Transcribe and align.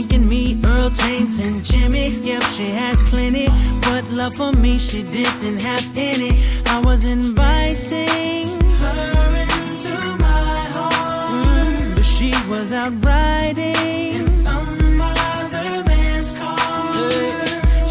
thinking 0.00 0.28
me, 0.28 0.58
Earl 0.64 0.90
James 0.90 1.44
and 1.44 1.62
Jimmy. 1.62 2.08
Yep, 2.22 2.42
she 2.44 2.70
had 2.70 2.96
plenty, 3.10 3.48
but 3.82 4.02
love 4.10 4.34
for 4.34 4.52
me 4.52 4.78
she 4.78 5.02
didn't 5.02 5.60
have 5.60 5.86
any. 5.96 6.32
I 6.66 6.80
was 6.84 7.04
inviting 7.04 8.48
her 8.82 9.30
into 9.44 9.94
my 10.24 10.56
heart, 10.76 11.96
but 11.96 12.04
she 12.04 12.30
was 12.48 12.72
out 12.72 12.92
riding 13.04 14.20
in 14.20 14.28
some 14.28 15.00
other 15.00 15.84
man's 15.88 16.30
car. 16.38 16.92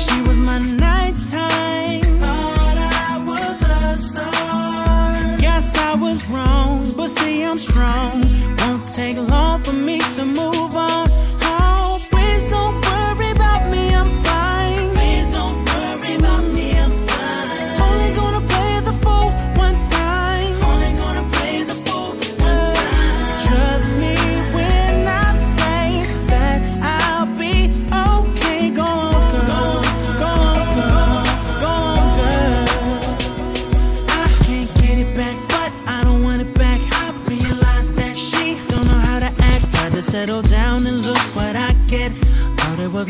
She 0.03 0.17
was 0.27 0.37
my 0.37 0.59
nighttime, 0.59 2.01
thought 2.21 2.77
I 3.11 3.23
was 3.27 3.61
a 3.61 3.97
star. 3.97 5.37
Yes, 5.39 5.77
I 5.77 5.95
was 5.95 6.27
wrong, 6.31 6.93
but 6.97 7.09
see 7.09 7.43
I'm 7.43 7.59
strong. 7.59 8.23
Won't 8.57 8.87
take 8.95 9.17
long. 9.17 9.48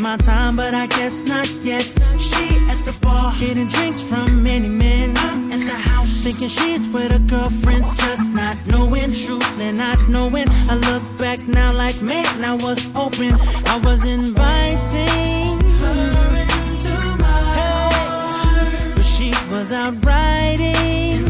my 0.00 0.16
time, 0.16 0.56
but 0.56 0.74
I 0.74 0.86
guess 0.86 1.22
not 1.22 1.48
yet. 1.62 1.82
She 2.18 2.56
at 2.68 2.84
the 2.84 2.96
bar, 3.02 3.34
getting 3.38 3.68
drinks 3.68 4.00
from 4.00 4.42
many 4.42 4.68
men. 4.68 5.16
I'm 5.18 5.50
in 5.50 5.66
the 5.66 5.74
house, 5.74 6.22
thinking 6.22 6.48
she's 6.48 6.86
with 6.88 7.12
her 7.12 7.18
girlfriends, 7.28 7.96
just 7.98 8.32
not 8.32 8.56
knowing 8.66 9.12
truth 9.12 9.60
and 9.60 9.78
not 9.78 9.98
knowing. 10.08 10.46
I 10.68 10.76
look 10.88 11.04
back 11.18 11.40
now, 11.46 11.72
like 11.72 12.00
man, 12.02 12.26
I 12.44 12.54
was 12.54 12.86
open. 12.96 13.32
I 13.66 13.80
was 13.84 14.04
inviting 14.04 15.60
her 15.80 16.36
into 16.44 16.96
my 17.18 17.40
heart, 17.58 18.96
but 18.96 19.04
she 19.04 19.30
was 19.50 19.72
out 19.72 19.94
riding. 20.04 21.29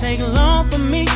take 0.00 0.20
long 0.20 0.68
for 0.68 0.78
me. 0.78 1.15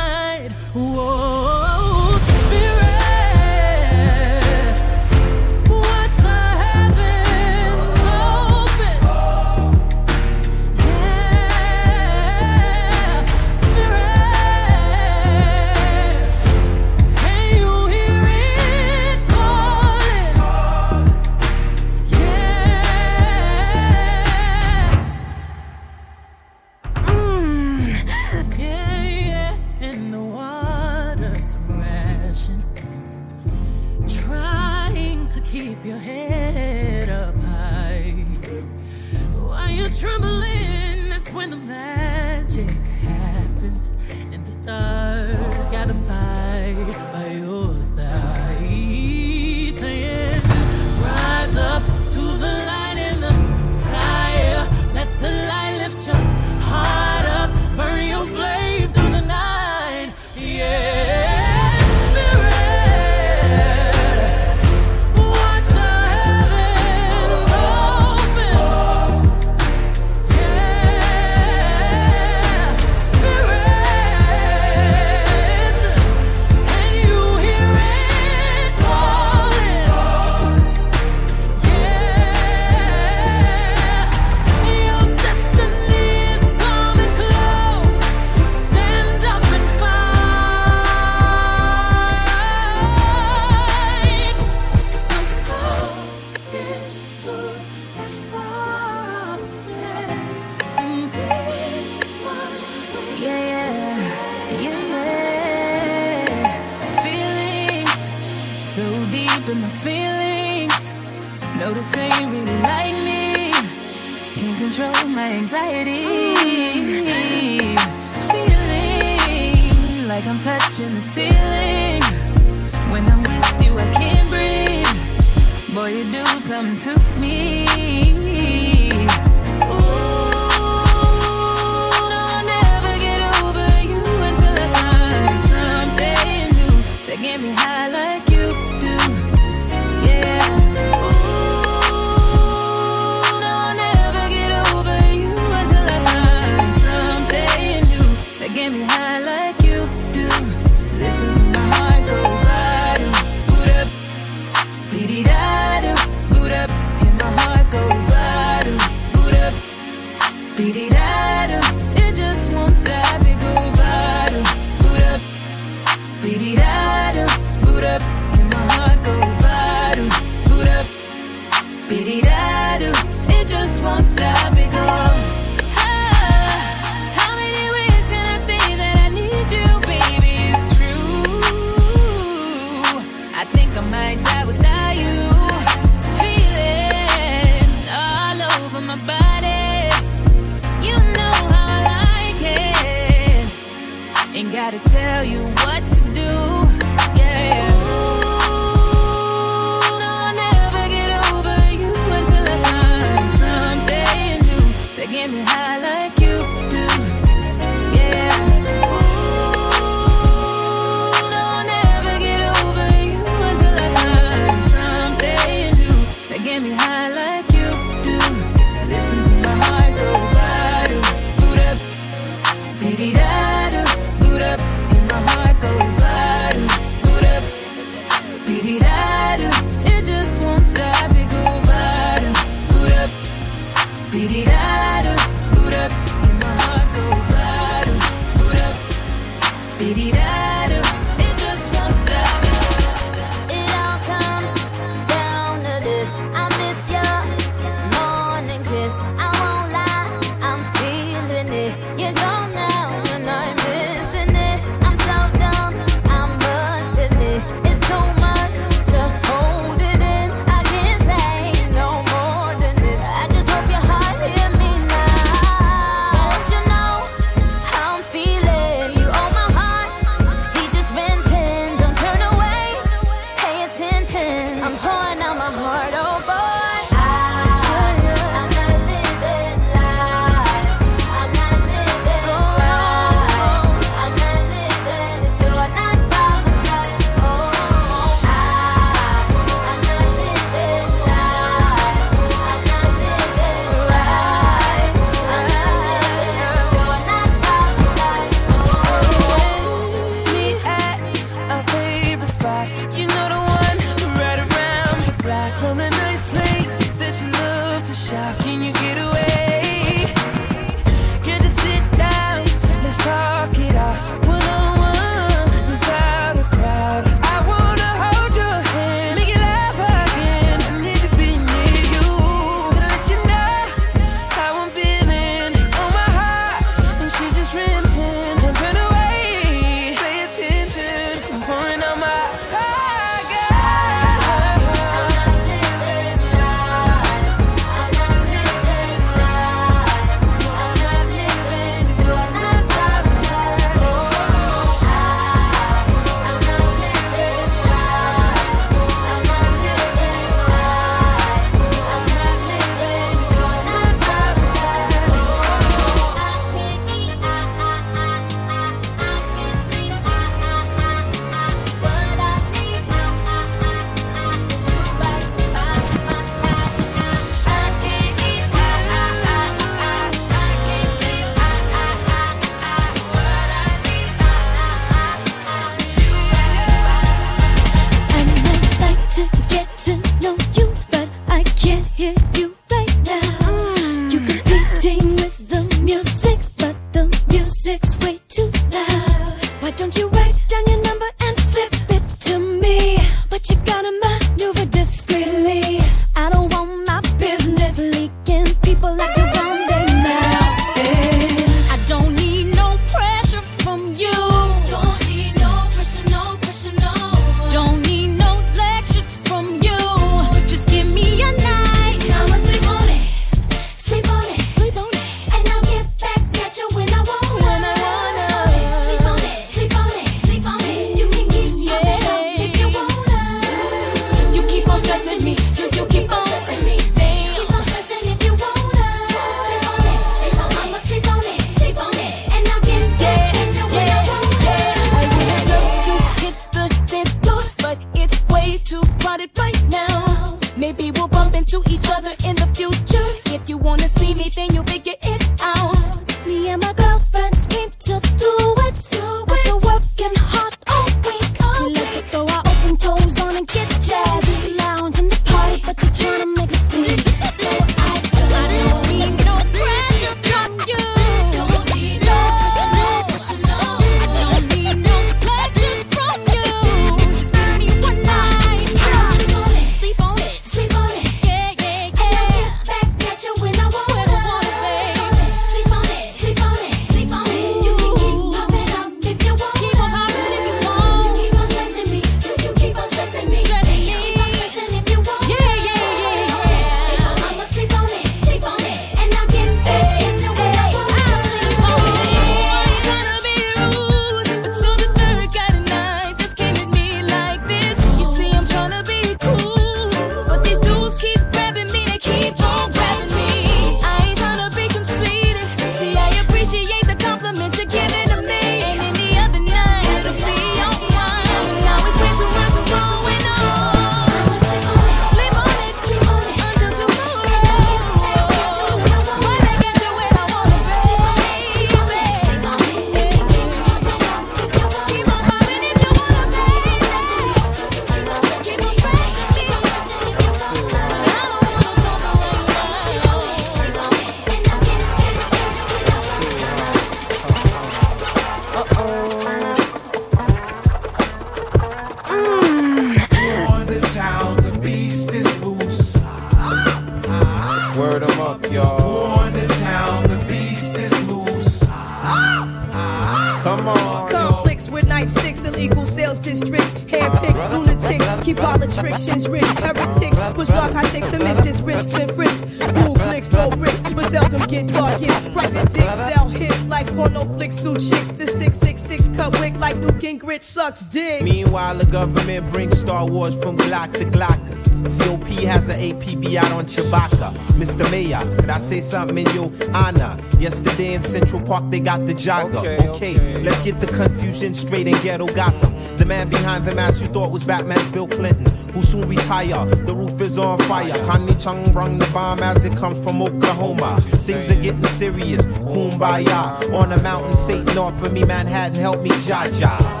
Something 578.91 579.17
in 579.17 579.29
your 579.33 579.49
honor? 579.73 580.17
Yesterday 580.39 580.93
in 580.93 581.03
Central 581.03 581.41
Park, 581.41 581.63
they 581.69 581.79
got 581.79 582.05
the 582.05 582.13
jogger. 582.13 582.55
Okay, 582.57 582.89
Okay, 582.89 583.11
okay. 583.15 583.43
let's 583.43 583.59
get 583.59 583.79
the 583.79 583.87
confusion 583.87 584.53
straight 584.53 584.87
in 584.87 585.01
ghetto 585.01 585.27
Gotham. 585.27 585.71
The 585.97 586.05
man 586.05 586.29
behind 586.29 586.65
the 586.65 586.73
mask 586.75 587.01
you 587.01 587.07
thought 587.07 587.31
was 587.31 587.43
Batman's 587.43 587.89
Bill 587.89 588.07
Clinton, 588.07 588.45
who 588.73 588.81
soon 588.81 589.07
retire. 589.07 589.65
The 589.65 589.93
roof 589.93 590.19
is 590.19 590.37
on 590.37 590.57
fire. 590.59 590.93
Connie 591.05 591.35
Chung 591.35 591.63
brung 591.71 591.97
the 591.99 592.09
bomb 592.11 592.39
as 592.41 592.65
it 592.65 592.75
comes 592.77 592.99
from 593.03 593.21
Oklahoma. 593.21 594.01
Things 594.01 594.51
are 594.51 594.61
getting 594.61 594.85
serious. 594.85 595.45
Kumbaya. 595.45 596.73
On 596.73 596.89
the 596.89 596.97
mountain, 597.01 597.37
Satan 597.37 597.77
offer 597.77 598.09
me 598.09 598.23
Manhattan, 598.25 598.75
help 598.75 599.01
me, 599.01 599.09
Jaja. 599.27 600.00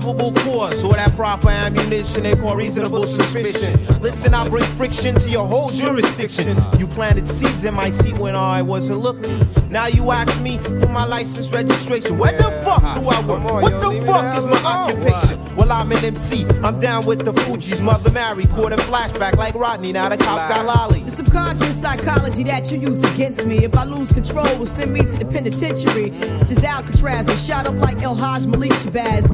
Probable 0.00 0.32
cause 0.32 0.84
or 0.84 0.94
that 0.94 1.14
proper 1.14 1.50
ammunition 1.50 2.24
they 2.24 2.34
call 2.34 2.56
reasonable 2.56 3.02
suspicion. 3.02 3.78
Listen, 4.02 4.34
I 4.34 4.48
bring 4.48 4.64
friction 4.64 5.14
to 5.20 5.30
your 5.30 5.46
whole 5.46 5.70
jurisdiction. 5.70 6.56
You 6.80 6.88
planted 6.88 7.28
seeds 7.28 7.64
in 7.64 7.74
my 7.74 7.90
seat 7.90 8.18
when 8.18 8.34
I 8.34 8.60
wasn't 8.60 8.98
looking. 8.98 9.46
Now 9.70 9.86
you 9.86 10.10
ask 10.10 10.42
me 10.42 10.58
for 10.58 10.88
my 10.88 11.06
license 11.06 11.52
registration. 11.52 12.18
Where 12.18 12.32
the 12.32 12.50
fuck 12.64 12.82
do 12.82 13.08
I 13.08 13.24
work? 13.24 13.40
Come 13.40 13.44
What 13.44 13.80
the 13.80 14.04
fuck 14.04 14.36
is 14.36 14.44
my 14.44 14.60
occupation? 14.64 15.56
Well, 15.56 15.70
I'm 15.70 15.90
an 15.92 16.04
MC. 16.04 16.44
I'm 16.62 16.80
down 16.80 17.06
with 17.06 17.24
the 17.24 17.32
Fugees 17.32 17.80
mother 17.80 18.10
Mary. 18.10 18.44
Caught 18.46 18.72
a 18.72 18.76
flashback 18.76 19.36
like 19.36 19.54
Rodney. 19.54 19.92
Now 19.92 20.08
the 20.08 20.16
cops 20.16 20.46
got 20.48 20.64
lolly. 20.66 21.00
The 21.00 21.10
subconscious 21.10 21.80
psychology 21.80 22.42
that 22.44 22.70
you 22.70 22.78
use 22.78 23.02
against 23.14 23.46
me. 23.46 23.64
If 23.64 23.76
I 23.76 23.84
lose 23.84 24.12
control, 24.12 24.58
will 24.58 24.66
send 24.66 24.92
me 24.92 25.00
to 25.00 25.16
the 25.16 25.24
penitentiary. 25.24 26.10
It's 26.10 26.44
just 26.44 26.64
Alcatraz 26.64 27.28
and 27.28 27.38
shot 27.38 27.66
up 27.66 27.74
like 27.80 28.02
El 28.02 28.14
Haj 28.14 28.46
Malik 28.46 28.72
Shabazz. 28.72 29.33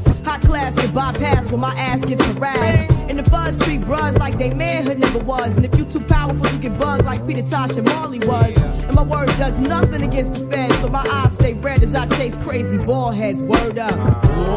Class 0.51 0.75
can 0.75 0.93
bypass 0.93 1.49
when 1.53 1.61
my 1.61 1.73
ass 1.77 2.05
gets 2.05 2.25
harassed. 2.27 2.91
And 3.09 3.17
the 3.17 3.23
fuzz 3.23 3.57
treat 3.57 3.83
bros 3.83 4.19
like 4.19 4.37
they 4.37 4.53
manhood 4.53 4.99
never 4.99 5.21
was. 5.21 5.57
And 5.57 5.65
if 5.65 5.79
you 5.79 5.85
too 5.85 6.01
powerful, 6.01 6.45
you 6.49 6.59
get 6.59 6.77
bugged 6.77 7.05
like 7.05 7.25
Peter 7.25 7.43
Tosh 7.43 7.77
and 7.77 7.87
Marley 7.87 8.19
was. 8.19 8.61
And 8.61 8.97
my 8.97 9.05
word 9.05 9.29
does 9.39 9.57
nothing 9.59 10.03
against 10.03 10.35
the 10.35 10.41
feds, 10.51 10.77
so 10.81 10.89
my 10.89 11.07
eyes 11.23 11.35
stay 11.37 11.55
red 11.55 11.85
as 11.85 11.95
I 11.95 12.09
chase 12.17 12.37
crazy 12.37 12.79
baldheads. 12.79 13.43
Word 13.43 13.79
up. 13.79 13.95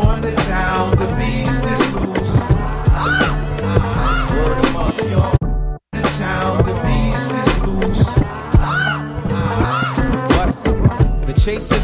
On 0.08 0.20
the 0.20 0.32
town, 0.32 0.98
the 0.98 1.06
beast 1.16 1.64
is 1.64 1.94
loose. 1.94 2.40
Word 4.34 4.58
'em 4.58 4.63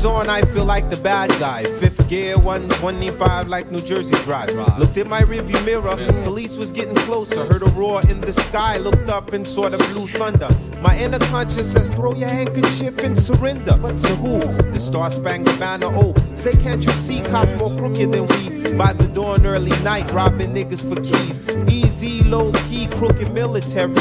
On, 0.06 0.30
I 0.30 0.44
feel 0.44 0.64
like 0.64 0.90
the 0.90 0.96
bad 0.96 1.30
guy. 1.42 1.66
Fifth 1.66 2.08
gear, 2.08 2.38
125 2.38 3.50
like 3.50 3.70
New 3.70 3.82
Jersey 3.82 4.16
Drive. 4.24 4.54
Looked 4.78 4.96
in 4.96 5.10
my 5.10 5.22
rearview 5.24 5.64
mirror, 5.66 5.94
police 6.24 6.56
was 6.56 6.72
getting 6.72 6.96
closer. 6.96 7.46
Heard 7.46 7.64
a 7.64 7.72
roar 7.72 8.00
in 8.10 8.22
the 8.22 8.32
sky, 8.32 8.78
looked 8.78 9.10
up 9.10 9.34
and 9.34 9.46
saw 9.46 9.68
the 9.68 9.78
blue 9.92 10.08
thunder. 10.08 10.48
My 10.82 10.98
inner 10.98 11.20
conscience 11.20 11.74
says, 11.74 11.90
throw 11.90 12.14
your 12.14 12.30
handkerchief 12.30 12.98
and 13.00 13.20
surrender. 13.20 13.76
But 13.82 13.98
to 13.98 14.16
who? 14.16 14.40
The 14.72 14.80
Star 14.80 15.12
Spangled 15.12 15.60
Banner. 15.60 15.88
Oh, 15.90 16.14
say, 16.34 16.54
can't 16.54 16.86
you 16.86 16.92
see 16.94 17.22
cops 17.24 17.60
more 17.60 17.76
crooked 17.78 18.12
than 18.14 18.26
we? 18.28 18.78
By 18.78 18.94
the 18.94 19.08
dawn, 19.14 19.46
early 19.46 19.78
night, 19.84 20.10
robbing 20.12 20.54
niggas 20.54 20.88
for 20.88 21.02
keys. 21.02 21.40
Easy, 21.68 22.24
low 22.24 22.54
key, 22.70 22.88
crooked 22.88 23.34
military. 23.34 23.96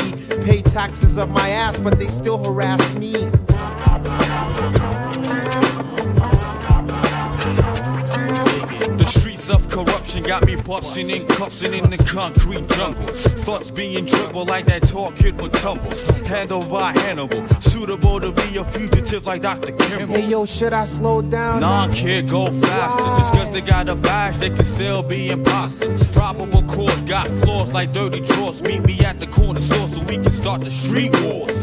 Pay 0.44 0.62
taxes 0.62 1.18
of 1.18 1.30
my 1.30 1.48
ass, 1.48 1.80
but 1.80 1.98
they 1.98 2.06
still 2.06 2.38
harass 2.44 2.94
me. 2.94 3.28
Busting 10.68 11.10
and 11.10 11.26
cussing 11.26 11.72
in 11.72 11.88
the 11.88 11.96
concrete 11.96 12.68
jungle. 12.68 13.06
Thoughts 13.46 13.70
being 13.70 14.04
dribbled 14.04 14.48
like 14.48 14.66
that 14.66 14.82
tall 14.82 15.12
kid 15.12 15.40
with 15.40 15.50
tumbles. 15.54 16.04
Handled 16.26 16.70
by 16.70 16.92
Hannibal, 16.92 17.42
suitable 17.58 18.20
to 18.20 18.32
be 18.32 18.58
a 18.58 18.64
fugitive 18.64 19.24
like 19.24 19.40
Dr. 19.40 19.72
Kimble. 19.72 20.14
Hey 20.14 20.28
yo, 20.28 20.44
should 20.44 20.74
I 20.74 20.84
slow 20.84 21.22
down? 21.22 21.62
Nah, 21.62 21.88
kid, 21.90 22.28
go 22.28 22.52
faster. 22.52 23.02
Just 23.16 23.32
cause 23.32 23.50
they 23.50 23.62
got 23.62 23.88
a 23.88 23.94
badge, 23.94 24.36
they 24.36 24.50
can 24.50 24.66
still 24.66 25.02
be 25.02 25.30
imposters. 25.30 26.06
Probable 26.12 26.62
cause 26.64 27.02
got 27.04 27.26
flaws 27.40 27.72
like 27.72 27.90
dirty 27.92 28.20
drawers. 28.20 28.60
Meet 28.60 28.84
me 28.84 29.00
at 29.00 29.20
the 29.20 29.26
corner 29.26 29.60
store 29.60 29.88
so 29.88 30.00
we 30.00 30.16
can 30.16 30.30
start 30.30 30.60
the 30.60 30.70
street 30.70 31.18
wars. 31.22 31.57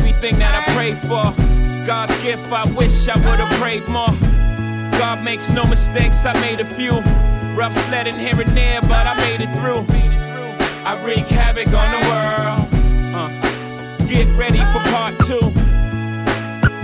Everything 0.00 0.38
that 0.38 0.54
I 0.56 0.72
prayed 0.72 0.96
for, 0.96 1.28
God's 1.86 2.16
gift, 2.22 2.50
I 2.50 2.64
wish 2.72 3.06
I 3.06 3.16
would've 3.16 3.52
prayed 3.60 3.86
more. 3.86 4.08
God 4.98 5.22
makes 5.22 5.50
no 5.50 5.66
mistakes, 5.66 6.24
I 6.24 6.32
made 6.40 6.58
a 6.58 6.64
few. 6.64 7.00
Rough 7.54 7.74
sledding 7.86 8.18
here 8.18 8.40
and 8.40 8.56
there, 8.56 8.80
but 8.80 9.06
I 9.06 9.14
made 9.16 9.42
it 9.42 9.54
through. 9.56 9.84
I 10.86 10.96
wreak 11.04 11.28
havoc 11.28 11.68
on 11.68 11.88
the 11.92 12.02
world. 12.08 12.68
Uh, 13.14 14.06
get 14.06 14.26
ready 14.38 14.60
for 14.72 14.80
part 14.88 15.18
two. 15.28 15.52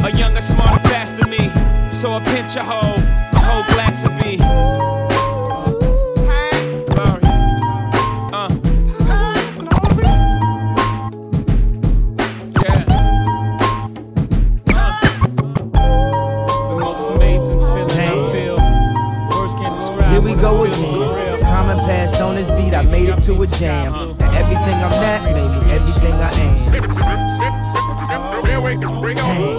A 0.04 0.10
younger, 0.14 0.42
smarter, 0.42 0.86
faster 0.90 1.26
me. 1.26 1.50
So 1.90 2.16
a 2.16 2.20
pinch 2.20 2.54
of 2.56 2.66
Hov, 2.66 2.98
a 3.32 3.40
whole 3.40 3.64
glass 3.74 4.04
of 4.04 4.12
me. 4.12 4.36
A 23.46 23.58
jam. 23.58 23.94
And 23.94 24.20
everything 24.34 24.74
I'm 24.74 24.90
not 24.90 25.22
made 25.24 25.50
me 25.50 25.72
everything 25.72 26.12
I 26.14 26.30
am. 26.32 26.56
Hey. 29.26 29.56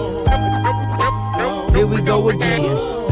Here 1.72 1.86
we 1.86 2.00
go 2.02 2.28
again. 2.28 2.62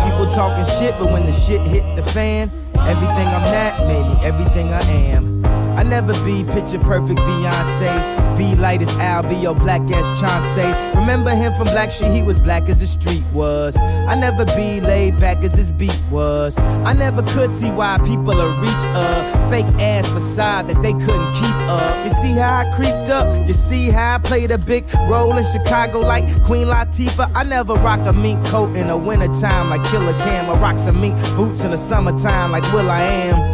People 0.05 0.27
talking 0.31 0.65
shit, 0.79 0.95
but 0.99 1.11
when 1.13 1.27
the 1.27 1.33
shit 1.33 1.61
hit 1.63 1.85
the 1.97 2.03
fan, 2.03 2.51
everything 2.75 3.29
I'm 3.29 3.53
not 3.53 3.87
made 3.87 4.07
me 4.09 4.25
everything 4.25 4.73
I 4.73 4.83
am. 4.83 5.45
I 5.79 5.83
never 5.83 6.13
be 6.25 6.45
picture 6.45 6.79
perfect 6.79 7.21
Beyonce. 7.21 8.26
Be 8.37 8.55
light 8.55 8.83
as 8.83 8.89
Al, 8.99 9.23
be 9.23 9.37
your 9.37 9.55
black 9.55 9.81
ass 9.91 10.21
Chauncey. 10.21 10.99
Remember 10.99 11.31
him 11.31 11.55
from 11.55 11.69
Blackstreet, 11.69 12.15
he 12.15 12.23
was 12.23 12.39
black 12.39 12.69
as 12.69 12.81
the 12.81 12.87
street 12.87 13.23
was. 13.33 13.77
I 13.77 14.15
never 14.15 14.45
be 14.45 14.81
laid 14.81 15.19
back 15.19 15.43
as 15.45 15.53
this 15.53 15.71
beat 15.71 15.99
was. 16.11 16.59
I 16.59 16.93
never 16.93 17.23
could 17.23 17.55
see 17.55 17.71
why 17.71 17.99
people 17.99 18.41
are 18.41 18.61
reach 18.61 18.87
up. 18.95 19.51
Fake 19.51 19.67
ass 19.81 20.07
facade 20.09 20.67
that 20.69 20.83
they 20.83 20.93
couldn't 20.93 21.33
keep 21.33 21.57
up. 21.69 22.05
You 22.05 22.11
see 22.11 22.33
how 22.33 22.59
I 22.59 22.73
creeped 22.75 23.09
up? 23.09 23.47
You 23.47 23.55
see 23.55 23.91
how 23.91 24.17
I 24.17 24.19
played 24.19 24.51
a 24.51 24.59
big 24.59 24.93
role 25.09 25.37
in 25.37 25.45
Chicago 25.45 26.01
like 26.01 26.25
Queen 26.43 26.67
Latifah? 26.67 27.31
I 27.35 27.45
never 27.45 27.75
rock 27.75 28.07
a 28.07 28.13
mink 28.13 28.45
coat 28.47 28.77
in 28.77 28.89
the 28.89 28.97
wintertime 28.97 29.71
like 29.71 29.85
Killa 29.91 30.13
Cam. 30.19 30.51
I 30.51 30.59
rock 30.59 30.79
some 30.79 31.01
mink 31.01 31.17
boots 31.37 31.61
in 31.61 31.71
the 31.71 31.79
summertime 31.79 32.51
like 32.53 32.65
will.i.am. 32.73 33.46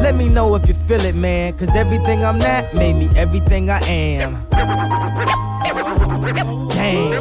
Let 0.00 0.16
me 0.16 0.28
know 0.28 0.54
if 0.54 0.66
you 0.66 0.74
feel 0.74 1.00
it, 1.02 1.14
man. 1.14 1.52
Cause 1.58 1.76
everything 1.76 2.24
I'm 2.24 2.38
not 2.38 2.74
made 2.74 2.94
me 2.94 3.08
everything 3.16 3.68
I 3.70 3.80
am. 3.80 4.46
Damn. 6.70 7.12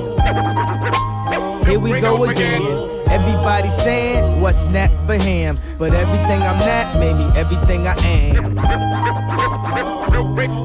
Here 1.65 1.79
we 1.79 1.99
go 1.99 2.23
again. 2.23 2.61
Everybody 3.09 3.69
saying 3.69 4.39
what's 4.39 4.63
not 4.65 4.89
for 5.05 5.15
him, 5.15 5.59
but 5.77 5.93
everything 5.93 6.41
I'm 6.41 6.59
not 6.59 6.99
made 6.99 7.15
me 7.15 7.25
everything 7.37 7.85
I 7.85 7.95
am. 7.99 8.55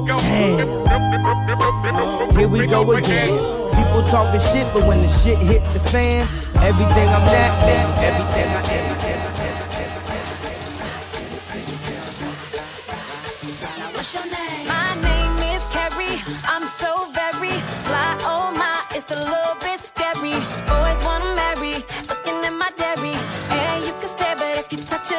Damn. 0.07 0.67
Here 2.37 2.47
we 2.47 2.65
go 2.65 2.91
again. 2.93 3.29
People 3.75 4.03
talking 4.03 4.39
shit, 4.39 4.73
but 4.73 4.87
when 4.87 5.01
the 5.01 5.07
shit 5.07 5.37
hit 5.39 5.63
the 5.73 5.79
fan, 5.91 6.27
everything 6.63 7.09
I'm 7.09 7.25
not 7.25 7.65
made 7.65 7.85
me 7.85 7.93
everything 8.05 8.47
I 8.55 8.61
am. 8.71 9.44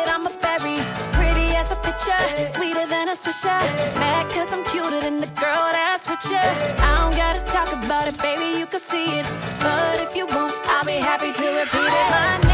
I'm 0.09 0.27
a 0.27 0.31
fairy. 0.31 0.79
Pretty 1.13 1.55
as 1.57 1.71
a 1.71 1.77
picture, 1.77 2.23
sweeter 2.55 2.87
than 2.87 3.09
a 3.09 3.17
swisher. 3.17 3.61
Mad 3.99 4.31
cause 4.31 4.53
I'm 4.53 4.65
cuter 4.65 5.01
than 5.01 5.21
the 5.21 5.31
girl 5.41 5.67
that's 5.73 6.09
with 6.09 6.25
you. 6.31 6.47
I 6.89 6.91
don't 7.01 7.17
gotta 7.17 7.41
talk 7.53 7.73
about 7.73 8.09
it, 8.09 8.17
baby, 8.19 8.59
you 8.59 8.67
can 8.67 8.81
see 8.81 9.07
it. 9.21 9.27
But 9.61 10.01
if 10.01 10.17
you 10.17 10.27
want, 10.27 10.55
I'll 10.67 10.85
be 10.85 10.99
happy 11.11 11.33
to 11.33 11.47
repeat 11.61 11.93
it. 12.01 12.11
My 12.11 12.46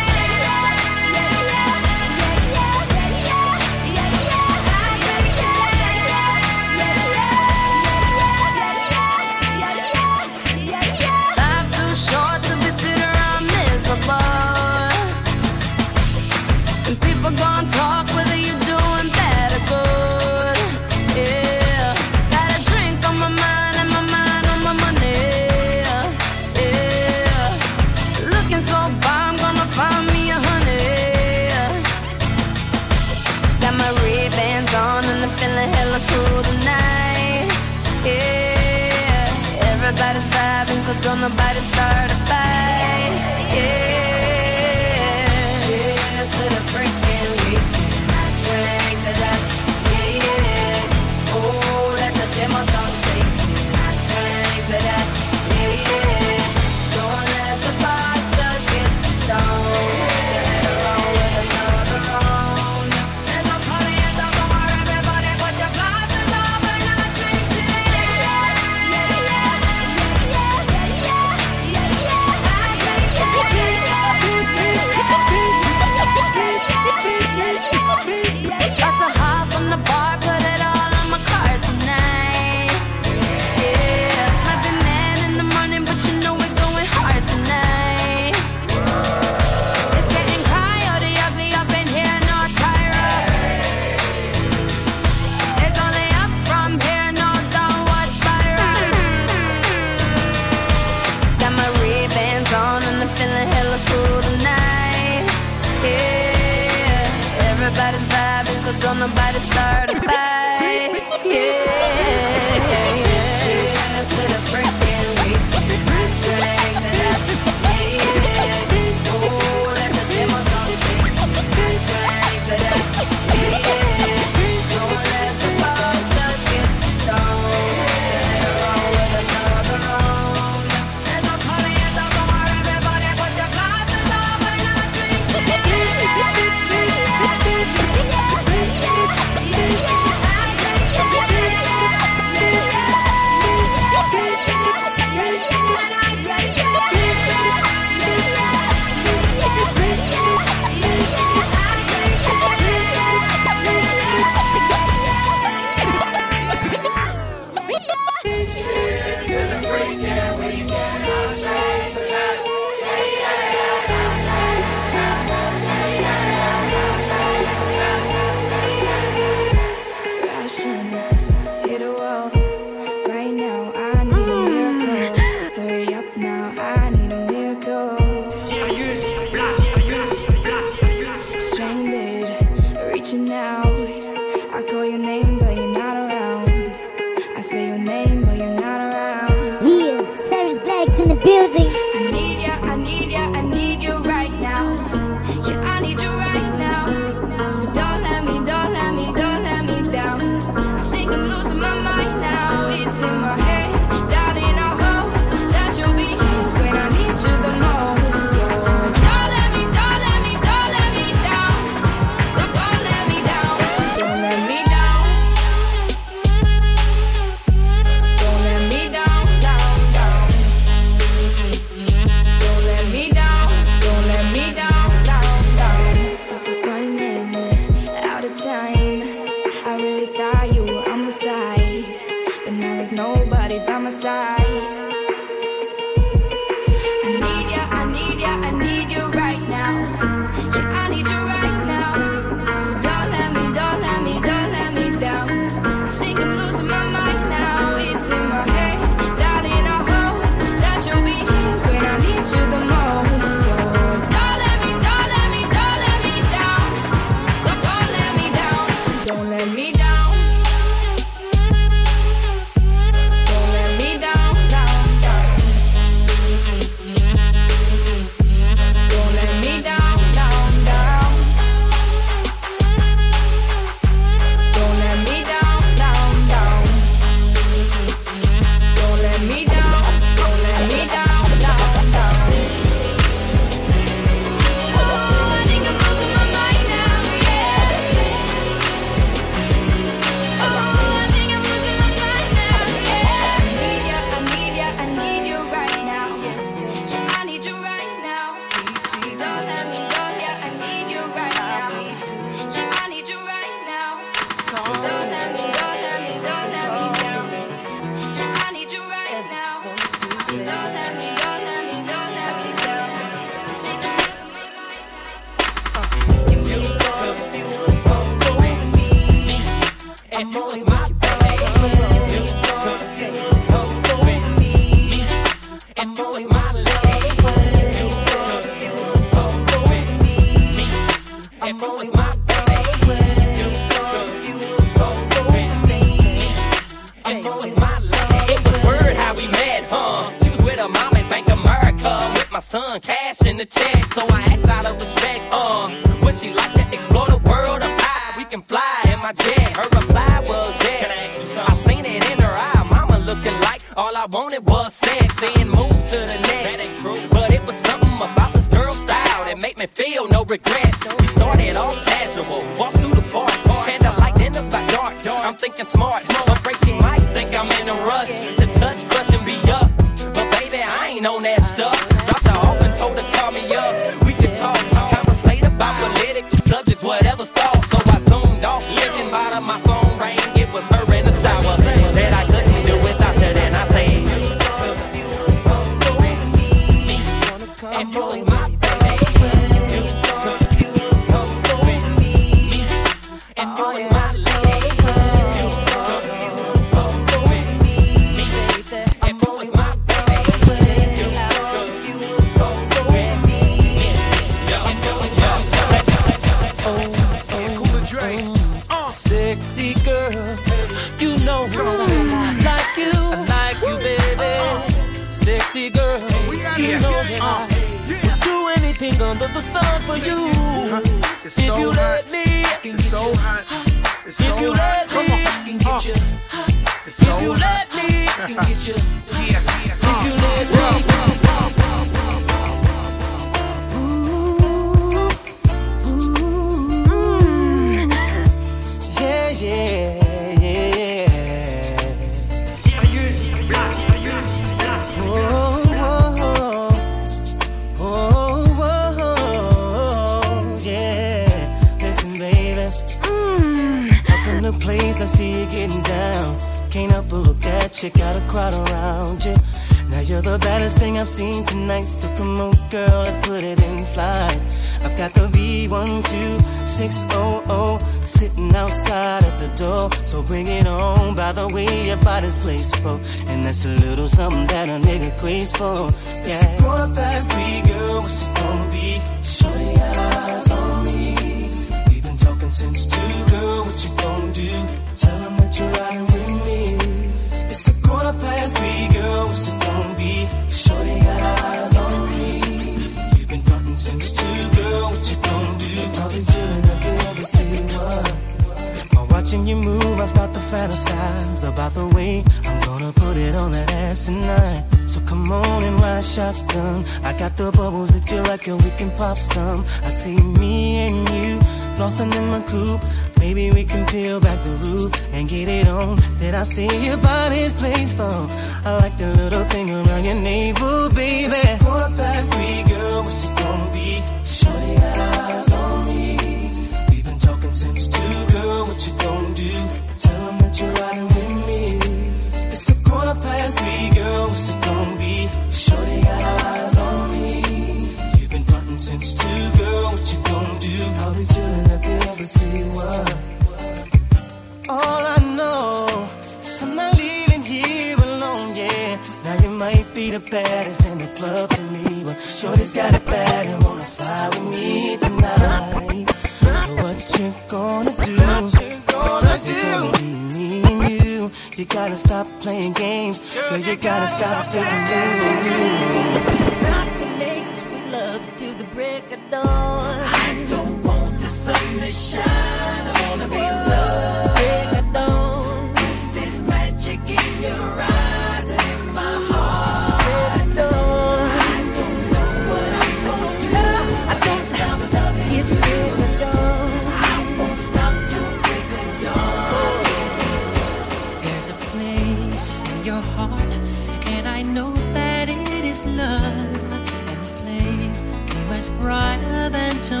is 598.61 598.69
brighter 598.79 599.49
than 599.49 599.71
tomorrow. 599.81 600.00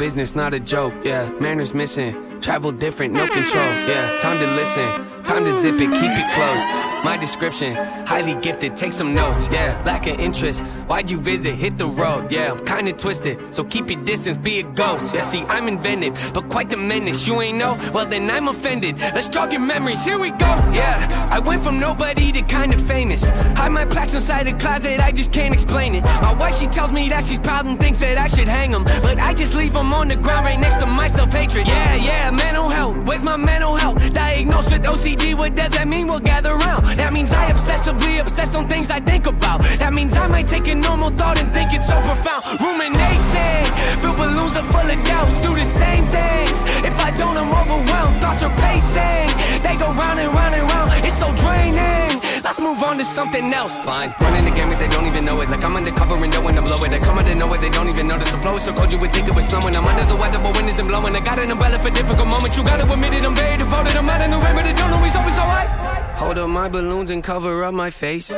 business, 0.00 0.34
not 0.34 0.54
a 0.54 0.58
joke, 0.58 0.94
yeah. 1.04 1.28
Manners 1.40 1.74
missing, 1.74 2.14
travel 2.40 2.72
different, 2.72 3.12
no 3.12 3.28
control, 3.28 3.70
yeah. 3.86 4.18
Time 4.20 4.38
to 4.38 4.46
listen, 4.56 4.88
time 5.24 5.44
to 5.44 5.52
zip 5.52 5.74
it, 5.74 5.90
keep 6.00 6.14
it 6.22 6.28
closed. 6.32 6.66
My 7.04 7.18
description, 7.20 7.74
Highly 8.10 8.34
gifted, 8.34 8.74
take 8.74 8.92
some 8.92 9.14
notes, 9.14 9.48
yeah. 9.52 9.80
Lack 9.86 10.04
of 10.08 10.18
interest, 10.18 10.62
why'd 10.88 11.08
you 11.08 11.20
visit? 11.20 11.54
Hit 11.54 11.78
the 11.78 11.86
road, 11.86 12.32
yeah. 12.32 12.50
I'm 12.50 12.66
kinda 12.66 12.92
twisted, 12.92 13.54
so 13.54 13.62
keep 13.62 13.88
your 13.88 14.02
distance, 14.02 14.36
be 14.36 14.58
a 14.58 14.64
ghost. 14.64 15.14
Yeah, 15.14 15.20
see, 15.20 15.42
I'm 15.48 15.68
inventive, 15.68 16.18
but 16.34 16.48
quite 16.48 16.70
the 16.70 16.76
menace. 16.76 17.28
You 17.28 17.40
ain't 17.40 17.58
know? 17.58 17.78
Well, 17.94 18.06
then 18.06 18.28
I'm 18.28 18.48
offended. 18.48 18.98
Let's 18.98 19.28
jog 19.28 19.52
your 19.52 19.60
memories, 19.60 20.04
here 20.04 20.18
we 20.18 20.30
go, 20.30 20.52
yeah. 20.74 21.28
I 21.30 21.38
went 21.38 21.62
from 21.62 21.78
nobody 21.78 22.32
to 22.32 22.42
kinda 22.42 22.78
famous. 22.78 23.22
Hide 23.56 23.70
my 23.70 23.84
plaques 23.84 24.14
inside 24.14 24.48
a 24.48 24.54
closet, 24.58 24.98
I 24.98 25.12
just 25.12 25.32
can't 25.32 25.54
explain 25.54 25.94
it. 25.94 26.02
My 26.20 26.32
wife, 26.32 26.58
she 26.58 26.66
tells 26.66 26.90
me 26.90 27.08
that 27.10 27.22
she's 27.22 27.38
proud 27.38 27.64
and 27.66 27.78
thinks 27.78 28.00
that 28.00 28.18
I 28.18 28.26
should 28.26 28.48
hang 28.48 28.72
them, 28.72 28.82
but 29.02 29.20
I 29.20 29.34
just 29.34 29.54
leave 29.54 29.74
them 29.74 29.94
on 29.94 30.08
the 30.08 30.16
ground 30.16 30.46
right 30.46 30.58
next 30.58 30.78
to 30.78 30.86
my 30.86 31.06
self 31.06 31.32
hatred. 31.32 31.68
Yeah, 31.68 31.94
yeah, 31.94 32.30
mental 32.32 32.70
health, 32.70 32.96
where's 33.06 33.22
my 33.22 33.36
mental 33.36 33.76
health? 33.76 33.98
Diagnosed 34.12 34.72
with 34.72 34.82
OCD, 34.82 35.34
what 35.36 35.54
does 35.54 35.74
that 35.74 35.86
mean? 35.86 36.08
We'll 36.08 36.18
gather 36.18 36.50
around, 36.50 36.82
That 36.98 37.12
means 37.12 37.32
I 37.32 37.46
obsess 37.50 37.86
over 37.86 37.99
Probably 38.00 38.18
obsessed 38.18 38.56
on 38.56 38.66
things 38.66 38.90
I 38.90 38.98
think 39.00 39.26
about. 39.26 39.60
That 39.78 39.92
means 39.92 40.16
I 40.16 40.26
might 40.26 40.46
take 40.46 40.66
a 40.68 40.74
normal 40.74 41.10
thought 41.10 41.38
and 41.38 41.52
think 41.52 41.72
it's 41.74 41.86
so 41.86 42.00
profound. 42.00 42.42
Ruminating, 42.56 43.68
fill 44.00 44.16
balloons 44.16 44.56
are 44.56 44.64
full 44.72 44.88
of 44.88 45.00
doubts. 45.04 45.36
Do 45.40 45.52
the 45.54 45.68
same 45.68 46.08
things. 46.08 46.64
If 46.80 46.96
I 46.96 47.12
don't, 47.12 47.36
I'm 47.36 47.52
overwhelmed. 47.52 48.16
Thoughts 48.24 48.42
are 48.42 48.56
pacing, 48.56 49.28
they 49.60 49.76
go 49.76 49.92
round 49.92 50.16
and 50.16 50.32
round 50.32 50.54
and 50.56 50.64
round. 50.64 50.88
It's 51.04 51.18
so 51.20 51.28
draining. 51.44 52.16
Let's 52.40 52.58
move 52.58 52.80
on 52.82 52.96
to 52.96 53.04
something 53.04 53.52
else. 53.52 53.76
Fine, 53.84 54.14
running 54.20 54.48
the 54.48 54.54
game 54.56 54.70
if 54.72 54.78
they 54.78 54.88
don't 54.88 55.04
even 55.04 55.24
know 55.28 55.38
it. 55.42 55.50
Like 55.50 55.62
I'm 55.62 55.76
undercover 55.76 56.16
and 56.24 56.32
knowing 56.32 56.56
I'm 56.56 56.64
blow 56.64 56.80
it. 56.84 56.92
I 56.96 57.00
come 57.04 57.18
out 57.18 57.28
know 57.28 57.44
nowhere, 57.44 57.60
they 57.60 57.68
don't 57.68 57.88
even 57.92 58.06
notice. 58.06 58.32
The 58.32 58.40
flow 58.40 58.56
is 58.56 58.64
so 58.64 58.72
cold, 58.72 58.90
you 58.92 59.00
would 59.00 59.12
think 59.12 59.28
it 59.28 59.34
was 59.36 59.44
slowing. 59.44 59.76
I'm 59.76 59.84
under 59.84 60.08
the 60.08 60.16
weather, 60.16 60.40
but 60.40 60.56
wind 60.56 60.72
isn't 60.72 60.88
blowing. 60.88 61.14
I 61.14 61.20
got 61.20 61.36
an 61.36 61.50
umbrella 61.52 61.76
for 61.76 61.90
difficult 61.90 62.28
moments. 62.28 62.56
You 62.56 62.64
gotta 62.64 62.90
admit 62.90 63.12
it, 63.12 63.24
I'm 63.28 63.36
very 63.36 63.58
devoted. 63.58 63.92
I'm 63.92 64.08
out 64.08 64.24
in 64.24 64.30
the 64.30 64.38
rain, 64.40 64.56
but 64.56 64.64
it 64.64 64.76
don't 64.76 64.92
always 64.92 65.14
always 65.14 65.36
alright. 65.36 65.99
Hold 66.20 66.38
up 66.38 66.50
my 66.50 66.68
balloons 66.68 67.08
and 67.08 67.24
cover 67.24 67.64
up 67.64 67.72
my 67.72 67.88
face. 67.88 68.30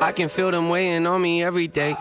I 0.00 0.12
can 0.12 0.28
feel 0.28 0.52
them 0.52 0.68
weighing 0.68 1.04
on 1.04 1.20
me 1.20 1.42
every 1.42 1.66
day. 1.66 1.96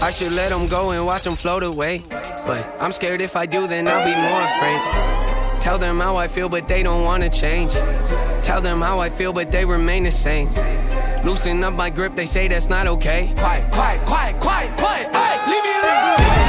I 0.00 0.10
should 0.10 0.30
let 0.30 0.50
them 0.50 0.68
go 0.68 0.92
and 0.92 1.04
watch 1.04 1.24
them 1.24 1.34
float 1.34 1.64
away. 1.64 1.98
But 2.08 2.64
I'm 2.80 2.92
scared 2.92 3.20
if 3.20 3.34
I 3.34 3.46
do, 3.46 3.66
then 3.66 3.88
I'll 3.88 4.04
be 4.04 4.14
more 4.14 4.42
afraid. 4.42 5.60
Tell 5.60 5.76
them 5.76 5.98
how 5.98 6.16
I 6.16 6.28
feel, 6.28 6.48
but 6.48 6.68
they 6.68 6.84
don't 6.84 7.02
wanna 7.02 7.28
change. 7.28 7.72
Tell 8.44 8.60
them 8.60 8.80
how 8.80 9.00
I 9.00 9.10
feel, 9.10 9.32
but 9.32 9.50
they 9.50 9.64
remain 9.64 10.04
the 10.04 10.12
same. 10.12 10.48
Loosen 11.24 11.64
up 11.64 11.74
my 11.74 11.90
grip, 11.90 12.14
they 12.14 12.26
say 12.26 12.46
that's 12.46 12.68
not 12.68 12.86
okay. 12.86 13.34
Quiet, 13.36 13.72
quiet, 13.72 14.06
quiet, 14.06 14.40
quiet, 14.40 14.78
quiet. 14.78 15.16
Hey, 15.16 15.50
leave 15.50 15.64
me 15.64 15.72
alone. 15.82 16.47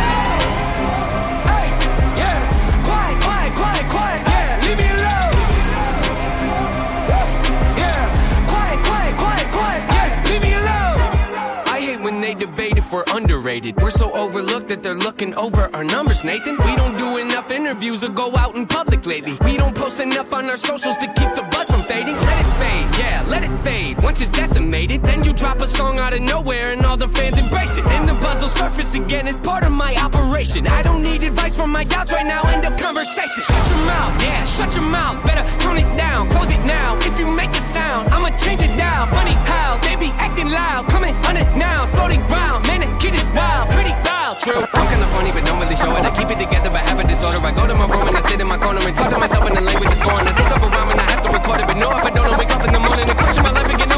debated 12.49 12.78
we're 12.91 13.03
underrated. 13.13 13.75
We're 13.77 13.91
so 13.91 14.11
overlooked 14.13 14.69
that 14.69 14.83
they're 14.83 14.95
looking 14.95 15.33
over 15.35 15.69
our 15.75 15.83
numbers, 15.83 16.23
Nathan. 16.23 16.57
We 16.57 16.75
don't 16.75 16.97
do 16.97 17.17
enough 17.17 17.51
interviews 17.51 18.03
or 18.03 18.09
go 18.09 18.35
out 18.35 18.55
in 18.55 18.65
public 18.65 19.05
lately. 19.05 19.37
We 19.41 19.57
don't 19.57 19.75
post 19.75 19.99
enough 19.99 20.33
on 20.33 20.45
our 20.49 20.57
socials 20.57 20.97
to 20.97 21.07
keep 21.07 21.33
the 21.35 21.43
buzz 21.51 21.69
from 21.69 21.83
fading. 21.83 22.15
Let 22.15 22.45
it 22.45 22.51
fade, 22.61 22.99
yeah, 22.99 23.25
let 23.27 23.43
it 23.43 23.57
fade. 23.59 24.01
Once 24.01 24.21
it's 24.21 24.31
decimated, 24.31 25.03
then 25.03 25.23
you 25.23 25.33
drop 25.33 25.61
a 25.61 25.67
song 25.67 25.99
out 25.99 26.13
of 26.13 26.21
nowhere 26.21 26.71
and 26.71 26.85
all 26.85 26.97
the 26.97 27.07
fans 27.07 27.37
embrace 27.37 27.77
it. 27.77 27.85
Then 27.85 28.05
the 28.05 28.15
buzz 28.15 28.41
will 28.41 28.49
surface 28.49 28.93
again. 28.93 29.27
It's 29.27 29.37
part 29.37 29.63
of 29.63 29.71
my 29.71 29.95
operation. 29.95 30.67
I 30.67 30.81
don't 30.81 31.03
need 31.03 31.23
advice 31.23 31.55
from 31.55 31.71
my 31.71 31.83
gals 31.83 32.11
right 32.11 32.25
now. 32.25 32.41
End 32.43 32.65
of 32.65 32.77
conversation. 32.77 33.43
Shut 33.43 33.69
your 33.69 33.85
mouth, 33.85 34.23
yeah, 34.23 34.43
shut 34.45 34.75
your 34.75 34.85
mouth. 34.85 35.25
Better 35.25 35.45
tone 35.59 35.77
it 35.77 35.97
down, 35.97 36.29
close 36.29 36.49
it 36.49 36.63
now. 36.65 36.97
If 36.99 37.19
you 37.19 37.27
make 37.27 37.51
a 37.51 37.61
sound, 37.61 38.09
I'ma 38.09 38.29
change 38.37 38.61
it 38.61 38.75
down. 38.77 39.09
Funny 39.09 39.33
how 39.33 39.77
they 39.81 39.95
be 39.95 40.11
acting 40.17 40.49
loud, 40.49 40.87
coming 40.89 41.15
on 41.27 41.37
it 41.37 41.49
now, 41.57 41.85
floating 41.85 42.21
round. 42.27 42.67
Man, 42.67 42.78
the 42.79 42.87
kid 42.97 43.13
is 43.13 43.27
wild, 43.35 43.69
pretty 43.69 43.93
wild, 44.07 44.39
true. 44.39 44.63
I'm 44.73 44.87
kinda 44.87 45.07
funny, 45.11 45.31
but 45.31 45.43
don't 45.45 45.59
really 45.59 45.75
show 45.75 45.91
it. 45.95 46.03
I 46.05 46.11
keep 46.15 46.29
it 46.31 46.39
together, 46.39 46.69
but 46.69 46.81
have 46.87 46.99
a 46.99 47.03
disorder. 47.03 47.39
I 47.43 47.51
go 47.51 47.67
to 47.67 47.75
my 47.75 47.85
room 47.85 48.07
and 48.07 48.17
I 48.17 48.21
sit 48.21 48.39
in 48.39 48.47
my 48.47 48.57
corner 48.57 48.81
and 48.81 48.95
talk 48.95 49.09
to 49.09 49.19
myself 49.19 49.47
in 49.47 49.53
the 49.55 49.61
language 49.61 49.91
is 49.91 50.01
foreign. 50.01 50.27
I 50.27 50.33
think 50.33 50.49
of 50.51 50.63
a 50.63 50.69
rhyme 50.69 50.89
and 50.91 50.99
I 50.99 51.07
have 51.11 51.21
to 51.23 51.29
record 51.29 51.59
it, 51.61 51.67
but 51.67 51.77
no, 51.77 51.91
if 51.91 52.03
I 52.05 52.09
don't, 52.09 52.27
I 52.27 52.37
wake 52.39 52.51
up 52.55 52.63
in 52.63 52.71
the 52.73 52.79
morning 52.79 53.09
and 53.09 53.17
question 53.17 53.43
my 53.43 53.51
life 53.51 53.69
again, 53.69 53.88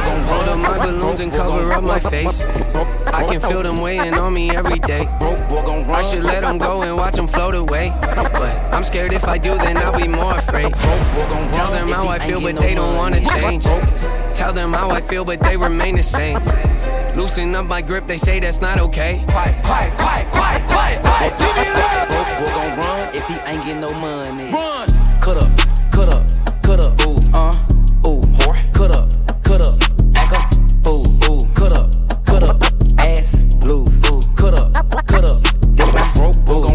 hold 0.00 0.48
up 0.48 0.58
my 0.58 0.86
balloons 0.86 1.20
and 1.20 1.32
cover 1.32 1.72
up 1.72 1.84
my 1.84 2.00
face. 2.00 2.40
I 2.40 3.24
can 3.28 3.40
feel 3.40 3.62
them 3.62 3.80
weighing 3.80 4.14
on 4.14 4.34
me 4.34 4.50
every 4.50 4.78
day. 4.78 5.06
I 5.06 6.02
should 6.02 6.22
let 6.22 6.42
them 6.42 6.58
go 6.58 6.82
and 6.82 6.96
watch 6.96 7.14
them 7.14 7.26
float 7.26 7.54
away. 7.54 7.92
But 8.00 8.74
I'm 8.74 8.82
scared 8.82 9.12
if 9.12 9.24
I 9.24 9.38
do, 9.38 9.54
then 9.56 9.76
I'll 9.78 9.98
be 9.98 10.08
more 10.08 10.36
afraid. 10.36 10.74
Tell 10.74 11.70
them 11.70 11.88
how 11.88 12.08
I 12.08 12.18
feel, 12.18 12.40
but 12.40 12.56
they 12.56 12.74
don't 12.74 12.96
wanna 12.96 13.20
change. 13.24 13.64
Tell 14.34 14.52
them 14.52 14.72
how 14.72 14.90
I 14.90 15.00
feel, 15.00 15.24
but 15.24 15.40
they 15.40 15.56
remain 15.56 15.96
the 15.96 16.02
same. 16.02 16.40
Loosen 17.14 17.54
up 17.54 17.66
my 17.66 17.80
grip, 17.80 18.06
they 18.08 18.16
say 18.16 18.40
that's 18.40 18.60
not 18.60 18.80
okay. 18.80 19.22
Quiet, 19.28 19.64
quiet, 19.64 19.96
quiet, 19.98 20.32
quiet, 20.32 20.68
quiet, 20.68 21.02
quiet. 21.02 21.40
Leave 21.40 21.56
me 21.56 21.68
alone. 21.70 22.08
Broke 22.08 22.54
gon' 22.54 22.78
run 22.78 23.14
if 23.14 23.26
he 23.28 23.34
ain't 23.48 23.64
getting 23.64 23.80
no 23.80 23.94
money. 23.94 24.50
Run. 24.52 24.93
broke, 36.24 36.44
broke 36.46 36.73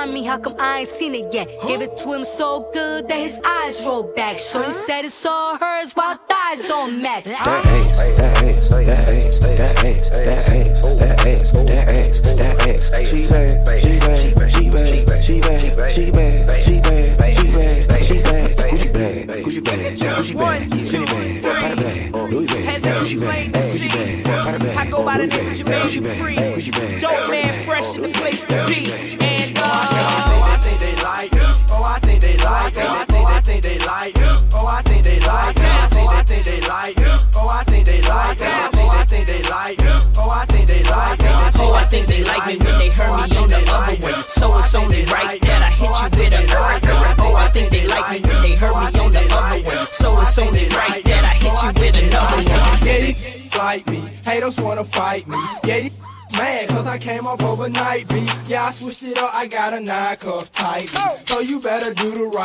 that 0.00 0.12
she 0.12 0.12
gon' 0.12 0.12
try 0.12 0.12
me. 0.12 0.24
How 0.24 0.38
come 0.38 0.56
I 0.58 0.80
ain't 0.80 0.88
seen 0.88 1.14
it 1.14 1.32
yet? 1.32 1.48
Gave 1.66 1.80
it 1.82 1.96
to 1.98 2.12
him 2.12 2.24
so 2.24 2.70
good 2.72 3.08
that 3.08 3.20
his 3.20 3.40
eyes 3.44 3.84
rolled 3.84 4.14
back. 4.14 4.38
Shorty 4.38 4.72
said 4.72 5.04
it's 5.04 5.26
all 5.26 5.56
hers 5.56 5.92
while 5.92 6.18
thighs 6.28 6.62
don't 6.62 7.02
match. 7.02 7.24
That 7.24 7.69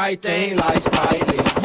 right 0.05 0.21
thing, 0.21 0.55
lies 0.55 0.83
tightly. 0.83 1.64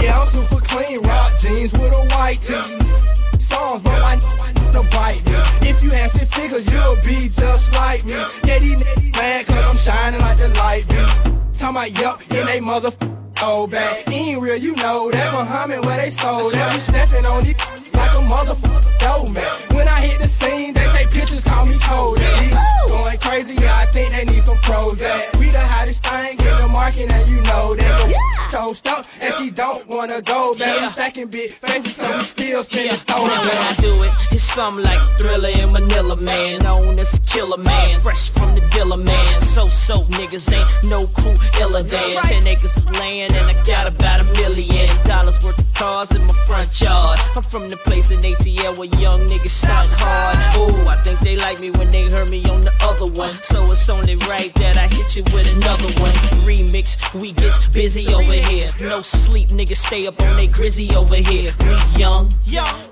Man. 36.30 36.58
Known 36.60 36.98
as 36.98 37.18
Killer 37.26 37.58
Man, 37.58 38.00
fresh 38.00 38.30
from 38.30 38.54
the 38.54 38.62
dealer, 38.68 38.96
man. 38.96 39.40
So 39.40 39.68
so 39.68 39.96
niggas 40.18 40.46
ain't 40.52 40.68
no 40.88 41.06
crew 41.18 41.36
iller 41.60 41.82
than 41.82 42.22
ten 42.22 42.46
acres 42.46 42.76
of 42.78 42.90
land, 42.96 43.34
and 43.34 43.46
I 43.52 43.56
got 43.64 43.86
about 43.92 44.20
a 44.20 44.26
million 44.40 44.88
dollars 45.06 45.38
worth 45.44 45.58
of 45.58 45.74
cars 45.74 46.10
in 46.14 46.22
my 46.26 46.34
front 46.46 46.70
yard. 46.80 47.18
I'm 47.36 47.42
from 47.42 47.68
the 47.68 47.76
place 47.76 48.10
in 48.10 48.20
ATL 48.20 48.78
where 48.78 48.92
young 49.00 49.26
niggas 49.26 49.56
stunt 49.60 49.90
hard. 50.00 50.19
On 53.00 53.06
the 53.06 53.12
other 53.12 53.18
one. 53.18 53.32
So 53.42 53.72
it's 53.72 53.88
only 53.88 54.16
right 54.16 54.54
that 54.54 54.76
I 54.76 54.86
hit 54.88 55.16
you 55.16 55.24
with 55.34 55.46
another 55.56 55.88
one. 56.00 56.12
Remix, 56.44 56.96
we 57.20 57.32
get 57.32 57.52
busy 57.72 58.12
over 58.12 58.32
here. 58.32 58.68
No 58.80 59.02
sleep, 59.02 59.48
niggas 59.48 59.76
stay 59.76 60.06
up 60.06 60.20
on 60.20 60.36
they 60.36 60.46
grizzy 60.46 60.94
over 60.94 61.16
here. 61.16 61.52
We 61.60 62.00
young, 62.00 62.28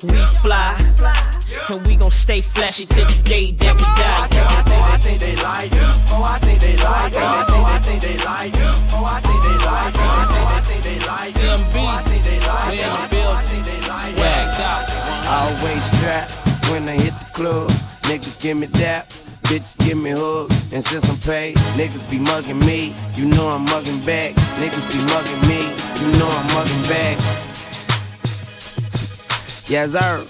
we 0.05 0.19
fly, 0.43 0.77
and 1.69 1.87
we 1.87 1.97
gon' 1.97 2.11
stay 2.11 2.41
flashy 2.41 2.87
till 2.87 3.07
the 3.07 3.23
day 3.23 3.53
that 3.53 3.75
we 3.75 3.83
die. 3.83 4.29
Oh, 4.71 4.93
I 4.93 4.97
think 4.99 5.19
they 5.21 5.37
like 5.37 5.71
me. 5.73 5.79
Oh, 6.11 6.25
I 6.25 6.39
think 6.39 6.61
they 6.61 6.77
like 6.77 7.13
me. 7.13 7.19
Oh, 7.19 7.65
I 7.67 7.79
think 7.79 8.03
they 8.03 8.17
like 8.19 8.53
me. 8.53 8.61
Oh, 8.93 9.05
I 9.05 9.25
think 9.25 9.43
they 9.43 9.59
like 9.59 9.95
me. 9.95 10.01
Oh, 10.01 10.47
I 10.49 10.63
think 10.63 10.83
they 10.85 10.99
like 11.05 11.35
Oh, 11.71 11.89
I 11.89 12.03
think 12.03 12.25
they 12.25 12.39
the 12.39 13.09
building. 13.11 13.63
Swagged 14.15 14.61
out. 14.61 14.85
Always 15.29 15.85
trap 16.01 16.31
when 16.71 16.89
I 16.89 16.97
hit 16.97 17.15
the 17.19 17.25
club. 17.33 17.71
Niggas 18.09 18.41
give 18.41 18.57
me 18.57 18.67
dap, 18.69 19.13
bitches 19.49 19.77
give 19.79 19.97
me 19.97 20.11
hug. 20.11 20.51
And 20.73 20.85
since 20.85 21.09
I'm 21.09 21.17
paid, 21.19 21.57
niggas 21.77 22.09
be 22.09 22.19
mugging 22.19 22.59
me. 22.61 22.95
You 23.17 23.25
know 23.25 23.49
I'm 23.49 23.65
mugging 23.65 24.05
back. 24.05 24.35
Niggas 24.61 24.87
be 24.93 25.01
mugging 25.13 25.43
me. 25.49 25.61
You 26.01 26.19
know 26.19 26.29
I'm 26.29 26.47
mugging 26.55 26.83
back. 26.89 27.17
Yes, 29.67 29.93
sir. 29.93 30.27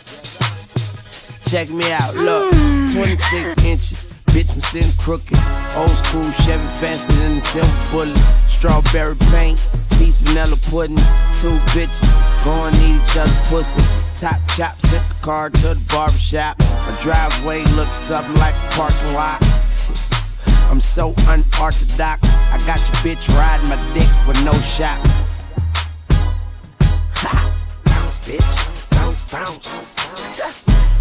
Check 1.51 1.71
me 1.71 1.91
out. 1.93 2.15
Look, 2.15 2.53
mm. 2.53 2.95
26 2.95 3.65
inches. 3.65 4.09
Bitch, 4.27 4.53
I'm 4.53 4.61
sitting 4.61 4.93
crooked. 4.99 5.39
Old 5.75 5.91
school 5.91 6.31
Chevy 6.45 6.67
faster 6.79 7.13
than 7.15 7.37
the 7.37 7.41
silver 7.41 7.91
bullet. 7.91 8.19
Strawberry 8.47 9.17
paint, 9.31 9.59
seats 9.87 10.19
vanilla 10.19 10.57
pudding. 10.71 10.97
Two 11.41 11.57
bitches 11.73 12.45
going 12.45 12.75
eat 12.77 13.01
each 13.03 13.17
other 13.17 13.33
pussy. 13.45 13.81
Top 14.15 14.41
chop, 14.57 14.81
sent 14.83 15.09
the 15.09 15.15
car 15.23 15.51
to 15.51 15.75
the 15.75 15.83
barber 15.89 16.19
shop. 16.19 16.59
My 16.59 16.68
driveway 17.01 17.65
looks 17.77 17.99
something 17.99 18.35
like 18.37 18.55
a 18.55 18.69
parking 18.71 19.15
lot. 19.15 19.39
I'm 20.71 20.81
so 20.81 21.15
unorthodox. 21.29 22.29
I 22.53 22.59
got 22.67 22.79
your 22.79 23.15
bitch 23.15 23.29
riding 23.37 23.69
my 23.69 23.77
dick 23.95 24.09
with 24.27 24.43
no 24.45 24.53
shocks. 24.61 25.45
Ha! 27.15 27.55
Bounce, 27.85 28.19
bitch. 28.19 28.91
Bounce, 28.91 29.23
bounce. 29.31 29.89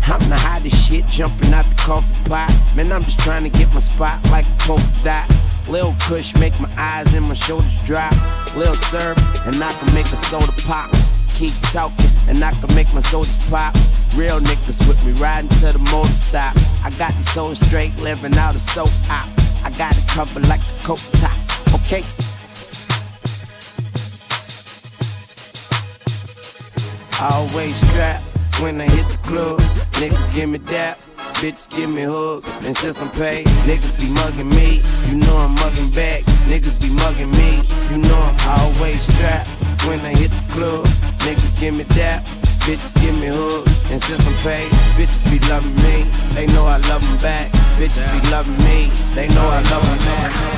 I'm 0.09 0.29
the 0.29 0.37
hottest 0.37 0.87
shit 0.87 1.05
jumping 1.07 1.53
out 1.53 1.69
the 1.69 1.75
coffee 1.75 2.15
pot. 2.23 2.49
Man, 2.75 2.93
I'm 2.93 3.03
just 3.03 3.19
trying 3.19 3.43
to 3.43 3.49
get 3.49 3.73
my 3.73 3.81
spot 3.81 4.23
like 4.29 4.45
a 4.45 4.55
polka 4.59 4.85
dot. 5.03 5.29
Lil 5.67 5.93
Kush 5.99 6.33
make 6.35 6.57
my 6.61 6.73
eyes 6.77 7.13
and 7.13 7.25
my 7.25 7.33
shoulders 7.33 7.77
drop. 7.83 8.13
Lil 8.55 8.73
Serve, 8.73 9.17
and 9.45 9.61
I 9.61 9.73
can 9.73 9.93
make 9.93 10.07
a 10.13 10.17
soda 10.17 10.53
pop. 10.63 10.89
Keep 11.35 11.53
talking, 11.73 12.06
and 12.27 12.43
I 12.43 12.51
can 12.51 12.73
make 12.75 12.91
my 12.93 12.99
soldiers 12.99 13.39
pop. 13.49 13.75
Real 14.15 14.39
niggas 14.39 14.87
with 14.87 15.03
me 15.05 15.11
riding 15.13 15.49
to 15.61 15.71
the 15.73 15.79
motor 15.91 16.13
stop. 16.13 16.55
I 16.83 16.89
got 16.97 17.13
these 17.15 17.31
souls 17.31 17.59
straight, 17.59 17.95
living 17.97 18.35
out 18.37 18.55
a 18.55 18.59
soap 18.59 18.89
op. 19.09 19.29
I 19.63 19.69
got 19.77 19.97
it 19.97 20.07
covered 20.07 20.47
like 20.47 20.61
a 20.61 20.83
coat 20.83 20.99
top. 21.13 21.37
Okay. 21.75 22.03
Always 27.19 27.75
strap 27.77 28.21
when 28.61 28.79
I 28.79 28.85
hit 28.85 29.07
the 29.07 29.17
club. 29.27 29.59
Niggas 29.93 30.33
give 30.33 30.49
me 30.49 30.59
dap, 30.59 30.99
bitches 31.41 31.69
give 31.69 31.89
me 31.89 32.03
hugs. 32.03 32.45
And 32.61 32.75
since 32.77 33.01
I'm 33.01 33.09
paid, 33.11 33.47
niggas 33.65 33.99
be 33.99 34.11
mugging 34.11 34.49
me. 34.49 34.83
You 35.09 35.17
know 35.17 35.37
I'm 35.37 35.55
mugging 35.55 35.89
back. 35.91 36.23
Niggas 36.47 36.79
be 36.79 36.89
mugging 36.89 37.31
me. 37.31 37.63
You 37.89 37.97
know 37.97 38.19
I'm 38.19 38.59
always 38.59 39.01
strapped 39.01 39.49
when 39.87 39.99
I 40.01 40.13
hit 40.15 40.31
the 40.31 40.53
club. 40.53 41.06
Niggas 41.27 41.59
give 41.59 41.73
me 41.73 41.83
dap, 41.83 42.23
bitches 42.63 42.93
give 43.01 43.13
me 43.19 43.27
hugs. 43.27 43.91
And 43.91 44.01
since 44.01 44.25
I'm 44.25 44.33
paid, 44.45 44.71
bitches 44.95 45.21
be 45.29 45.45
loving 45.49 45.75
me. 45.75 46.09
They 46.33 46.47
know 46.47 46.65
I 46.65 46.77
love 46.87 47.01
them 47.01 47.17
back. 47.17 47.51
Bitches 47.75 48.07
be 48.13 48.31
loving 48.31 48.57
me. 48.59 48.89
They 49.13 49.27
know 49.27 49.45
I 49.45 49.61
love 49.69 49.83
them 49.83 49.97
back. 50.07 50.56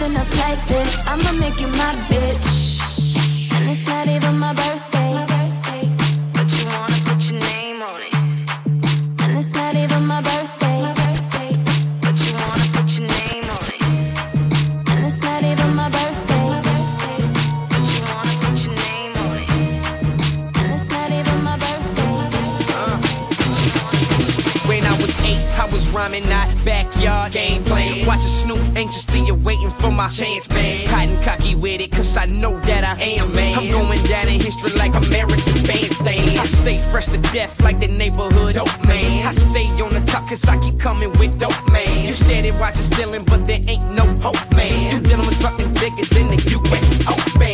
Nothing 0.00 0.16
else 0.16 0.38
like 0.38 0.66
this. 0.66 1.06
I'ma 1.06 1.32
make 1.32 1.60
you 1.60 1.66
my 1.66 1.94
bitch. 2.08 2.80
And 3.52 3.68
it's 3.68 3.86
not 3.86 4.08
even 4.08 4.38
my 4.38 4.54
birthday. 4.54 4.79
Backyard 26.84 27.32
game 27.32 27.64
plan. 27.64 28.06
Watching 28.06 28.28
Snoop 28.28 28.76
anxiously 28.76 29.28
awaiting 29.28 29.70
for 29.70 29.90
my 29.90 30.08
chance, 30.08 30.48
man. 30.50 30.86
Cotton 30.86 31.20
cocky 31.22 31.54
with 31.56 31.80
it, 31.80 31.92
cause 31.92 32.16
I 32.16 32.26
know 32.26 32.58
that 32.60 32.84
I 32.84 33.02
am, 33.02 33.32
man. 33.32 33.58
I'm 33.58 33.68
going 33.68 34.02
down 34.04 34.28
in 34.28 34.40
history 34.40 34.70
like 34.76 34.94
American 34.94 35.54
bandstand. 35.64 36.38
I 36.38 36.44
stay 36.44 36.78
fresh 36.90 37.06
to 37.06 37.18
death 37.32 37.60
like 37.62 37.78
the 37.78 37.88
neighborhood 37.88 38.54
dope 38.54 38.84
man. 38.86 39.26
I 39.26 39.30
stay 39.30 39.68
on 39.82 39.90
the 39.90 40.02
top 40.06 40.28
cause 40.28 40.44
I 40.46 40.58
keep 40.58 40.78
coming 40.78 41.12
with 41.18 41.38
dope 41.38 41.72
man. 41.72 42.04
You 42.04 42.14
steady 42.14 42.50
watching 42.52 42.84
stealing, 42.84 43.24
but 43.24 43.44
there 43.44 43.60
ain't 43.66 43.90
no 43.90 44.06
hope, 44.22 44.40
man. 44.54 44.92
You 44.92 45.00
dealing 45.00 45.26
with 45.26 45.36
something 45.36 45.72
bigger 45.74 46.06
than 46.14 46.28
the 46.28 46.38
US 46.56 47.06
Open. 47.06 47.49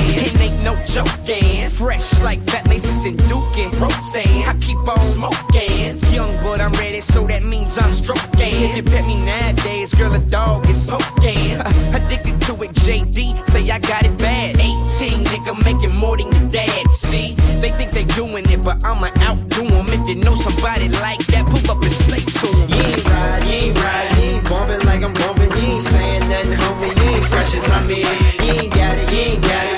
No 0.66 0.74
joking. 0.84 1.70
Fresh 1.70 2.20
like 2.22 2.42
fat 2.42 2.66
laces 2.66 3.04
and 3.04 3.16
Duke 3.28 3.56
and 3.56 3.72
Roseanne. 3.76 4.42
I 4.50 4.56
keep 4.60 4.80
on 4.88 5.00
smoking. 5.00 6.02
Young, 6.10 6.34
but 6.42 6.60
I'm 6.60 6.72
ready, 6.72 7.00
so 7.00 7.24
that 7.28 7.44
means 7.46 7.78
I'm 7.78 7.92
stroking. 7.92 8.64
If 8.66 8.74
you 8.74 8.82
pet 8.82 9.06
me 9.06 9.14
nowadays, 9.24 9.94
girl, 9.94 10.12
a 10.12 10.18
dog 10.18 10.68
is 10.68 10.86
smoking. 10.86 11.54
Addicted 11.94 12.40
to 12.46 12.52
it, 12.64 12.72
JD, 12.82 13.46
say 13.46 13.70
I 13.70 13.78
got 13.78 14.02
it 14.06 14.18
bad. 14.18 14.58
18, 14.58 15.22
nigga, 15.30 15.54
making 15.64 15.94
more 15.94 16.16
than 16.16 16.32
your 16.32 16.48
dad. 16.48 16.90
See, 16.90 17.34
they 17.62 17.70
think 17.70 17.92
they 17.92 18.02
doing 18.18 18.50
it, 18.50 18.60
but 18.64 18.84
I'ma 18.84 19.10
outdo 19.22 19.68
them. 19.68 19.86
If 19.86 20.08
you 20.08 20.16
know 20.16 20.34
somebody 20.34 20.88
like 20.98 21.24
that, 21.30 21.46
pull 21.46 21.62
up 21.70 21.80
and 21.80 21.92
say 21.92 22.18
to 22.18 22.46
them. 22.50 22.68
You 22.74 22.82
ain't 22.90 23.04
ride, 23.06 23.44
you 23.44 23.70
ain't 23.70 23.84
ride, 23.84 24.10
you 24.18 24.40
bumping 24.50 24.84
like 24.84 25.04
I'm 25.04 25.14
bumping. 25.14 25.46
You 25.62 25.78
ain't 25.78 25.82
saying 25.82 26.28
nothing, 26.28 26.58
homie. 26.58 26.90
You 26.98 27.08
ain't 27.14 27.24
fresh 27.26 27.54
as 27.54 27.70
I'm 27.70 27.88
in. 27.88 28.02
You 28.42 28.66
ain't 28.66 28.74
got 28.74 28.98
it, 28.98 29.12
you 29.12 29.18
ain't 29.30 29.42
got 29.42 29.66
it. 29.70 29.75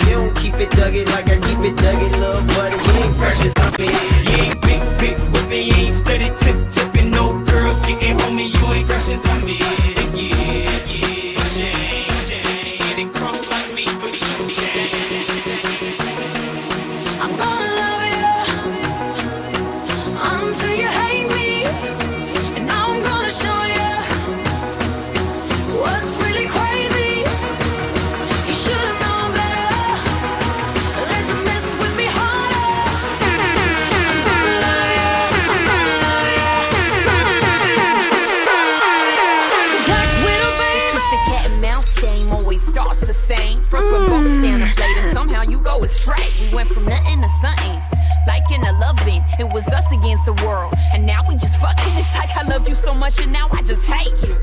Keep 0.58 0.72
it 0.72 0.76
dug 0.76 0.94
it 0.94 1.06
like 1.10 1.30
I 1.30 1.36
keep 1.36 1.58
it 1.60 1.76
dug 1.76 2.02
it, 2.02 2.18
little 2.18 2.42
buddy. 2.48 2.74
You 2.74 3.04
ain't 3.04 3.14
fresh 3.14 3.44
as 3.44 3.52
I'm. 3.58 3.72
You 3.78 4.42
ain't 4.42 4.60
big, 4.62 4.82
big 4.98 5.16
with 5.30 5.48
me. 5.48 5.68
You 5.68 5.74
ain't 5.74 5.94
steady 5.94 6.32
tip, 6.36 6.58
tipping. 6.72 7.12
No 7.12 7.28
girl 7.44 7.80
getting 7.86 8.18
homie. 8.18 8.52
You 8.52 8.74
ain't 8.74 8.86
fresh 8.88 9.08
as 9.08 9.24
I'm 9.26 9.46
in. 9.46 9.97
Was 49.58 49.68
us 49.74 49.90
against 49.90 50.24
the 50.24 50.34
world. 50.44 50.72
And 50.92 51.04
now 51.04 51.26
we 51.28 51.34
just 51.34 51.58
fucking. 51.60 51.92
It's 51.98 52.14
like 52.14 52.30
I 52.36 52.42
loved 52.42 52.68
you 52.68 52.76
so 52.76 52.94
much, 52.94 53.20
and 53.20 53.32
now 53.32 53.48
I 53.50 53.60
just 53.62 53.84
hate 53.84 54.18
you. 54.28 54.36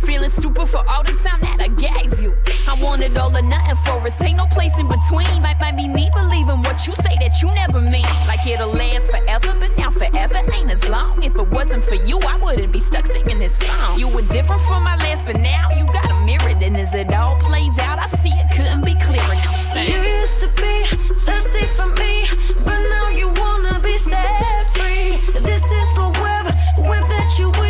Feeling 0.00 0.28
stupid 0.28 0.68
for 0.68 0.82
all 0.88 1.02
the 1.02 1.16
time 1.24 1.40
that 1.40 1.58
I 1.60 1.68
gave 1.68 2.20
you. 2.20 2.36
I 2.68 2.74
wanted 2.82 3.16
all 3.16 3.34
or 3.34 3.42
nothing 3.42 3.76
for 3.84 3.96
us. 4.06 4.20
Ain't 4.20 4.36
no 4.36 4.46
place 4.46 4.76
in 4.78 4.86
between. 4.86 5.42
Might, 5.42 5.58
might 5.58 5.76
be 5.76 5.88
me 5.88 6.10
believing 6.14 6.60
what 6.62 6.86
you 6.86 6.94
say 6.96 7.16
that 7.22 7.40
you 7.40 7.48
never 7.62 7.80
mean. 7.80 8.10
Like 8.26 8.46
it'll 8.46 8.68
last 8.68 9.10
forever, 9.10 9.56
but 9.58 9.70
now 9.78 9.90
forever 9.90 10.40
ain't 10.52 10.70
as 10.70 10.86
long. 10.88 11.22
If 11.22 11.34
it 11.34 11.48
wasn't 11.48 11.84
for 11.84 11.96
you, 11.96 12.20
I 12.20 12.36
wouldn't 12.36 12.72
be 12.72 12.80
stuck 12.80 13.06
singing 13.06 13.38
this 13.38 13.56
song. 13.58 13.98
You 13.98 14.08
were 14.08 14.26
different 14.36 14.62
from 14.62 14.82
my 14.84 14.96
last, 14.96 15.24
but 15.24 15.36
now 15.36 15.70
you 15.78 15.86
got 15.86 16.10
a 16.10 16.20
mirror. 16.26 16.54
And 16.66 16.76
as 16.76 16.94
it 16.94 17.12
all 17.14 17.40
plays 17.40 17.76
out, 17.78 17.98
I 17.98 18.06
see 18.22 18.34
it 18.42 18.48
couldn't 18.54 18.84
be 18.84 18.94
clearer. 19.06 19.34
Now 19.44 19.72
say. 19.72 19.90
You 19.92 20.20
used 20.20 20.38
to 20.40 20.48
be 20.60 20.74
thirsty 21.24 21.66
for 21.76 21.86
me, 21.86 22.28
but 22.64 22.78
now 22.94 23.08
you 23.08 23.37
set 24.08 24.66
free. 24.74 25.40
This 25.40 25.62
is 25.62 25.88
the 25.94 26.08
web, 26.22 26.46
web 26.88 27.04
that 27.08 27.36
you 27.38 27.67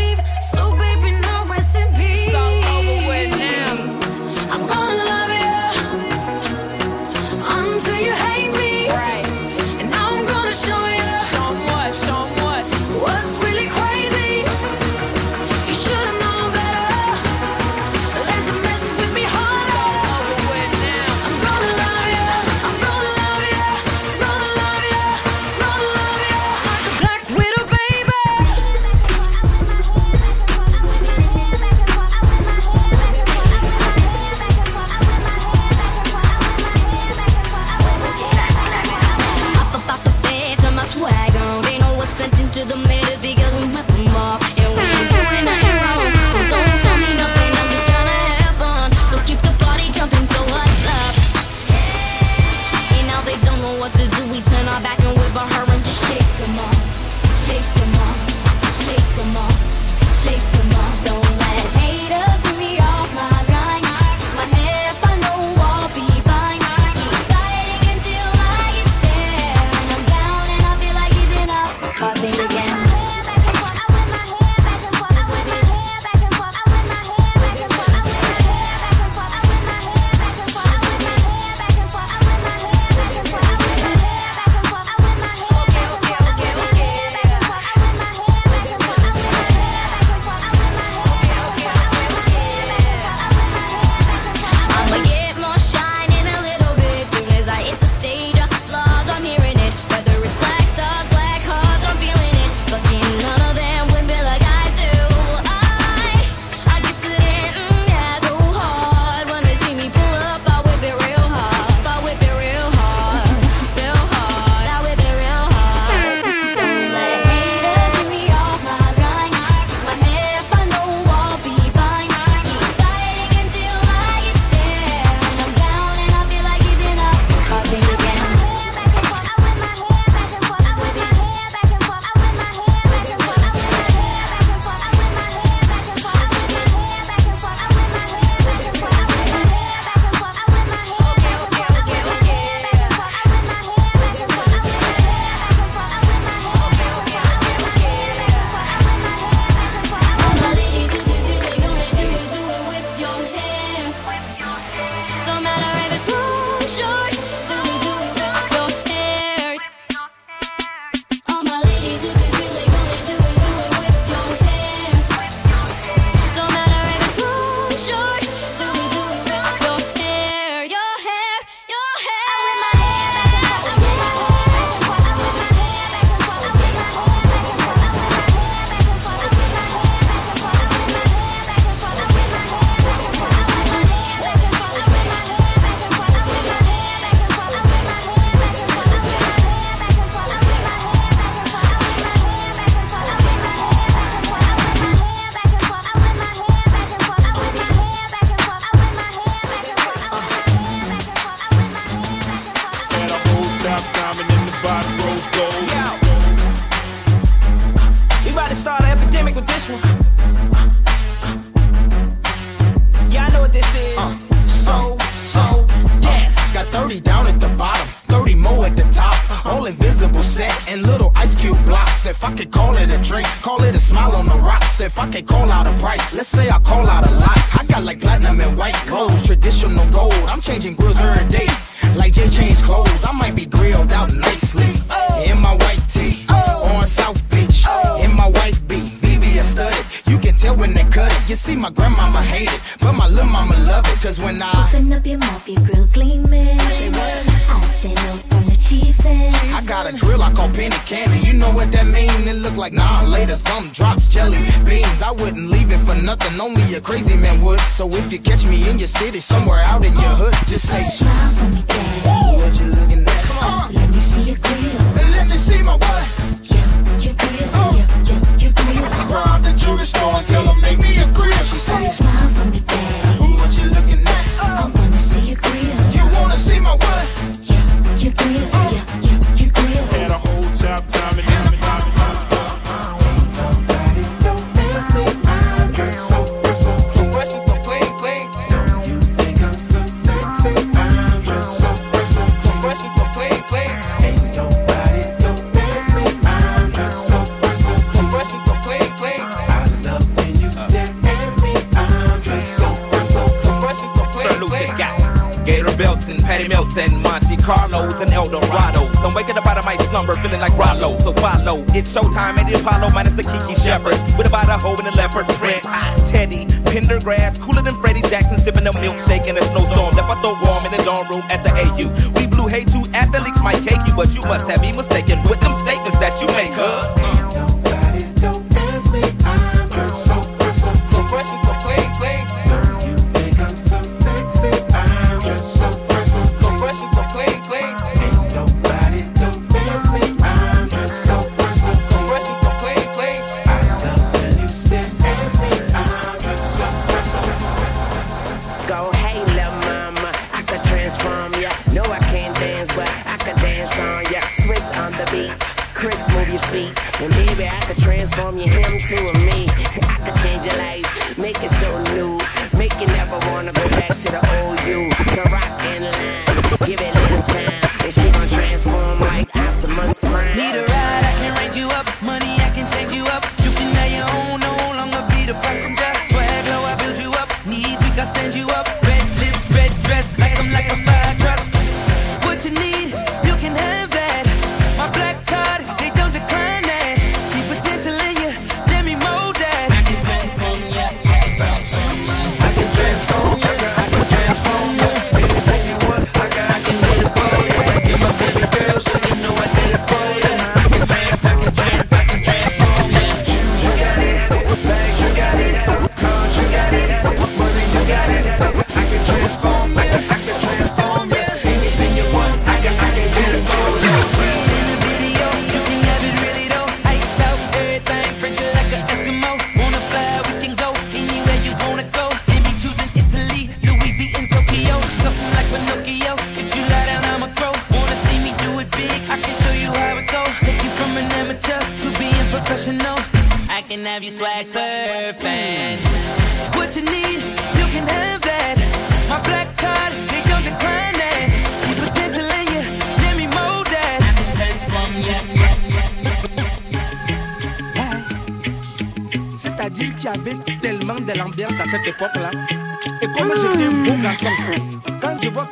Transform 357.79 358.39
your 358.39 358.49
him 358.49 358.79
to 358.79 358.97
a 358.97 359.13
me. 359.27 359.47
I 359.49 359.99
could 360.05 360.17
change 360.23 360.45
your 360.47 360.59
life, 360.59 361.19
make 361.19 361.39
it 361.43 361.51
so 361.51 361.71
new. 361.95 362.19
Make 362.59 362.75
you 362.81 362.87
never 362.89 363.19
wanna 363.31 363.53
go 363.53 363.69
back 363.71 363.95
to 364.05 364.09
the 364.13 364.23
old 364.39 364.59
you. 364.67 364.91
So 365.15 365.23
rock 365.31 365.51
and 365.73 365.85
line, 365.85 366.67
give 366.67 366.81
it 366.81 366.95
a 366.95 367.01
little 367.01 367.23
time. 367.23 367.63
And 367.85 367.95
she 367.95 368.07
gon' 368.11 368.29
transform 368.29 369.01
like 369.01 369.35
Optimus 369.37 369.99
Prime. 369.99 370.37
Need 370.37 370.57
a 370.57 370.65
ride, 370.65 371.05
I 371.05 371.15
can 371.21 371.33
raise 371.39 371.57
you 371.57 371.69
up. 371.69 371.87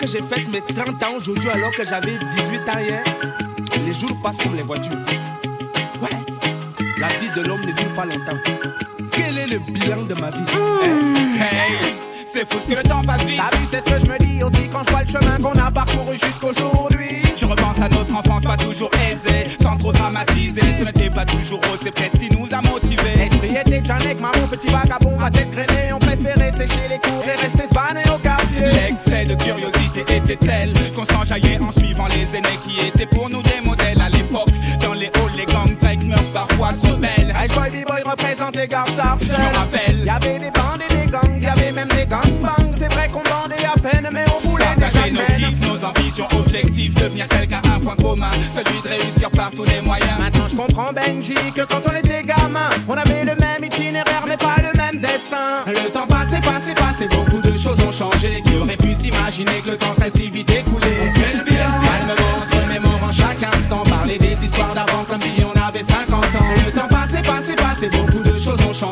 j'ai 0.07 0.23
fait 0.23 0.47
mes 0.49 0.61
30 0.61 1.03
ans 1.03 1.17
aujourd'hui 1.19 1.51
alors 1.51 1.73
que 1.73 1.85
j'avais 1.85 2.13
18 2.13 2.69
ans 2.69 2.79
hier. 2.79 3.03
Les 3.85 3.95
jours 3.95 4.17
passent 4.23 4.39
comme 4.39 4.55
les 4.55 4.63
voitures. 4.63 4.99
Ouais, 6.01 6.09
la 6.99 7.09
vie 7.09 7.31
de 7.35 7.43
l'homme 7.47 7.63
ne 7.63 7.73
dure 7.73 7.95
pas 7.95 8.05
longtemps. 8.05 8.39
Quel 9.11 9.39
est 9.39 9.47
le 9.49 9.59
bilan 9.59 10.03
de 10.03 10.15
ma 10.15 10.31
vie? 10.31 10.45
Eh, 10.49 10.87
eh, 10.87 10.89
eh, 10.89 11.43
hey, 11.43 11.89
hey. 11.89 11.95
C'est 12.25 12.47
fou 12.47 12.59
ce 12.61 12.69
que 12.69 12.77
le 12.77 12.83
temps 12.83 13.03
passe 13.03 13.25
vite. 13.25 13.41
Ah 13.43 13.49
la 13.51 13.59
vie, 13.59 13.67
c'est 13.69 13.81
ce 13.81 13.85
que 13.85 13.99
je 13.99 14.07
me 14.07 14.19
dis 14.19 14.43
aussi 14.43 14.69
quand 14.71 14.85
je 14.85 14.91
vois 14.91 15.03
le 15.03 15.09
chemin 15.09 15.39
qu'on 15.39 15.59
a 15.59 15.71
parcouru 15.71 16.17
jusqu'aujourd'hui. 16.23 17.23
Je 17.37 17.47
repense 17.47 17.81
à 17.81 17.89
notre 17.89 18.15
enfance, 18.15 18.45
pas 18.45 18.57
toujours 18.57 18.91
aisée, 19.11 19.57
sans 19.61 19.77
trop 19.77 19.93
dramatiser. 19.93 20.61
Ce 20.79 20.85
n'était 20.85 21.11
pas 21.11 21.25
toujours 21.25 21.61
haut, 21.61 21.77
c'est 21.83 21.93
peut-être 21.93 22.15
ce 22.15 22.19
qui 22.19 22.37
nous 22.37 22.49
a 22.53 22.61
motivés. 22.63 23.17
L'esprit 23.17 23.57
était 23.57 23.85
Janek, 23.85 24.21
maman, 24.21 24.47
petit 24.51 24.69
vagabond 24.69 25.06
qu'on 30.95 31.05
s'enjaillait 31.05 31.59
en 31.61 31.73
suivant 31.73 32.07
les 32.07 32.37
aînés 32.37 32.59
qui 32.65 32.87
étaient 32.87 33.07
pour 33.07 33.29
nous 33.29 33.43
des 33.43 33.61
modèles 33.65 34.01
à 34.01 34.09
l'époque. 34.09 34.49
Dans 34.81 34.95
les 34.95 35.07
halls, 35.07 35.37
les 35.37 35.45
gangs 35.47 35.77
meurent 36.07 36.33
parfois 36.33 36.73
se 36.73 36.87
rebellent. 36.87 37.35
Hey 37.37 37.49
boy, 37.49 37.71
B-boy 37.71 38.03
représente 38.05 38.57
les 38.57 38.69
gars 38.69 38.85
Je 38.87 39.41
me 39.41 39.57
rappelle. 39.57 40.05
Y'avait 40.05 40.39
des 40.39 40.51
bandes 40.51 40.83
et 40.89 40.95
des 40.95 41.11
gangs, 41.11 41.43
y'avait 41.43 41.73
même 41.73 41.89
des 41.89 42.07
gangbangs. 42.07 42.73
C'est 42.79 42.93
vrai 42.93 43.09
qu'on 43.09 43.23
bandait 43.23 43.65
à 43.65 43.79
peine, 43.79 44.09
mais 44.13 44.25
on 44.37 44.49
voulait 44.49 44.65
Partager 44.65 45.11
nos 45.11 45.21
kiffs, 45.37 45.67
nos 45.67 45.85
ambitions, 45.85 46.29
objectifs, 46.39 46.95
devenir 46.95 47.29
quelqu'un 47.29 47.61
à 47.75 47.81
point 47.81 47.97
commun, 47.97 48.31
celui 48.53 48.81
de 48.83 48.89
réussir 48.89 49.31
par 49.31 49.51
tous 49.51 49.65
les 49.65 49.81
moyens. 49.81 50.19
Maintenant 50.19 50.49
je 50.49 50.57
comprends 50.57 50.93
Benji 50.93 51.35
que 51.55 51.63
quand 51.63 51.81
on 51.91 51.97
était 51.97 52.23
gamin, 52.23 52.71
on 52.89 52.95
avait 52.95 53.25
le 53.25 53.35
même 53.37 53.65
itinéraire 53.65 54.25
mais 54.29 54.37
pas 54.37 54.57
le 54.59 54.77
même 54.79 55.01
destin. 55.01 55.65
Le 55.67 55.91
temps 55.91 56.07
passait, 56.07 56.41
passait, 56.41 56.75
passait, 56.75 57.09
beaucoup 57.09 57.41
de 57.41 57.57
choses 57.59 57.81
ont 57.83 57.93
changé. 57.93 58.43
Qui 58.45 58.57
aurait 58.57 58.77
pu 58.77 58.95
s'imaginer 58.95 59.61
que 59.65 59.71
le 59.71 59.77
temps 59.77 59.93
serait 59.95 60.11
si 60.11 60.31
vite 60.31 60.36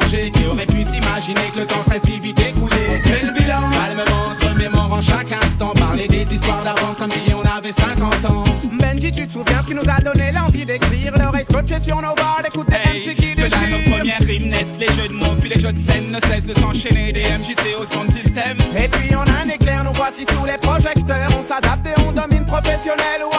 changé. 0.00 0.30
Qui 0.30 0.46
aurait 0.46 0.66
pu 0.66 0.82
s'imaginer 0.84 1.50
que 1.52 1.60
le 1.60 1.66
temps 1.66 1.82
serait 1.82 2.00
si 2.04 2.18
vite 2.20 2.40
écoulé. 2.40 2.76
On 2.90 3.08
fait 3.08 3.24
le 3.24 3.32
bilan, 3.32 3.60
calmement, 3.70 4.30
se 4.38 4.46
remémorant 4.46 5.02
chaque 5.02 5.32
instant. 5.32 5.72
Parler 5.74 6.06
des 6.06 6.34
histoires 6.34 6.62
d'avant 6.62 6.94
comme 6.98 7.10
si 7.10 7.32
on 7.34 7.42
avait 7.42 7.72
50 7.72 8.24
ans. 8.26 8.44
Benji, 8.78 9.10
tu 9.10 9.26
te 9.26 9.32
souviens 9.32 9.62
ce 9.62 9.68
qui 9.68 9.74
nous 9.74 9.88
a 9.88 10.00
donné 10.00 10.32
l'envie 10.32 10.64
d'écrire 10.64 11.12
L'oreille 11.18 11.44
scotchée 11.44 11.78
sur 11.78 11.96
nos 11.96 12.14
barres, 12.14 12.42
d'écouter 12.44 12.76
MC 12.76 13.14
qui 13.14 13.34
Que 13.34 13.48
dans 13.48 13.60
nos 13.60 13.78
déchire 13.78 13.96
premières 13.96 14.20
rimes 14.20 14.48
naissent 14.48 14.78
les 14.78 14.92
jeux 14.92 15.08
de 15.08 15.14
mots, 15.14 15.34
puis 15.40 15.48
les 15.48 15.60
jeux 15.60 15.72
de 15.72 15.78
scène 15.78 16.10
ne 16.10 16.20
cessent 16.20 16.46
de 16.46 16.54
s'enchaîner. 16.54 17.12
Des 17.12 17.22
MJC 17.22 17.76
au 17.80 17.84
son 17.84 18.04
de 18.04 18.10
système. 18.10 18.56
Et 18.76 18.88
puis 18.88 19.14
on 19.14 19.20
a 19.20 19.44
un 19.44 19.48
éclair, 19.48 19.84
nous 19.84 19.92
voici 19.94 20.24
sous 20.24 20.44
les 20.44 20.58
projecteurs 20.58 21.30
On 21.38 21.42
s'adapte 21.42 21.86
et 21.86 22.00
on 22.00 22.12
domine 22.12 22.44
professionnel 22.44 23.22
ou 23.24 23.33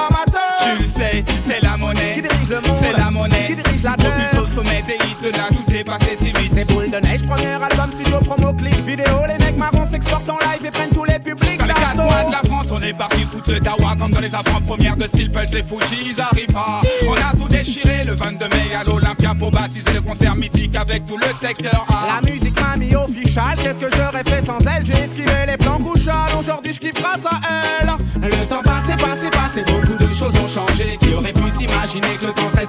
sommet 4.55 4.83
des 4.87 4.93
hits 4.93 5.17
de 5.21 5.37
là, 5.37 5.47
tout 5.49 5.61
s'est 5.61 5.83
passé 5.83 6.15
si 6.17 6.27
vite. 6.27 6.51
C'est 6.53 6.65
boule 6.71 6.89
de 6.89 6.97
neige, 7.05 7.23
premier 7.27 7.61
album, 7.61 7.91
studio, 7.91 8.19
promo, 8.19 8.53
clip, 8.53 8.79
vidéo 8.85 9.19
Les 9.27 9.43
mecs 9.43 9.57
marrons 9.57 9.85
s'exportent 9.85 10.29
en 10.29 10.37
live 10.37 10.65
et 10.65 10.71
prennent 10.71 10.93
tous 10.93 11.03
les 11.03 11.19
publics 11.19 11.57
Dans 11.57 11.65
les 11.65 11.73
quatre 11.73 11.95
coins 11.95 12.27
de 12.27 12.31
la 12.31 12.49
France, 12.49 12.67
on 12.71 12.81
est 12.81 12.93
parti 12.93 13.23
foutre 13.29 13.51
le 13.51 13.59
dawa 13.59 13.95
comme 13.99 14.11
dans 14.11 14.21
les 14.21 14.33
avant-premières 14.33 14.95
de 14.95 15.07
Steel 15.07 15.29
Pulse, 15.29 15.51
les 15.51 15.63
Fujis 15.63 16.21
arrivent 16.21 16.53
pas. 16.53 16.81
On 17.05 17.15
a 17.15 17.35
tout 17.37 17.49
déchiré 17.49 18.05
le 18.05 18.13
22 18.13 18.47
mai 18.47 18.75
à 18.79 18.83
l'Olympia 18.85 19.35
pour 19.37 19.51
baptiser 19.51 19.91
le 19.91 20.01
concert 20.01 20.35
mythique 20.35 20.75
avec 20.77 21.05
tout 21.05 21.17
le 21.17 21.27
secteur 21.45 21.85
A. 21.89 22.21
La 22.21 22.31
musique 22.31 22.57
m'a 22.61 22.77
mis 22.77 22.95
official, 22.95 23.57
qu'est-ce 23.61 23.79
que 23.79 23.93
j'aurais 23.93 24.23
fait 24.23 24.45
sans 24.45 24.59
elle? 24.59 24.85
J'ai 24.85 25.03
esquivé 25.03 25.45
les 25.47 25.57
plans 25.57 25.79
couchales, 25.79 26.31
aujourd'hui 26.39 26.73
je 26.73 26.79
kiffe 26.79 26.93
grâce 26.93 27.25
à 27.25 27.41
elle 27.81 27.91
Le 28.21 28.45
temps 28.47 28.63
passé, 28.63 28.93
passé, 28.97 29.29
passé, 29.29 29.63
beaucoup 29.69 29.97
de 29.97 30.13
choses 30.13 30.35
ont 30.37 30.47
changé. 30.47 30.97
Qui 31.01 31.13
aurait 31.13 31.33
pu 31.33 31.43
s'imaginer 31.57 32.15
que 32.19 32.27
le 32.27 32.31
temps 32.31 32.49
serait 32.49 32.67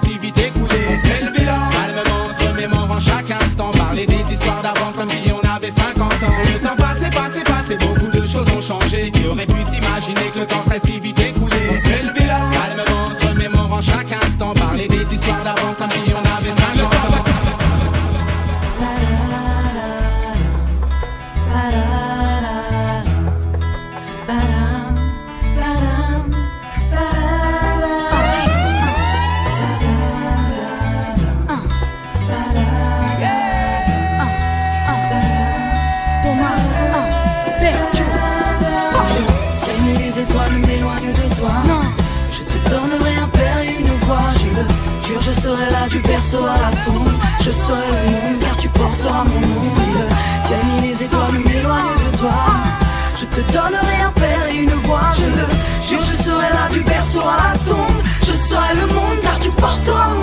si 5.71 5.81
on 5.81 5.85
avait 5.85 6.19
50 6.19 6.23
ans. 6.23 6.33
Le 6.53 6.59
temps 6.59 6.75
passé, 6.75 7.09
passé, 7.09 7.43
passé, 7.43 7.77
beaucoup 7.77 8.11
de 8.11 8.25
choses 8.25 8.47
ont 8.51 8.61
changé. 8.61 9.11
Qui 9.11 9.27
aurait 9.27 9.45
pu 9.45 9.63
s'imaginer 9.63 10.29
que 10.33 10.39
le 10.39 10.45
temps 10.45 10.63
serait 10.63 10.79
si 10.79 10.99
vite 10.99 11.19
écoulé? 11.19 11.55
On 11.69 11.81
fait 11.87 12.03
le 12.03 12.13
bilan, 12.13 12.49
calmement, 12.51 13.09
se 13.09 13.25
remémorant 13.25 13.81
chaque 13.81 14.11
instant. 14.23 14.53
Parler 14.53 14.87
des 14.87 15.13
histoires 15.13 15.43
d'avant 15.43 15.73
berceau 46.07 46.43
à 46.45 46.57
la 46.63 46.71
tombe. 46.83 47.13
Je 47.43 47.51
serai 47.51 47.87
le 47.95 48.03
monde 48.15 48.39
car 48.41 48.57
tu 48.57 48.69
porteras 48.69 49.23
mon 49.25 49.41
nom. 49.53 49.67
Et 49.85 49.93
le 49.99 50.05
ciel 50.45 50.65
et 50.77 50.81
les 50.87 51.03
étoiles 51.05 51.39
m'éloignent 51.45 51.99
de 52.05 52.17
toi. 52.17 52.39
Je 53.19 53.25
te 53.25 53.41
donnerai 53.51 53.97
un 54.07 54.11
père 54.11 54.45
et 54.49 54.57
une 54.63 54.77
voix. 54.85 55.11
Je 55.19 55.27
le 55.37 55.45
jure, 55.87 56.01
je 56.01 56.15
serai 56.23 56.49
là 56.57 56.65
du 56.71 56.81
berceau 56.81 57.21
à 57.21 57.37
la 57.43 57.51
tombe. 57.67 57.99
Je 58.27 58.33
serai 58.47 58.73
le 58.81 58.87
monde 58.95 59.19
car 59.21 59.39
tu 59.39 59.49
porteras 59.49 60.09
mon. 60.09 60.16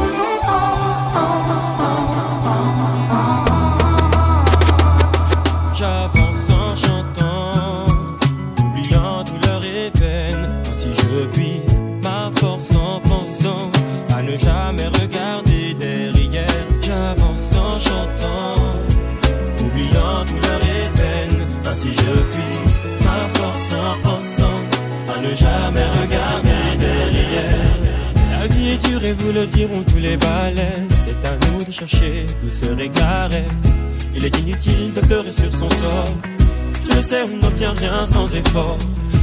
Vous 29.14 29.32
le 29.32 29.46
diront 29.46 29.82
tous 29.82 29.98
les 29.98 30.16
balais. 30.16 30.82
C'est 31.04 31.28
à 31.28 31.32
nous 31.46 31.64
de 31.64 31.70
chercher 31.70 32.26
douceur 32.42 32.78
et 32.78 32.88
caresse. 32.88 33.64
Il 34.14 34.24
est 34.24 34.38
inutile 34.38 34.92
de 34.94 35.00
pleurer 35.00 35.32
sur 35.32 35.50
son 35.52 35.70
sort. 35.70 36.14
Je 36.88 36.96
le 36.96 37.02
sais, 37.02 37.22
on 37.22 37.36
n'obtient 37.36 37.72
rien 37.72 38.06
sans 38.06 38.32
effort. 38.34 38.78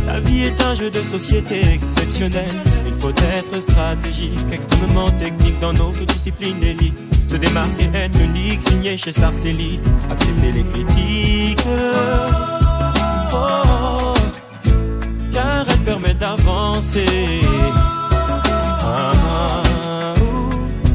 La 0.07 0.19
vie 0.19 0.43
est 0.43 0.61
un 0.61 0.73
jeu 0.73 0.89
de 0.89 1.01
société 1.01 1.61
exceptionnel. 1.73 2.49
Il 2.87 2.93
faut 2.99 3.11
être 3.11 3.61
stratégique, 3.61 4.39
extrêmement 4.51 5.09
technique 5.19 5.59
dans 5.59 5.73
notre 5.73 6.05
discipline 6.05 6.59
d'élite. 6.59 6.97
Se 7.27 7.35
démarquer, 7.37 7.89
être 7.93 8.19
unique, 8.19 8.61
signé 8.67 8.97
chez 8.97 9.11
Sarcellite. 9.11 9.81
Accepter 10.09 10.51
les 10.51 10.63
critiques. 10.63 11.65
Oh, 13.33 13.33
oh, 13.33 14.13
car 15.33 15.65
elle 15.69 15.79
permet 15.79 16.13
d'avancer. 16.13 17.05
Ah, 18.83 19.11
ah, 19.15 19.63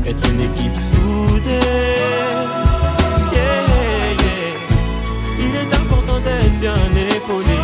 être 0.06 0.22
une 0.30 0.40
équipe 0.40 0.76
soudée. 0.92 1.60
Yeah, 3.32 3.62
yeah. 4.22 4.54
Il 5.40 5.54
est 5.56 5.74
important 5.74 6.20
d'être 6.20 6.60
bien 6.60 6.76
épaulé. 7.16 7.58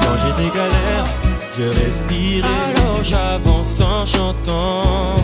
Quand 0.00 0.16
j'ai 0.22 0.42
des 0.42 0.50
galères, 0.50 1.04
je 1.56 1.64
respire. 1.64 2.44
Alors 2.46 3.04
j'avance 3.04 3.80
en 3.80 4.06
chantant, 4.06 5.16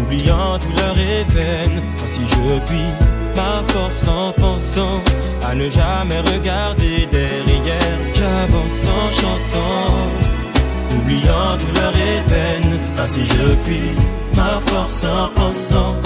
oubliant 0.00 0.58
douleur 0.58 0.96
et 0.98 1.24
peine. 1.32 1.82
Ainsi 2.04 2.20
je 2.28 2.58
puise 2.66 3.06
ma 3.36 3.62
force 3.72 4.08
en 4.08 4.32
pensant 4.32 5.00
à 5.44 5.54
ne 5.54 5.68
jamais 5.68 6.20
regarder 6.20 7.06
derrière. 7.10 7.98
J'avance 8.14 8.82
en 9.00 9.10
chantant, 9.20 10.98
oubliant 10.98 11.56
douleur 11.58 11.92
et 11.96 12.30
peine. 12.30 12.78
Ainsi 12.98 13.20
je 13.26 13.54
puise 13.64 14.15
ma 14.36 14.60
force 14.66 15.04
en 15.04 15.28
pensant 15.34 15.96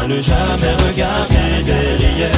à 0.00 0.06
ne 0.06 0.20
jamais 0.20 0.74
regarder 0.88 1.62
derrière. 1.64 2.30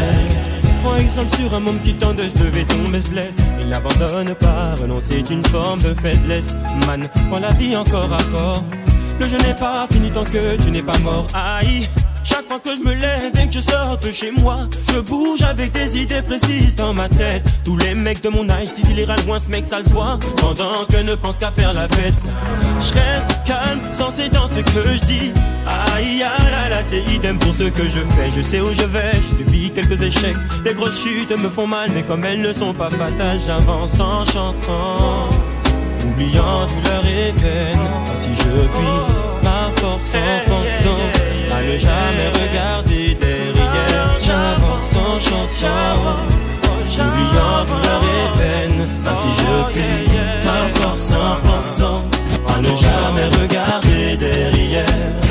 Prends 0.82 0.96
exemple 0.96 1.36
sur 1.36 1.54
un 1.54 1.60
môme 1.60 1.80
qui 1.84 1.94
tente 1.94 2.16
de 2.16 2.28
se 2.28 2.42
lever, 2.42 2.64
tombe 2.64 2.94
et 2.94 3.00
se 3.00 3.10
blesse. 3.10 3.36
Il 3.60 3.68
n'abandonne 3.68 4.34
pas, 4.34 4.74
renoncer 4.80 5.18
est 5.18 5.30
une 5.30 5.44
forme 5.44 5.80
de 5.80 5.94
faiblesse. 5.94 6.56
Man, 6.86 7.08
prends 7.28 7.38
la 7.38 7.50
vie 7.52 7.76
encore 7.76 8.12
à 8.12 8.22
corps. 8.32 8.64
Le 9.20 9.28
jeu 9.28 9.38
n'est 9.38 9.54
pas 9.54 9.86
fini 9.90 10.10
tant 10.10 10.24
que 10.24 10.56
tu 10.62 10.70
n'es 10.70 10.82
pas 10.82 10.98
mort. 10.98 11.26
Aïe, 11.34 11.88
chaque 12.24 12.46
fois 12.46 12.60
que 12.60 12.74
je 12.76 12.82
me 12.82 12.94
lève 12.94 13.32
et 13.40 13.46
que 13.48 13.54
je 13.54 13.60
sors 13.60 13.98
de 13.98 14.12
chez 14.12 14.30
moi, 14.30 14.68
je 14.92 15.00
bouge 15.00 15.42
avec 15.42 15.72
des 15.72 15.98
idées 15.98 16.22
précises 16.22 16.74
dans 16.76 16.94
ma 16.94 17.08
tête. 17.08 17.42
Tous 17.64 17.76
les 17.76 17.94
mecs 17.94 18.22
de 18.22 18.28
mon 18.28 18.48
âge 18.48 18.72
disent 18.74 18.90
il 18.90 18.98
ira 19.00 19.16
loin, 19.26 19.38
ce 19.44 19.48
mec 19.48 19.64
ça 19.68 19.82
se 19.82 19.88
voit. 19.90 20.18
Pendant 20.36 20.84
que 20.88 21.02
ne 21.02 21.14
pense 21.14 21.38
qu'à 21.38 21.50
faire 21.50 21.72
la 21.72 21.88
fête. 21.88 22.14
Je 22.80 22.92
reste 22.92 23.44
calme, 23.44 23.80
censé 23.92 24.28
dans 24.28 24.46
ce 24.46 24.60
que 24.60 24.94
je 24.94 25.04
dis. 25.06 25.32
Aïe, 25.66 26.24
ah 26.24 26.42
là 26.50 26.68
là, 26.68 26.82
c'est 26.88 27.02
idem 27.12 27.38
pour 27.38 27.54
ce 27.54 27.64
que 27.64 27.84
je 27.84 28.00
fais. 28.00 28.30
Je 28.36 28.42
sais 28.42 28.60
où 28.60 28.72
je 28.72 28.84
vais, 28.84 29.12
je 29.14 29.42
subis 29.42 29.70
quelques 29.70 30.00
échecs. 30.00 30.36
Les 30.64 30.74
grosses 30.74 31.02
chutes 31.02 31.36
me 31.36 31.48
font 31.48 31.66
mal, 31.66 31.90
mais 31.94 32.02
comme 32.02 32.24
elles 32.24 32.40
ne 32.40 32.52
sont 32.52 32.74
pas 32.74 32.90
fatales, 32.90 33.40
j'avance 33.46 33.98
en 34.00 34.24
chantant. 34.24 35.30
Oubliant 36.04 36.66
douleur 36.66 37.04
et 37.06 37.32
peine, 37.32 37.78
ainsi 38.12 38.28
je 38.36 38.66
puis 38.68 39.42
ma 39.44 39.70
force 39.80 40.14
en 40.16 40.50
pensant 40.50 41.21
à 41.54 41.62
ne 41.62 41.78
jamais 41.78 42.28
regarder 42.40 43.14
derrière. 43.14 44.18
J'avance 44.20 44.96
en 44.96 45.20
chantant, 45.20 45.96
oubliant 47.04 47.64
douleur 47.66 48.02
et 48.16 48.38
peine, 48.38 48.88
ainsi 49.06 49.30
je 49.40 49.72
puis 49.72 50.18
ma 50.46 50.80
force 50.80 51.10
en 51.12 51.36
pensant 51.46 52.04
à 52.54 52.60
ne 52.60 52.76
jamais 52.76 53.28
regarder 53.40 54.16
derrière. 54.16 55.22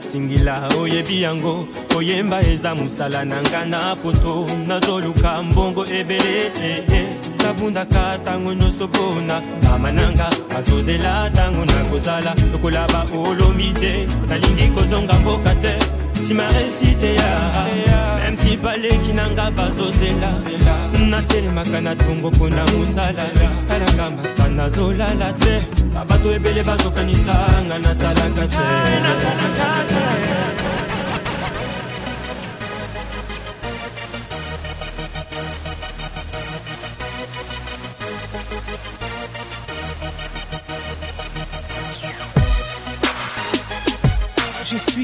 singila 0.00 0.68
oyebi 0.80 1.22
yango 1.22 1.68
koyemba 1.92 2.40
eza 2.40 2.74
mosala 2.74 3.24
na 3.24 3.42
nga 3.42 3.66
na 3.66 3.96
poto. 3.96 4.46
Nazoluka 4.66 5.42
mbongo 5.42 5.84
ebele 5.86 6.52
eh, 6.62 6.84
eh. 6.92 7.06
nabundaka 7.42 8.18
ntango 8.18 8.54
nyonso 8.54 8.88
mpona. 8.88 9.42
Mama 9.62 9.92
nanga 9.92 10.30
azozela 10.56 11.30
ntango 11.30 11.64
nakozala 11.64 12.34
lokola 12.52 12.86
baolomi 12.92 13.72
te 13.72 14.06
nalingi 14.28 14.68
kozonga 14.74 15.14
mboka 15.14 15.54
te. 15.54 15.74
Nsima 16.22 16.48
resite 16.52 17.14
ya 17.14 17.30
meme 18.24 18.36
si 18.36 18.56
baleki 18.56 19.12
nanga 19.12 19.50
bazozela. 19.50 20.32
Natelemaka 21.10 21.80
na 21.80 21.94
tongo 21.94 22.30
mpona 22.30 22.64
mosala. 22.64 23.30
Talanga 23.68 24.10
masta 24.16 24.48
nazolala 24.48 25.32
te. 25.32 25.62
Babato 25.94 26.32
ebele 26.32 26.62
bazokanisanga 26.62 27.78
nasalaka 27.78 28.48
te 28.48 30.71
Je 44.72 44.78
suis 44.78 45.02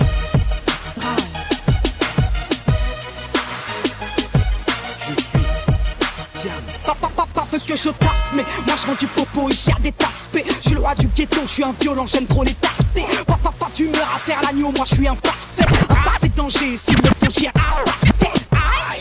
Je 6.35 6.39
suis 6.39 6.49
Papa, 6.87 7.09
papa 7.15 7.47
veut 7.53 7.59
que 7.59 7.77
je 7.77 7.91
taffe, 7.91 8.33
mais 8.35 8.45
moi 8.67 8.77
je 8.81 8.87
vends 8.87 8.95
du 8.99 9.07
popo 9.09 9.51
et 9.51 9.53
j'ai 9.53 9.83
des 9.83 9.93
taspes. 9.93 10.39
Je 10.47 10.69
suis 10.69 10.75
le 10.75 10.81
roi 10.81 10.95
du 10.95 11.07
ghetto, 11.09 11.41
je 11.43 11.49
suis 11.49 11.65
un 11.65 11.75
violent, 11.79 12.07
j'aime 12.07 12.27
trop 12.27 12.45
les 12.45 12.55
tarter. 12.55 13.05
Papa, 13.27 13.39
papa, 13.45 13.67
tu 13.75 13.89
meurs 13.89 14.09
à 14.17 14.19
faire 14.21 14.41
l'agneau, 14.43 14.73
moi 14.75 14.87
je 14.89 14.95
suis 14.95 15.07
un 15.07 15.17
parfait. 15.17 15.67
Un 15.91 15.95
parfait 15.95 16.31
danger, 16.35 16.77
s'il 16.79 16.97
me 16.97 17.03
faut, 17.03 17.31
j'y 17.39 17.49
Aïe, 17.49 17.53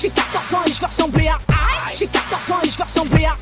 J'ai 0.01 0.09
14 0.09 0.53
ans 0.53 0.63
et 0.67 0.73
je 0.73 0.79
veux 0.81 0.87
ressembler 0.87 1.27
à 1.27 1.35
Aïe. 1.47 1.95
J'ai 1.97 2.07
14 2.07 2.51
ans 2.51 2.59
et 2.63 2.69
je 2.69 2.77
veux 2.77 2.83
ressembler 2.83 3.25
à. 3.25 3.37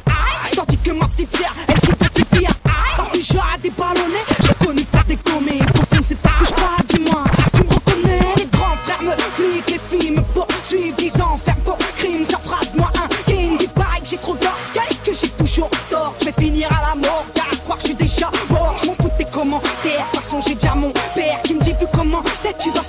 Tandis 0.55 0.77
que 0.77 0.91
ma 0.91 1.07
petite 1.07 1.35
sœur, 1.35 1.53
elle 1.67 1.75
à 1.75 1.79
Aïe. 1.79 2.97
Par 2.97 3.11
du 3.11 3.21
genre 3.21 3.47
à 3.51 3.57
des 3.57 3.71
ballonnés, 3.71 4.25
je 4.41 4.65
connais 4.65 4.84
tu 22.57 22.84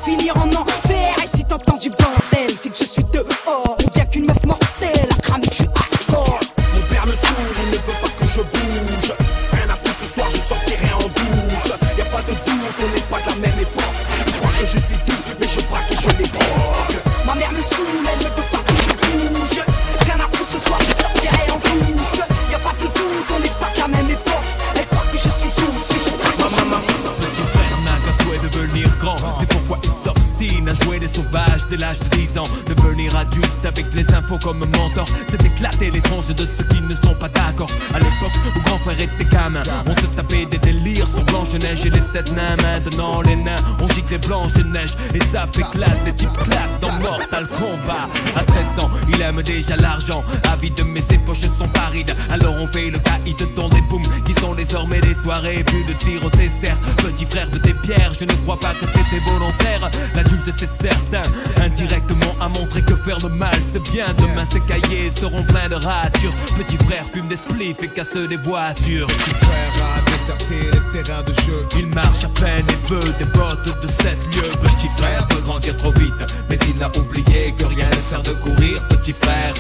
On 39.87 39.95
se 39.95 40.07
tapait 40.17 40.47
des 40.47 40.59
délires 40.59 41.09
sur 41.09 41.23
Blanche-Neige 41.25 41.87
et 41.87 41.91
les 41.91 42.03
sept 42.13 42.33
nains. 42.33 42.57
Maintenant 42.63 43.23
les 43.23 43.37
nains 43.37 43.57
on 43.81 43.89
gicle 43.89 44.13
les 44.13 44.19
Blanche-Neige 44.19 44.97
Et 45.15 45.19
tape 45.19 45.57
éclate, 45.57 46.05
des 46.05 46.13
types 46.13 46.37
claquent 46.45 46.81
dans 46.81 46.93
Mortal 47.01 47.47
Kombat. 47.49 48.09
À 48.37 48.43
13 48.43 48.85
ans 48.85 48.91
il 49.09 49.21
aime 49.21 49.43
déjà 49.43 49.77
l'argent. 49.77 50.23
Avide 50.53 50.83
mais 50.87 51.03
ses 51.09 51.19
poches 51.19 51.41
sont 51.59 51.69
parides. 51.69 52.15
Alors 52.31 52.55
on 52.61 52.67
fait 52.67 52.91
le 52.91 52.99
caïd 52.99 53.37
dans 53.55 53.69
des 53.69 53.83
booms 53.83 54.03
Qui 54.27 54.35
sont 54.41 54.55
désormais 54.55 55.01
des 55.01 55.15
soirées. 55.15 55.65
Plus 55.65 55.85
de 55.85 55.93
tir 55.95 56.25
au 56.25 56.31
dessert. 56.31 56.79
Petit 56.99 57.25
frère 57.25 57.51
de 57.51 57.59
tes 57.59 57.75
pierres 57.75 58.13
Je 58.19 58.25
ne 58.25 58.33
crois 58.43 58.59
pas 58.59 58.75
que 58.75 58.87
c'était 58.87 59.23
volontaire. 59.31 59.91
L'adulte 60.15 60.51
c'est 60.59 60.89
certain. 60.89 61.23
Indirectement 61.63 62.35
montré 62.49 62.66
que 62.66 62.66
faire 63.07 63.19
le 63.23 63.29
mal 63.37 63.61
c'est 63.73 63.91
bien 63.93 64.07
Demain 64.19 64.45
ses 64.51 64.61
cahiers 64.61 65.13
seront 65.15 65.45
pleins 65.45 65.69
de 65.69 65.77
ratures. 65.77 66.35
Petit 66.57 66.77
frère 66.77 67.05
fume 67.13 67.29
des 67.29 67.37
spliffs 67.37 67.83
et 67.83 67.89
casse 67.89 68.17
des 68.17 68.37
voitures. 68.37 69.07
Petit 69.07 69.35
frère 69.45 69.73
a 69.95 70.11
déserté 70.11 70.57
les 70.73 71.03
terrains 71.03 71.23
de 71.23 71.33
jeu. 71.45 71.67
Il 71.79 71.87
marche 71.87 72.25
à 72.25 72.29
peine 72.41 72.67
et 72.69 72.89
veut 72.89 73.13
des 73.19 73.25
bottes 73.27 73.81
de 73.81 73.87
7 73.87 74.05
lieux 74.35 74.51
Petit 74.63 74.89
frère 74.97 75.27
veut 75.31 75.41
grandir 75.43 75.77
trop 75.77 75.93
vite 75.93 76.15
Mais 76.51 76.59
il 76.69 76.83
a 76.83 76.89
oublié 76.99 77.55
que 77.57 77.67
rien 77.67 77.89
ne 77.89 78.01
sert 78.01 78.23
de 78.23 78.33
courir. 78.33 78.83
Petit 78.89 79.13
frère. 79.13 79.55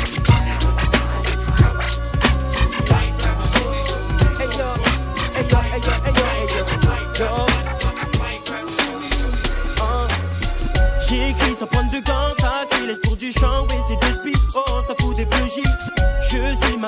J'ai 11.08 11.30
écrit 11.30 11.54
sans 11.58 11.66
prendre 11.66 11.90
de 11.92 12.04
gants, 12.04 12.35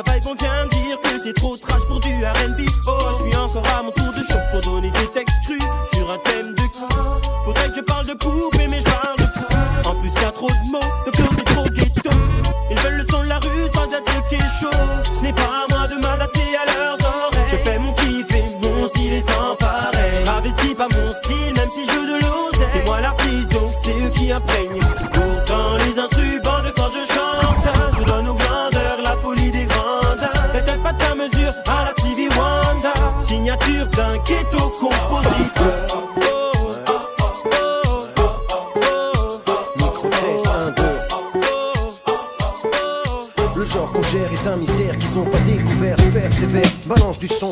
ma 0.05 0.13
vibe, 0.13 0.27
on 0.27 0.35
vient 0.35 0.67
dire 0.67 1.01
que 1.01 1.23
c'est 1.23 1.33
trop 1.35 1.57
trash 1.57 1.83
pour 1.89 2.01
du 2.01 2.11
R&B 2.25 2.58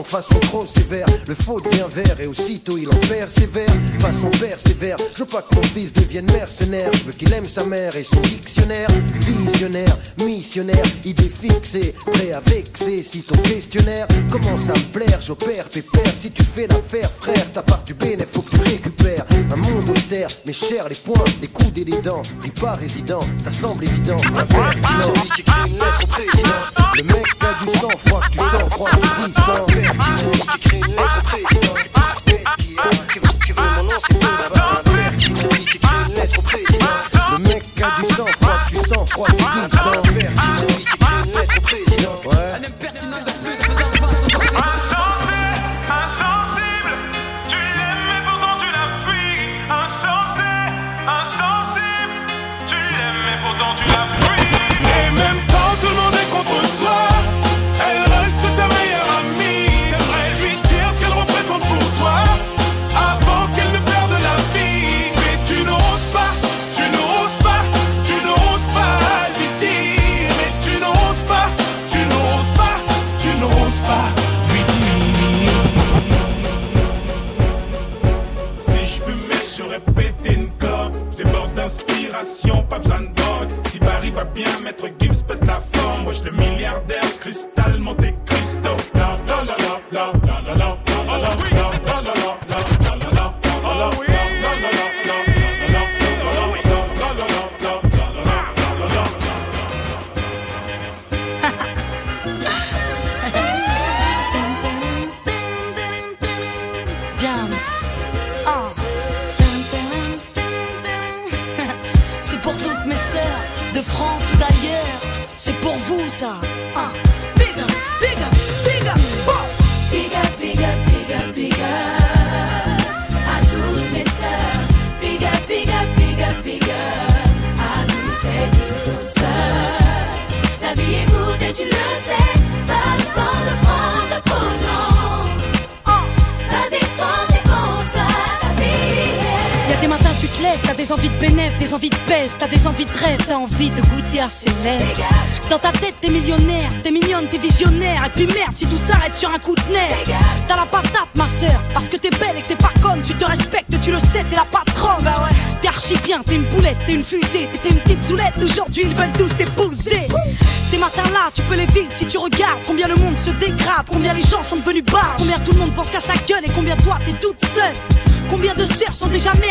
façon 0.03 0.39
trop 0.41 0.67
sévère. 0.67 1.07
Le 1.27 1.35
faux 1.35 1.61
devient 1.61 1.87
vert 1.95 2.21
et 2.21 2.27
aussitôt 2.27 2.79
il 2.79 2.89
en 2.89 3.07
persévère. 3.09 3.69
Façon 3.99 4.31
persévère, 4.41 4.97
je 5.15 5.23
veux 5.23 5.29
pas 5.29 5.43
que 5.43 5.55
mon 5.55 5.63
fils 5.63 5.93
devienne 5.93 6.27
mercenaire. 6.33 6.91
Je 6.93 7.05
veux 7.05 7.13
qu'il 7.13 7.33
aime 7.33 7.49
sa 7.49 7.65
mère 7.65 7.97
et 7.97 8.05
son 8.05 8.21
dictionnaire. 8.21 8.89
Visionnaire, 9.21 9.97
missionnaire, 10.25 10.85
idée 11.05 11.31
fixée, 11.31 11.95
prêt 12.13 12.33
à 12.33 12.41
vexer. 12.41 13.03
Si 13.03 13.23
ton 13.23 13.37
questionnaire 13.43 14.07
commence 14.31 14.69
à 14.69 14.75
me 14.75 14.93
plaire, 14.93 15.21
j'opère 15.21 15.65
pépère. 15.69 16.13
Si 16.21 16.31
tu 16.31 16.43
fais 16.43 16.67
l'affaire, 16.67 17.11
frère, 17.21 17.53
ta 17.53 17.63
part 17.63 17.83
du 17.85 17.95
bénéfice, 17.95 18.33
faut 18.33 18.43
que 18.43 18.57
tu 18.57 18.63
récupères. 18.63 19.25
Un 19.53 19.57
monde 19.57 19.89
austère, 19.91 20.29
mais 20.45 20.53
cher 20.53 20.89
les 20.89 20.95
poings, 20.97 21.25
les 21.41 21.49
coudes 21.49 21.79
et 21.79 21.85
les 21.85 22.01
dents. 22.03 22.23
Pris 22.41 22.51
pas 22.51 22.75
résident, 22.75 23.21
ça 23.43 23.53
semble 23.53 23.85
évident. 23.85 24.17
Impertinent. 24.37 25.15
Celui 25.15 25.31
qui 25.31 25.41
écrit 25.43 25.69
une 25.69 25.75
lettre 25.75 26.03
au 26.03 26.07
président. 26.07 26.49
Le 26.97 27.03
mec 27.05 27.27
a 27.41 27.65
du 27.65 27.79
sang 27.79 27.89
froid, 28.07 28.21
que 28.23 28.31
tu 28.33 28.39
sens 28.39 28.71
froid, 28.71 28.91
tu 28.91 28.99
distant. 29.27 29.67
Celui 30.17 30.41
qui 30.41 30.57
écrit 30.57 30.79
une 30.79 30.97
lettre 30.97 31.19
au 31.19 31.23
président. 31.27 31.75
Qui 33.13 33.19
veut, 33.19 33.29
qui 33.45 33.53
veut 33.53 33.71
mon 33.77 33.83
nom, 33.85 33.99
c'est 34.09 34.23
là-bas. 34.23 34.83
Celui 35.19 35.65
qui 35.65 35.77
écrit 35.77 35.97
une 36.09 36.15
lettre 36.15 36.39
au 36.39 36.43
président. 36.43 36.95
Le 37.33 37.39
mec 37.39 37.65
a 37.83 38.01
du 38.01 38.15
sang 38.15 38.27
froid, 38.41 38.59
que 38.65 38.71
tu 38.71 38.77
sens 38.77 39.11
froid, 39.11 39.29
tu 39.29 39.37
distant. 39.37 39.76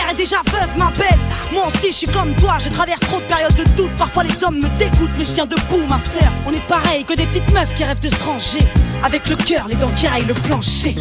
Sont 0.09 0.15
déjà 0.15 0.37
veuves, 0.51 0.77
ma 0.77 0.91
belle 0.91 1.19
Moi 1.53 1.67
aussi, 1.67 1.87
je 1.87 1.97
suis 1.97 2.07
comme 2.07 2.33
toi, 2.35 2.57
je 2.63 2.69
traverse 2.69 2.99
trop 3.01 3.19
de 3.19 3.23
périodes 3.23 3.55
de 3.55 3.63
doute. 3.75 3.91
Parfois, 3.97 4.23
les 4.23 4.43
hommes 4.43 4.57
me 4.57 4.77
dégoûtent, 4.77 5.11
mais 5.17 5.25
je 5.25 5.31
tiens 5.31 5.45
debout, 5.45 5.85
ma 5.89 5.99
sœur. 5.99 6.31
On 6.45 6.51
est 6.51 6.67
pareil 6.67 7.03
que 7.05 7.13
des 7.13 7.25
petites 7.25 7.51
meufs 7.53 7.73
qui 7.75 7.83
rêvent 7.83 8.01
de 8.01 8.09
se 8.09 8.23
ranger. 8.23 8.65
Avec 9.03 9.27
le 9.27 9.35
cœur, 9.35 9.67
les 9.67 9.75
dents 9.75 9.91
qui 9.95 10.07
raillent 10.07 10.25
le 10.25 10.33
plancher. 10.33 10.95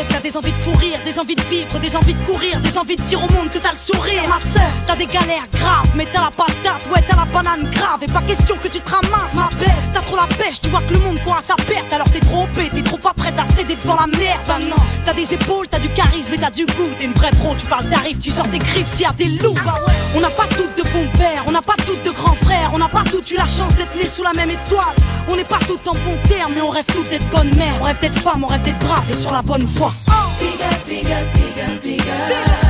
Lèves, 0.00 0.08
t'as 0.10 0.20
des 0.20 0.36
envies 0.36 0.52
de 0.52 0.64
courir, 0.64 0.98
des 1.04 1.18
envies 1.18 1.34
de 1.34 1.42
vivre, 1.42 1.78
des 1.78 1.96
envies 1.96 2.14
de 2.14 2.20
courir, 2.20 2.60
des 2.60 2.78
envies 2.78 2.96
de 2.96 3.02
dire 3.02 3.22
au 3.22 3.32
monde 3.32 3.50
que 3.50 3.58
t'as 3.58 3.72
le 3.72 3.76
sourire. 3.76 4.22
Ma 4.28 4.38
sœur, 4.38 4.70
t'as 4.86 4.96
des 4.96 5.06
galères 5.06 5.48
graves, 5.52 5.90
mais 5.94 6.06
t'as 6.12 6.22
la 6.22 6.30
patate, 6.30 6.86
ouais 6.92 7.02
t'as 7.06 7.16
la 7.16 7.24
banane 7.24 7.70
grave. 7.70 8.02
Et 8.02 8.06
pas 8.06 8.22
question 8.22 8.56
que 8.56 8.68
tu 8.68 8.80
te 8.80 8.90
ramasses, 8.90 9.34
ma 9.34 9.48
belle. 9.58 9.74
T'as 9.92 10.00
trop 10.00 10.16
la 10.16 10.26
pêche, 10.36 10.60
tu 10.60 10.68
vois 10.68 10.82
que 10.82 10.92
le 10.92 11.00
monde 11.00 11.18
court 11.24 11.36
à 11.36 11.40
sa 11.40 11.54
perte. 11.56 11.92
Alors 11.92 12.10
t'es 12.10 12.20
trop 12.20 12.44
OP, 12.44 12.52
t'es 12.54 12.82
trop 12.82 12.98
pas 12.98 13.12
prête 13.14 13.38
à 13.38 13.44
céder 13.46 13.76
devant 13.76 13.96
la 13.96 14.06
merde. 14.06 14.40
Bah 14.46 14.58
non, 14.68 14.82
t'as 15.04 15.12
des 15.12 15.34
épaules, 15.34 15.68
du 15.80 15.88
charisme 15.88 16.34
et 16.34 16.38
t'as 16.38 16.50
du 16.50 16.66
goût. 16.66 16.88
T'es 16.98 17.06
une 17.06 17.12
vraie 17.12 17.30
pro, 17.30 17.54
tu 17.56 17.66
parles 17.66 17.88
d'arrive, 17.88 18.18
tu 18.18 18.30
sors 18.30 18.46
des 18.48 18.58
griffes 18.58 18.86
s'il 18.86 19.02
y 19.02 19.06
a 19.06 19.12
des 19.12 19.26
loups. 19.42 19.54
Ouais. 19.54 19.94
On 20.16 20.20
n'a 20.20 20.30
pas 20.30 20.46
toutes 20.46 20.76
de 20.76 20.82
bons 20.90 21.08
pères, 21.18 21.44
on 21.46 21.52
n'a 21.52 21.62
pas 21.62 21.76
toutes 21.86 22.02
de 22.04 22.10
grands 22.10 22.34
frères, 22.34 22.70
on 22.74 22.78
n'a 22.78 22.88
pas 22.88 23.04
toutes 23.10 23.30
eu 23.30 23.36
la 23.36 23.46
chance 23.46 23.74
d'être 23.76 23.94
nés 23.96 24.08
sous 24.08 24.22
la 24.22 24.32
même 24.32 24.50
étoile. 24.50 24.94
On 25.28 25.36
n'est 25.36 25.44
pas 25.44 25.58
toutes 25.66 25.86
en 25.86 25.92
bon 25.92 26.16
terme, 26.28 26.52
mais 26.54 26.60
on 26.60 26.70
rêve 26.70 26.86
toutes 26.86 27.10
d'être 27.10 27.28
bonnes 27.30 27.54
mères. 27.56 27.74
On 27.80 27.84
rêve 27.84 27.98
d'être 28.00 28.18
femmes, 28.18 28.44
on 28.44 28.48
rêve 28.48 28.62
d'être 28.62 28.78
braves 28.78 29.10
et 29.10 29.16
sur 29.16 29.32
la 29.32 29.42
bonne 29.42 29.64
voie. 29.64 29.92
Big 30.38 30.60
up, 30.62 30.86
big 30.86 31.06
up, 31.06 31.26
big 31.34 31.64
up, 31.64 31.82
big 31.82 32.00
up 32.00 32.69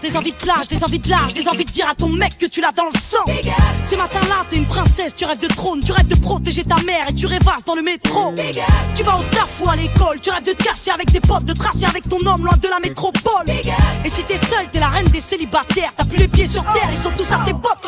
des 0.00 0.16
envies 0.16 0.32
de 0.32 0.36
plage, 0.36 0.68
des 0.68 0.82
envies 0.82 0.98
de 0.98 1.10
large, 1.10 1.34
des 1.34 1.46
envies 1.46 1.64
de 1.66 1.70
dire 1.70 1.86
à 1.88 1.94
ton 1.94 2.08
mec 2.08 2.38
que 2.38 2.46
tu 2.46 2.62
l'as 2.62 2.72
dans 2.72 2.86
le 2.86 2.98
sang. 2.98 3.24
Ces 3.84 3.96
matins-là, 3.96 4.46
t'es 4.48 4.56
une 4.56 4.66
princesse, 4.66 5.14
tu 5.14 5.26
rêves 5.26 5.38
de 5.38 5.48
trône, 5.48 5.80
tu 5.84 5.92
rêves 5.92 6.08
de 6.08 6.14
protéger 6.14 6.64
ta 6.64 6.76
mère 6.84 7.08
et 7.10 7.14
tu 7.14 7.26
rêvasses 7.26 7.64
dans 7.66 7.74
le 7.74 7.82
métro. 7.82 8.34
Tu 8.96 9.02
vas 9.02 9.18
au 9.18 9.22
taf 9.24 9.50
ou 9.62 9.68
à 9.68 9.76
l'école, 9.76 10.18
tu 10.22 10.30
rêves 10.30 10.44
de 10.44 10.52
te 10.52 10.90
avec 10.90 11.12
tes 11.12 11.20
potes, 11.20 11.44
de 11.44 11.52
tracer 11.52 11.84
avec 11.84 12.08
ton 12.08 12.18
homme 12.26 12.44
loin 12.44 12.56
de 12.56 12.68
la 12.68 12.80
métropole. 12.80 13.50
Et 14.04 14.08
si 14.08 14.22
t'es 14.24 14.38
seule, 14.38 14.66
t'es 14.72 14.80
la 14.80 14.88
reine 14.88 15.06
des 15.06 15.20
célibataires, 15.20 15.92
t'as 15.94 16.04
plus 16.04 16.18
les 16.18 16.28
pieds 16.28 16.46
sur 16.46 16.62
terre, 16.62 16.88
ils 16.90 16.98
sont 16.98 17.12
tous 17.16 17.30
à 17.32 17.44
tes 17.44 17.52
potes 17.52 17.79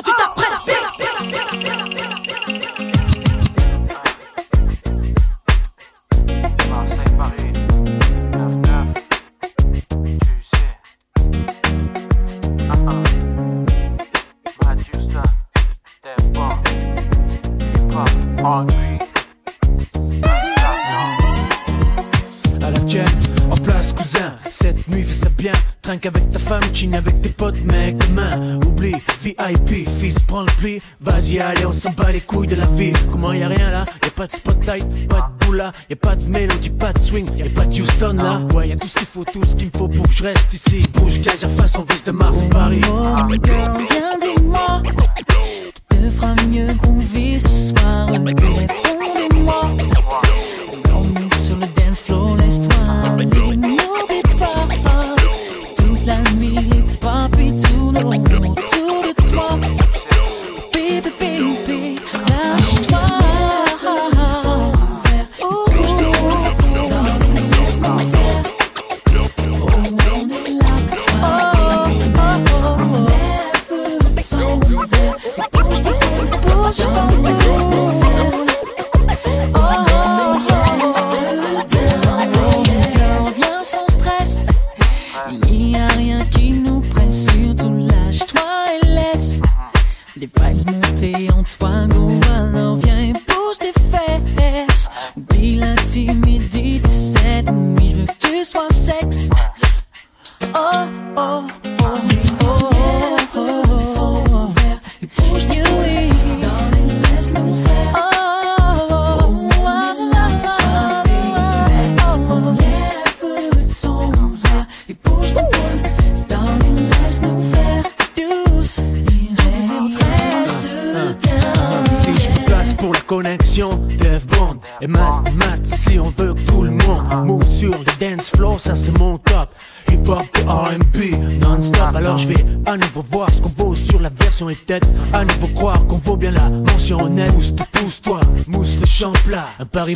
5 25.93 26.07
avec 26.07 26.31
ta 26.31 26.39
femme, 26.39 26.63
chine 26.73 26.95
avec 26.95 27.21
tes 27.21 27.29
potes, 27.29 27.63
mec. 27.65 27.99
Demain, 27.99 28.59
oublie, 28.67 28.95
VIP, 29.23 29.87
fils, 30.01 30.19
prends 30.21 30.41
le 30.41 30.53
pli. 30.59 30.81
Vas-y, 31.03 31.39
allez, 31.39 31.67
on 31.67 31.71
s'en 31.71 31.91
bat 31.91 32.11
les 32.11 32.21
couilles 32.23 32.47
de 32.47 32.57
la 32.57 32.65
vie. 32.65 32.93
Comment 33.11 33.35
y 33.35 33.43
a 33.43 33.49
rien 33.49 33.71
là? 33.71 33.85
Y'a 34.03 34.11
pas 34.11 34.27
de 34.27 34.33
spotlight, 34.33 35.09
pas 35.09 35.31
de 35.39 35.45
boula, 35.45 35.73
y'a 35.91 35.97
pas 35.97 36.17
de 36.17 36.25
mélodie, 36.31 36.71
pas 36.71 36.95
de 36.95 36.99
swing, 36.99 37.29
y'a 37.37 37.51
pas 37.51 37.67
de 37.67 37.79
Houston 37.79 38.15
là. 38.15 38.41
Ah. 38.41 38.55
Ouais, 38.55 38.69
y'a 38.69 38.77
tout 38.77 38.89
ce 38.89 38.95
qu'il 38.95 39.07
faut, 39.07 39.25
tout 39.25 39.45
ce 39.45 39.55
qu'il 39.55 39.67
me 39.67 39.73
faut 39.77 39.89
pour 39.89 40.09
que 40.09 40.15
je 40.15 40.23
reste 40.23 40.55
ici. 40.55 40.87
Bouge, 40.95 41.21
gaz, 41.21 41.47
face, 41.47 41.77
on 41.77 41.83
vise 41.83 42.05
de 42.05 42.11
Mars 42.13 42.41
en 42.41 42.49
Paris. 42.49 42.81
Oh, 42.89 43.17
viens, 43.29 43.73
dis-moi, 44.19 44.83
tu 45.91 45.97
te 45.99 46.09
feras 46.09 46.35
mieux 46.51 46.75
qu'on 46.83 46.97
vit 46.97 47.39
ce 47.39 47.75
soir. 47.75 48.07
Bah, 48.07 48.19
bah, 48.19 48.33
bah, 48.33 48.82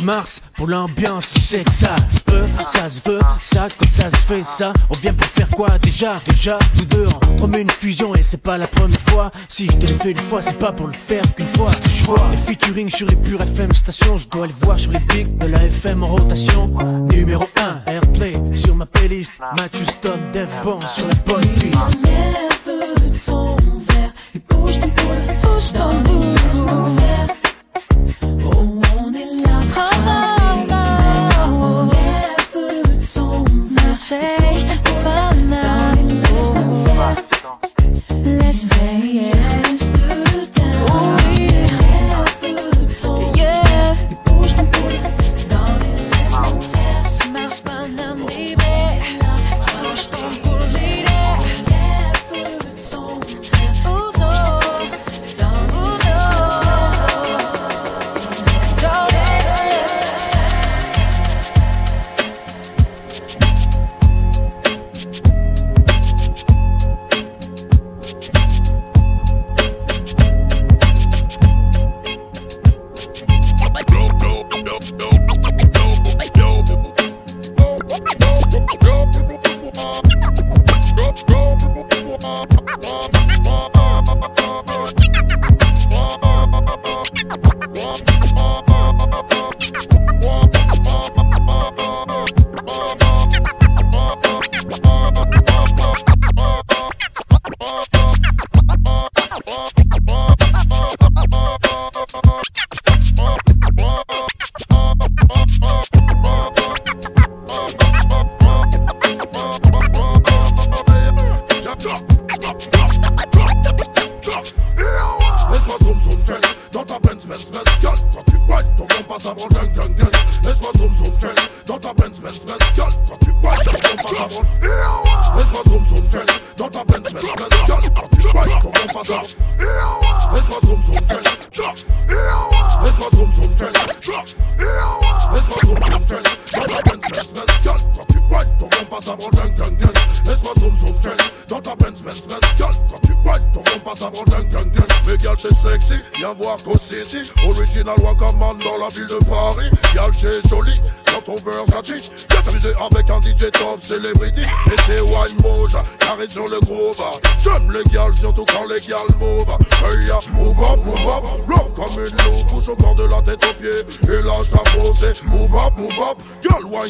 mars 0.07 0.41
pour 0.55 0.67
l'ambiance, 0.67 1.27
tu 1.33 1.41
sais 1.41 1.63
que 1.65 1.71
ça 1.73 1.93
se 2.09 2.21
peut, 2.21 2.45
ça 2.69 2.89
se 2.89 3.01
veut, 3.09 3.19
ça 3.41 3.67
quand 3.77 3.89
ça 3.89 4.09
se 4.09 4.15
fait, 4.15 4.41
ça. 4.41 4.71
On 4.89 4.93
vient 4.99 5.13
pour 5.13 5.27
faire 5.27 5.49
quoi 5.49 5.77
déjà, 5.79 6.21
déjà 6.25 6.57
Nous 6.75 6.85
deux 6.85 7.07
on 7.07 7.35
promet 7.35 7.61
une 7.61 7.69
fusion 7.69 8.15
et 8.15 8.23
c'est 8.23 8.41
pas 8.41 8.57
la 8.57 8.67
première 8.67 9.01
fois. 9.01 9.31
Si 9.49 9.65
je 9.65 9.73
te 9.73 9.85
l'ai 9.85 9.95
fait 9.95 10.11
une 10.11 10.17
fois, 10.17 10.41
c'est 10.41 10.57
pas 10.57 10.71
pour 10.71 10.87
le 10.87 10.93
faire 10.93 11.23
qu'une 11.35 11.53
fois. 11.57 11.71
Je 11.89 12.05
vois 12.05 12.25
les 12.31 12.37
featuring 12.37 12.89
sur 12.89 13.05
les 13.07 13.17
pures 13.17 13.41
FM 13.41 13.73
stations, 13.73 14.15
je 14.15 14.29
dois 14.29 14.47
les 14.47 14.55
voir 14.61 14.79
sur 14.79 14.93
les 14.93 15.01
pics 15.01 15.37
de 15.37 15.47
la 15.47 15.65
FM 15.65 16.01
en 16.01 16.07
rotation. 16.07 16.61
Numéro 17.11 17.43
1, 17.57 17.91
Airplay 17.91 18.31
sur 18.55 18.77
ma 18.77 18.85
playlist, 18.85 19.33
Matthew 19.57 19.89
Stone, 19.89 20.31
Dev 20.31 20.47
Bon 20.63 20.79
sur 20.79 21.05
la 21.05 21.15
bonne 21.25 21.43
Enlève 21.75 22.47
ton 23.25 23.57
verre 23.57 24.13
et 24.33 24.39
bouge 24.39 24.79
ton 24.79 24.87
bouge 24.87 25.71
ton. 25.73 26.03
Oh. 28.45 28.76
say 34.09 34.46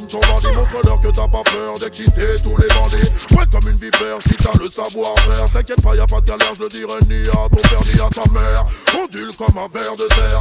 jeunes 0.10 0.22
sont 0.22 0.32
bandits, 0.32 0.58
montre-leur 0.58 1.00
que 1.00 1.08
t'as 1.08 1.28
pas 1.28 1.44
peur 1.44 1.80
d'exciter 1.80 2.36
tous 2.44 2.58
les 2.58 2.68
bandits. 2.68 3.10
Pointe 3.30 3.50
comme 3.50 3.72
une 3.72 3.78
vipère 3.78 4.20
si 4.22 4.36
t'as 4.36 4.58
le 4.60 4.70
savoir-faire. 4.70 5.46
T'inquiète 5.52 5.82
pas, 5.82 5.96
y 5.96 6.00
a 6.00 6.06
pas 6.06 6.22
de 6.22 6.26
galère, 6.26 6.54
je 6.56 6.64
le 6.64 6.70
dirai 6.70 7.00
ni 7.10 7.28
à 7.28 7.50
ton 7.50 7.62
père 7.62 7.82
ni 7.86 8.00
à 8.00 8.10
ta 8.10 8.32
mère. 8.32 8.66
On 8.96 9.04
Ondule 9.04 9.36
comme 9.38 9.58
un 9.58 9.68
verre 9.68 9.96
de 9.96 10.08
terre, 10.08 10.40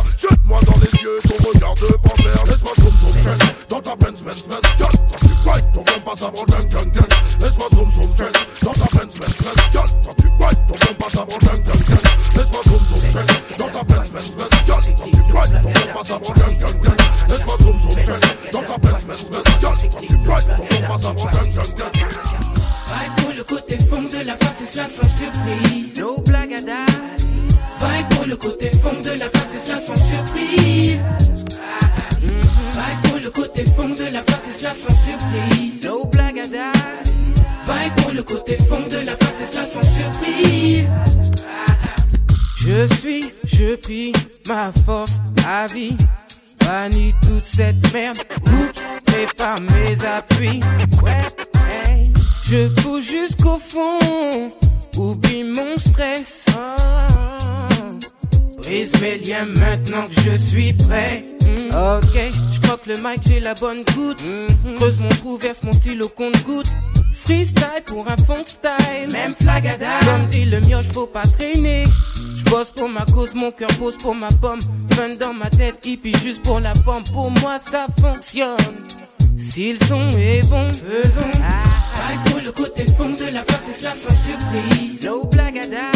la 63.47 63.55
bonne 63.55 63.85
goutte. 63.95 64.25
Mm. 64.25 64.75
Creuse 64.75 64.99
mon 64.99 65.09
trou, 65.09 65.39
verse 65.39 65.63
mon 65.63 65.73
stylo 65.73 66.09
compte 66.09 66.43
goutte. 66.43 66.67
Freestyle 67.25 67.83
pour 67.85 68.05
un 68.11 68.17
funk 68.17 68.47
style. 68.47 69.13
Même 69.13 69.35
flagada. 69.41 70.01
Comme 70.05 70.27
dit 70.27 70.45
le 70.45 70.59
mioche, 70.63 70.89
faut 70.93 71.07
pas 71.07 71.23
traîner. 71.39 71.85
J'bosse 72.39 72.73
pour 72.73 72.89
ma 72.89 73.05
cause, 73.15 73.35
mon 73.37 73.53
cœur 73.53 73.69
pose 73.79 73.97
pour 73.99 74.17
ma 74.17 74.33
pomme. 74.43 74.59
Fun 74.95 75.11
dans 75.21 75.33
ma 75.33 75.49
tête, 75.49 75.79
hippie 75.87 76.17
juste 76.25 76.43
pour 76.43 76.59
la 76.59 76.73
pomme. 76.85 77.05
Pour 77.13 77.31
moi, 77.43 77.59
ça 77.61 77.87
fonctionne. 78.01 78.57
S'ils 79.39 79.79
sont 79.85 80.11
et 80.19 80.43
bons, 80.43 80.73
faisons. 80.73 81.33
Ah. 81.41 82.31
Pour 82.31 82.41
le 82.41 82.51
côté 82.51 82.85
fond 82.97 83.11
de 83.11 83.33
la 83.33 83.45
face, 83.45 83.69
et 83.69 83.73
cela 83.73 83.95
sans 83.95 84.15
surprise. 84.15 85.05
No 85.05 85.25
blagada. 85.25 85.93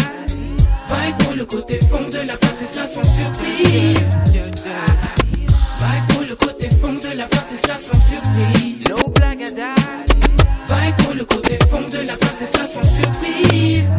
Vibe 0.89 1.19
pour 1.25 1.35
le 1.35 1.45
côté 1.45 1.81
fond 1.91 2.09
de 2.09 2.27
la 2.29 2.37
face, 2.37 2.63
et 2.63 2.67
cela 2.67 2.87
sans 2.87 3.05
surprise 3.05 4.13
de 6.99 7.17
la 7.17 7.27
pour 10.99 11.15
le 11.15 11.25
côté 11.25 11.59
fond 11.71 11.83
de 11.83 12.07
la 12.07 12.17
sans 12.33 12.83
surprise. 12.83 13.93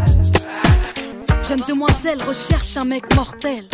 Jeune 1.48 1.64
demoiselle 1.68 2.22
recherche 2.24 2.76
un 2.78 2.86
mec 2.86 3.04
mortel. 3.16 3.66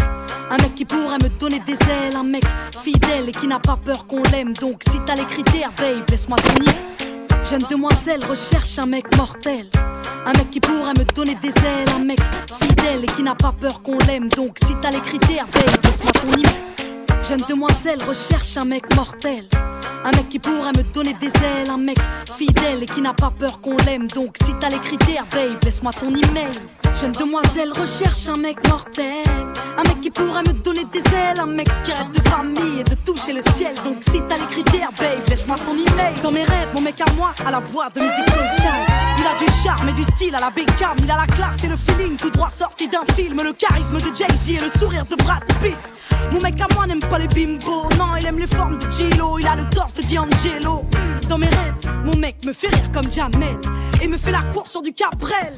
Un 0.49 0.57
mec 0.57 0.75
qui 0.75 0.85
pourrait 0.85 1.17
me 1.17 1.29
donner 1.39 1.59
des 1.65 1.73
ailes, 1.73 2.15
un 2.15 2.23
mec 2.23 2.43
fidèle 2.83 3.29
et 3.29 3.31
qui 3.31 3.47
n'a 3.47 3.59
pas 3.59 3.77
peur 3.77 4.05
qu'on 4.05 4.21
l'aime. 4.31 4.53
Donc 4.53 4.81
si 4.87 4.97
t'as 5.05 5.15
les 5.15 5.25
critères, 5.25 5.71
babe, 5.77 6.09
laisse-moi 6.09 6.37
tenir. 6.37 6.73
Jeune 7.49 7.63
demoiselle 7.69 8.23
recherche 8.25 8.77
un 8.77 8.85
mec 8.85 9.05
mortel. 9.17 9.69
Un 10.25 10.33
mec 10.33 10.51
qui 10.51 10.59
pourrait 10.59 10.93
me 10.97 11.05
donner 11.15 11.35
des 11.35 11.49
ailes, 11.49 11.89
un 11.95 12.03
mec 12.03 12.19
fidèle 12.61 13.03
et 13.03 13.07
qui 13.15 13.23
n'a 13.23 13.35
pas 13.35 13.53
peur 13.59 13.81
qu'on 13.81 13.97
l'aime. 14.07 14.29
Donc 14.29 14.57
si 14.63 14.75
t'as 14.81 14.91
les 14.91 15.01
critères, 15.01 15.47
babe, 15.47 15.83
laisse-moi 15.83 16.11
tenir. 16.11 16.49
Jeune 17.23 17.41
demoiselle 17.47 18.01
recherche 18.07 18.57
un 18.57 18.65
mec 18.65 18.83
mortel. 18.95 19.47
Un 20.03 20.11
mec 20.11 20.29
qui 20.29 20.39
pourrait 20.39 20.71
me 20.77 20.83
donner 20.93 21.13
des 21.13 21.27
ailes, 21.27 21.69
un 21.69 21.77
mec 21.77 21.97
fidèle 22.37 22.83
et 22.83 22.85
qui 22.85 23.01
n'a 23.01 23.13
pas 23.13 23.31
peur 23.37 23.59
qu'on 23.61 23.75
l'aime. 23.85 24.07
Donc 24.07 24.35
si 24.41 24.53
t'as 24.59 24.69
les 24.69 24.79
critères, 24.79 25.25
babe, 25.31 25.63
laisse-moi 25.63 25.91
ton 25.93 26.09
email. 26.09 26.55
Jeune 26.99 27.11
demoiselle 27.11 27.71
recherche 27.73 28.27
un 28.27 28.37
mec 28.37 28.57
mortel. 28.69 29.25
Un 29.77 29.83
mec 29.83 30.01
qui 30.01 30.09
pourrait 30.09 30.43
me 30.43 30.53
donner 30.53 30.85
des 30.85 31.03
ailes, 31.13 31.39
un 31.39 31.45
mec 31.45 31.67
qui 31.83 31.91
rêve 31.91 32.11
de 32.11 32.29
famille 32.29 32.79
et 32.79 32.83
de 32.83 32.95
toucher 33.05 33.33
le 33.33 33.41
ciel. 33.53 33.75
Donc 33.83 33.97
si 34.01 34.21
t'as 34.27 34.37
les 34.37 34.47
critères, 34.47 34.91
babe, 34.97 35.27
laisse-moi 35.27 35.57
ton 35.57 35.73
email. 35.73 36.13
Dans 36.23 36.31
mes 36.31 36.43
rêves, 36.43 36.69
mon 36.73 36.81
mec 36.81 36.99
à 37.01 37.11
moi, 37.13 37.33
à 37.45 37.51
la 37.51 37.59
voix 37.59 37.89
de 37.93 37.99
musique 37.99 38.29
sociale. 38.29 38.96
Il 39.17 39.25
a 39.25 39.33
du 39.39 39.45
charme 39.63 39.89
et 39.89 39.93
du 39.93 40.03
style 40.03 40.35
à 40.35 40.39
la 40.39 40.49
Beckham. 40.49 40.95
Il 40.99 41.11
a 41.11 41.15
la 41.15 41.27
classe 41.27 41.63
et 41.63 41.67
le 41.67 41.77
feeling 41.77 42.15
tout 42.17 42.29
droit 42.29 42.49
sorti 42.49 42.87
d'un 42.87 43.05
film. 43.15 43.41
Le 43.43 43.53
charisme 43.53 43.97
de 43.97 44.15
Jay-Z 44.15 44.49
et 44.49 44.59
le 44.59 44.69
sourire 44.69 45.05
de 45.05 45.15
Brad 45.15 45.43
Pitt. 45.61 45.77
Mon 46.31 46.41
mec 46.41 46.59
à 46.61 46.67
moi 46.73 46.85
n'aime 46.87 46.99
pas 46.99 47.19
les 47.19 47.27
bimbos. 47.27 47.89
Non, 47.97 48.15
il 48.19 48.25
aime 48.25 48.39
les 48.39 48.47
formes 48.47 48.77
de 48.77 48.91
Gilo. 48.91 49.39
Il 49.39 49.47
a 49.47 49.55
le 49.55 49.65
torse 49.65 49.93
de 49.93 50.01
D'Angelo. 50.03 50.85
Dans 51.29 51.37
mes 51.37 51.47
rêves, 51.47 51.75
mon 52.05 52.15
mec 52.15 52.43
me 52.45 52.53
fait 52.53 52.67
rire 52.67 52.91
comme 52.93 53.11
Jamel. 53.11 53.59
Et 54.01 54.07
me 54.07 54.17
fait 54.17 54.31
la 54.31 54.43
course 54.53 54.71
sur 54.71 54.81
du 54.81 54.93
Cabrel. 54.93 55.55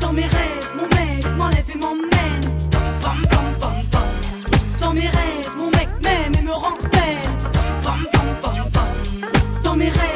Dans 0.00 0.12
mes 0.12 0.26
rêves, 0.26 0.70
mon 0.76 0.88
mec 0.96 1.36
m'enlève 1.36 1.70
et 1.74 1.78
m'emmène. 1.78 2.10
Dans 4.80 4.92
mes 4.92 5.08
rêves, 5.08 5.50
mon 5.56 5.70
mec 5.70 5.88
m'aime 6.02 6.34
et 6.38 6.42
me 6.42 6.52
bam, 7.82 8.06
bam. 8.72 8.88
Dans 9.62 9.76
mes 9.76 9.88
rêves, 9.88 10.13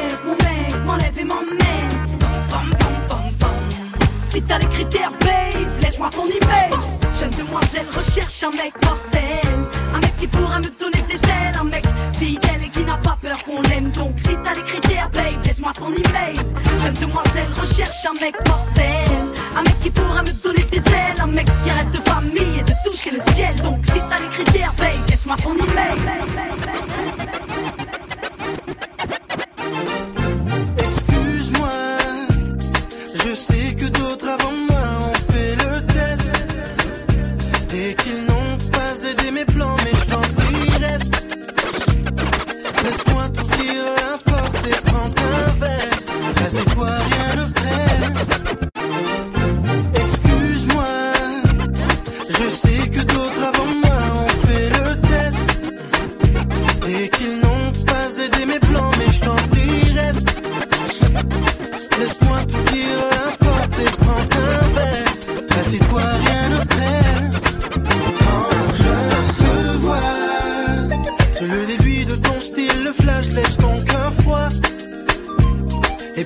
Si 4.29 4.41
t'as 4.43 4.59
les 4.59 4.67
critères, 4.67 5.11
babe, 5.21 5.81
laisse-moi 5.81 6.09
ton 6.11 6.25
email. 6.25 6.71
Jeune 7.19 7.31
demoiselle 7.31 7.87
recherche 7.91 8.43
un 8.43 8.51
mec 8.51 8.73
mortel. 8.85 9.49
Un 9.95 9.99
mec 9.99 10.15
qui 10.19 10.27
pourra 10.27 10.59
me 10.59 10.69
donner 10.79 11.01
des 11.07 11.15
ailes. 11.15 11.57
Un 11.59 11.63
mec 11.63 11.83
fidèle 12.13 12.63
et 12.63 12.69
qui 12.69 12.83
n'a 12.83 12.97
pas 12.97 13.17
peur 13.19 13.43
qu'on 13.43 13.61
l'aime. 13.63 13.89
Donc 13.91 14.13
si 14.17 14.35
t'as 14.43 14.53
les 14.53 14.61
critères, 14.61 15.09
babe, 15.09 15.43
laisse-moi 15.43 15.71
ton 15.73 15.87
email. 15.87 16.35
Jeune 16.83 16.93
demoiselle 17.01 17.49
recherche 17.59 18.05
un 18.07 18.13
mec 18.21 18.35
mortel. 18.47 19.09
Un 19.57 19.63
mec 19.63 19.79
qui 19.81 19.89
pourra 19.89 20.21
me 20.21 20.43
donner 20.43 20.63
des 20.65 20.77
ailes. 20.77 21.19
Un 21.21 21.27
mec 21.27 21.45
qui 21.45 21.71
rêve 21.71 21.91
de 21.91 22.09
famille 22.09 22.59
et 22.59 22.63
de 22.63 22.73
toucher 22.85 23.11
le 23.11 23.33
ciel. 23.33 23.55
Donc 23.63 23.79
si 23.83 23.99
t'as 24.09 24.19
les 24.19 24.29
critères, 24.29 24.73
babe, 24.77 25.09
laisse-moi 25.09 25.37
ton 25.37 25.55
email. 25.55 25.97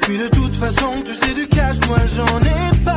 Puis 0.04 0.18
de 0.18 0.28
toute 0.28 0.56
façon, 0.56 0.92
tu 1.06 1.14
sais 1.14 1.34
du 1.34 1.48
cash, 1.48 1.78
moi 1.88 2.00
j'en 2.16 2.40
ai 2.42 2.84
pas. 2.84 2.93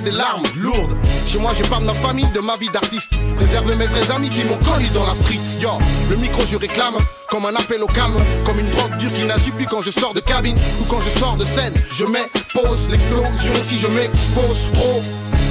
Et 0.00 0.02
des 0.02 0.10
larmes 0.10 0.42
lourdes. 0.56 0.96
Chez 1.28 1.38
moi, 1.38 1.52
je 1.56 1.62
parle 1.68 1.82
de 1.82 1.88
ma 1.88 1.94
famille, 1.94 2.26
de 2.34 2.40
ma 2.40 2.56
vie 2.56 2.68
d'artiste. 2.72 3.12
Préserve 3.36 3.76
mes 3.76 3.86
vrais 3.86 4.10
amis 4.10 4.30
qui 4.30 4.44
m'ont 4.44 4.58
connu 4.58 4.88
dans 4.94 5.06
la 5.06 5.14
street. 5.14 5.40
Yo, 5.60 5.70
le 6.08 6.16
micro, 6.16 6.42
je 6.50 6.56
réclame. 6.56 6.94
Comme 7.28 7.46
un 7.46 7.54
appel 7.54 7.82
au 7.82 7.86
calme, 7.86 8.14
comme 8.44 8.58
une 8.58 8.70
drogue 8.70 8.96
dure 8.98 9.12
qui 9.12 9.24
n'agit 9.24 9.50
plus 9.52 9.66
quand 9.66 9.82
je 9.82 9.90
sors 9.90 10.14
de 10.14 10.20
cabine 10.20 10.56
ou 10.80 10.84
quand 10.84 11.00
je 11.00 11.10
sors 11.18 11.36
de 11.36 11.44
scène. 11.44 11.74
Je 11.92 12.04
mets 12.06 12.28
pause, 12.52 12.80
l'explosion 12.90 13.54
si 13.64 13.78
je 13.78 13.86
m'expose 13.86 14.60
trop. 14.74 15.02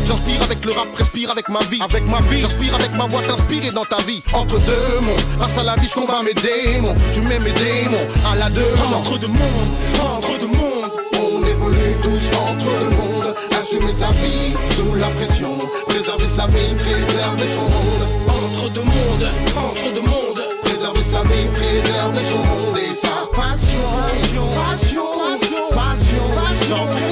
J'inspire 0.05 0.41
avec 0.43 0.65
le 0.65 0.71
rap, 0.71 0.87
respire 0.95 1.31
avec 1.31 1.47
ma 1.49 1.59
vie, 1.59 1.81
avec 1.81 2.05
ma 2.07 2.19
vie. 2.21 2.41
J'inspire 2.41 2.75
avec 2.75 2.91
ma 2.93 3.05
voix, 3.05 3.21
t'inspirer 3.21 3.71
dans 3.71 3.85
ta 3.85 3.97
vie. 4.03 4.21
Entre 4.33 4.59
deux 4.59 4.99
mondes, 5.01 5.19
face 5.39 5.57
à 5.57 5.63
la 5.63 5.75
vie, 5.75 5.87
je 5.87 5.93
combats 5.93 6.23
mes 6.23 6.33
démons. 6.33 6.95
Je 7.13 7.21
mets 7.21 7.39
mes 7.39 7.51
démons 7.51 8.07
à 8.31 8.35
la 8.35 8.49
demande. 8.49 8.93
Entre 8.95 9.19
deux 9.19 9.27
mondes, 9.27 9.69
entre 10.01 10.37
deux 10.39 10.47
mondes. 10.47 10.91
On 11.13 11.43
évolue 11.45 11.95
tous 12.03 12.37
entre 12.37 12.79
deux 12.79 12.97
mondes. 12.97 13.08
Sous 13.69 14.95
la 14.95 15.07
pression. 15.09 15.55
Préserver 15.85 16.27
sa 16.27 16.47
vie, 16.47 16.73
préserver 16.73 17.47
son 17.47 17.61
monde. 17.61 18.07
Entre 18.27 18.73
deux 18.73 18.81
mondes, 18.81 19.29
entre 19.55 19.93
deux 19.93 20.01
mondes. 20.01 20.41
Préserver 20.63 21.03
sa 21.03 21.21
vie, 21.21 21.47
préserver 21.53 22.23
son 22.23 22.37
monde 22.37 22.77
et 22.79 22.95
sa 22.95 23.27
passion. 23.31 23.85
Passion, 24.55 25.05
passion, 25.19 25.59
passion, 25.71 26.23
passion. 26.33 26.87
Hey 26.97 27.08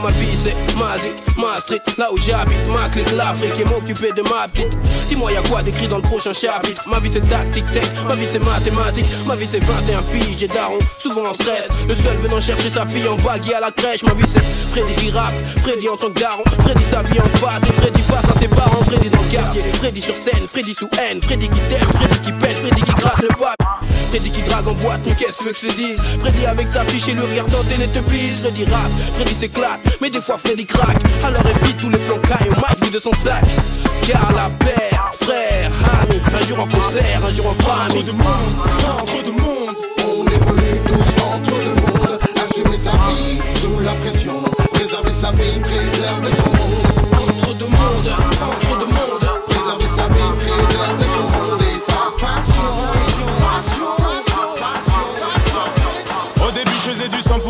ma 0.00 0.10
vie 0.10 0.36
c'est 0.36 0.54
Mazik, 0.76 1.12
ma 1.36 1.58
street 1.58 1.82
Là 1.96 2.12
où 2.12 2.18
j'habite, 2.18 2.56
ma 2.68 2.88
clique, 2.88 3.12
l'Afrique 3.16 3.58
Et 3.60 3.64
m'occuper 3.64 4.12
de 4.12 4.22
ma 4.22 4.48
petite. 4.48 4.76
Dis-moi 5.08 5.32
y'a 5.32 5.42
quoi 5.42 5.62
d'écrit 5.62 5.88
dans 5.88 5.96
le 5.96 6.02
prochain 6.02 6.32
chapitre? 6.32 6.82
Ma 6.88 7.00
vie 7.00 7.10
c'est 7.12 7.28
tactique, 7.28 7.66
tech, 7.72 7.88
ma 8.06 8.14
vie 8.14 8.26
c'est 8.30 8.44
mathématique. 8.44 9.06
Ma 9.26 9.36
vie 9.36 9.46
c'est 9.50 9.62
21 9.62 10.02
piges 10.12 10.42
et 10.42 10.48
daron, 10.48 10.78
souvent 11.00 11.28
en 11.28 11.34
stress. 11.34 11.68
Le 11.88 11.94
seul 11.94 12.16
venant 12.18 12.40
chercher 12.40 12.70
sa 12.70 12.86
fille 12.86 13.08
en 13.08 13.16
baguille 13.16 13.54
à 13.54 13.60
la 13.60 13.70
crèche. 13.70 14.02
Ma 14.02 14.14
vie 14.14 14.24
c'est 14.26 14.44
Freddy 14.70 14.94
qui 14.94 15.10
rappe, 15.10 15.34
Freddy 15.62 15.88
en 15.88 15.96
tant 15.96 16.10
que 16.10 16.20
daron. 16.20 16.44
Freddy 16.62 16.84
s'habille 16.84 17.20
en 17.20 17.38
face 17.38 17.62
Freddy 17.80 18.02
face 18.02 18.36
à 18.36 18.40
ses 18.40 18.48
parents. 18.48 18.84
Freddy 18.84 19.08
dans 19.08 19.22
le 19.22 19.32
quartier, 19.32 19.62
Freddy 19.74 20.02
sur 20.02 20.14
scène, 20.14 20.46
Freddy 20.48 20.74
sous 20.74 20.88
haine. 20.98 21.20
Freddy 21.22 21.48
qui 21.48 21.60
t'aime, 21.68 21.88
Freddy 21.94 22.18
qui 22.20 22.32
pète, 22.32 22.58
Freddy 22.58 22.82
qui 22.82 22.92
gratte 22.92 23.22
le 23.22 23.28
pape 23.28 23.57
Freddy 24.08 24.30
qui 24.30 24.42
drague 24.42 24.66
en 24.66 24.72
boîte, 24.72 25.00
mais 25.04 25.12
qu'est-ce 25.12 25.36
que 25.36 25.54
je 25.54 25.68
te 25.68 25.76
dise 25.76 25.98
Freddy 26.20 26.46
avec 26.46 26.68
sa 26.72 26.82
fiche 26.84 27.08
et 27.08 27.12
le 27.12 27.24
rire 27.24 27.44
dans 27.46 27.62
tes 27.64 27.76
te 27.76 27.98
pisse 28.10 28.40
Freddy 28.40 28.64
rap, 28.64 28.90
Freddy 29.14 29.34
s'éclate, 29.34 29.80
mais 30.00 30.08
des 30.08 30.22
fois 30.22 30.38
Freddy 30.38 30.64
craque. 30.64 30.96
Alors 31.22 31.42
évite 31.46 31.76
tous 31.78 31.90
les 31.90 31.98
plans 31.98 32.18
cailles 32.18 32.48
au 32.48 32.60
match 32.60 32.90
de 32.90 32.98
son 32.98 33.12
sac. 33.24 33.44
Scar 34.02 34.32
la 34.32 34.48
paire, 34.64 35.10
frère, 35.20 35.70
ami 36.02 36.20
Un 36.34 36.46
jour 36.46 36.60
en 36.60 36.66
concert, 36.66 37.20
un 37.26 37.36
jour 37.36 37.46
en 37.48 37.54
famille. 37.62 37.98
Entre 37.98 38.04
deux 38.06 38.12
mondes, 38.12 38.98
entre 38.98 39.24
deux 39.24 39.32
mondes 39.32 39.76
On 40.08 40.24
évolue 40.26 40.80
tous 40.86 41.22
entre 41.22 41.50
deux 41.50 41.80
mondes. 41.82 42.18
Assumer 42.48 42.78
sa 42.78 42.92
vie 42.92 43.38
sous 43.56 43.78
la 43.80 43.92
pression 43.92 44.42
Préserver 44.72 45.12
sa 45.12 45.32
vie, 45.32 45.60
préserver 45.60 46.32
son 46.34 46.50
monde 46.50 46.87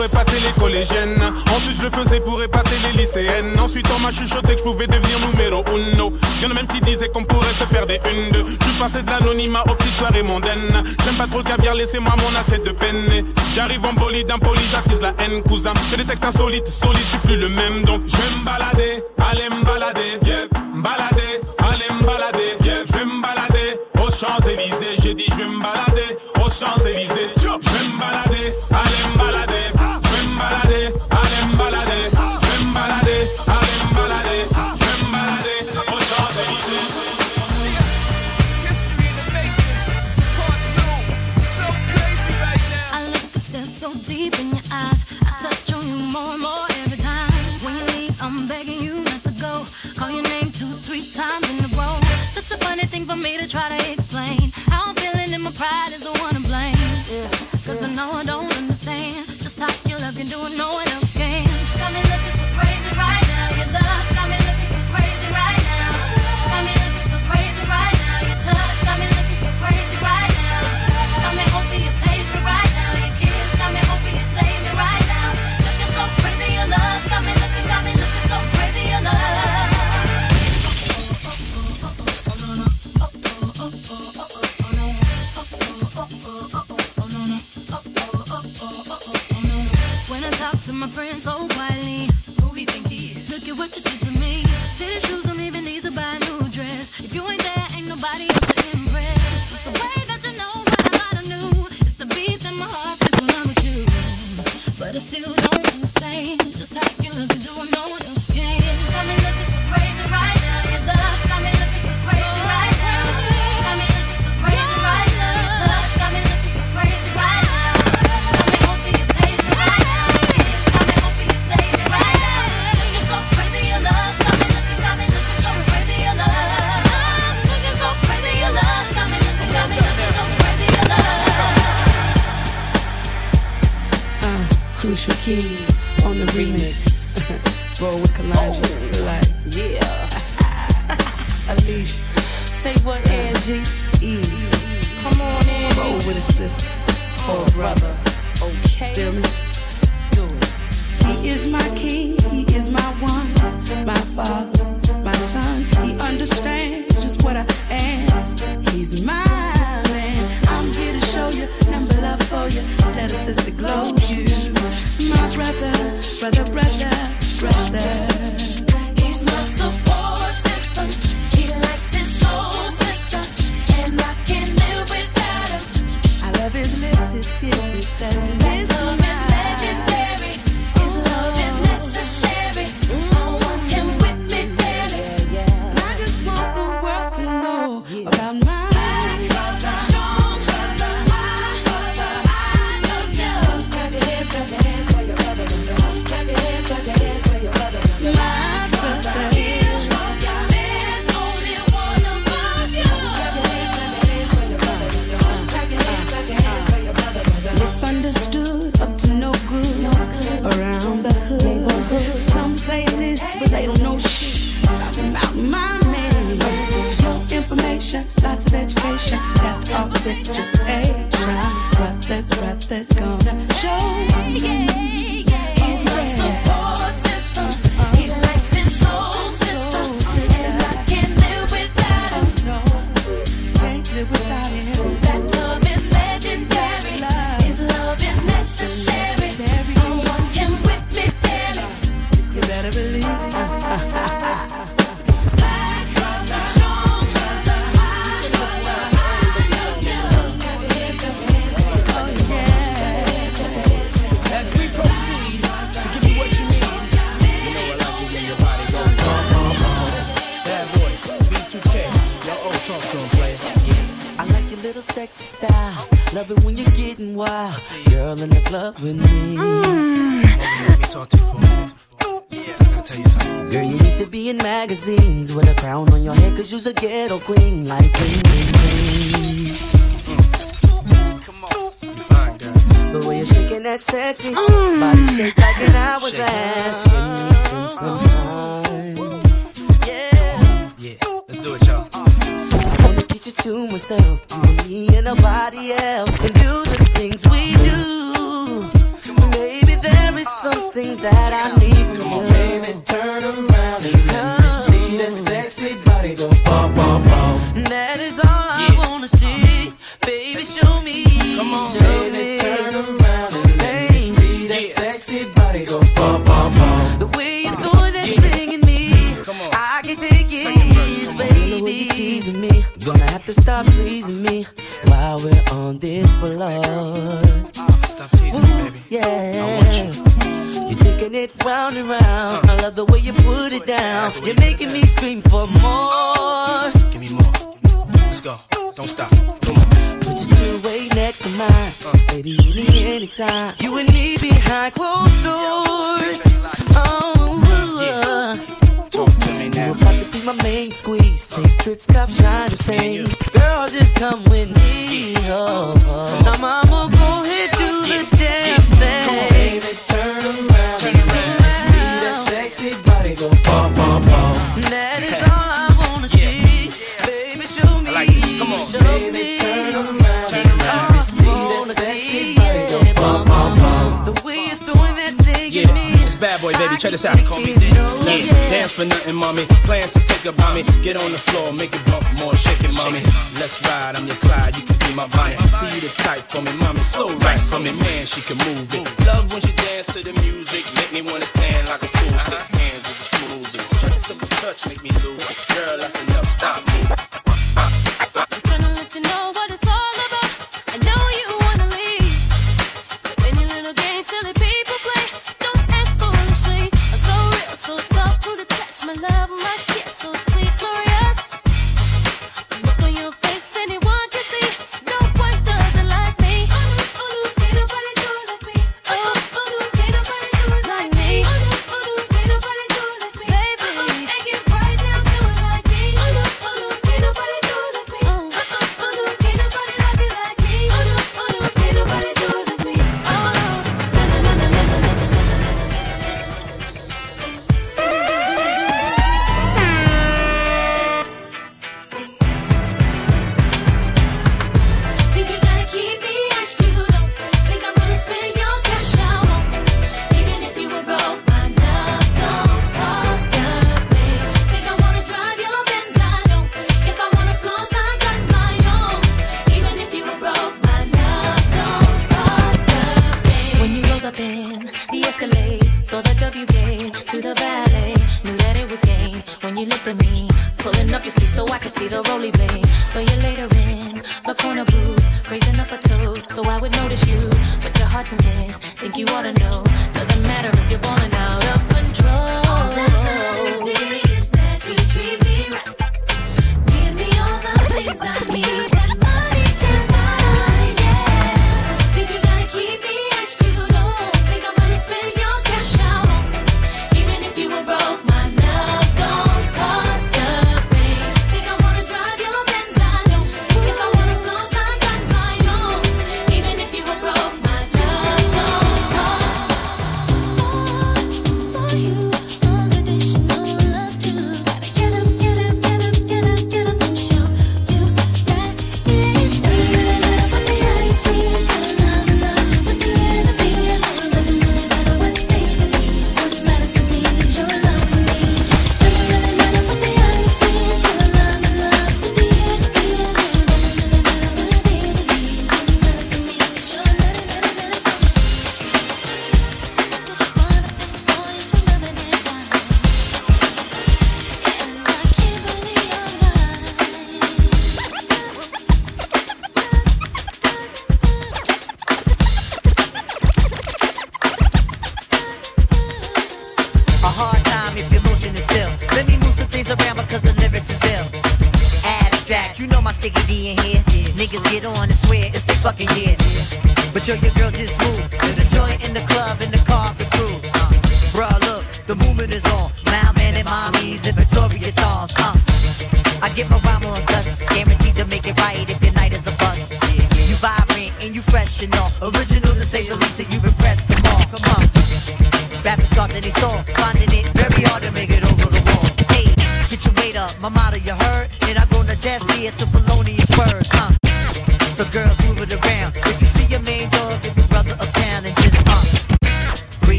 pour 0.00 0.06
épater 0.06 0.40
les 0.46 0.60
collégiennes. 0.60 1.22
Ensuite, 1.54 1.76
je 1.76 1.82
le 1.82 1.90
faisais 1.90 2.20
pour 2.20 2.42
épater 2.42 2.76
les 2.84 3.02
lycéennes. 3.02 3.58
Ensuite, 3.60 3.86
on 3.94 4.00
m'a 4.00 4.10
chuchoté 4.10 4.54
que 4.54 4.58
je 4.58 4.62
pouvais 4.62 4.86
devenir 4.86 5.18
numéro 5.30 5.62
uno. 5.76 6.12
Y'en 6.40 6.50
a 6.50 6.54
même 6.54 6.66
qui 6.66 6.80
disaient 6.80 7.08
qu'on 7.08 7.24
pourrait 7.24 7.52
se 7.52 7.64
faire 7.64 7.86
des 7.86 8.00
une 8.10 8.30
deux. 8.30 8.44
Je 8.46 8.80
passé 8.80 9.02
de 9.02 9.10
l'anonymat 9.10 9.62
aux 9.66 9.74
petites 9.74 9.96
soirées 9.96 10.22
mondaines. 10.22 10.82
J'aime 11.04 11.14
pas 11.16 11.26
trop 11.26 11.38
le 11.38 11.44
caviar, 11.44 11.74
laissez-moi 11.74 12.14
mon 12.16 12.38
assiette 12.38 12.64
de 12.64 12.70
peine. 12.70 13.26
J'arrive 13.54 13.84
en 13.84 13.92
bolide, 13.92 14.30
impoli, 14.30 14.62
j'attise 14.70 15.02
la 15.02 15.12
haine, 15.18 15.42
cousin. 15.42 15.74
J'ai 15.90 15.98
des 15.98 16.04
textes 16.04 16.24
insolites, 16.24 16.66
solides, 16.66 17.02
je 17.02 17.08
suis 17.08 17.18
plus 17.18 17.36
le 17.36 17.48
même. 17.50 17.82
Donc, 17.82 18.00
je 18.06 18.16
vais 18.16 18.38
me 18.38 18.44
balader, 18.44 19.04
aller 19.30 19.48
me 19.50 19.64
balader. 19.64 20.18
yeah, 20.24 20.46
balader, 20.76 21.40
allez 21.58 21.94
me 22.00 22.06
balader, 22.06 22.56
je 22.86 22.92
vais 22.92 23.04
me 23.04 23.20
balader 23.20 23.78
aux 24.02 24.10
Champs-Élysées. 24.10 24.96
J'ai 25.02 25.12
dit 25.12 25.26
je 25.28 25.36
vais 25.36 25.44
me 25.44 25.60
balader 25.62 26.16
aux 26.36 26.48
Champs-Élysées. 26.48 27.39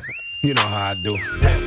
you 0.42 0.54
know 0.54 0.62
how 0.62 0.90
I 0.90 0.94
do. 0.94 1.65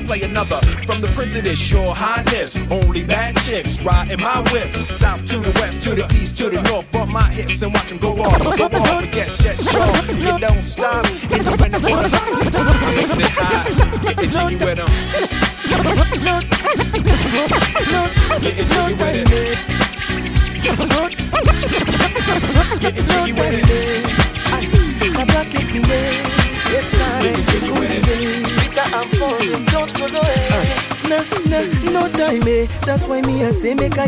Play 0.00 0.22
another 0.22 0.60
from 0.86 1.00
the 1.00 1.06
this 1.40 1.58
Sure 1.58 1.94
Highness. 1.94 2.56
Only 2.68 3.04
bad 3.04 3.36
chicks 3.38 3.80
riding 3.80 4.20
my 4.20 4.40
whip. 4.50 4.68
South 4.74 5.24
to 5.28 5.38
the 5.38 5.52
west, 5.60 5.82
to 5.84 5.94
the 5.94 6.06
east, 6.20 6.36
to 6.38 6.43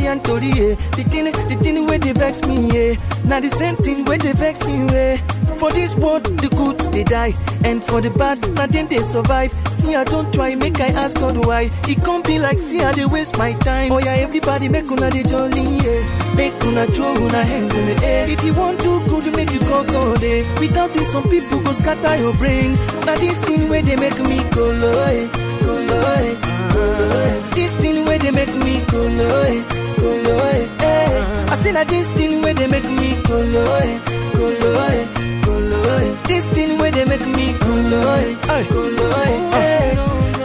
and 0.04 0.24
Tori, 0.24 0.50
eh. 0.50 0.74
The 0.96 1.04
thing, 1.08 1.24
the 1.24 1.56
thing 1.62 1.86
where 1.86 1.98
they 1.98 2.12
vex 2.12 2.44
me, 2.46 2.68
eh. 2.76 2.96
Now 3.24 3.40
the 3.40 3.48
same 3.48 3.76
thing 3.76 4.04
where 4.04 4.18
they 4.18 4.32
vex 4.32 4.66
you, 4.68 4.86
eh. 4.90 5.16
For 5.56 5.70
this 5.72 5.94
world, 5.96 6.24
the 6.24 6.48
good 6.50 6.78
they 6.92 7.02
die, 7.04 7.32
and 7.64 7.82
for 7.82 8.00
the 8.02 8.10
bad, 8.10 8.38
now 8.54 8.66
then 8.66 8.88
they 8.88 8.98
survive. 8.98 9.52
See 9.72 9.94
I 9.94 10.04
don't 10.04 10.32
try, 10.34 10.54
make 10.54 10.78
I 10.80 10.88
ask 10.88 11.16
God 11.18 11.46
why. 11.46 11.70
It 11.88 12.04
can't 12.04 12.24
be 12.26 12.38
like 12.38 12.58
see 12.58 12.82
I 12.82 12.92
they 12.92 13.06
waste 13.06 13.38
my 13.38 13.52
time. 13.54 13.92
Oh 13.92 13.98
yeah, 13.98 14.16
everybody 14.16 14.68
make 14.68 14.90
una 14.90 15.08
the 15.08 15.22
jolly, 15.24 15.64
yeah. 15.80 16.36
Make 16.36 16.62
una 16.64 16.84
throw 16.92 17.14
una 17.16 17.42
hands 17.42 17.74
in 17.74 17.86
the 17.86 18.04
air. 18.04 18.28
If 18.28 18.44
you 18.44 18.52
want 18.52 18.80
to 18.80 19.00
good, 19.08 19.34
make 19.34 19.50
you 19.50 19.60
go 19.60 19.82
go 19.84 20.16
there. 20.16 20.44
Without 20.60 20.94
it, 20.94 21.06
some 21.06 21.26
people 21.30 21.58
go 21.60 21.72
scatter 21.72 22.16
your 22.20 22.34
brain. 22.34 22.74
Now 23.06 23.16
this 23.16 23.38
thing 23.38 23.68
where 23.70 23.82
they 23.82 23.96
make 23.96 24.18
me 24.20 24.38
go 24.52 24.64
low, 24.68 25.02
eh, 25.08 25.26
go 25.64 25.72
low, 25.72 26.14
eh, 26.20 26.36
eh. 26.76 27.50
This 27.54 27.72
thing 27.80 28.04
where 28.04 28.18
they 28.18 28.30
make 28.30 28.54
me 28.56 28.84
go 28.90 29.00
eh, 29.08 29.85
go 30.06 30.12
low, 30.22 30.38
eh, 30.38 30.68
eh. 30.80 31.52
I 31.52 31.56
say 31.62 31.72
that 31.72 31.88
this 31.88 32.08
thing 32.12 32.42
where 32.42 32.54
they 32.54 32.66
make 32.68 32.84
me 32.84 33.10
go 33.26 33.36
low, 33.36 33.74
eh, 33.82 33.98
go 34.38 34.46
low, 34.62 34.86
eh, 34.86 35.04
go 35.44 35.52
low, 35.52 35.98
eh. 35.98 36.22
This 36.28 36.46
thing 36.54 36.78
where 36.78 36.90
they 36.92 37.04
make 37.04 37.26
me 37.26 37.52
go 37.58 37.72
low, 37.90 38.14
eh, 38.14 38.64
go 38.70 38.80
low, 38.98 39.12
eh, 39.26 39.58
eh. 39.62 39.94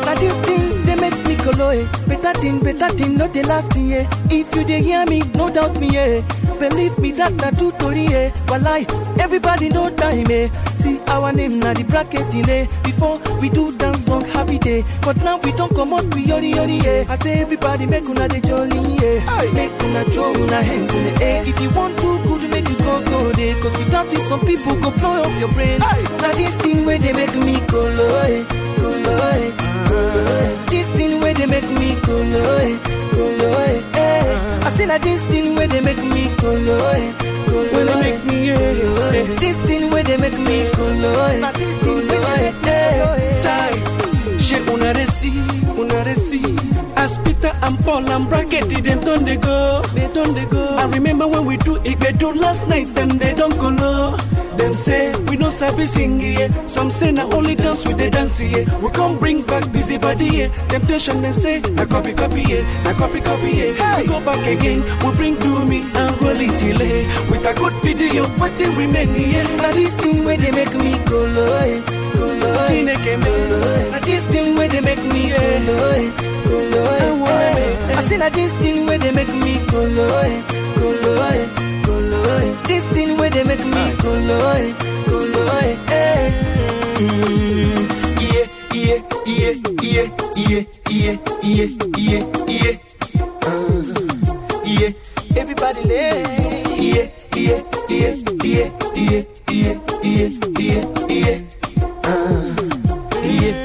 Now 0.06 0.16
this 0.16 0.38
thing 0.46 0.64
they 0.86 0.96
make 0.96 1.18
me 1.28 1.36
go 1.46 1.52
low, 1.52 1.70
eh. 1.70 1.86
Better 2.08 2.34
thing, 2.40 2.60
better 2.60 2.90
thing, 2.90 3.18
not 3.18 3.34
the 3.34 3.44
last 3.44 3.72
thing, 3.74 3.88
yeah. 3.90 4.10
If 4.30 4.56
you 4.56 4.64
dey 4.64 4.82
hear 4.82 5.06
me, 5.06 5.22
no 5.36 5.50
doubt 5.50 5.80
me, 5.80 5.90
yeah. 5.90 6.22
Believe 6.60 6.98
me 7.00 7.12
that 7.14 7.34
na 7.36 7.50
true 7.52 7.72
story, 7.80 8.06
yeah. 8.06 8.30
But 8.48 8.62
lie, 8.62 8.86
everybody 9.20 9.70
know 9.70 9.90
time, 9.96 10.30
eh. 10.32 10.48
See 10.82 11.00
our 11.08 11.32
name 11.32 11.60
na 11.60 11.74
the 11.74 11.84
bracket 11.84 12.34
in 12.34 12.50
eh. 12.50 12.66
Before 12.84 13.20
we 13.40 13.50
do 13.50 13.72
dance 13.78 14.06
song 14.06 14.24
happy 14.34 14.58
day, 14.58 14.84
but 15.02 15.18
now 15.18 15.38
we 15.44 15.52
don't 15.54 15.74
come 15.76 15.94
out 15.94 16.14
we 16.16 16.24
yori 16.24 16.50
yori, 16.52 16.78
yeah. 16.82 17.06
I 17.10 17.16
say 17.16 17.42
everybody 17.42 17.86
make 17.86 18.08
una 18.10 18.28
the 18.28 18.42
jolly, 18.42 18.82
yeah. 18.98 19.54
Make 19.54 19.72
una 19.84 20.04
throw 20.10 20.34
una 20.34 20.62
hands 20.62 20.94
in 20.96 21.04
the 21.06 21.24
air. 21.24 21.44
If 21.46 21.60
you 21.62 21.70
want 21.72 21.98
to 22.00 22.18
good, 22.26 22.50
make 22.50 22.68
you 22.70 22.78
go 22.78 23.04
go 23.06 23.32
there. 23.34 23.56
Cause 23.62 23.78
without 23.78 24.12
it, 24.12 24.22
some 24.28 24.42
people 24.46 24.76
go 24.82 24.90
blow 24.98 25.22
up 25.22 25.40
your 25.40 25.52
brain. 25.54 25.80
Now 25.80 26.32
this 26.34 26.56
thing 26.56 26.86
where 26.86 26.98
they 27.00 27.14
make 27.14 27.36
me 27.36 27.60
go 27.68 27.82
low, 27.82 28.18
eh, 28.26 28.44
go 28.82 28.90
low, 28.90 29.30
eh, 29.38 29.52
go 29.90 29.98
low, 29.98 30.38
eh. 30.42 30.66
This 30.70 30.88
thing 30.98 31.20
where 31.22 31.34
they 31.34 31.46
make 31.46 31.70
me 31.78 31.94
go 32.06 32.16
low, 32.16 32.58
eh, 32.58 32.78
go 33.14 33.24
low, 33.40 33.54
eh, 33.70 33.82
eh. 34.02 34.66
I 34.66 34.70
say 34.74 34.86
that 34.88 35.02
this 35.02 35.22
thing 35.30 35.56
where 35.56 35.68
they 35.68 35.82
make 35.82 35.98
me 36.02 36.30
go 36.42 36.52
low, 36.54 36.90
eh, 36.96 37.12
When 37.52 37.86
they 37.86 38.02
make 38.02 38.26
me, 38.26 38.48
yeah, 38.48 38.58
go 38.58 38.88
low, 38.96 39.10
eh. 39.10 39.24
yeah. 39.24 39.36
This 39.40 39.58
thing 39.68 39.92
where 39.92 40.04
they 40.04 40.18
make 40.18 40.38
me 40.40 40.70
go 40.76 40.84
low, 40.84 41.52
go 41.84 41.94
low, 41.94 42.36
eh, 42.40 42.54
eh. 42.66 43.42
Die. 43.42 44.40
Shit, 44.40 44.68
una 44.70 44.94
resi, 44.94 45.32
una 45.78 46.04
resi. 46.04 46.42
As 46.96 47.18
Peter 47.20 47.52
and 47.64 47.78
Paul 47.84 48.10
and 48.10 48.30
Bracket, 48.30 48.70
them 48.84 49.00
don't 49.02 49.26
they 49.26 49.38
go, 49.38 49.82
they 49.94 50.08
don't 50.14 50.34
they 50.34 50.46
go. 50.46 50.64
I 50.78 50.86
remember 50.88 51.28
when 51.28 51.46
we 51.46 51.58
do 51.58 51.78
Igbedo 51.80 52.36
last 52.36 52.68
night, 52.68 52.94
them 52.96 53.10
they 53.18 53.34
don't 53.34 53.58
go 53.60 53.70
low. 53.70 54.18
Them 54.62 54.74
say 54.76 55.12
we 55.28 55.38
no 55.38 55.50
sabi 55.50 55.84
sing 55.84 56.20
yeah. 56.22 56.48
Some 56.68 56.92
say 56.92 57.12
na 57.12 57.24
only 57.34 57.56
dance 57.56 57.86
with 57.88 57.98
the 57.98 58.10
dance 58.12 58.42
yeah. 58.42 58.64
We 58.80 58.90
come 58.92 59.18
bring 59.18 59.42
back 59.42 59.72
busy 59.74 59.98
body 59.98 60.26
yeah. 60.26 60.48
Temptation 60.70 61.22
they 61.22 61.32
say 61.32 61.62
na 61.74 61.86
copy 61.86 62.14
copy 62.14 62.42
yeah, 62.46 62.62
na 62.86 62.94
copy 62.94 63.22
copy 63.22 63.50
yeah. 63.52 63.98
We 64.00 64.08
go 64.08 64.20
back 64.24 64.46
again, 64.46 64.84
we 65.04 65.10
bring 65.18 65.36
do 65.40 65.66
me 65.66 65.82
and 65.82 66.16
holy 66.22 66.48
delay 66.62 67.06
with 67.30 67.44
a 67.46 67.54
good 67.58 67.74
video, 67.82 68.24
but 68.38 68.56
they 68.58 68.70
remain 68.78 69.10
yeah. 69.16 69.44
Now 69.58 69.72
this 69.72 69.94
thing 69.96 70.24
where 70.26 70.38
they 70.38 70.52
make 70.52 70.74
me 70.76 70.94
go 71.10 71.18
low, 71.18 71.58
eh, 71.66 71.82
go 72.14 72.26
low, 72.26 72.54
eh, 72.54 72.68
Chineke 72.70 73.14
me. 73.18 73.32
low, 73.50 73.74
eh. 73.74 73.92
Now 73.92 74.00
this 74.06 74.24
thing 74.26 74.56
where 74.56 74.70
they 74.70 74.82
make 74.82 75.04
me 75.04 75.30
go 75.34 75.42
low, 75.68 76.12
go 76.46 76.58
low. 76.70 77.26
I 77.98 78.04
say 78.08 78.18
now 78.18 78.30
this 78.30 78.54
thing 78.62 78.86
where 78.86 79.00
they 79.00 79.12
make 79.12 79.28
me 79.28 79.58
go 79.70 79.82
low, 79.82 80.08
go 80.78 80.88
low, 81.02 81.18
go 81.18 81.18
low, 81.18 81.61
they 84.02 84.10
make 84.10 84.10
me 84.10 84.10
go 84.10 84.10
low, 84.10 84.52
eh, 84.54 84.74
go 85.08 85.18
low, 85.18 85.60
eh, 85.60 85.76
eh. 85.92 86.32
Mm, 86.98 87.88
yeah, 88.22 88.48
yeah, 88.74 89.00
yeah, 89.26 89.56
yeah, 89.82 90.08
yeah, 90.36 90.64
yeah, 90.90 91.16
yeah, 91.42 91.70
yeah, 91.98 92.24
yeah. 92.48 92.76
Uh, 93.44 93.84
yeah, 94.66 94.92
Everybody 95.36 95.82
lay. 95.84 96.24
yeah, 96.78 97.08
yeah, 97.36 97.62
yeah, 97.90 98.16
yeah, 98.44 98.70
yeah, 98.96 99.24
yeah, 99.50 99.76
yeah, 100.04 100.30
yeah, 100.60 100.84
yeah. 101.10 101.38
Uh, 102.04 102.56
yeah. 103.24 103.56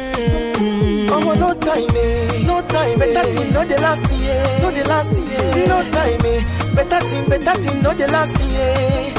Oh, 1.12 1.34
no 1.34 1.54
time, 1.54 1.96
eh, 1.96 2.42
no 2.46 2.62
time. 2.68 2.98
Better 2.98 3.24
thing, 3.32 3.52
no 3.52 3.64
the 3.64 3.76
last 3.80 4.12
year, 4.12 4.58
no 4.62 4.70
the 4.70 4.84
last 4.88 5.12
year. 5.12 5.66
No 5.68 5.82
time, 5.90 6.24
eh. 6.26 6.40
Better 6.74 7.00
thing, 7.08 7.28
better 7.28 7.54
thing, 7.62 7.82
no 7.82 7.92
the 7.94 8.06
last 8.08 8.42
year. 8.44 9.15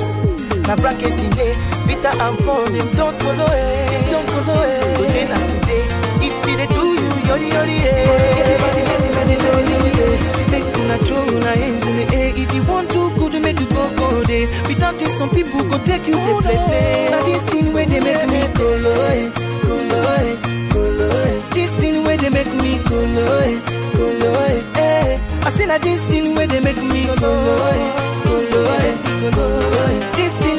Na 0.67 0.75
bracket 0.75 1.15
there, 1.35 1.55
bitter 1.87 2.11
and 2.21 2.37
them 2.39 2.95
don't 2.97 3.17
go 3.19 3.31
low, 3.39 3.45
eh, 3.55 4.11
don't 4.11 4.27
go 4.27 4.39
low, 4.51 4.61
eh. 4.63 4.95
Today 4.97 5.25
na 5.31 5.37
today, 5.47 5.83
if 6.27 6.35
dey 6.43 6.67
do 6.67 6.83
you, 6.99 7.09
yori 7.27 7.47
yori, 7.55 7.77
eh. 7.87 8.41
Everybody 8.41 8.81
make 8.89 8.99
me 8.99 9.09
manage 9.15 9.43
jolly, 9.69 9.91
eh. 10.03 10.51
Make 10.51 10.77
una 10.77 10.97
throw 11.07 11.23
una 11.23 11.51
hands 11.55 11.87
in 11.87 11.95
the 11.95 12.15
air. 12.15 12.33
If 12.35 12.53
you 12.53 12.63
want 12.63 12.91
to 12.91 13.09
good, 13.15 13.41
make 13.41 13.59
you 13.61 13.67
go 13.69 13.87
go 13.95 14.23
there. 14.23 14.47
Without 14.67 15.01
it, 15.01 15.07
some 15.17 15.29
people 15.29 15.63
go 15.69 15.77
take 15.85 16.05
you 16.05 16.13
to 16.13 16.41
play 16.43 16.57
play. 16.67 17.09
Now 17.11 17.21
this 17.23 17.41
thing 17.43 17.71
where 17.71 17.85
they 17.85 18.01
make 18.01 18.27
me 18.27 18.41
go 18.59 18.67
low, 18.67 19.07
eh, 19.07 19.31
go 19.63 19.73
low, 19.87 20.15
eh, 20.19 20.35
go 20.73 20.81
low, 20.99 21.23
eh. 21.31 21.41
This 21.55 21.71
thing 21.79 22.03
where 22.03 22.17
they 22.17 22.29
make 22.29 22.51
me 22.59 22.77
go 22.89 22.95
low, 22.99 23.39
eh, 23.39 23.55
go 23.95 24.03
low, 24.19 24.35
eh, 24.51 24.79
eh. 24.83 25.47
I 25.47 25.49
say 25.49 25.65
that 25.65 25.81
this 25.81 26.03
thing 26.11 26.35
where 26.35 26.47
they 26.47 26.59
make 26.59 26.75
me 26.83 27.05
go 27.23 27.31
low, 27.31 27.71
eh, 27.71 27.87
go 28.27 28.35
low, 28.51 28.65
eh, 28.83 28.93
boy. 29.31 29.93
This 30.13 30.33
est 30.41 30.57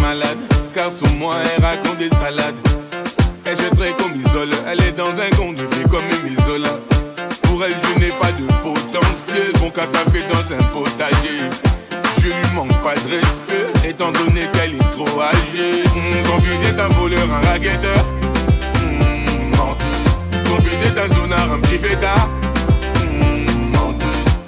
malade, 0.00 0.38
car 0.74 0.90
sous 0.90 1.06
moi 1.14 1.36
elle 1.44 1.62
raconte 1.64 1.98
des 1.98 2.10
salades. 2.10 2.54
Elle 3.44 3.56
se 3.56 3.68
traite 3.74 3.96
comme 3.96 4.14
isole, 4.14 4.50
elle 4.70 4.80
est 4.82 4.92
dans 4.92 5.10
un 5.10 5.30
con 5.36 5.52
de 5.52 5.62
vie 5.62 5.84
comme 5.90 6.04
une 6.10 6.32
isole. 6.32 6.62
Pour 7.42 7.64
elle, 7.64 7.74
je 7.82 7.98
n'ai 8.00 8.10
pas 8.10 8.32
de 8.32 8.46
potentiel, 8.62 9.52
bon 9.60 9.70
qu'à 9.70 9.86
taper 9.86 10.22
dans 10.32 10.52
un 10.54 10.62
potager. 10.74 11.50
Je 12.18 12.28
lui 12.28 12.48
manque 12.54 12.76
pas 12.82 12.94
de 12.94 13.08
respect, 13.16 13.68
étant 13.88 14.10
donné 14.10 14.48
qu'elle 14.52 14.74
est 14.74 14.90
trop 14.92 15.20
âgée. 15.20 15.84
Mmh, 15.84 16.22
confusée 16.28 16.72
d'un 16.76 16.88
voleur, 16.88 17.28
un 17.30 17.40
raguetteur 17.46 18.15
d'un 20.96 21.14
zonard, 21.14 21.52
un 21.52 21.60
petit 21.60 21.76
pétard. 21.76 22.28
Mmh, 23.02 23.74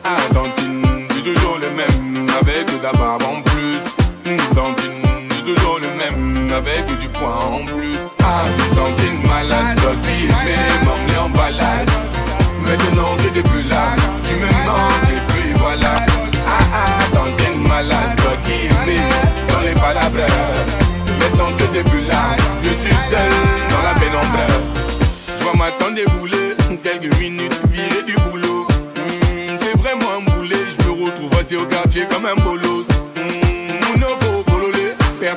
un 0.04 0.34
dentine, 0.34 0.82
c'est 1.10 1.22
toujours 1.22 1.58
le 1.60 1.68
même, 1.76 2.26
avec 2.40 2.64
de 2.66 2.82
la 2.82 2.92
barbe 2.92 3.22
en 3.22 3.42
plus. 3.42 3.82
Mmh, 4.24 4.54
dentine, 4.54 5.02
c'est 5.30 5.44
toujours 5.44 5.78
le 5.78 5.90
même, 6.00 6.50
avec 6.50 6.86
du 7.02 7.08
poing 7.10 7.38
en 7.52 7.64
plus. 7.66 7.98
Ah, 8.22 8.44
dentine 8.74 9.28
malade, 9.28 9.76
dotine, 9.76 10.34
mais 10.46 10.86
m'emmener 10.86 11.18
en 11.18 11.28
balade. 11.28 11.90
Maintenant 12.62 13.14
que 13.18 13.28
t'es 13.34 13.42
plus 13.42 13.64
là. 13.64 13.97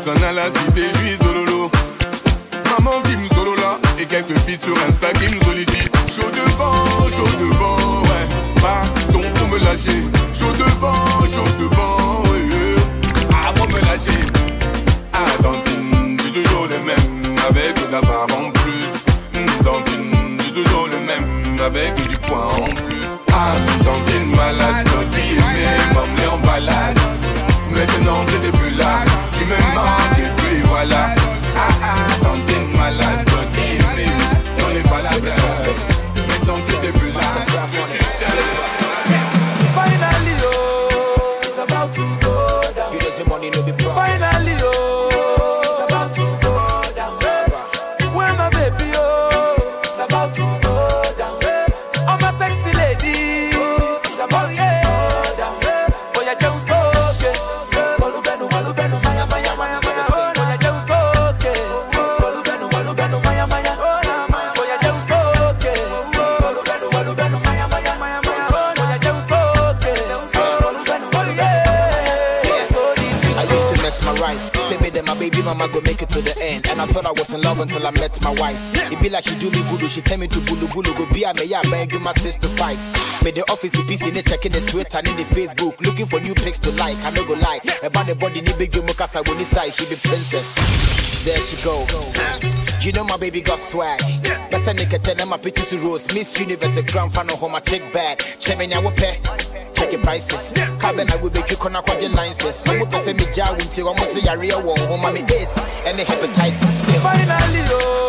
personne 0.03 0.23
à 0.23 0.31
la 0.31 0.45
cité, 0.45 0.81
je 0.93 0.97
suis 0.97 1.17
Zololo. 1.17 1.69
Maman 2.65 3.01
qui 3.03 3.17
me 3.17 3.27
solola 3.29 3.77
et 3.99 4.05
quelques 4.05 4.37
filles 4.39 4.57
sur 4.57 4.75
Insta 4.87 5.11
qui 5.13 5.35
me 5.35 5.39
sollicitent. 5.41 5.80
like 79.21 79.29
she 79.29 79.39
do 79.39 79.51
me 79.51 79.61
voodoo. 79.67 79.87
She 79.87 80.01
tell 80.01 80.17
me 80.17 80.27
to 80.27 80.39
bulu 80.39 80.67
bulu 80.67 80.97
go 80.97 81.05
be 81.13 81.23
a 81.23 81.33
me 81.33 81.45
yeah 81.45 81.61
man. 81.69 81.87
Give 81.87 82.01
my 82.01 82.13
sister 82.13 82.47
five. 82.47 82.79
Me 83.23 83.31
the 83.31 83.41
office 83.51 83.73
is 83.73 83.85
busy. 83.85 84.09
They 84.09 84.21
checking 84.21 84.51
the 84.51 84.61
Twitter 84.61 84.97
and 84.97 85.07
in 85.07 85.15
the 85.17 85.23
Facebook, 85.23 85.79
looking 85.81 86.05
for 86.05 86.19
new 86.19 86.33
pics 86.33 86.59
to 86.59 86.71
like. 86.71 86.97
I 87.03 87.11
no 87.11 87.25
go 87.25 87.33
lie. 87.33 87.59
About 87.83 88.07
the 88.07 88.15
body 88.15 88.41
ni 88.41 88.53
big 88.57 88.75
you 88.75 88.81
mo 88.81 88.93
kasa 88.93 89.21
woni 89.23 89.43
size. 89.43 89.75
She 89.75 89.85
be 89.85 89.95
princess. 89.95 90.55
There 91.23 91.37
she 91.37 91.63
goes. 91.63 92.15
You 92.83 92.91
know 92.93 93.03
my 93.03 93.17
baby 93.17 93.41
got 93.41 93.59
swag. 93.59 93.99
Best 94.49 94.67
I 94.67 94.73
nigga 94.73 95.01
tell 95.01 95.15
them 95.15 95.29
my 95.29 95.37
pictures 95.37 95.73
rose. 95.79 96.13
Miss 96.13 96.39
Universe 96.39 96.81
grand 96.91 97.13
final 97.13 97.37
home. 97.37 97.55
I 97.55 97.59
check 97.59 97.81
bag. 97.93 98.19
Check 98.39 98.57
me 98.57 98.67
now 98.67 98.89
pay 98.91 99.19
check 99.73 99.91
your 99.91 100.01
prices. 100.01 100.51
Cabin 100.79 101.09
I 101.09 101.15
will 101.17 101.31
make 101.31 101.49
you 101.49 101.57
corner 101.57 101.81
call 101.81 101.99
your 101.99 102.11
licenses. 102.11 102.65
No 102.65 102.85
person 102.85 103.17
me 103.17 103.25
jar 103.33 103.57
you, 103.57 103.87
I'm 103.87 103.97
say 103.97 104.27
a 104.29 104.37
real 104.37 104.61
one 104.61 104.79
home. 104.79 105.05
I 105.05 105.11
me 105.11 105.21
ace 105.21 105.57
and 105.85 105.97
the 105.97 106.03
hepatitis. 106.03 106.83
Still. 106.83 107.01
Finally, 107.01 107.61
oh 107.69 108.00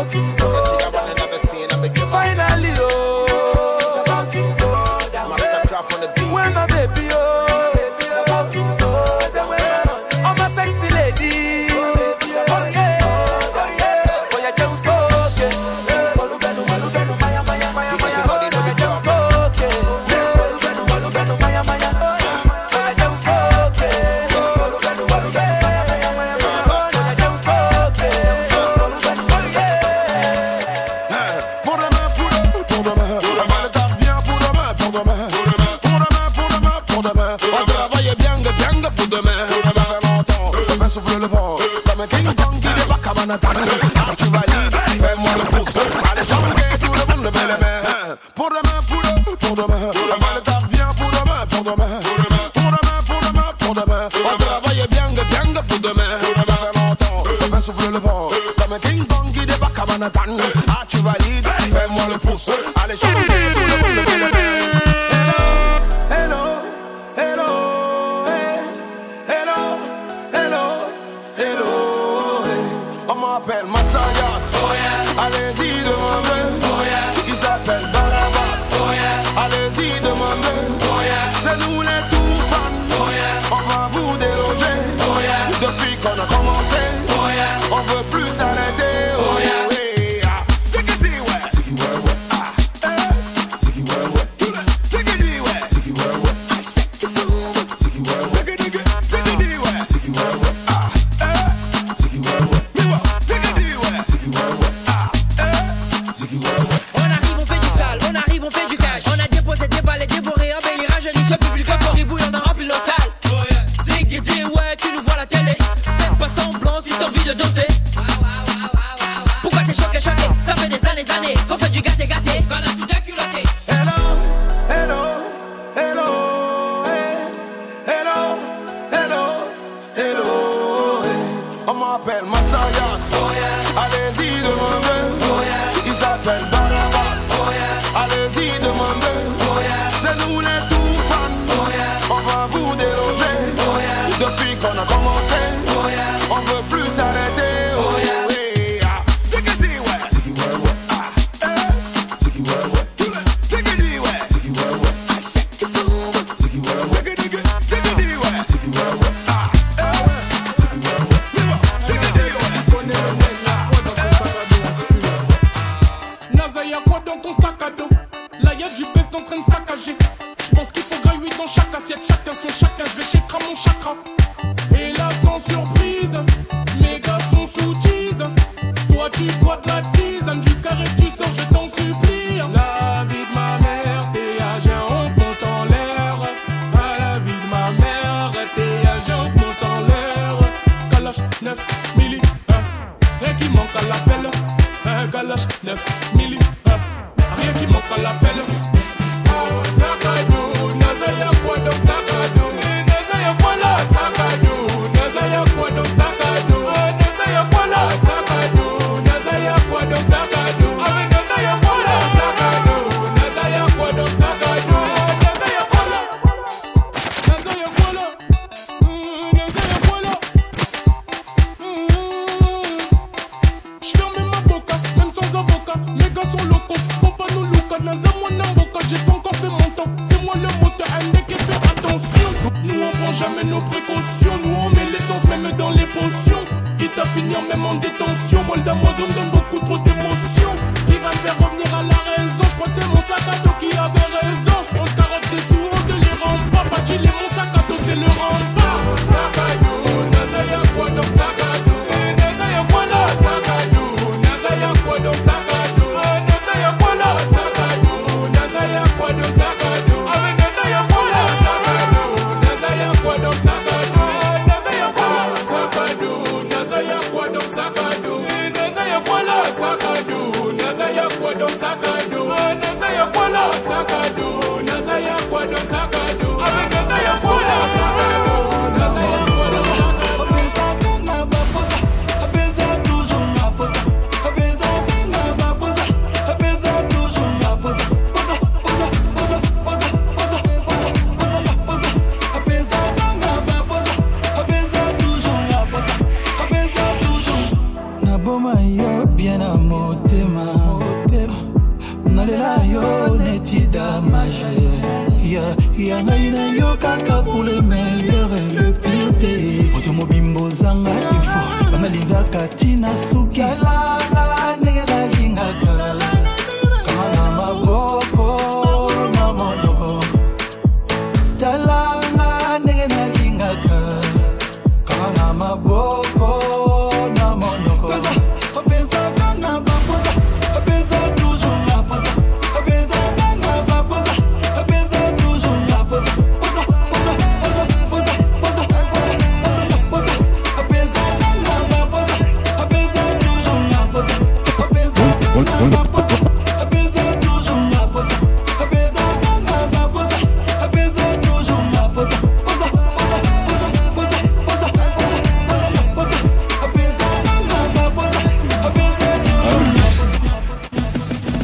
out. 0.00 0.39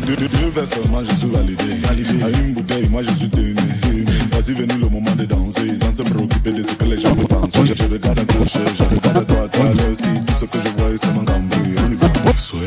Deux, 0.06 0.14
deux, 0.14 0.28
deux 0.28 0.50
vers 0.50 0.68
seulement, 0.68 1.02
je 1.02 1.12
suis 1.14 1.28
validé. 1.28 1.64
validé. 1.82 2.22
À 2.22 2.28
une 2.28 2.52
bouteille, 2.54 2.88
moi 2.88 3.02
je 3.02 3.10
suis 3.10 3.30
aimé. 3.36 4.04
Vas-y, 4.30 4.54
venu 4.54 4.74
le 4.80 4.88
moment 4.88 5.10
de 5.18 5.24
danser. 5.24 5.74
Sans 5.74 5.96
se 5.96 6.08
préoccuper 6.08 6.52
de 6.52 6.62
ce 6.62 6.74
que 6.74 6.84
les 6.84 6.96
gens 6.96 7.14
pensent. 7.14 7.52
Je, 7.64 7.74
je 7.74 7.82
regarde 7.90 8.20
à 8.20 8.24
gauche, 8.24 8.56
je 8.78 8.84
regarde 8.84 9.16
à 9.16 9.20
droite, 9.22 9.56
à. 9.56 9.72
Tout 9.72 10.34
ce 10.38 10.44
que 10.44 10.58
je 10.60 10.68
vois 10.78 10.90
est 10.92 10.96
seulement 10.96 11.22
gambé. 11.22 11.56
On 11.84 11.90
y 11.90 11.94
va. 11.96 12.06
Sway, 12.36 12.58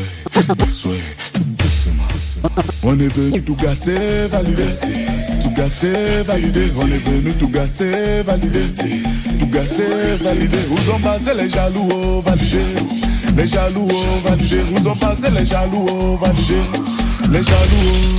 sway, 0.68 0.98
doucement. 1.56 2.02
On 2.82 2.98
est 2.98 3.08
venu 3.08 3.42
tout 3.42 3.56
gâter, 3.56 4.26
valider. 4.30 4.64
Tout 5.42 5.50
gâter, 5.56 6.22
valider. 6.26 6.72
On 6.76 6.86
est 6.88 6.98
venu 6.98 7.32
tout 7.34 7.48
gâter, 7.48 8.22
valider. 8.26 8.66
Tout 9.40 9.46
gâter, 9.46 10.16
valider. 10.20 10.58
Où 10.70 10.76
sont 10.76 10.98
passés 10.98 11.34
les 11.38 11.48
jaloux, 11.48 11.88
oh, 11.90 12.20
valider. 12.20 12.58
Les 13.34 13.46
jaloux, 13.46 13.88
oh, 13.90 14.28
valider. 14.28 14.60
Où 14.74 14.84
sont 14.84 14.96
passés 14.96 15.30
les 15.34 15.46
jaloux, 15.46 15.86
oh, 15.88 16.18
valider 16.20 16.99
les 17.30 17.42
jaloux. 17.42 18.10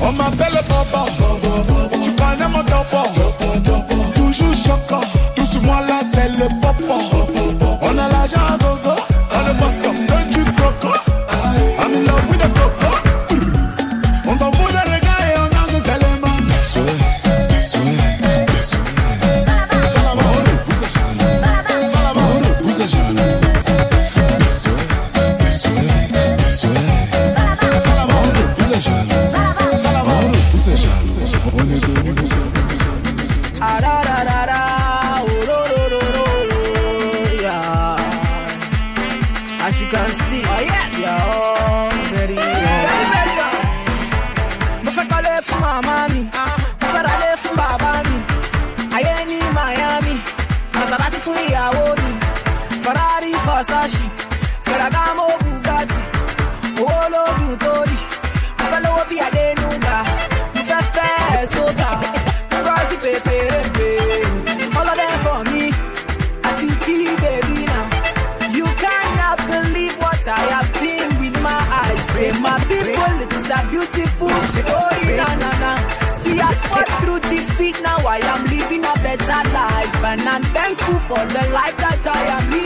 On 0.00 0.12
m'appelle 0.12 0.58
papa, 0.68 1.04
tu 2.02 2.10
connais 2.12 2.48
mon 2.48 2.64
papa, 2.64 3.02
toujours 4.14 4.54
choquant. 4.54 5.00
Tout 5.34 5.46
sur 5.46 5.62
moi 5.62 5.80
là, 5.80 6.00
c'est 6.02 6.28
le 6.30 6.48
papa. 6.60 6.98
On 7.82 7.98
a 7.98 8.08
l'argent 8.08 8.40
à. 8.40 9.03
For 81.00 81.18
the 81.18 81.50
life 81.52 81.76
that 81.78 82.06
I 82.06 82.22
am 82.36 82.50
living. 82.50 82.63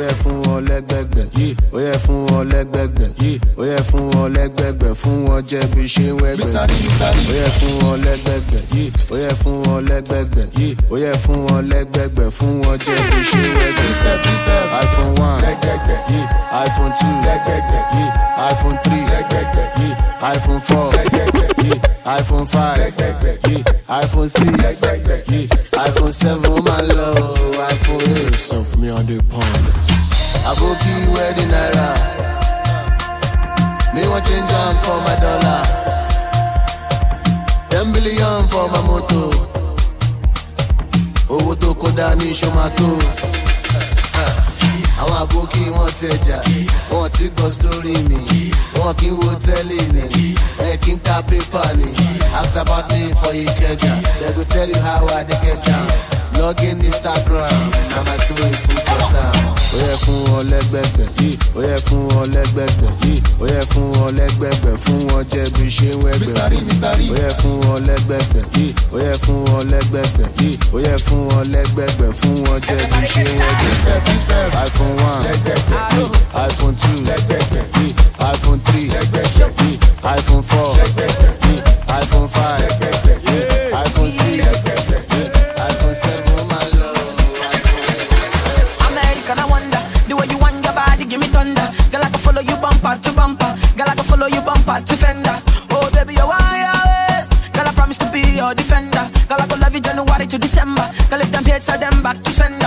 Yẹ 0.00 0.10
fún 0.22 0.36
wọn 0.46 0.60
lẹ́gbẹ̀gbẹ̀. 0.68 1.26
Ó 1.74 1.78
yẹ 1.86 1.94
fún 2.04 2.18
wọn 2.30 2.42
lẹ́gbẹ̀gbẹ̀. 2.52 3.08
Ó 3.58 3.62
yẹ 3.70 3.78
fún 3.90 4.04
wọn 4.14 4.28
lẹ́gbẹ̀gbẹ̀. 4.36 4.94
Fún 5.00 5.16
wọn 5.28 5.40
jẹ́ 5.50 5.62
bí 5.74 5.82
ṣe 5.94 6.06
wẹ́gbẹ̀. 6.20 6.44
Ó 7.30 7.32
yẹ 7.40 7.48
fún 7.58 7.72
wọn 7.82 7.96
lẹ́gbẹ̀gbẹ̀. 8.06 8.62
Ó 9.12 9.16
yẹ 9.24 9.30
fún 9.40 9.56
wọn 9.66 9.80
lẹ́gbẹ̀gbẹ̀. 9.90 10.46
Ó 10.90 10.96
yẹ 11.04 11.12
fún 11.24 11.38
wọn 11.48 11.60
lẹ́gbẹ̀gbẹ̀. 11.72 12.28
Fún 12.38 12.52
wọn 12.64 12.76
jẹ́ 12.84 12.98
bí 13.10 13.20
ṣe 13.30 13.40
wẹ́gbẹ̀. 13.58 13.88
Iphone 14.82 15.12
one. 15.28 15.40
Iphone 16.64 16.92
two. 17.00 17.14
Iphone 18.50 18.76
three. 18.84 19.04
Iphone 20.32 20.60
four 20.68 20.86
iphone 21.58 22.46
five 22.48 22.92
iphone 23.88 24.28
six 24.28 24.80
iphone 25.86 26.12
seven 26.12 26.50
ó 26.50 26.60
máa 26.66 26.82
lọ 26.82 27.08
iphone 27.72 28.02
eight. 28.16 28.34
sọ 28.34 28.56
fún 28.68 28.80
mi 28.80 28.90
on 28.90 29.06
the 29.06 29.18
pound. 29.30 29.64
Aboki 30.50 30.92
wedding 31.14 31.50
naira. 31.54 31.88
Me 33.94 34.02
want 34.08 34.24
change 34.24 34.52
am 34.52 34.76
for 34.84 34.98
my 35.06 35.14
dollar. 35.22 35.62
Ten 37.70 37.92
billion 37.92 38.48
for 38.48 38.68
my 38.72 38.80
moto. 38.88 39.22
Owó 41.28 41.54
tó 41.54 41.74
kó 41.74 41.88
dání 41.96 42.32
ṣomato. 42.34 42.88
Àwọn 45.00 45.16
àbókí 45.22 45.62
wọn 45.76 45.90
ti 45.98 46.06
ẹja, 46.14 46.38
wọn 46.90 47.10
ti 47.16 47.24
gbọ́ 47.36 47.48
sórí 47.58 47.94
mi, 48.08 48.18
wọn 48.78 48.94
kì 48.98 49.06
í 49.08 49.16
wo 49.18 49.28
tẹ́lẹ̀ 49.44 49.84
ni, 49.94 50.34
ẹ 50.68 50.76
kì 50.82 50.92
í 50.92 50.98
ta 51.04 51.22
pépà 51.28 51.62
ni. 51.78 51.88
Ask 52.40 52.56
about 52.56 52.88
me 52.90 53.12
for 53.20 53.32
Ikeja, 53.34 53.92
they 54.20 54.32
go 54.32 54.44
tell 54.44 54.68
you 54.68 54.80
how 54.80 55.06
I 55.08 55.24
dey 55.24 55.38
get 55.42 55.64
down. 55.64 55.88
Log 56.38 56.60
in 56.62 56.78
Instagram, 56.78 57.60
na 57.90 57.98
my 58.06 58.16
story 58.24 58.52
full 58.52 58.80
for 58.86 59.00
town. 59.12 59.49
Ó 59.80 59.82
yẹ 59.82 59.96
fún 60.04 60.18
wọn 60.30 60.42
lẹ́gbẹ̀gbẹ̀, 60.52 61.06
ó 61.56 61.60
yẹ 61.68 61.76
fún 61.86 62.02
wọn 62.14 62.26
lẹ́gbẹ̀gbẹ̀, 62.34 62.90
ó 63.40 63.44
yẹ 63.52 63.60
fún 63.72 63.86
wọn 63.96 64.10
lẹ́gbẹ̀gbẹ̀ 64.18 64.74
fún 64.84 64.98
wọn 65.10 65.22
jẹ́ 65.32 65.46
bí 65.56 65.64
ṣe 65.76 65.88
ń 65.90 65.96
wẹ́gbẹ̀. 66.04 66.34
Ó 67.10 67.16
yẹ 67.22 67.28
fún 67.40 67.56
wọn 67.66 67.80
lẹ́gbẹ̀gbẹ̀, 67.88 68.42
ó 68.92 68.98
yẹ 69.04 69.12
fún 69.24 69.38
wọn 69.50 69.62
lẹ́gbẹ̀gbẹ̀, 69.72 70.28
ó 70.74 70.78
yẹ 70.86 70.94
fún 71.06 71.22
wọn 71.30 71.44
lẹ́gbẹ̀gbẹ̀ 71.54 72.10
fún 72.20 72.36
wọn 72.46 72.58
jẹ́ 72.66 72.80
bí 72.90 73.00
ṣe 73.12 73.22
ń 73.24 73.32
wẹ́gbẹ̀. 73.40 73.72
iPhone 74.66 74.96
one, 75.10 75.22
iPhone 76.46 76.74
two, 76.82 76.98
iPhone 78.32 78.60
three, 78.66 78.88
iPhone 80.16 80.42
four, 80.50 80.70
iPhone 82.00 82.28
five, 82.36 82.60
iPhone 83.84 84.10
six, 84.18 84.39
bumper 92.90 93.02
to 93.02 93.16
bumper. 93.16 93.52
Girl, 93.76 93.88
I 93.88 93.94
can 93.94 94.04
follow 94.04 94.26
you 94.26 94.40
bumper 94.42 94.80
to 94.84 94.96
fender. 94.96 95.36
Oh, 95.70 95.90
baby, 95.94 96.14
you 96.14 96.26
want 96.26 96.42
your 96.58 96.74
waist. 96.90 97.30
Girl, 97.52 97.66
I 97.66 97.72
promise 97.74 97.96
to 97.98 98.10
be 98.10 98.22
your 98.36 98.54
defender. 98.54 99.04
Girl, 99.28 99.38
I 99.40 99.46
go 99.46 99.56
love 99.56 99.74
you 99.74 99.80
January 99.80 100.26
to 100.26 100.38
December. 100.38 100.82
Girl, 101.08 101.20
if 101.20 101.30
them 101.30 101.44
hate, 101.44 101.62
tell 101.62 101.78
them 101.78 102.02
back 102.02 102.22
to 102.22 102.30
sender. 102.32 102.59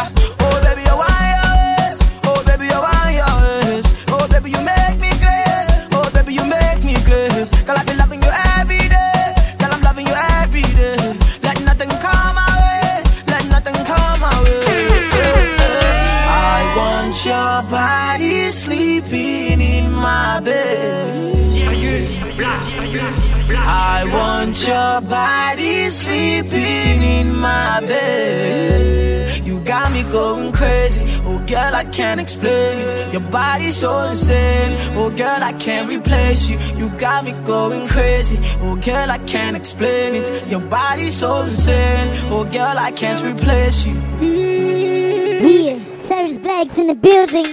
Your 24.68 25.02
body 25.02 25.90
sleeping 25.90 27.02
in 27.02 27.36
my 27.36 27.82
bed. 27.82 29.46
You 29.46 29.60
got 29.62 29.92
me 29.92 30.04
going 30.04 30.52
crazy. 30.52 31.04
Oh, 31.26 31.40
girl, 31.48 31.76
I 31.76 31.84
can't 31.86 32.20
explain 32.20 32.80
it. 32.80 33.14
Your 33.14 33.22
body's 33.30 33.78
so 33.78 34.10
insane. 34.10 34.72
Oh, 34.98 35.10
girl, 35.10 35.44
I 35.44 35.54
can't 35.54 35.88
replace 35.90 36.48
you. 36.48 36.58
You 36.78 36.90
got 36.98 37.26
me 37.26 37.34
going 37.46 37.88
crazy. 37.88 38.38
Oh, 38.62 38.76
girl, 38.76 39.12
I 39.12 39.18
can't 39.20 39.56
explain 39.56 40.16
it. 40.16 40.48
Your 40.50 40.62
body's 40.62 41.16
so 41.16 41.44
insane. 41.44 42.08
Oh, 42.32 42.44
girl, 42.46 42.78
I 42.78 42.92
can't 42.92 43.22
replace 43.24 43.86
you. 43.86 43.96
Yeah, 44.22 45.78
Cyrus 46.08 46.38
Black's 46.38 46.78
in 46.78 46.88
the 46.88 46.96
building. 46.96 47.48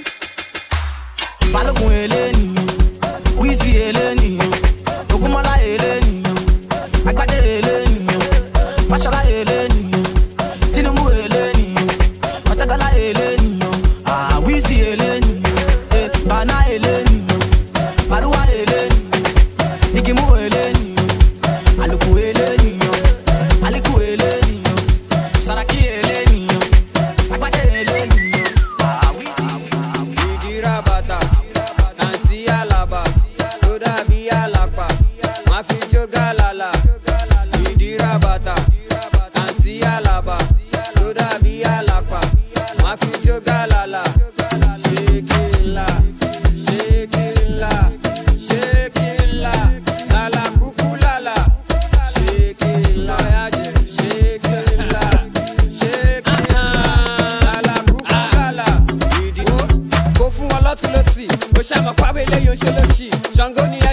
balógun 1.53 1.93
eléníyàn 1.93 2.69
wíìsì 3.41 3.71
eléníyàn 3.89 4.51
eléníyàn 7.05 7.11
agbádé 7.11 7.37
eléníyàn 7.59 8.23
fàṣọlá 8.91 9.21
eléníyàn 9.29 9.70
tinubu 9.70 9.70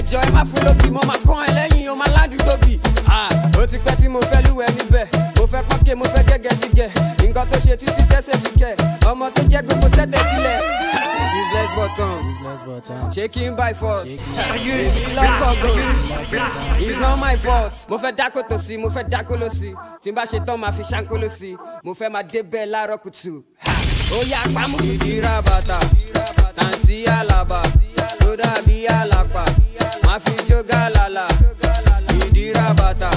ẹjọ́ 0.08 0.22
ẹ 0.28 0.32
má 0.34 0.44
fún 0.46 0.64
lókì 0.66 0.90
mo 0.92 1.00
máa 1.08 1.18
kán 1.28 1.46
ẹlẹ́yìn 1.48 1.90
o 1.92 1.96
máa 1.96 2.08
ládùúgbò 2.16 2.56
bì. 2.66 2.80
ó 3.60 3.66
ti 3.68 3.78
pẹ́ 3.86 3.96
tí 4.02 4.08
mo 4.08 4.20
fẹ́ 4.20 4.42
lúwẹ̀ 4.48 4.68
níbẹ̀. 4.78 5.06
Mo 5.38 5.44
fẹ́ 5.52 5.62
pọ́nkẹ́ 5.70 5.96
mo 5.96 6.06
fẹ́ 6.06 6.24
gẹ́gẹ́ 6.30 6.54
jíjẹ 6.62 6.88
nǹkan 7.28 7.46
tó 7.52 7.58
ṣe 7.66 7.76
títí 7.80 8.04
tẹ́sẹ̀ 8.12 8.36
fi 8.44 8.50
kẹ̀. 8.60 8.76
Ọmọ 9.12 9.26
tó 9.36 9.42
jẹ́ 9.52 9.62
gbogbo 9.66 9.87
your 12.86 13.12
shaking 13.12 13.56
by 13.56 13.74
force. 13.74 14.06
ṣayé 14.38 14.78
lọ́kọ̀ọ̀kan 15.16 16.80
it's 16.80 17.00
not 17.00 17.18
my 17.20 17.36
fault. 17.38 17.74
mo 17.90 17.98
fẹ́ 17.98 18.12
dákó 18.18 18.42
tòsí 18.50 18.78
mo 18.78 18.90
fẹ́ 18.90 19.04
dákó 19.12 19.36
lọ́sí 19.42 19.70
tí 20.02 20.10
n 20.12 20.16
bá 20.16 20.24
ṣe 20.26 20.38
tán 20.46 20.58
máa 20.60 20.72
fi 20.72 20.84
ṣáńkó 20.84 21.16
lọ́sí 21.24 21.58
mo 21.84 21.92
fẹ́ 21.94 22.10
máa 22.14 22.24
débẹ̀ 22.32 22.66
láàárọ̀ 22.74 22.98
kùtù. 23.04 23.34
ó 24.16 24.18
yá 24.32 24.40
pamọ́. 24.56 24.82
ìdíra 24.94 25.42
bàtà. 25.48 25.78
Tàǹtí 26.58 26.98
àlàbà 27.18 27.60
tó 28.20 28.30
dàbí 28.42 28.78
àlàpà 29.00 29.44
máa 30.06 30.20
fi 30.24 30.34
jó 30.50 30.60
gàlàlà 30.70 31.26
ìdíra 32.26 32.68
bàtà. 32.80 33.10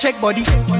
shake 0.00 0.18
body. 0.18 0.79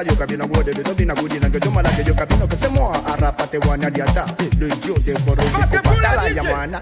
yoka 0.00 0.26
bina 0.26 0.44
wode 0.46 0.72
do 0.72 0.94
bina 0.94 1.14
gudina 1.14 1.48
ga 1.52 1.58
joma 1.60 1.82
la 1.82 1.90
ga 1.90 2.02
yoka 2.02 2.24
bina 2.26 2.46
kase 2.46 2.68
mo 2.68 2.88
arapa 3.12 3.46
te 3.46 3.58
wana 3.68 3.90
diata 3.90 4.24
eh. 4.40 4.48
de 4.56 4.66
yo 4.88 4.94
te 5.04 5.12
boro 5.24 5.42
ko 5.42 5.78
patala 5.84 6.28
ya 6.32 6.42
mwana. 6.42 6.81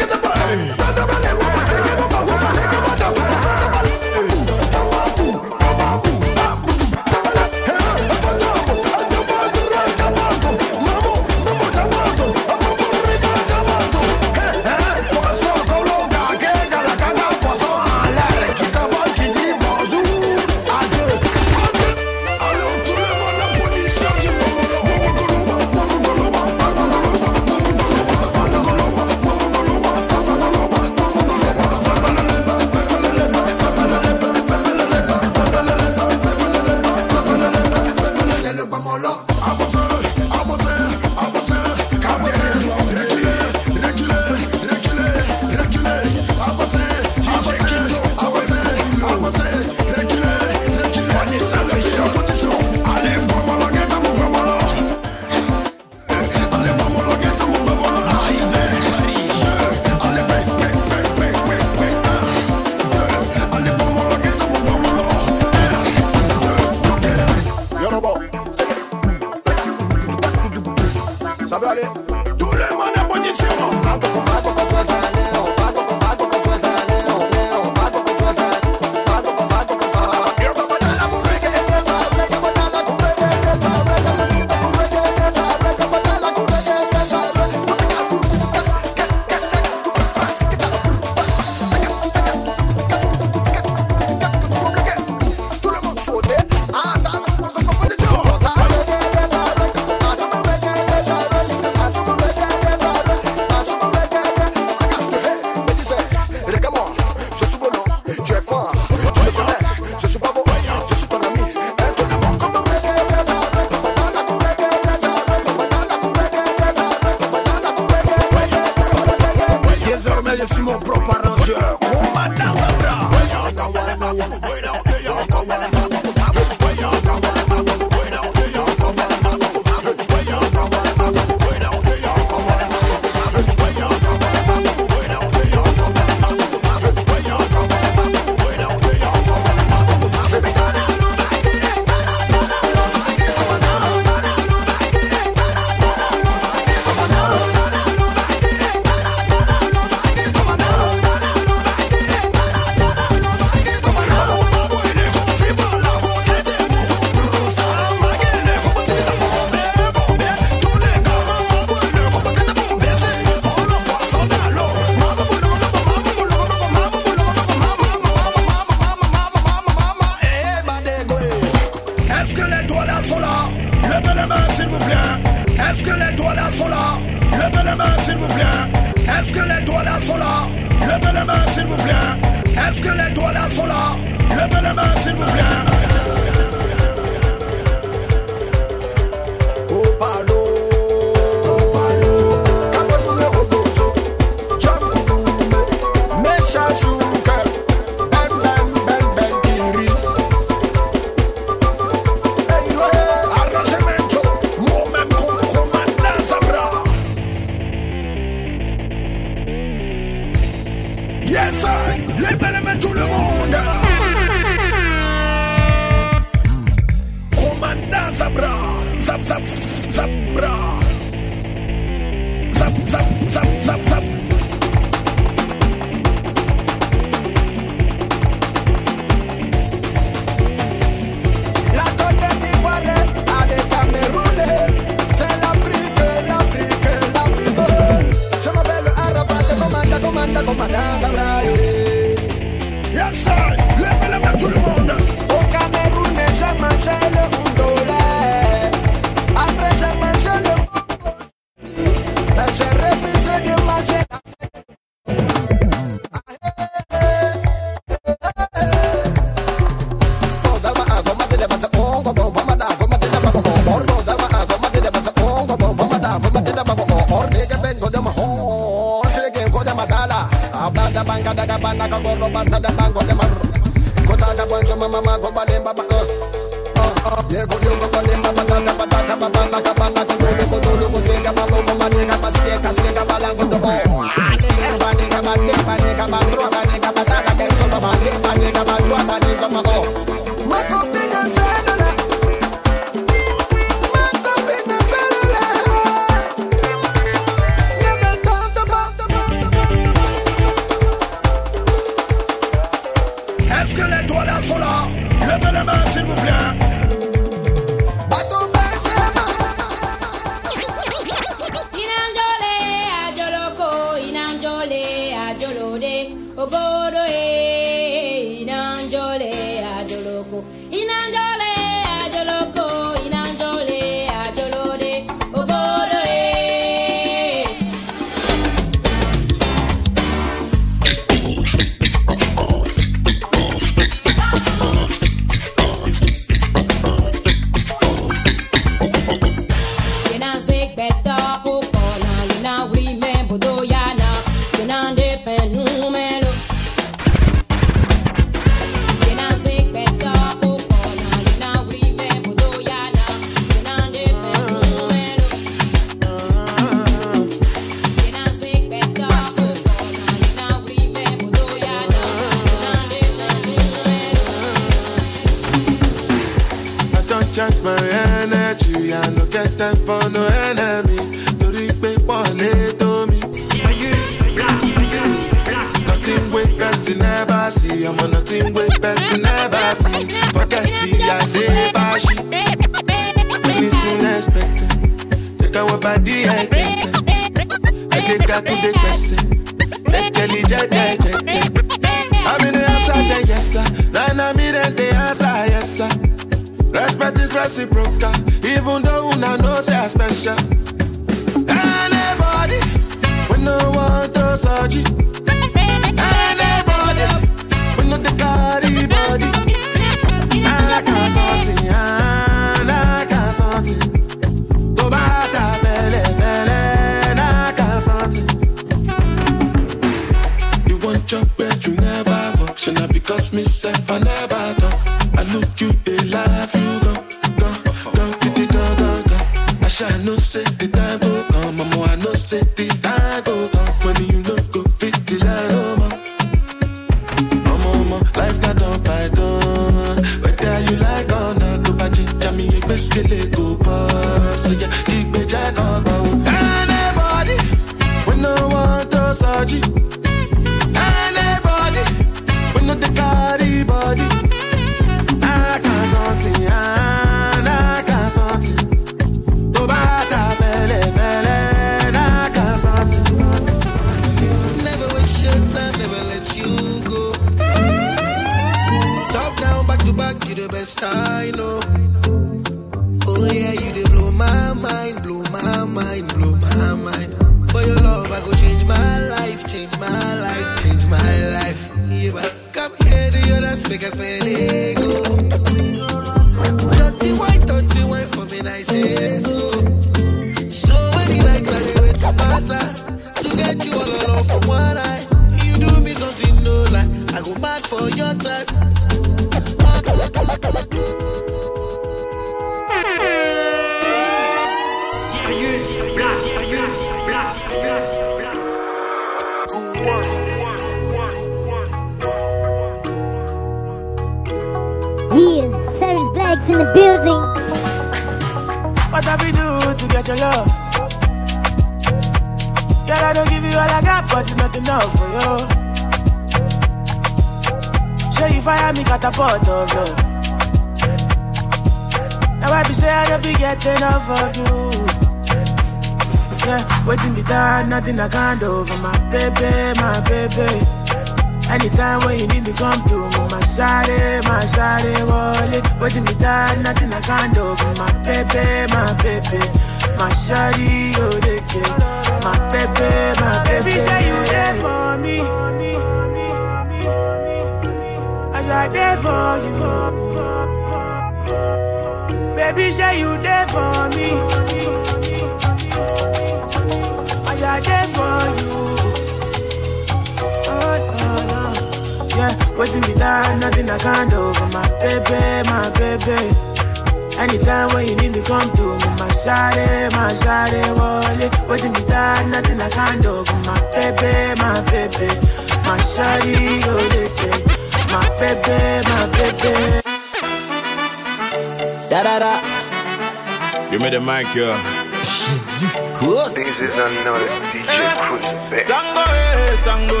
Give 594.32 594.46
me 594.46 594.52
the 594.52 594.84
mic, 594.88 594.98
yeah. 594.98 594.98
Jesus 595.02 595.72
Christ. 595.96 596.36
This 596.36 596.60
is 596.60 596.74
another 596.74 597.28
DJ 597.50 597.68
Cruise, 597.98 598.66
Sango, 598.66 599.04
eh, 599.08 599.56
Sango. 599.64 600.00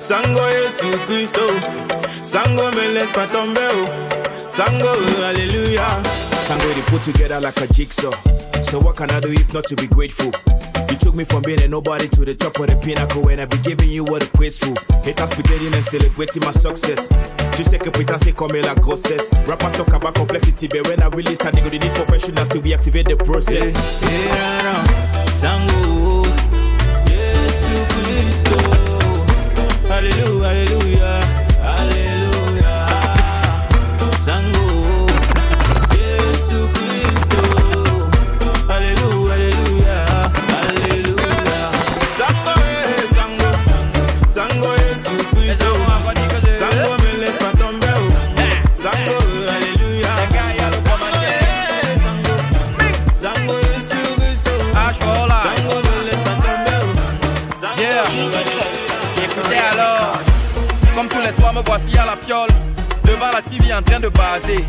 Sango, 0.00 0.44
Yesu 0.50 0.98
Cristo. 1.06 1.46
Sango, 2.24 2.70
me 2.74 2.88
laisse 2.94 3.12
pas 3.12 3.26
tomber, 3.30 3.60
oh. 3.72 3.86
Sango, 4.48 4.92
hallelujah. 5.22 6.02
Sango, 6.42 6.74
they 6.74 6.82
put 6.82 7.02
together 7.02 7.40
like 7.40 7.60
a 7.60 7.66
jigsaw. 7.72 8.12
So 8.62 8.78
what 8.80 8.96
can 8.96 9.10
I 9.10 9.20
do 9.20 9.32
if 9.32 9.52
not 9.52 9.64
to 9.64 9.76
be 9.76 9.86
grateful? 9.86 10.32
You 10.90 10.96
took 10.98 11.14
me 11.14 11.24
from 11.24 11.42
being 11.42 11.60
a 11.62 11.68
nobody 11.68 12.08
to 12.08 12.24
the 12.24 12.34
top 12.34 12.58
of 12.58 12.66
the 12.66 12.76
pinnacle 12.76 13.28
and 13.28 13.40
I 13.40 13.46
be 13.46 13.58
giving 13.58 13.88
you 13.90 14.04
what 14.04 14.22
a 14.22 14.30
praise 14.30 14.58
for. 14.58 14.74
Haters 15.02 15.30
pretending 15.30 15.74
and 15.74 15.84
celebrating 15.84 16.42
my 16.44 16.52
success. 16.52 17.10
Tu 17.56 17.64
sais 17.64 17.78
que 17.78 17.90
putain 17.90 18.16
c'est 18.18 18.32
comme 18.32 18.52
la 18.52 18.74
grossesse. 18.74 19.30
Rappers 19.46 19.72
talk 19.72 19.92
about 19.92 20.14
complexity, 20.14 20.68
but 20.68 20.86
when 20.88 21.02
I 21.02 21.08
really 21.14 21.34
start, 21.34 21.54
they 21.54 21.60
go 21.60 21.68
they 21.68 21.78
need 21.78 21.94
professionals 21.94 22.48
to 22.50 22.60
reactivate 22.60 23.08
the 23.08 23.16
process. 23.16 23.74
Yeah, 24.02 24.62
no. 24.62 24.74
Sango, 25.34 26.24
Yesu. 27.06 27.76
Hallelujah, 29.88 30.48
hallelujah, 30.48 30.98
hallelujah. 30.98 31.21
TV 63.52 63.72
en 63.72 63.82
train 63.82 64.00
de 64.00 64.08
baser. 64.08 64.64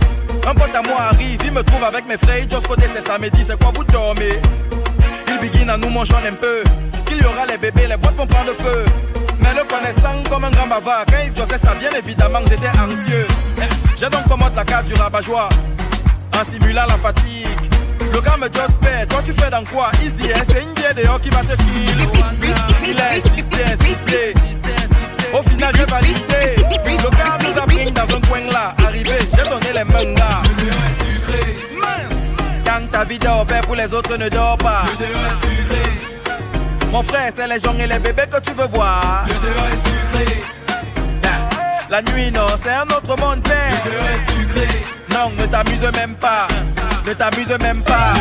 Un 0.47 0.53
pote 0.53 0.75
à 0.75 0.81
moi 0.81 1.01
arrive, 1.11 1.39
il 1.45 1.51
me 1.51 1.63
trouve 1.63 1.83
avec 1.83 2.07
mes 2.07 2.17
frères, 2.17 2.43
Just 2.49 2.67
côté 2.67 2.85
c'est 2.93 3.05
samedi, 3.07 3.43
c'est 3.47 3.57
quoi 3.61 3.71
vous 3.73 3.83
dormez? 3.85 4.39
Il 5.27 5.39
begin 5.39 5.69
à 5.69 5.77
nous 5.77 5.89
manger 5.89 6.13
un 6.27 6.33
peu, 6.33 6.63
qu'il 7.05 7.17
y 7.17 7.25
aura 7.25 7.45
les 7.49 7.57
bébés, 7.57 7.87
les 7.87 7.97
boîtes 7.97 8.15
vont 8.15 8.27
prendre 8.27 8.53
feu. 8.53 8.85
Mais 9.39 9.53
le 9.53 9.63
connaissant 9.63 10.21
comme 10.29 10.43
un 10.43 10.51
grand 10.51 10.67
bavard, 10.67 11.05
quand 11.07 11.17
il 11.25 11.35
jossait 11.35 11.57
ça, 11.57 11.73
bien 11.75 11.91
évidemment, 11.97 12.39
j'étais 12.49 12.67
anxieux. 12.79 13.27
J'ai 13.97 14.09
donc 14.09 14.27
commandé 14.27 14.55
la 14.55 14.65
carte 14.65 14.85
du 14.85 14.93
rabat-joie, 14.93 15.49
en 16.35 16.51
simulant 16.51 16.85
la 16.87 16.97
fatigue. 16.97 17.47
Le 18.13 18.19
gars 18.21 18.37
me 18.37 18.45
just 18.47 18.77
paie, 18.81 19.05
toi 19.07 19.21
tu 19.23 19.31
fais 19.31 19.49
dans 19.49 19.63
quoi? 19.63 19.91
Easy, 20.03 20.29
hein, 20.31 20.43
c'est 20.49 20.61
une 20.61 20.73
bière 20.73 20.93
dehors 20.93 21.21
qui 21.21 21.29
va 21.29 21.39
te 21.41 21.55
kill. 21.55 22.07
Il 22.85 22.99
a 22.99 23.11
insisté, 23.11 23.63
insisté. 23.63 24.33
Au 25.33 25.41
final, 25.41 25.73
j'ai 25.75 25.85
validé. 25.85 26.63
Le 27.03 27.09
gars 27.09 27.37
nous 27.41 27.61
a 27.61 27.65
pris 27.65 27.91
dans 27.91 28.03
un 28.03 28.21
coin 28.21 28.39
là. 28.51 28.73
Arrivé, 28.85 29.17
j'ai 29.35 29.49
donné 29.49 29.73
les 29.73 29.83
mangas. 29.83 30.43
Quand 32.65 32.91
ta 32.91 33.03
vie 33.03 33.19
dort, 33.19 33.45
père, 33.45 33.61
pour 33.61 33.75
les 33.75 33.91
autres 33.93 34.15
ne 34.15 34.29
dort 34.29 34.57
pas. 34.57 34.85
Mon 36.91 37.03
frère, 37.03 37.31
c'est 37.35 37.47
les 37.47 37.59
gens 37.59 37.73
et 37.77 37.87
les 37.87 37.99
bébés 37.99 38.27
que 38.31 38.39
tu 38.39 38.51
veux 38.51 38.67
voir. 38.67 39.25
La 41.89 42.01
nuit, 42.03 42.31
non, 42.31 42.47
c'est 42.61 42.73
un 42.73 42.83
autre 42.95 43.19
monde, 43.19 43.41
père. 43.43 43.73
Non, 45.09 45.31
ne 45.37 45.45
t'amuse 45.47 45.81
même 45.97 46.15
pas. 46.15 46.47
Ne 47.05 47.13
t'amuse 47.13 47.57
même 47.59 47.81
pas. 47.81 48.13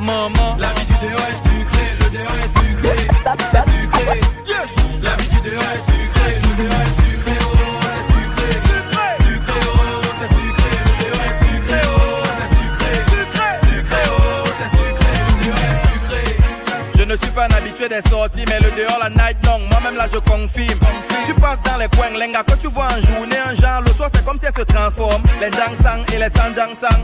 Maman, 0.00 0.56
la 0.58 0.68
vie 0.68 0.84
du 0.86 0.94
déo 1.06 1.16
est 1.16 1.48
sucrée. 1.48 1.92
Le 1.98 2.10
déo 2.10 2.28
est 2.44 2.52
sucré. 2.60 3.75
Habitué 17.76 17.88
des 17.88 18.08
sorties, 18.08 18.44
mais 18.48 18.58
le 18.60 18.70
dehors, 18.76 18.98
la 19.02 19.10
night 19.10 19.36
long, 19.44 19.58
moi-même 19.70 19.96
là 19.96 20.06
je 20.12 20.18
confirme. 20.18 20.78
Tu 21.24 21.34
passes 21.34 21.60
dans 21.62 21.76
les 21.78 21.88
coins, 21.88 22.10
lenga, 22.18 22.42
que 22.42 22.54
tu 22.54 22.68
vois 22.68 22.86
en 22.86 23.00
journée, 23.00 23.36
un 23.38 23.54
genre, 23.54 23.82
le 23.82 23.92
soir 23.92 24.08
c'est 24.14 24.24
comme 24.24 24.38
si 24.38 24.46
elle 24.46 24.54
se 24.54 24.62
transforme. 24.62 25.22
Les 25.40 25.50
jang 25.50 25.74
sang 25.82 26.02
et 26.12 26.18
les 26.18 26.28
sang 26.28 26.54
jang 26.54 26.70
sang. 26.78 26.98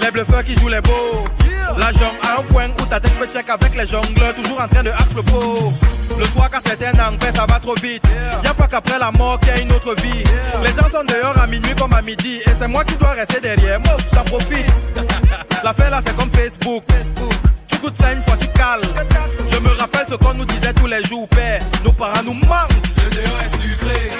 Les 0.00 0.10
bluffeurs 0.10 0.44
qui 0.44 0.54
jouent 0.56 0.68
les 0.68 0.80
beaux. 0.80 1.24
La 1.78 1.90
jambe 1.92 2.16
à 2.22 2.40
un 2.40 2.42
point 2.44 2.68
où 2.68 2.86
ta 2.86 3.00
tête 3.00 3.14
peut 3.18 3.26
check 3.26 3.48
avec 3.48 3.74
les 3.74 3.86
jongleurs, 3.86 4.34
toujours 4.34 4.60
en 4.60 4.68
train 4.68 4.82
de 4.82 4.90
axe 4.90 5.14
le 5.16 5.22
pot. 5.22 5.72
Le 6.18 6.24
soir, 6.26 6.48
quand 6.50 6.60
c'est 6.64 6.84
un 6.86 7.12
paix, 7.14 7.32
ça 7.34 7.46
va 7.48 7.58
trop 7.58 7.74
vite. 7.82 8.02
Y'a 8.42 8.52
pas 8.52 8.66
qu'après 8.66 8.98
la 8.98 9.10
mort 9.10 9.40
qu'il 9.40 9.48
y 9.48 9.52
a 9.52 9.60
une 9.60 9.72
autre 9.72 9.94
vie. 10.02 10.22
Les 10.62 10.68
gens 10.70 10.88
sont 10.88 11.04
dehors 11.04 11.36
à 11.40 11.46
minuit 11.46 11.74
comme 11.78 11.94
à 11.94 12.02
midi, 12.02 12.40
et 12.46 12.50
c'est 12.58 12.68
moi 12.68 12.84
qui 12.84 12.94
dois 12.96 13.12
rester 13.12 13.40
derrière. 13.40 13.80
Moi, 13.80 13.96
j'en 14.12 14.24
profite. 14.24 14.66
L'affaire 15.64 15.90
là, 15.90 16.00
c'est 16.06 16.14
comme 16.16 16.30
Facebook. 16.30 16.84
Tu 16.86 17.33
ça 17.94 18.12
une 18.12 18.22
fois, 18.22 18.36
tu 18.36 18.48
cales. 18.48 18.80
Je 19.50 19.58
me 19.58 19.68
rappelle 19.78 20.06
ce 20.08 20.14
qu'on 20.14 20.34
nous 20.34 20.44
disait 20.44 20.72
tous 20.72 20.86
les 20.86 21.02
jours, 21.04 21.28
père. 21.28 21.60
Nos 21.84 21.92
parents 21.92 22.22
nous 22.24 22.34
manquent. 22.34 22.70
Le 23.04 23.10
dehors 23.10 23.40
est 23.44 23.56
sucré. 23.60 24.10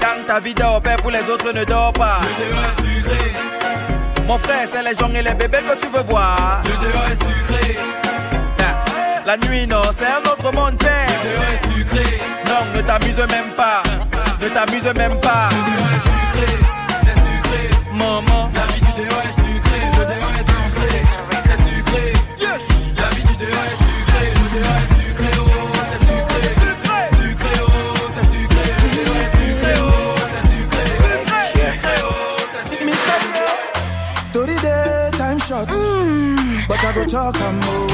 Quand 0.00 0.26
ta 0.26 0.40
vie 0.40 0.54
dort, 0.54 0.80
père, 0.80 0.96
pour 0.96 1.10
les 1.10 1.22
autres 1.30 1.52
ne 1.52 1.64
dort 1.64 1.92
pas. 1.92 2.20
Le 2.22 2.50
dehors 2.50 2.64
est 2.64 2.82
sucré. 2.82 3.32
Mon 4.26 4.38
frère, 4.38 4.68
c'est 4.72 4.82
les 4.82 4.94
gens 4.94 5.10
et 5.10 5.22
les 5.22 5.34
bébés 5.34 5.62
que 5.68 5.80
tu 5.80 5.86
veux 5.88 6.02
voir. 6.02 6.62
Le 6.64 6.72
dehors 6.86 7.06
est 7.06 7.20
sucré. 7.22 7.78
La 9.24 9.36
nuit, 9.38 9.66
non, 9.66 9.82
c'est 9.96 10.06
un 10.06 10.22
autre 10.30 10.52
monde, 10.52 10.78
père. 10.78 11.06
Le 11.24 11.30
dehors 11.30 11.50
est 11.52 11.78
sucré. 11.78 12.20
Non, 12.46 12.76
ne 12.76 12.80
t'amuse 12.82 13.16
même 13.16 13.50
pas. 13.56 13.82
Ne 14.40 14.48
t'amuse 14.48 14.94
même 14.94 15.18
pas. 15.20 15.48
Le 15.50 15.56
dehors 15.72 15.92
est 15.96 16.04
sucré. 16.08 16.58
C'est 17.04 17.14
sucré. 17.14 17.70
Maman, 17.92 18.50
talk 37.06 37.40
and 37.40 37.58
more. 37.64 37.86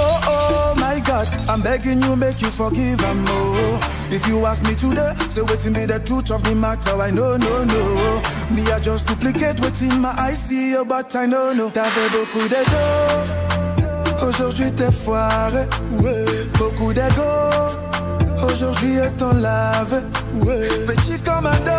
Oh. 0.00 0.20
oh, 0.26 0.74
oh, 0.74 0.80
my 0.80 1.00
God. 1.00 1.26
I'm 1.48 1.60
begging 1.60 2.02
you, 2.02 2.14
make 2.16 2.40
you 2.40 2.48
forgive 2.48 3.02
and 3.04 3.20
more. 3.20 3.56
Oh. 3.56 4.08
If 4.10 4.26
you 4.26 4.44
ask 4.46 4.64
me 4.64 4.74
today, 4.74 5.14
say 5.28 5.42
waiting 5.42 5.72
be 5.72 5.86
the 5.86 5.98
truth 5.98 6.30
of 6.30 6.42
the 6.44 6.54
matter. 6.54 7.00
I 7.00 7.10
know, 7.10 7.36
no, 7.36 7.64
no. 7.64 8.22
Me, 8.50 8.62
I 8.70 8.80
just 8.80 9.06
duplicate 9.06 9.60
within 9.60 10.00
my 10.00 10.14
eyes, 10.18 10.42
see 10.42 10.70
you, 10.70 10.84
but 10.84 11.14
I 11.16 11.26
know, 11.26 11.52
no. 11.52 11.70
T'avais 11.70 12.08
beaucoup 12.10 12.48
d'ego. 12.48 13.48
Aujourd'hui, 14.26 14.70
t'es 14.72 14.92
foiré. 14.92 15.66
Beaucoup 16.58 16.92
d'ego. 16.92 17.22
Aujourd'hui, 18.44 18.96
est 18.96 19.16
ton 19.18 19.32
lave. 19.32 20.02
Petit 20.86 21.18
commando. 21.20 21.77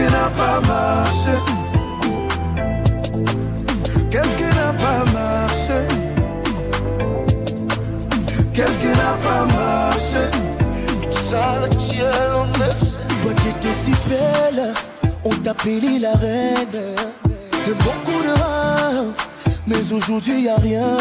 Qui 0.00 0.12
n'a 0.12 0.30
pas 0.30 0.60
marché 0.66 1.34
Qu'est-ce 4.10 4.34
qui 4.36 4.50
n'a 4.58 4.72
pas 4.84 5.04
marché? 5.12 5.78
Qu'est-ce 8.54 8.78
qui 8.78 8.88
n'a 8.88 9.14
pas 9.26 9.44
marché? 9.46 10.24
Toi 13.22 13.32
qui 13.36 13.48
étais 13.48 13.76
si 13.84 13.92
belle, 14.08 14.72
on 15.24 15.30
t'appelait 15.30 15.98
la 16.00 16.12
reine. 16.14 16.78
De 17.66 17.72
beaucoup 17.74 18.22
de 18.22 18.32
reins, 18.40 19.14
mais 19.66 19.92
aujourd'hui 19.92 20.42
y 20.42 20.48
a 20.48 20.56
rien. 20.56 20.96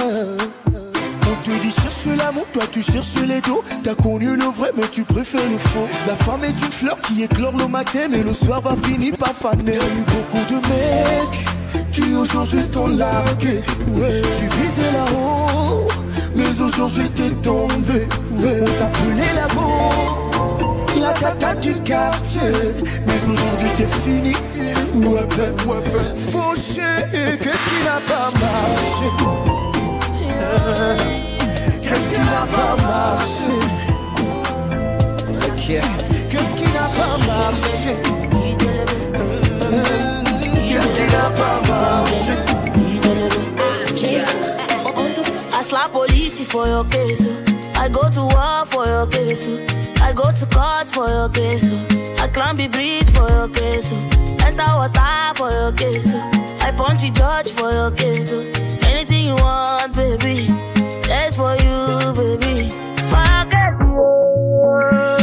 On 1.32 1.36
te 1.44 1.52
dit 1.62 1.72
cherche 1.72 2.18
l'amour, 2.18 2.46
toi 2.52 2.64
tu 2.72 2.82
cherches 2.82 3.14
les 3.28 3.42
dos. 3.42 3.64
T'as 3.84 3.94
connu 3.94 4.36
le 4.36 4.46
vrai, 4.46 4.72
mais 4.76 4.88
tu 4.92 5.04
préfères 5.04 5.48
le 5.50 5.58
faux. 5.58 5.88
La 6.08 6.16
femme 6.16 6.44
est 6.44 6.50
une 6.50 6.72
fleur 6.72 7.00
qui 7.02 7.24
éclore 7.24 7.56
le 7.58 7.68
matin, 7.68 8.08
mais 8.10 8.24
le 8.24 8.34
soir 8.34 8.62
va 8.62 8.76
finir 8.84 9.16
par 9.18 9.34
faner. 9.34 9.74
Y'a 9.74 9.80
eu 9.80 10.06
beaucoup 10.06 10.44
de 10.50 10.56
mecs 10.56 11.92
qui 11.92 12.16
aujourd'hui 12.16 12.64
t'ont 12.72 12.88
largué. 12.88 13.62
Tu 13.66 14.46
visais 14.46 14.92
là-haut, 14.92 15.88
mais 16.36 16.60
aujourd'hui 16.60 17.10
t'es 17.10 17.30
tombé. 17.44 18.08
On 18.36 18.80
t'appelait 18.80 19.34
la 19.36 19.48
go, 19.54 19.70
la 21.00 21.14
tata 21.14 21.56
du 21.56 21.74
quartier. 21.82 22.40
Mais 23.06 23.18
aujourd'hui 23.32 23.70
t'es 23.78 23.88
fini. 24.04 24.34
Ouais, 24.96 25.20
ouais, 25.20 25.82
ben. 25.86 26.18
Fauché, 26.32 26.82
qu'est-ce 27.12 27.70
qui 27.70 27.84
n'a 27.86 28.00
pas 28.08 28.32
marché? 28.32 29.69
Qu'est-ce 31.82 32.18
n'a 32.18 32.46
pas 32.54 32.76
marché? 32.82 33.54
Ok. 35.48 35.68
Qu'est-ce 36.30 36.54
qui 36.56 36.68
n'a 36.74 36.88
pas 36.96 37.16
marché? 37.28 37.94
Qu'est-ce 40.68 40.92
qui 40.94 41.06
n'a 41.14 41.28
pas 41.40 41.58
marché? 41.68 42.38
I 45.52 45.62
slap 45.62 45.92
police 45.92 46.40
for 46.48 46.66
your 46.68 46.86
case. 46.86 47.28
I 47.76 47.90
go 47.90 48.10
to 48.10 48.22
war 48.22 48.66
for 48.66 48.86
your 48.86 49.08
case. 49.08 49.46
I 50.02 50.14
go 50.14 50.32
to 50.32 50.46
court 50.48 50.88
for 50.90 51.10
your 51.10 51.30
case. 51.30 51.66
I 52.20 52.28
climb 52.30 52.58
the 52.58 52.68
bridge 52.68 53.10
for 53.12 53.30
your 53.30 53.50
case. 53.50 53.92
Enter 54.46 54.74
water 54.76 55.34
for 55.36 55.52
your 55.52 55.72
case. 55.74 56.08
I 56.62 56.72
punch 56.72 57.02
the 57.02 57.10
judge 57.12 57.50
for 57.50 57.72
your 57.72 57.92
case. 57.92 58.34
You 59.30 59.36
want, 59.36 59.96
baby. 59.96 60.48
That's 61.08 61.36
for 61.36 61.54
you, 61.56 62.14
baby. 62.14 62.70
For 63.10 63.46
your 63.52 65.19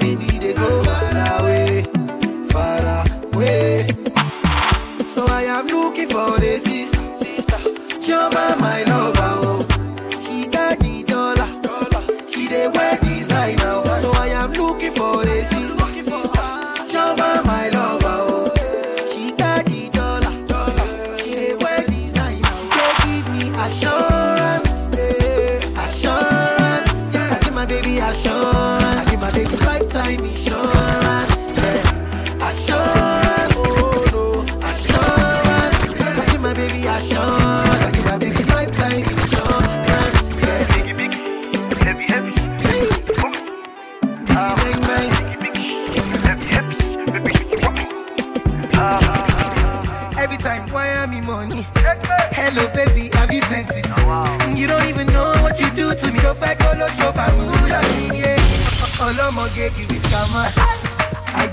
I 0.00 0.37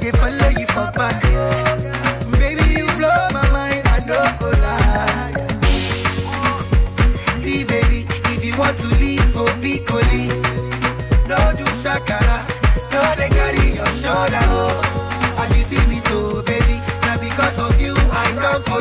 I 0.05 0.11
dey 0.11 0.17
follow 0.19 0.49
you 0.49 0.67
for 0.67 0.91
back. 0.93 1.17
Baby, 2.37 2.61
you 2.77 2.85
blow 2.93 3.25
my 3.33 3.41
mind, 3.49 3.81
I 3.89 4.05
know 4.05 4.21
go 4.37 4.51
lie. 4.61 5.33
See, 7.39 7.63
baby, 7.63 8.05
if 8.29 8.45
you 8.45 8.55
want 8.55 8.77
to 8.77 8.87
leave 9.01 9.25
oh, 9.35 9.47
for 9.47 9.53
Piccoli, 9.65 10.29
no 11.27 11.37
do 11.57 11.65
shakara, 11.81 12.45
no 12.93 13.01
they 13.17 13.29
carry 13.29 13.73
your 13.73 13.87
shoulder, 13.97 14.45
oh. 14.53 15.41
As 15.41 15.49
you 15.57 15.63
see 15.63 15.83
me 15.89 15.97
so, 16.01 16.43
baby, 16.43 16.77
now 17.01 17.17
because 17.17 17.57
of 17.57 17.81
you, 17.81 17.95
I 18.13 18.29
don't 18.37 18.63
go. 18.63 18.77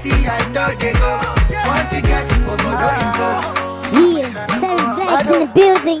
See, 0.00 0.16
I 0.26 0.40
don't 0.54 0.80
they 0.80 0.94
go. 0.94 1.20
Want 1.68 1.90
to 1.92 2.00
get 2.00 2.24
over 2.48 2.72
the 2.72 2.88
info. 3.04 3.28
Yeah, 4.16 4.46
Cyrus 4.60 4.88
Black's 4.96 5.28
in 5.28 5.40
the 5.40 5.52
building. 5.52 6.00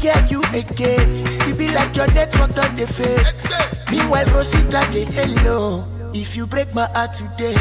Hear 0.00 0.14
you 0.28 0.42
again. 0.54 1.26
You 1.46 1.54
be 1.54 1.68
like 1.74 1.94
your 1.96 2.06
network 2.14 2.56
on 2.56 2.76
the 2.76 2.86
fade. 2.86 3.26
Meanwhile, 3.90 4.26
Rosita, 4.26 4.86
they 4.92 5.04
hello. 5.06 5.84
If 6.14 6.36
you 6.36 6.46
break 6.46 6.72
my 6.74 6.86
heart 6.94 7.12
today, 7.14 7.56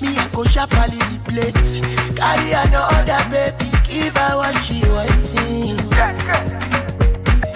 me, 0.00 0.16
I 0.16 0.28
go 0.34 0.44
sharply 0.44 0.98
replace. 1.12 1.78
Carry 2.16 2.52
another 2.52 3.22
baby, 3.30 3.70
give 3.86 4.16
her 4.16 4.36
what 4.36 4.54
she 4.64 4.82
wanting. 4.90 5.78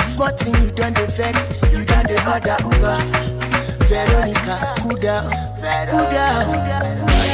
Smart 0.07 0.39
thing, 0.39 0.55
you 0.62 0.70
done 0.70 0.94
the 0.94 1.07
vex, 1.17 1.51
you 1.73 1.84
done 1.84 2.07
the 2.07 2.17
other 2.26 2.57
Uber. 2.62 2.99
Veronica, 3.89 4.75
cool 4.81 4.97
down, 4.99 5.31
cool 5.91 6.07
down. 6.10 6.49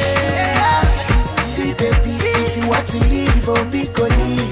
Yeah. 0.00 0.82
See, 1.42 1.74
baby, 1.74 2.16
if 2.16 2.56
you 2.56 2.68
want 2.68 2.88
to 2.88 2.98
leave, 3.00 3.48
oh, 3.48 3.64
be 3.70 3.86
go 3.88 4.04
leave. 4.04 4.50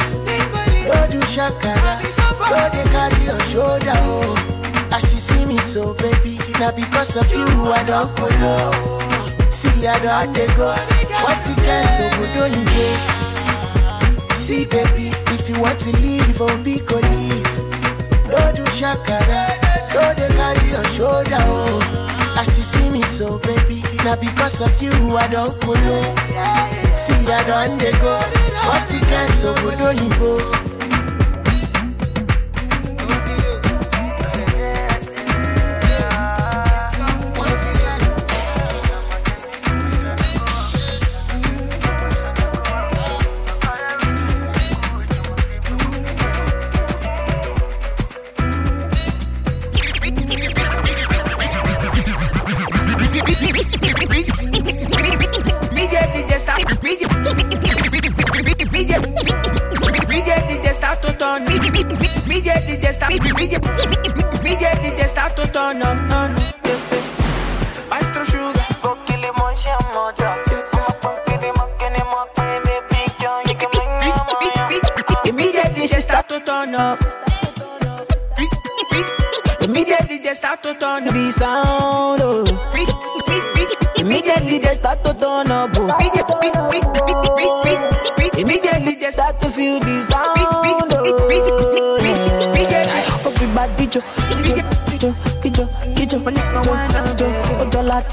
Don't 0.87 1.11
do 1.11 1.21
shakara, 1.35 2.01
don't 2.49 2.73
they 2.73 2.85
carry 2.91 3.25
your 3.25 3.41
shoulder, 3.51 3.93
oh. 4.07 4.35
As 4.93 5.03
you 5.13 5.19
see 5.21 5.45
me 5.47 5.59
so, 5.59 5.95
baby, 5.95 6.39
now 6.61 6.73
because 6.73 7.17
of 7.17 7.31
you, 7.33 7.47
I 7.73 7.83
don't 7.85 8.15
go 8.17 8.27
low. 8.41 8.73
See, 9.51 9.87
I 9.87 9.99
don't 10.01 10.33
they 10.33 10.47
go. 10.57 10.75
What 11.25 11.39
you 11.49 11.55
can 11.57 11.85
so 11.97 12.05
good, 12.19 12.33
don't 12.35 12.53
you? 12.55 14.37
See, 14.37 14.65
baby, 14.67 15.11
if 15.35 15.49
you 15.49 15.61
want 15.61 15.79
to 15.81 15.91
leave, 16.01 16.41
oh, 16.41 16.57
be 16.63 16.79
go 16.81 16.97
leave. 16.97 17.51
Don't 18.31 18.55
do 18.57 18.65
shakara, 18.79 19.43
don't 19.93 20.17
they 20.17 20.29
carry 20.29 20.69
your 20.71 20.85
shoulder, 20.95 21.39
oh. 21.51 22.37
As 22.39 22.57
you 22.57 22.63
see 22.65 22.91
me 22.91 23.03
so, 23.03 23.39
baby, 23.39 23.83
now 24.05 24.17
because 24.17 24.61
of 24.61 24.83
you, 24.83 24.93
I 25.17 25.27
don't 25.29 25.59
go 25.61 25.73
low. 25.73 26.15
See, 26.95 27.27
I 27.33 27.43
don't 27.47 27.79
they 27.79 27.93
go. 27.93 28.21
What 28.69 28.93
you 28.93 29.01
can 29.01 29.31
so 29.41 29.55
good, 29.57 29.79
don't 29.79 29.97
you 29.99 30.66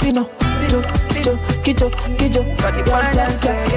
Fino, 0.04 0.28
Dijo, 0.60 0.82
Dijo, 1.14 1.34
Kijo, 1.64 1.90
Kijo 2.18 2.42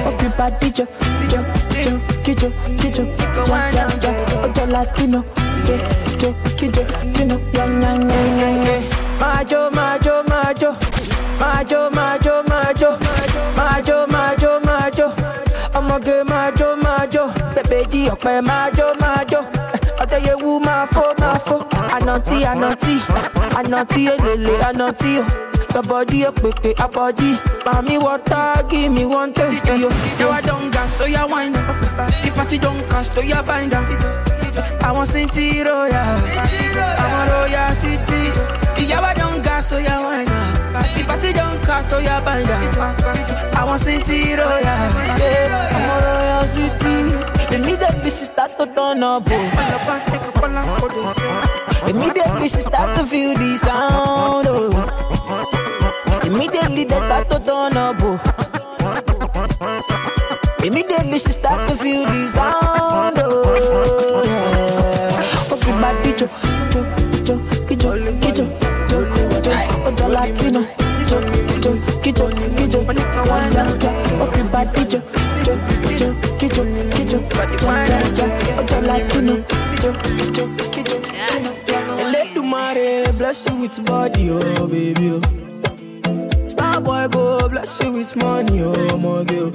Everybody 0.07 0.69
Dijo, 0.71 0.85
Dijo, 1.21 1.39
Dijo, 1.69 1.99
Kijo, 2.23 2.49
Kijo 2.77 3.03
Ja, 3.47 3.71
ja, 3.71 3.87
ja, 4.01 4.11
Ojo 4.43 4.65
Latino. 4.67 5.23
Dijo, 5.65 6.33
Kijo, 6.57 6.83
Dino 7.13 7.39
Ya, 7.53 7.65
ya, 7.65 7.93
ya, 7.95 8.19
ya, 8.35 8.49
ya 8.65 8.81
Majo, 9.19 9.71
majo, 9.71 10.23
majo 10.27 10.75
Majo, 11.39 11.89
majo, 11.91 12.43
majo 12.49 12.97
Majo, 13.55 14.07
majo, 14.07 14.59
majo 14.65 15.13
Ọmọge 15.73 16.23
majo, 16.27 16.75
majo 16.83 17.23
Bébé 17.55 17.85
di 17.89 18.09
ọ̀pẹ 18.09 18.41
majo, 18.41 18.87
majo 19.01 19.39
eh, 19.73 19.79
Ọ̀tẹ̀yẹwù 20.03 20.59
máa 20.65 20.85
fó, 20.93 21.03
máa 21.21 21.37
fó 21.45 21.55
Ànàtí, 21.95 22.43
ànàtí 22.51 22.95
Ànàtí 23.59 24.01
èlèlè, 24.13 24.53
ànàtí 24.69 25.19
o. 25.21 25.25
Your 25.73 25.83
body 25.83 26.23
a 26.23 26.31
pepe, 26.31 26.73
a 26.79 26.87
body. 26.87 27.37
Mommy 27.65 27.97
water, 27.97 28.63
give 28.69 28.91
me 28.91 29.05
one 29.05 29.33
taste. 29.33 29.65
Yo, 29.67 29.89
now 30.19 30.29
I 30.31 30.41
don't 30.41 30.71
gas, 30.71 30.97
so 30.97 31.05
ya 31.05 31.27
wine. 31.27 31.51
The 31.51 32.31
party 32.33 32.57
don't 32.57 32.89
cast, 32.89 33.13
so 33.13 33.21
ya 33.21 33.43
bind 33.43 33.71
down. 33.71 33.85
I 34.83 34.91
want 34.91 35.09
City 35.09 35.61
Royal. 35.61 35.91
I 35.93 37.05
want 37.13 37.29
Royal 37.29 37.73
City. 37.75 38.31
The 38.75 38.83
yawa 38.93 39.13
don't 39.15 39.43
gas, 39.43 39.67
so 39.69 39.77
ya 39.77 40.01
wine. 40.01 40.25
The 40.25 41.03
party 41.05 41.33
don't 41.33 41.61
cast, 41.63 41.89
so 41.89 41.99
ya 41.99 42.23
bind 42.23 42.47
down. 42.47 42.73
I 43.53 43.63
want 43.65 43.81
City 43.81 44.33
Royal. 44.33 44.63
Yeah, 44.63 45.73
I 45.73 45.79
want 45.87 46.03
Royal 46.07 46.45
City. 46.55 47.55
Immediately 47.55 48.09
she 48.09 48.25
start 48.25 48.57
to 48.57 48.65
turn 48.73 49.03
up. 49.03 49.23
Oh. 49.27 49.49
Immediately 51.87 52.49
she 52.49 52.61
start 52.61 52.95
to 52.97 53.03
feel 53.05 53.33
the 53.35 53.55
sound. 53.57 54.47
Oh. 54.49 55.16
Immediately 56.27 56.83
they 56.83 56.97
start 56.97 57.29
to 57.29 57.39
turn 57.39 57.77
up. 57.77 57.95
Oh. 58.01 58.19
Immediately 60.61 61.19
she 61.19 61.31
start 61.31 61.69
to 61.69 61.75
feel 61.77 62.03
the 62.03 62.27
sound. 62.35 63.17
Oh. 63.19 64.23
Yeah. 64.25 65.53
Everybody 65.53 66.11
jo, 66.19 66.27
jo, 66.73 66.81
jo, 67.23 67.35
kijo, 67.67 67.89
kijo, 68.19 68.45
jo, 68.91 68.99
jo, 69.45 69.51
ojo 69.87 70.07
Latino. 70.07 70.61
Jo, 71.07 71.17
jo, 71.63 71.71
kijo, 72.03 72.25
kijo, 72.59 72.79
ja, 72.83 72.99
ja, 73.55 73.63
ja. 73.83 73.91
Everybody 74.23 74.83
jo, 74.91 74.99
jo, 75.47 75.53
jo, 75.99 76.07
kijo, 76.39 76.59
kijo, 76.91 77.19
ja, 77.39 77.87
ja, 77.87 78.27
ja. 78.47 78.53
Ojo 78.59 78.77
Latino. 78.81 79.35
Jo, 79.81 79.91
jo, 80.35 80.43
kijo, 80.71 80.97
Eledumare 82.01 83.17
bless 83.17 83.45
you 83.45 83.55
with 83.55 83.79
body, 83.85 84.29
oh 84.29 84.67
baby, 84.67 85.11
oh 85.11 85.21
boy 86.87 87.07
go 87.09 87.49
bless 87.49 87.83
you 87.83 87.91
with 87.91 88.15
money, 88.15 88.61
oh 88.63 88.97
my 88.97 89.23
girl. 89.25 89.51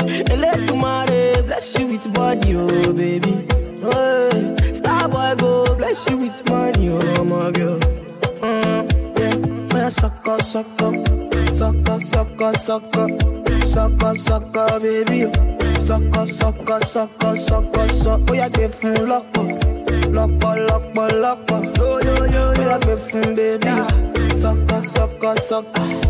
And 0.00 0.40
let 0.40 0.58
marry 0.74 1.42
bless 1.42 1.78
you 1.78 1.86
with 1.86 2.12
body, 2.12 2.56
oh 2.56 2.92
baby. 2.92 3.46
Oh, 3.82 4.56
star 4.72 5.08
boy 5.08 5.34
go 5.38 5.76
bless 5.76 6.10
you 6.10 6.16
with 6.16 6.48
money, 6.48 6.88
oh 6.90 7.24
my 7.24 7.52
girl. 7.52 7.78
Mm, 8.42 8.82
yeah. 9.20 9.74
Man, 9.74 9.90
suck 9.92 10.26
up, 10.26 10.42
suck 10.42 10.66
up, 10.82 10.94
suck 11.54 11.88
up, 11.88 12.02
suck 12.02 12.42
up, 12.42 12.56
suck 12.56 12.96
up, 12.96 13.10
suck 13.64 14.02
up, 14.02 14.16
suck 14.16 14.56
up, 14.56 14.82
baby. 14.82 15.32
Suck 15.86 16.16
up, 16.16 16.28
suck 16.28 16.68
up, 16.68 16.84
suck 16.84 17.24
up, 17.24 17.38
suck 17.38 17.76
up, 17.78 17.90
suck 17.90 18.22
up. 18.22 18.30
Oh 18.30 18.34
yeah, 18.34 18.48
give 18.48 18.74
him 18.80 19.06
luck 19.06 19.38
up, 19.38 19.46
luck 20.08 20.44
up, 20.44 20.58
luck 20.68 20.96
up, 20.96 21.12
luck 21.12 21.52
up. 21.52 21.76
Yo 21.76 22.00
yo 22.00 22.24
yo, 22.24 22.52
oh 22.56 22.60
yeah, 22.60 22.78
give 22.80 23.06
him 23.08 23.34
baby. 23.36 23.70
Suck 24.40 24.72
up, 24.72 24.84
suck 24.84 25.24
up, 25.24 25.38
suck 25.38 25.78
up 25.78 26.09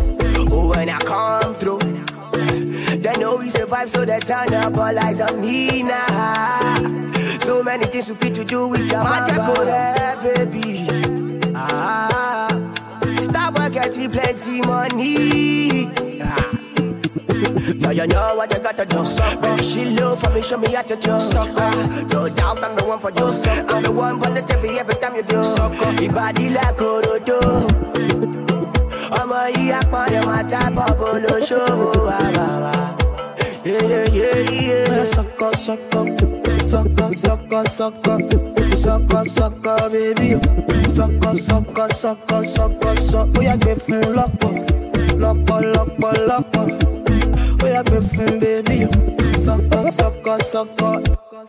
when 0.81 0.89
I 0.89 0.97
come 0.97 1.53
through, 1.53 1.77
they 2.97 3.13
know 3.19 3.35
we 3.35 3.49
survive, 3.49 3.87
so 3.91 4.03
they 4.03 4.17
turn 4.17 4.51
up 4.55 4.75
all 4.75 4.97
eyes 4.97 5.21
on 5.21 5.39
me 5.39 5.83
now. 5.83 6.75
So 7.41 7.61
many 7.61 7.85
things 7.85 8.09
we 8.09 8.15
fit 8.15 8.33
to 8.33 8.43
do 8.43 8.67
with 8.67 8.89
your 8.89 9.03
magic, 9.03 9.35
there, 9.63 10.17
baby. 10.23 10.87
Ah, 11.53 12.47
stop 13.21 13.53
getting 13.71 14.09
plenty 14.09 14.61
money. 14.61 15.85
Ah. 16.23 16.49
Now 17.75 17.91
you 17.91 18.07
know 18.07 18.33
what 18.33 18.51
you 18.51 18.59
gotta 18.63 18.83
do. 18.83 19.03
When 19.39 19.61
she 19.61 19.85
low 19.85 20.15
for 20.15 20.31
me, 20.31 20.41
show 20.41 20.57
me 20.57 20.73
how 20.73 20.81
to 20.81 20.95
do. 20.95 21.11
Ah, 21.11 22.07
no 22.11 22.27
doubt 22.27 22.63
I'm 22.63 22.75
the 22.75 22.83
one 22.85 22.99
for 22.99 23.11
you. 23.11 23.31
Sucker. 23.31 23.65
I'm 23.69 23.83
the 23.83 23.91
one 23.91 24.25
on 24.25 24.33
the 24.33 24.41
TV 24.41 24.79
every 24.79 24.95
time 24.95 25.15
you 25.15 25.21
do. 25.21 25.43
Your 26.01 26.11
body 26.11 26.49
like 26.49 26.77
Orodo. 26.77 27.90
Yìí 29.55 29.71
apọ̀lẹ̀ 29.79 30.21
máa 30.27 30.43
tábọ̀ 30.51 30.85
àbàbà. 32.25 32.73
Yeah, 33.63 35.03
sucker, 35.13 35.53
sucker, 35.65 36.05
sucker, 36.71 37.11
sucker, 37.21 37.63
sucker, 37.77 38.19
sucker, 38.83 39.25
sucker, 39.37 39.79
baby. 39.93 40.29
Sucker, 40.95 41.35
sucker, 41.47 41.89
sucker, 42.01 42.43
sucker, 42.55 42.95
sucker. 43.09 43.39
Ó 43.39 43.41
yá 43.47 43.55
gbé 43.61 43.73
fún 43.85 44.01
lọ́pọ̀, 44.17 44.51
lọ́pọ̀, 45.21 45.59
lọ́pọ̀, 45.73 46.11
lọ́pọ̀. 46.29 46.65
Ó 47.63 47.65
yá 47.73 47.81
gbé 47.87 47.97
fún 48.09 48.31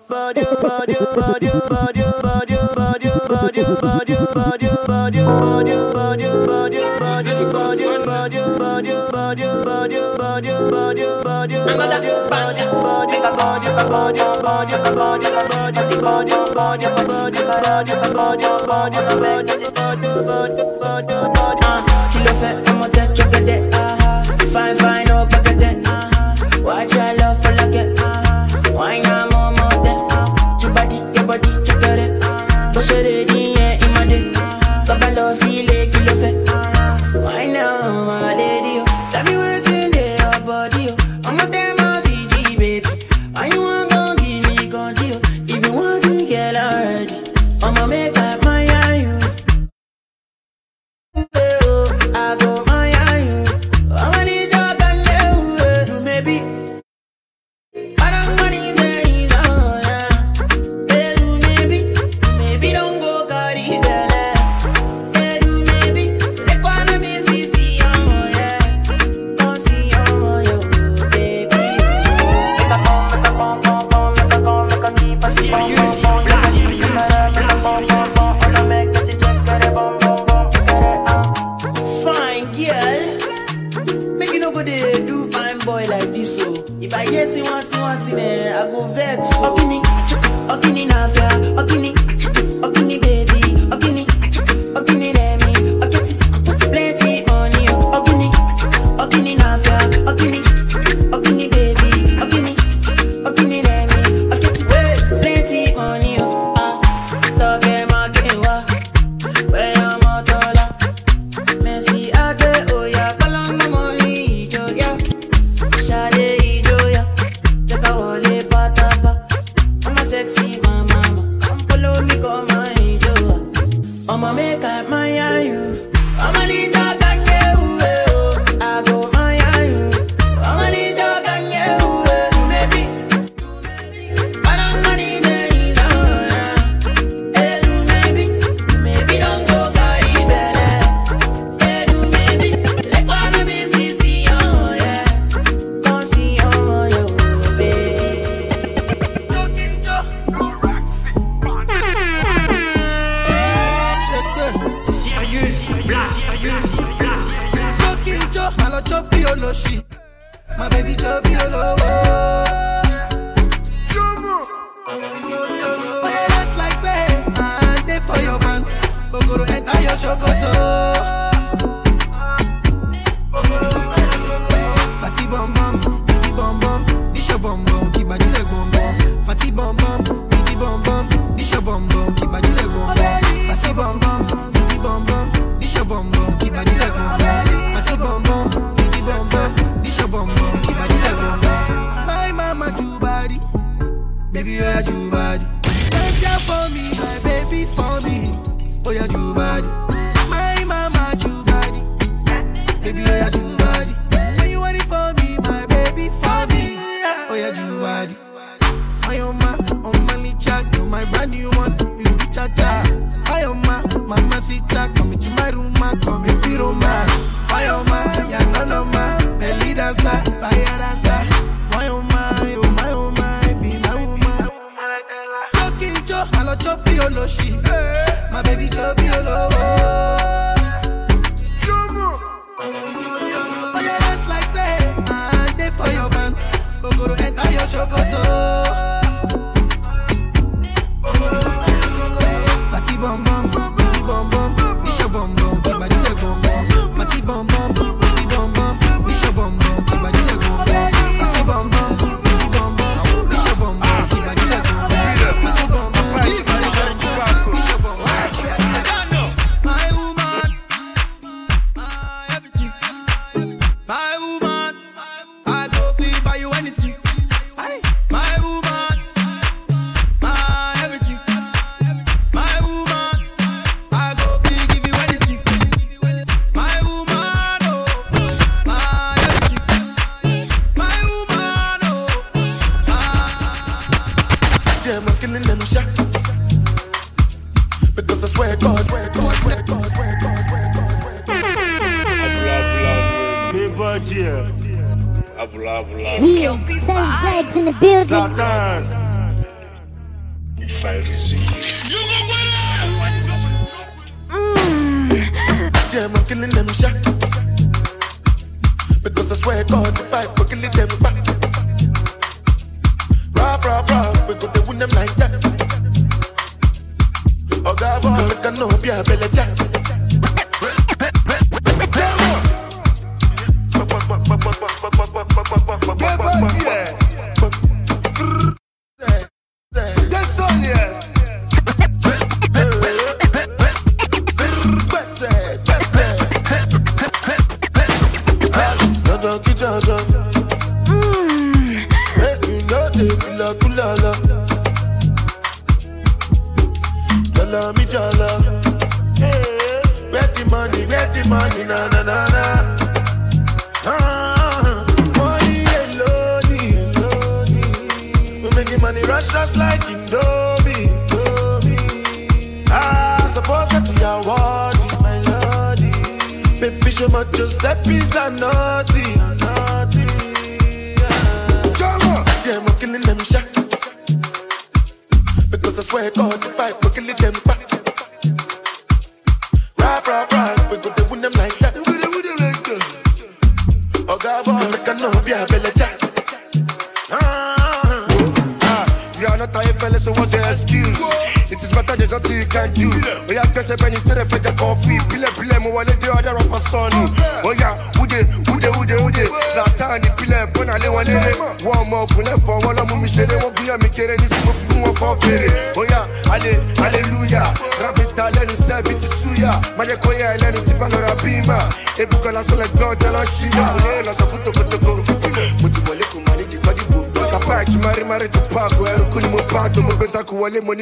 body, 0.09 0.45
body, 0.63 0.95
body, 1.15 1.51
body, 1.69 2.03
body, 2.23 2.57
body, 2.75 3.09
body, 3.29 3.63
body, 3.83 4.15
body, 4.35 4.69
body, 4.87 5.23
body, 5.25 6.02
Kilo 22.11 22.31
fait 22.41 22.69
à 22.69 22.73
mon 22.75 22.85
tête, 22.87 23.15
tu 23.15 23.23
gagnes, 23.25 23.71
ah 23.73 23.97
ah. 24.01 24.23
Fine, 24.39 24.77
fine, 24.79 25.13
oh, 25.13 25.27
gagnes, 25.45 25.83
ah 25.87 26.11
ah. 26.15 26.35
Watch 26.63 26.95
out. 26.95 27.22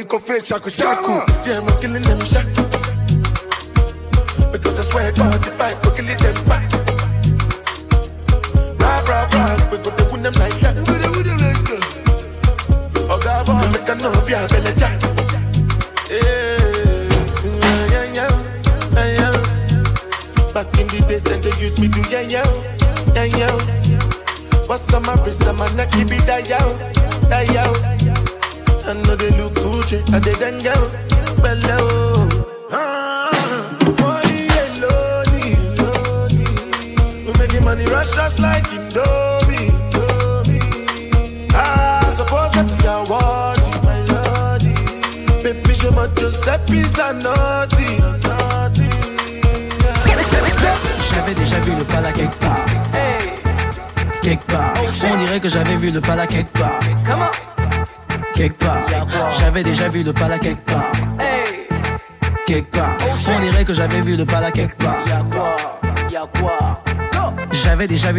Sako 0.05 0.69
wọlé 0.69 1.05
mo 1.09 1.23
ní 1.27 1.30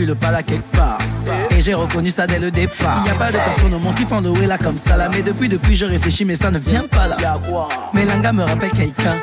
vu 0.02 0.06
le 0.06 0.14
pala 0.14 0.42
quelque 0.42 0.70
part. 0.76 0.98
Et 1.50 1.60
j'ai 1.60 1.74
reconnu 1.74 2.10
ça 2.10 2.26
dès 2.26 2.38
le 2.38 2.50
départ. 2.50 3.04
Y 3.06 3.10
a 3.10 3.14
pas 3.14 3.30
de 3.30 3.36
personne 3.36 3.74
au 3.74 3.78
monde 3.78 3.94
qui 3.94 4.04
le 4.04 4.46
là 4.46 4.58
comme 4.58 4.78
ça 4.78 4.96
là. 4.96 5.08
Mais 5.12 5.22
depuis, 5.22 5.48
depuis, 5.48 5.76
je 5.76 5.84
réfléchis, 5.84 6.24
mais 6.24 6.34
ça 6.34 6.50
ne 6.50 6.58
vient 6.58 6.86
pas 6.88 7.06
là. 7.06 7.16
Mélanga 7.92 8.32
me 8.32 8.42
rappelle 8.42 8.70
quelqu'un. 8.70 9.16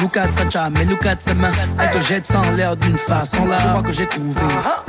Look 0.00 0.16
at 0.16 0.32
Sacha, 0.32 0.70
mais 0.70 0.84
look 0.84 1.04
at 1.06 1.16
sa 1.20 1.34
main. 1.34 1.52
Elle 1.78 2.00
te 2.00 2.06
jette 2.06 2.32
en 2.34 2.50
l'air 2.52 2.76
d'une 2.76 2.96
façon 2.96 3.44
là. 3.46 3.58
Je 3.60 3.68
crois 3.68 3.82
que 3.82 3.92
j'ai 3.92 4.06
trouvé. 4.06 4.40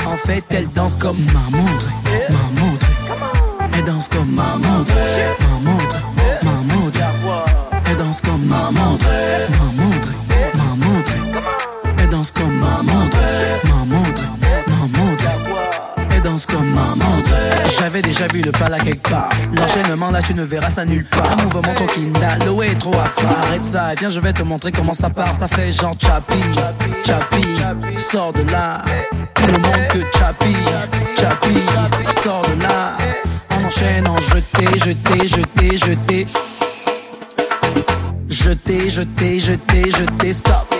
En 0.05 0.17
fait, 0.17 0.43
elle 0.49 0.71
danse 0.71 0.95
comme 0.95 1.17
ma 1.33 1.57
montre. 1.57 1.89
Ma 2.29 2.61
montre. 2.61 2.87
Elle 3.77 3.83
danse 3.83 4.07
comme 4.07 4.31
ma 4.31 4.55
montre. 4.55 4.93
Ma 5.41 5.71
montre. 5.71 5.94
Quelque 18.51 19.09
part. 19.09 19.29
L'enchaînement 19.57 20.11
là, 20.11 20.21
tu 20.21 20.35
ne 20.35 20.43
verras 20.43 20.69
ça 20.69 20.85
nulle 20.85 21.05
part. 21.05 21.31
Un 21.31 21.43
mouvement 21.43 21.73
coquina, 21.75 22.37
le 22.45 22.51
way 22.51 22.67
est 22.67 22.75
trop 22.79 22.93
à 22.93 23.09
part. 23.19 23.39
Arrête 23.47 23.65
ça, 23.65 23.93
et 23.93 23.95
viens, 23.97 24.09
je 24.09 24.19
vais 24.19 24.33
te 24.33 24.43
montrer 24.43 24.71
comment 24.71 24.93
ça 24.93 25.09
part. 25.09 25.33
Ça 25.33 25.47
fait 25.47 25.71
genre 25.71 25.95
chapi, 25.99 26.39
chapi. 27.03 27.41
Sors 27.97 28.33
de 28.33 28.43
là. 28.51 28.83
Tout 29.33 29.47
le 29.47 29.53
monde 29.53 29.87
que 29.89 29.99
chapi, 30.17 30.53
chapi. 31.19 31.55
Sors 32.21 32.43
de 32.43 32.61
là. 32.61 32.97
En 33.49 33.65
enchaînant, 33.65 34.17
jeté, 34.17 34.77
jeté, 34.77 35.27
jeté, 35.27 35.77
jeté. 35.77 36.25
Jeté, 38.29 38.89
jeté, 38.89 39.39
jeté, 39.39 39.89
jeté, 39.89 40.33
stop. 40.33 40.74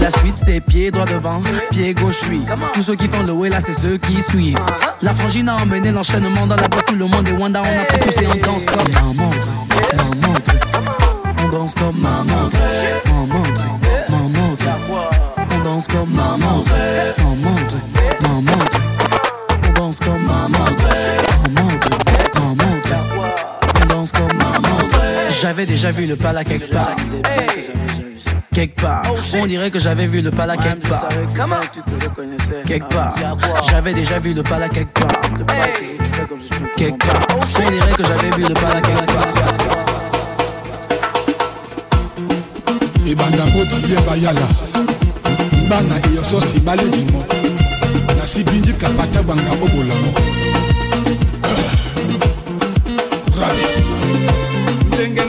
La 0.00 0.10
suite 0.10 0.36
c'est 0.36 0.60
pied 0.60 0.90
droit 0.90 1.04
devant, 1.04 1.42
pied 1.70 1.94
gauche 1.94 2.16
suis. 2.16 2.40
Tous 2.74 2.82
ceux 2.82 2.96
qui 2.96 3.06
font 3.08 3.22
le 3.22 3.32
way 3.32 3.48
là 3.50 3.58
c'est 3.60 3.78
ceux 3.78 3.98
qui 3.98 4.20
suivent. 4.22 4.58
La 5.02 5.12
frangine 5.12 5.48
a 5.48 5.56
emmené 5.56 5.90
l'enchaînement 5.90 6.46
dans 6.46 6.56
la 6.56 6.68
boîte, 6.68 6.86
tout 6.86 6.96
le 6.96 7.06
monde 7.06 7.28
est 7.28 7.32
Wanda, 7.32 7.62
on 7.62 7.80
a 7.80 7.84
pris 7.84 8.00
tous 8.00 8.22
et 8.22 8.26
on 8.26 8.46
danse 8.46 8.64
comme 8.64 8.92
ma 8.92 9.22
montre, 9.22 9.48
ma 9.96 10.28
montre. 10.28 10.52
On 11.44 11.48
danse 11.48 11.74
comme 11.74 11.98
ma 11.98 12.24
montre, 12.24 12.56
ma 13.06 13.12
montre, 13.26 13.62
ma 14.08 14.16
montre. 14.16 14.66
On 15.52 15.64
danse 15.64 15.86
comme 15.86 16.10
ma 16.10 16.36
montre, 16.36 16.72
ma 17.18 17.24
montre, 17.48 17.74
ma 18.22 18.28
montre. 18.28 18.80
On 19.68 19.72
danse 19.74 19.98
comme 19.98 20.22
ma 20.24 20.48
montre, 20.48 20.84
ma 21.54 21.60
montre, 21.60 21.90
ma 22.34 22.40
montre. 22.40 22.90
On 23.82 23.86
danse 23.86 24.12
comme 24.12 24.36
ma 24.38 24.68
montre. 24.68 25.00
J'avais 25.40 25.66
déjà 25.66 25.90
vu 25.90 26.06
le 26.06 26.16
pala 26.16 26.44
quelque 26.44 26.70
part. 26.72 26.96
Quelque 28.60 28.82
part, 28.82 29.02
on 29.40 29.46
dirait 29.46 29.70
que 29.70 29.78
j'avais 29.78 30.06
vu 30.06 30.20
le 30.20 30.30
pala 30.30 30.54
quelque 30.54 30.86
part. 30.86 31.08
Comment 31.34 31.56
tu 31.72 31.80
que 31.80 31.98
je 31.98 32.08
connaissais 32.10 32.62
Quelque 32.66 32.94
part, 32.94 33.14
j'avais 33.70 33.94
déjà 33.94 34.18
vu 34.18 34.34
le 34.34 34.42
pala 34.42 34.68
quelque 34.68 35.00
part. 35.00 35.08
Quelque 36.76 37.06
part, 37.06 37.26
on 37.38 37.70
dirait 37.70 37.92
que 37.92 38.04
j'avais 38.04 38.30
vu 38.36 38.42
le 38.42 38.52
pala 38.52 38.82
quelque 38.82 39.06
part. 39.06 39.28
ebanda 43.06 43.44
yeba 43.88 44.16
yala 44.18 44.46
nasibinji 48.18 48.74
kapata 48.74 49.20
obolamo. 49.20 50.12
Ndenge 54.92 55.22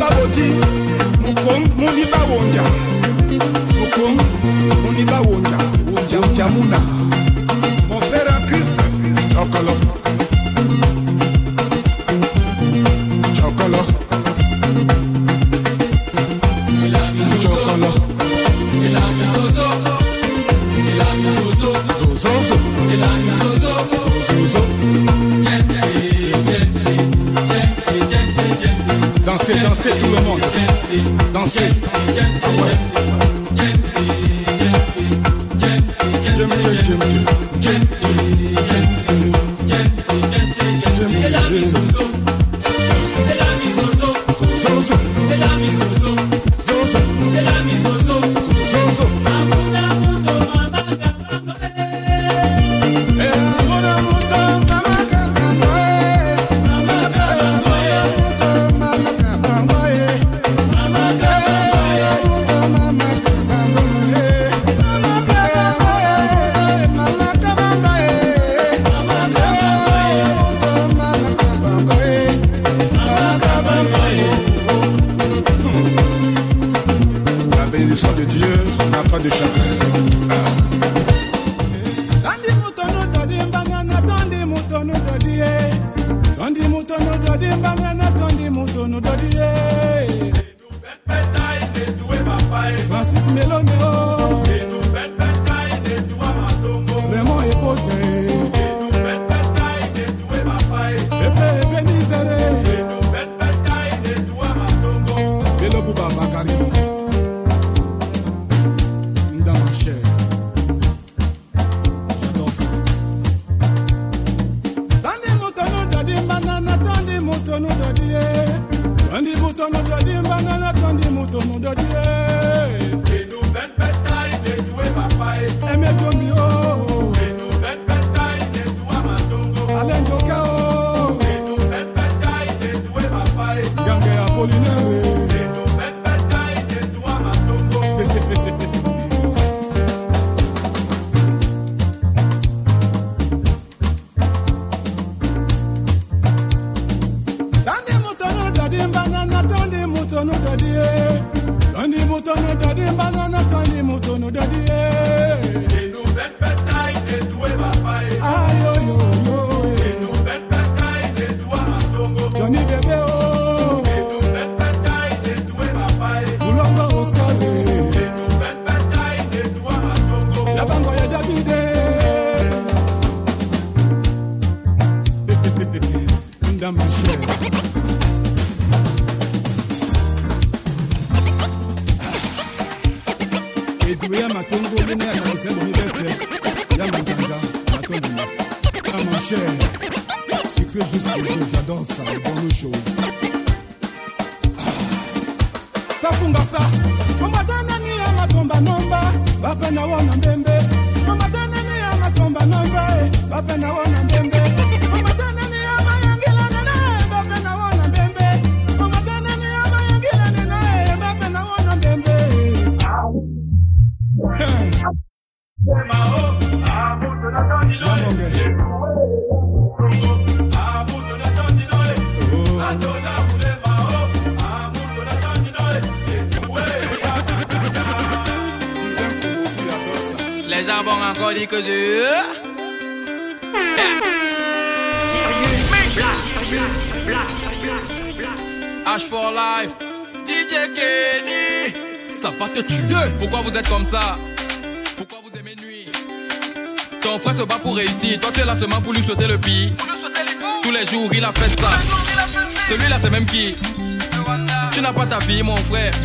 baboti 0.00 0.87
mukom 1.38 1.62
muni 1.76 2.04
bawonja 2.06 2.62
mukom 3.78 4.16
muni 4.82 5.04
bawonja 5.04 5.58
wonja 5.86 6.18
jamuna 6.36 6.78
mon 7.88 8.00
frère 8.00 8.46
christ. 8.46 8.74
Chokolo 9.32 9.72
Dansez. 31.48 32.17
Francis 92.76 93.26
Melone 93.28 93.68
oh. 93.80 94.07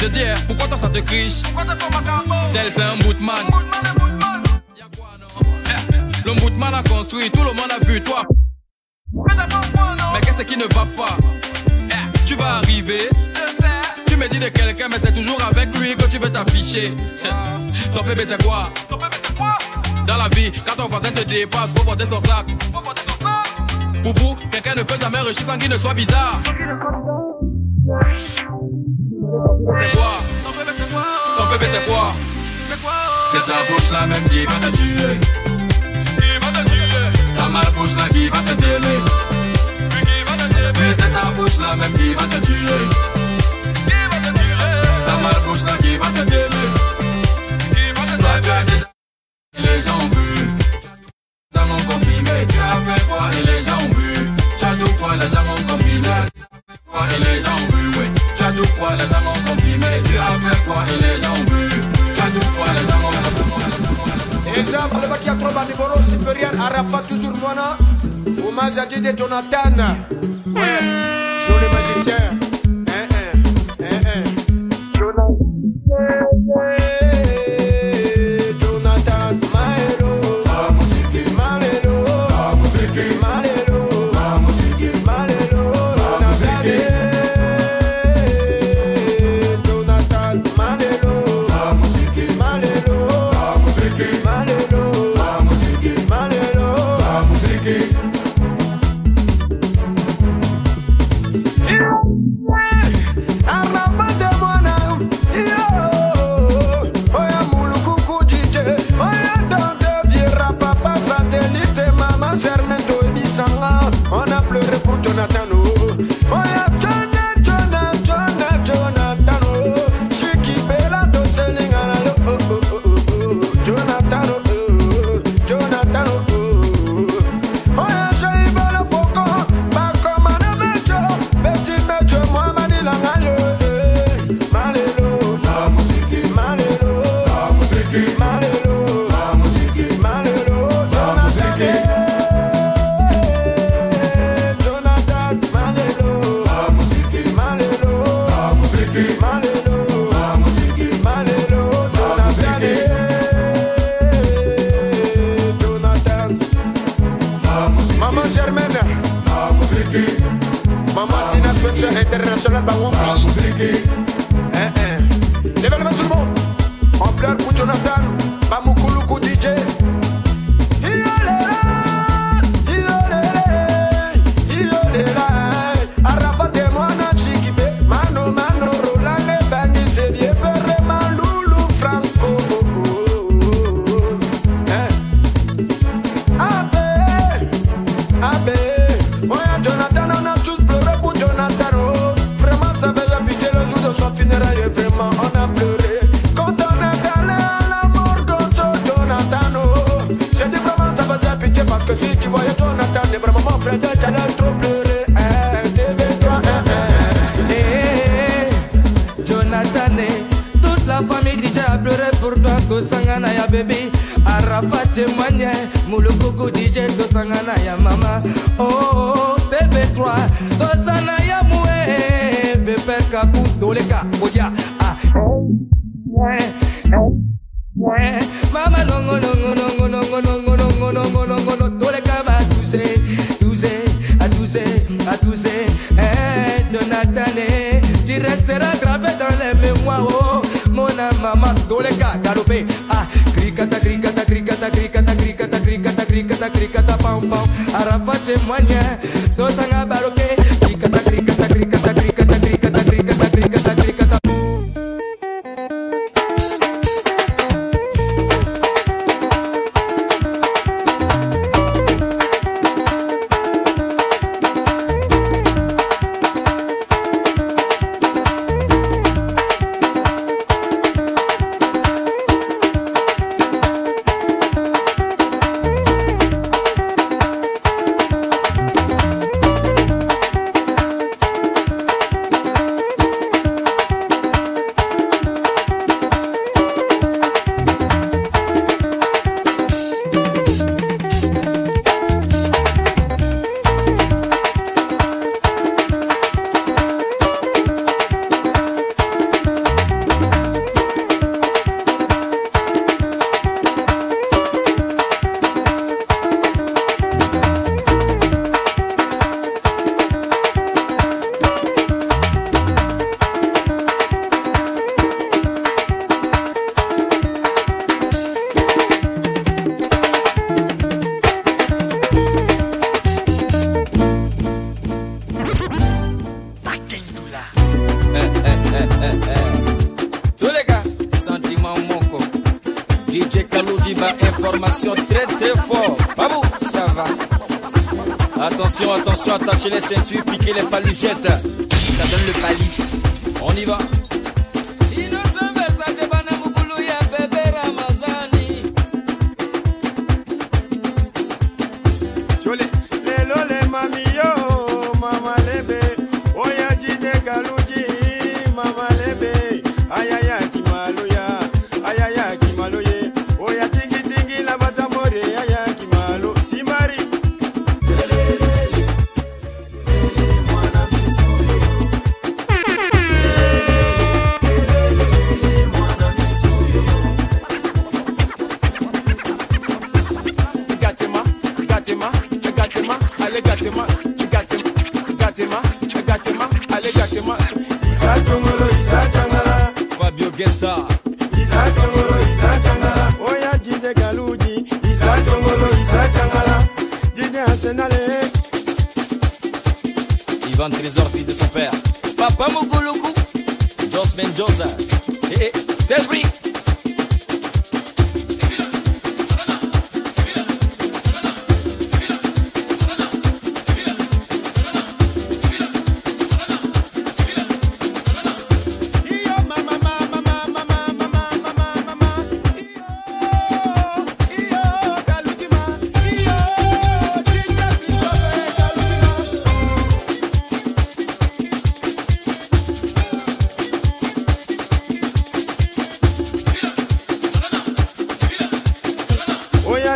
Je 0.04 0.10
dis, 0.10 0.20
eh, 0.20 0.34
pourquoi 0.48 0.68
toi 0.68 0.76
ça 0.76 0.90
te 0.90 1.00
criche 1.00 1.44
Tel 2.52 2.72
c'est 2.76 2.82
un 2.82 2.98
bootman. 2.98 3.38
Eh, 5.66 6.28
le 6.28 6.34
bootman 6.34 6.74
a 6.74 6.84
construit, 6.84 7.32
tout 7.32 7.40
le 7.40 7.54
monde 7.54 7.72
a 7.72 7.86
vu 7.86 8.02
toi. 8.02 8.22
Mais 10.14 10.20
qu'est-ce 10.20 10.44
qui 10.44 10.58
ne 10.58 10.66
va 10.66 10.86
pas 10.94 11.16
eh, 11.90 12.26
Tu 12.26 12.36
vas 12.36 12.58
arriver. 12.58 13.08
Tu 14.06 14.18
me 14.18 14.28
dis 14.28 14.40
de 14.40 14.50
quelqu'un, 14.50 14.90
mais 14.92 14.98
c'est 15.02 15.14
toujours 15.14 15.42
avec 15.42 15.74
lui 15.80 15.96
que 15.96 16.04
tu 16.10 16.18
veux 16.18 16.30
t'afficher. 16.30 16.92
Ton 17.96 18.04
bébé 18.04 18.26
c'est 18.28 18.44
quoi 18.44 18.74
Dans 20.06 20.18
la 20.18 20.28
vie, 20.36 20.52
quand 20.66 20.76
ton 20.76 20.90
voisin 20.90 21.12
te 21.12 21.24
dépasse, 21.24 21.72
faut 21.72 21.86
porter 21.86 22.06
son 22.06 22.20
sac. 22.20 22.48
Pour 24.04 24.14
vous, 24.16 24.36
quelqu'un 24.52 24.76
ne 24.76 24.84
peut 24.84 24.98
jamais 25.00 25.20
réussir 25.20 25.46
sans 25.46 25.58
qu'il 25.58 25.70
ne 25.70 25.78
soit 25.78 25.94
bizarre. 25.94 26.40
même 34.08 34.24
qui 34.30 34.46
va 34.46 34.60
te 34.60 34.78
tuer. 34.78 35.33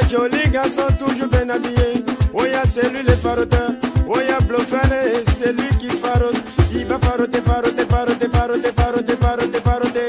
Jolis 0.10 0.50
garçons 0.52 0.88
toujours 0.98 1.28
bien 1.28 1.50
habillés. 1.50 2.04
Oya, 2.34 2.62
c'est 2.66 2.90
lui 2.92 3.04
le 3.04 3.14
faroteur. 3.14 3.72
Oya, 4.08 4.40
Blofane, 4.48 4.94
c'est 5.28 5.52
lui 5.52 5.68
qui 5.80 5.90
farote. 5.90 6.36
Il 6.74 6.86
va 6.86 6.98
faroter, 7.00 7.42
faroter, 7.42 7.86
faroter, 7.90 8.30
faroter, 8.30 8.72
faroter, 8.76 9.16
faroter, 9.20 9.60
faroter. 9.60 10.08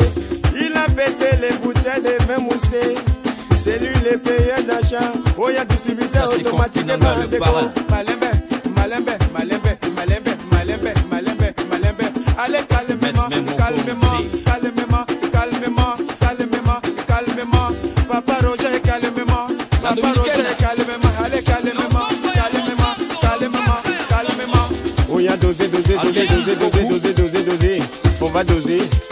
Il 0.55 0.73
a 0.77 0.86
pété 0.86 1.36
les 1.41 1.57
bouteilles 1.59 2.02
de 2.02 2.25
vin 2.27 2.39
moussé. 2.39 2.94
C'est 3.57 3.78
lui 3.81 3.94
le 4.09 4.18
payeur 4.18 4.62
d'achat. 4.67 5.12
Oya, 5.36 5.65
distributeur 5.65 6.31
automatique 6.33 6.86
et 6.89 6.99
par 6.99 7.28
défaut. 7.28 7.68
Malembe, 7.91 8.31
malembe, 8.77 9.10
malembe, 9.35 9.77
malembe, 9.97 10.28
malembe, 10.52 10.94
malembe, 11.10 11.55
malembe. 11.68 12.02
Allez, 12.39 12.65
calmement, 12.68 13.57
calmement. 13.57 14.38
doser, 25.59 25.69
doser, 25.69 25.99
doser, 25.99 26.27
doser, 26.27 26.57
doser, 26.57 26.85
doser, 26.85 27.12
doser, 27.15 27.43
doser. 27.43 27.83
On 28.20 28.31
va 28.31 28.45
doser. 28.45 29.08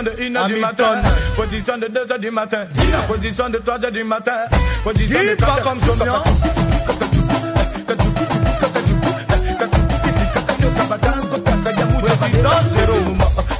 position 0.00 0.02
de 0.02 0.10
1h 0.22 0.46
du 0.48 0.60
matin, 0.60 1.02
position 1.36 1.78
de 1.78 1.86
2h 1.86 2.18
du 2.20 2.30
matin, 2.30 2.66
position 3.08 3.48
de 3.50 3.58
3h 3.58 3.90
du 3.90 4.04
matin, 4.04 4.32
position 4.82 5.18
de 5.20 5.36
3h 5.36 5.62
comme 5.62 5.80
sommiant. 5.80 6.22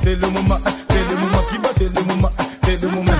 C'est 0.02 0.14
le 0.16 0.28
moment, 0.28 0.58
c'est 0.88 1.10
le 1.10 1.16
moment 1.16 1.42
qui 1.50 1.84
le 1.84 2.04
moment, 2.04 2.30
c'est 2.64 2.82
le 2.82 2.88
moment. 2.88 3.12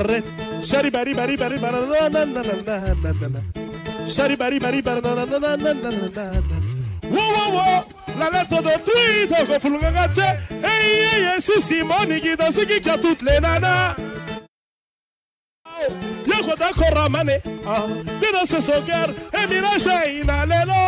barre. 0.00 0.22
Shari 0.62 0.90
bari 0.90 1.14
bari 1.14 1.36
bari 1.36 1.58
bari 1.58 1.78
Shari 4.06 4.36
bari 4.36 4.58
bari 4.60 4.82
bari 4.82 5.02
Wo 7.10 7.24
wo 7.34 7.44
wo 7.54 7.84
la 8.18 8.44
todo 8.44 8.70
tweet 8.86 9.30
go 9.46 9.58
fulunga 9.58 9.90
gatse. 9.90 10.26
Hey 10.62 10.86
hey 11.06 11.22
hey 11.24 11.40
si 11.40 11.60
Simone 11.60 12.20
qui 12.20 12.36
danse 12.36 12.64
qui 12.66 12.80
qui 12.80 12.90
a 12.90 12.96
toutes 12.98 13.22
les 13.22 13.40
nanas. 13.40 13.96
Yako 16.26 16.54
da 16.56 16.70
koramane. 16.78 17.36
Ah, 17.66 17.86
dina 18.20 18.46
se 18.46 18.60
soker 18.60 19.08
Hey 19.32 19.46
mira 19.48 19.78
shaina 19.78 20.46
lelo. 20.46 20.79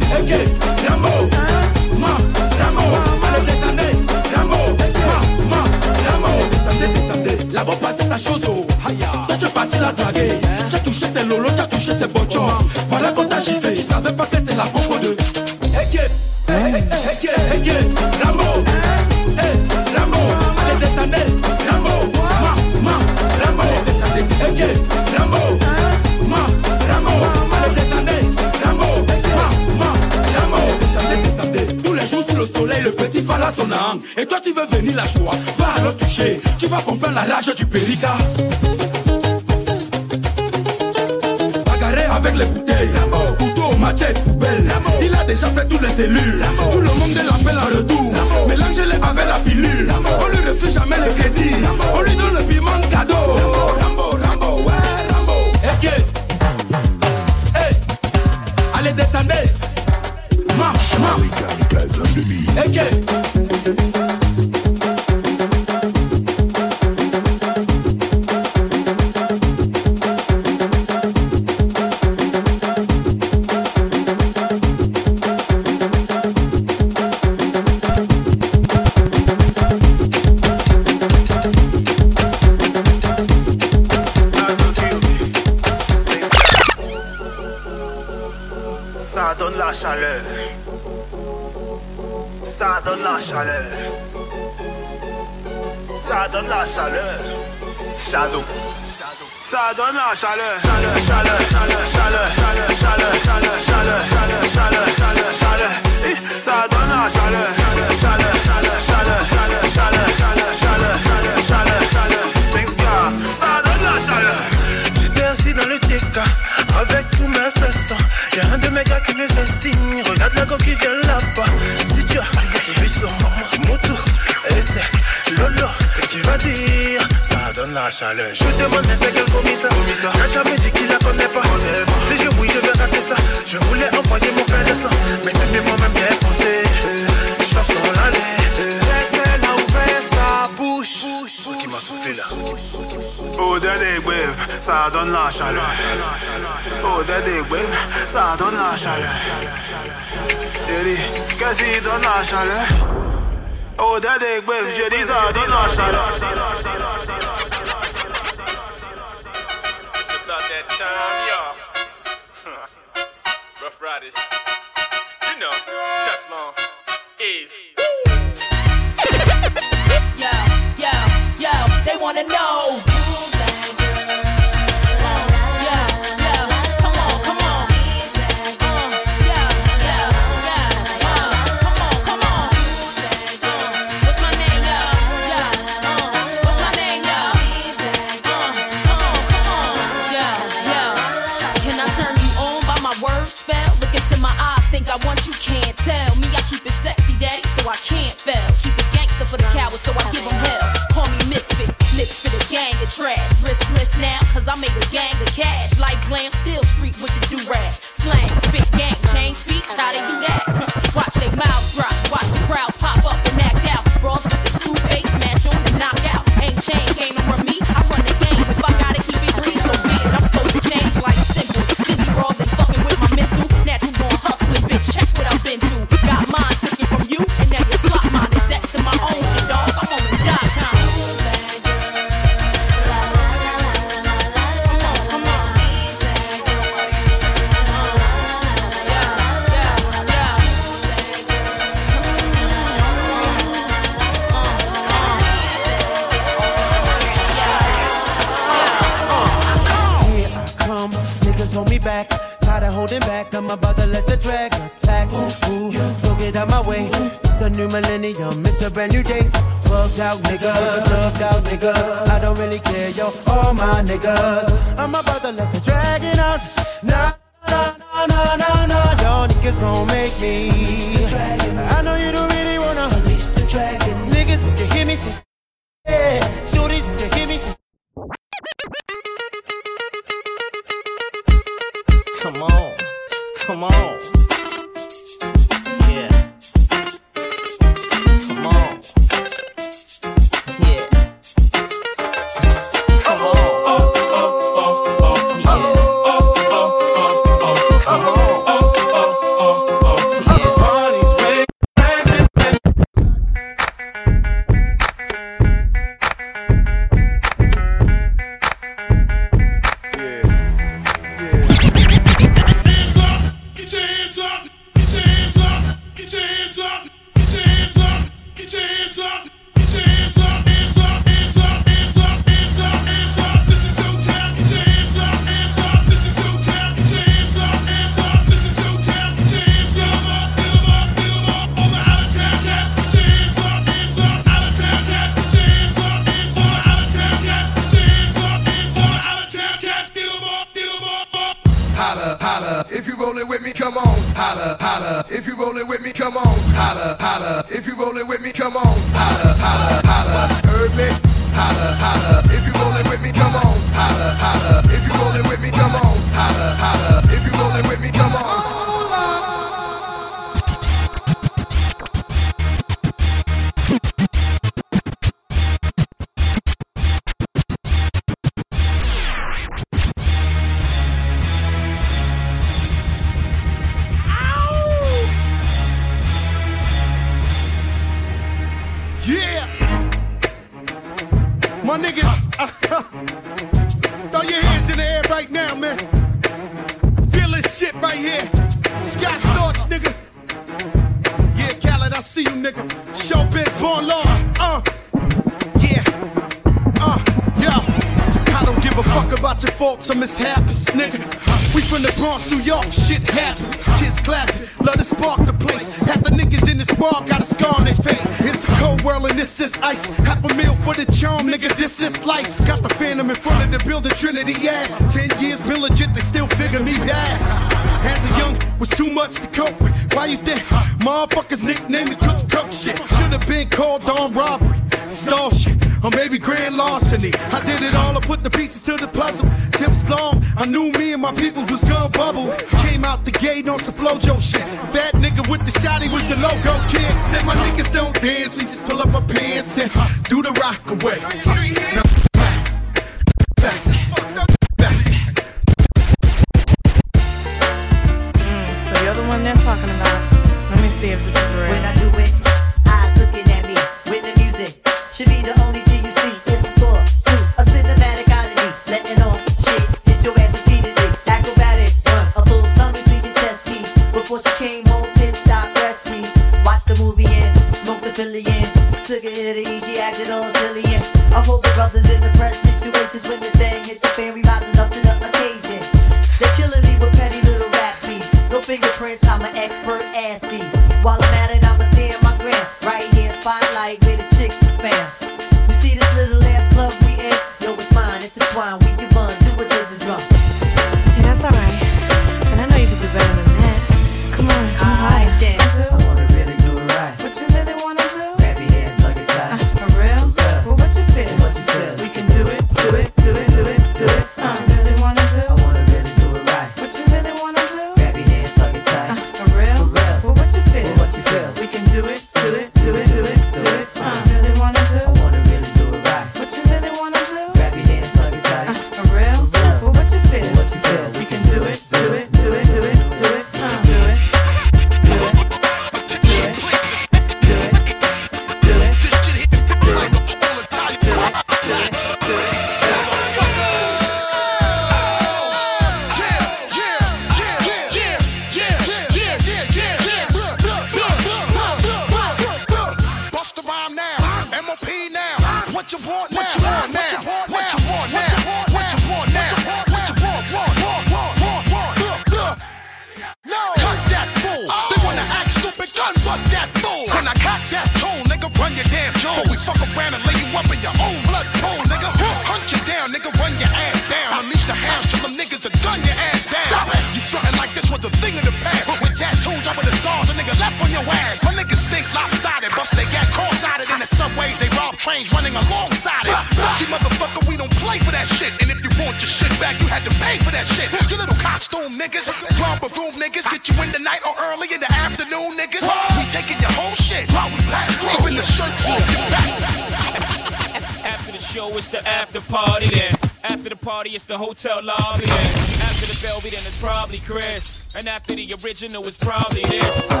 Original, 598.43 598.87
it's 598.87 598.97
probably 598.97 599.43
this. 599.43 600.00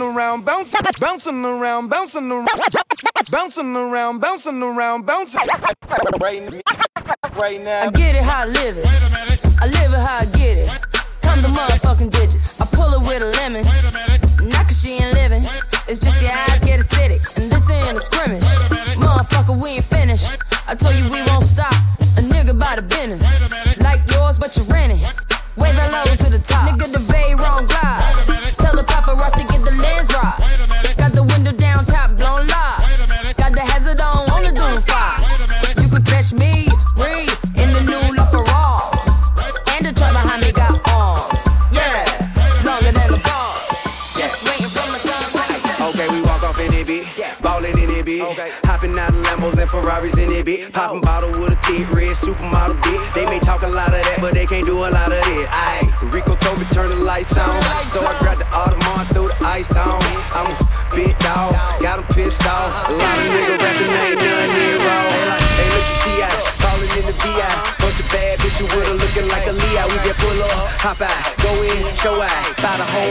Bouncing 0.00 0.16
around, 0.16 0.44
bouncing, 0.44 0.80
bouncing 1.00 1.44
around, 1.44 1.88
bouncing 1.88 2.30
around, 2.30 2.48
bouncing 3.30 3.76
around, 3.76 4.20
bouncing 4.20 4.62
around, 4.62 5.06
bouncing. 5.06 5.40
Right 7.36 7.60
now. 7.60 7.82
I 7.82 7.90
get 7.90 8.14
it 8.14 8.22
how 8.22 8.42
I 8.42 8.46
live 8.46 8.78
it. 8.78 8.86
I 8.86 8.90
live 8.90 9.12
it 9.24 9.29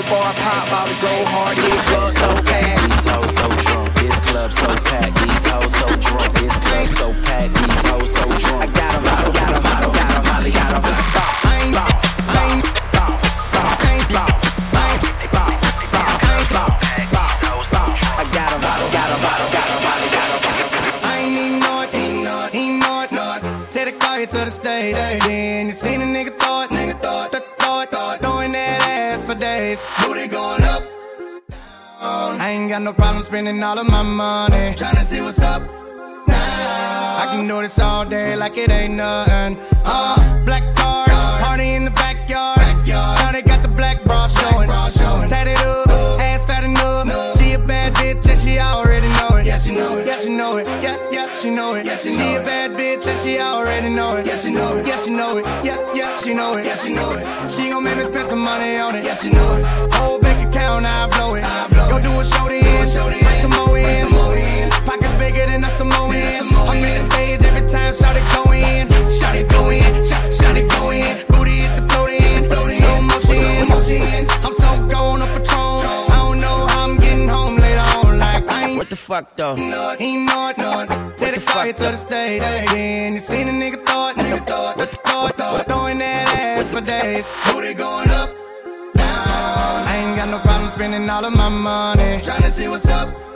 bar, 0.03 0.33
pop 0.33 0.69
bottles, 0.69 0.97
go 1.01 1.25
hard, 1.25 1.57
this 1.57 1.98
Now. 37.69 37.75
I 37.75 37.75
can 37.75 37.75
do 37.75 37.75
this 37.75 37.79
all 37.79 38.05
day 38.05 38.35
like 38.35 38.57
it 38.57 38.71
ain't 38.71 38.95
nothing. 38.95 39.57
Uh, 39.85 40.43
black 40.45 40.75
car, 40.75 41.05
party 41.39 41.73
in 41.73 41.85
the 41.85 41.91
backyard. 41.91 42.59
Shawty 42.85 43.45
got 43.45 43.61
the 43.61 43.67
black 43.67 44.03
bra 44.03 44.27
showing. 44.27 44.69
Tatted 45.29 45.57
up, 45.59 45.87
ass 46.19 46.45
fat 46.45 46.63
enough. 46.63 47.37
She 47.37 47.53
a 47.53 47.59
bad 47.59 47.93
bitch 47.95 48.27
and 48.27 48.39
she 48.39 48.59
already 48.59 49.07
know 49.07 49.37
it. 49.37 49.45
Yeah, 49.45 49.57
she 49.57 49.71
know 49.71 49.97
it. 49.97 50.07
Yeah, 50.07 50.17
she 50.17 50.29
know 50.29 50.57
it. 50.57 50.67
Yeah, 50.81 50.97
yeah, 51.11 51.33
she 51.35 51.49
know 51.49 51.75
it. 51.75 51.85
she 51.97 52.35
a 52.35 52.41
bad 52.43 52.71
bitch 52.71 53.07
and 53.07 53.17
she 53.17 53.39
already 53.39 53.89
know 53.89 54.17
it. 54.17 54.25
Yeah, 54.25 54.37
she 54.37 54.51
know 54.51 54.77
it. 54.77 54.87
Yeah, 54.87 54.97
she 54.97 55.11
know 55.11 55.37
it. 55.37 55.45
Yeah, 55.63 55.93
yeah, 55.93 56.17
she 56.17 56.33
know 56.33 56.55
it. 56.57 56.65
Yeah, 56.65 56.75
she 56.75 56.93
know 56.93 57.11
it. 57.11 57.51
She 57.51 57.69
gon' 57.69 57.83
make 57.83 57.97
me 57.97 58.05
spend 58.05 58.29
some 58.29 58.39
money 58.41 58.77
on 58.77 58.95
it. 58.95 59.03
Yeah, 59.03 59.15
she 59.15 59.29
know 59.29 59.57
it. 59.57 59.93
Whole 59.95 60.19
bank 60.19 60.47
account, 60.47 60.85
I 60.85 61.07
blow 61.07 61.35
it. 61.35 61.43
Go 61.89 61.99
do 62.01 62.19
a 62.19 62.25
show 62.25 62.47
then, 62.47 62.91
bring 63.09 63.41
some 63.41 63.51
more 63.51 63.77
in. 63.77 64.69
Pockets 64.85 65.13
bigger 65.21 65.45
than 65.45 65.63
a 65.63 65.69
Samoan. 65.77 66.09
I'm 66.69 66.77
in 66.83 67.03
the 67.03 67.11
stage 67.11 67.43
every 67.43 67.58
time, 67.71 67.93
shout 67.93 68.15
it 68.15 68.27
go 68.33 68.51
in. 68.51 68.89
Shout 69.19 69.35
it 69.35 69.49
go 69.49 69.69
in. 69.69 69.91
Shout, 70.09 70.33
shout 70.33 70.57
it 70.57 70.69
go 70.69 70.91
in. 70.91 71.25
Booty 71.27 71.51
hit 71.63 71.75
the 71.75 71.83
float 71.89 72.09
in. 72.09 72.43
Slow 72.45 73.01
motion. 73.69 74.27
I'm 74.45 74.53
so 74.53 74.87
gone 74.87 75.21
on 75.21 75.29
Patron. 75.29 75.79
I 76.11 76.17
don't 76.23 76.39
know 76.39 76.67
how 76.67 76.85
I'm 76.85 76.97
getting 76.97 77.27
home 77.27 77.57
later 77.57 77.85
on. 77.97 78.19
Like, 78.19 78.47
I 78.49 78.69
ain't. 78.69 78.77
What 78.77 78.89
the 78.89 78.95
fuck 78.95 79.35
though? 79.35 79.55
No, 79.55 79.95
he 79.97 80.17
know 80.17 80.49
it, 80.49 80.57
no. 80.57 81.09
Car 81.49 81.65
to 81.65 81.73
the 81.73 81.97
stage. 81.97 82.41
Then 82.41 83.13
you 83.13 83.19
seen 83.19 83.47
a 83.47 83.51
nigga 83.51 83.73
it, 83.73 84.15
nigga 84.15 84.37
it, 84.37 84.77
what 84.77 84.91
the 84.91 84.97
it, 85.27 85.35
throw 85.35 85.57
it, 85.57 85.67
throwing 85.67 85.97
that 85.99 86.27
ass 86.37 86.69
for 86.69 86.81
days. 86.81 87.25
Booty 87.45 87.73
going 87.73 88.09
up, 88.11 88.29
down. 88.95 89.87
I 89.87 89.97
ain't 89.97 90.15
got 90.15 90.29
no 90.29 90.39
problem 90.39 90.69
spending 90.71 91.09
all 91.09 91.25
of 91.25 91.33
my 91.33 91.49
money. 91.49 92.21
Tryna 92.21 92.51
see 92.51 92.67
what's 92.67 92.85
up. 92.85 93.28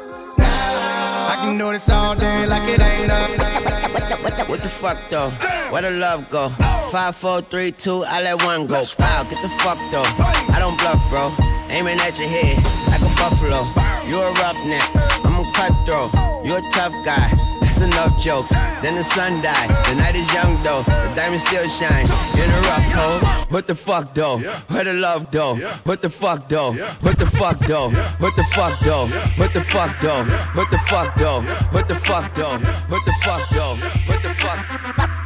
Now. 1.44 1.50
I 1.50 1.52
can 1.52 1.58
do 1.58 1.74
this 1.74 1.90
all 1.90 2.16
day 2.16 2.46
like 2.48 2.70
it 2.70 2.80
ain't 2.80 3.08
nothing. 3.08 4.48
What 4.48 4.64
the 4.64 4.70
fuck 4.70 4.98
though? 5.10 5.30
Where 5.72 5.82
the 5.82 5.92
love 5.92 6.30
go? 6.30 6.50
Five, 6.90 7.16
four, 7.16 7.42
three, 7.42 7.72
two, 7.72 8.04
I 8.06 8.24
let 8.24 8.44
one 8.44 8.68
go. 8.68 8.84
Wow, 8.98 9.24
get 9.24 9.42
the 9.42 9.50
fuck 9.60 9.78
though. 9.92 10.08
I 10.54 10.60
don't 10.60 10.78
bluff, 10.80 11.02
bro. 11.10 11.32
Aiming 11.70 12.00
at 12.00 12.18
your 12.18 12.30
head 12.30 12.64
like 12.88 13.02
a 13.02 13.12
buffalo. 13.20 13.66
You 14.08 14.22
a 14.22 14.32
roughneck, 14.40 14.88
I'm 15.26 15.40
a 15.40 15.44
cutthroat. 15.54 16.14
You 16.46 16.56
a 16.56 16.62
tough 16.72 16.94
guy. 17.04 17.34
That's 17.62 17.82
enough 17.82 18.22
jokes. 18.22 18.52
Then 18.82 18.96
the 18.96 19.04
sun 19.04 19.42
died. 19.42 19.70
The 19.90 19.96
night 19.96 20.16
is 20.16 20.32
young 20.34 20.60
though. 20.62 20.84
The 20.84 21.14
diamonds 21.16 21.46
still 21.46 21.68
shine. 21.68 22.06
In 22.40 22.50
a 22.50 22.62
rough 22.62 22.92
hole. 22.94 23.43
What 23.54 23.68
the 23.68 23.76
fuck 23.76 24.16
though? 24.16 24.40
Where 24.40 24.84
the 24.84 24.96
love 24.96 25.30
though? 25.30 25.58
What 25.84 26.02
the 26.02 26.10
fuck 26.10 26.50
though? 26.50 26.74
What 27.02 27.20
the 27.20 27.28
fuck 27.28 27.60
though? 27.60 27.92
What 28.18 28.36
the 28.36 28.44
fuck 28.46 28.80
though? 28.80 29.06
What 29.38 29.54
the 29.54 29.62
fuck 29.62 30.02
though? 30.02 30.24
What 30.56 30.72
the 30.72 30.80
fuck 30.80 31.16
though? 31.16 31.42
What 31.70 31.88
the 31.88 31.94
fuck 31.94 32.34
though? 32.34 32.58
What 32.90 33.06
the 33.06 33.14
fuck 33.22 33.48
though? 33.52 33.76
What 34.10 34.24
the 34.24 34.30
fuck? 34.42 34.58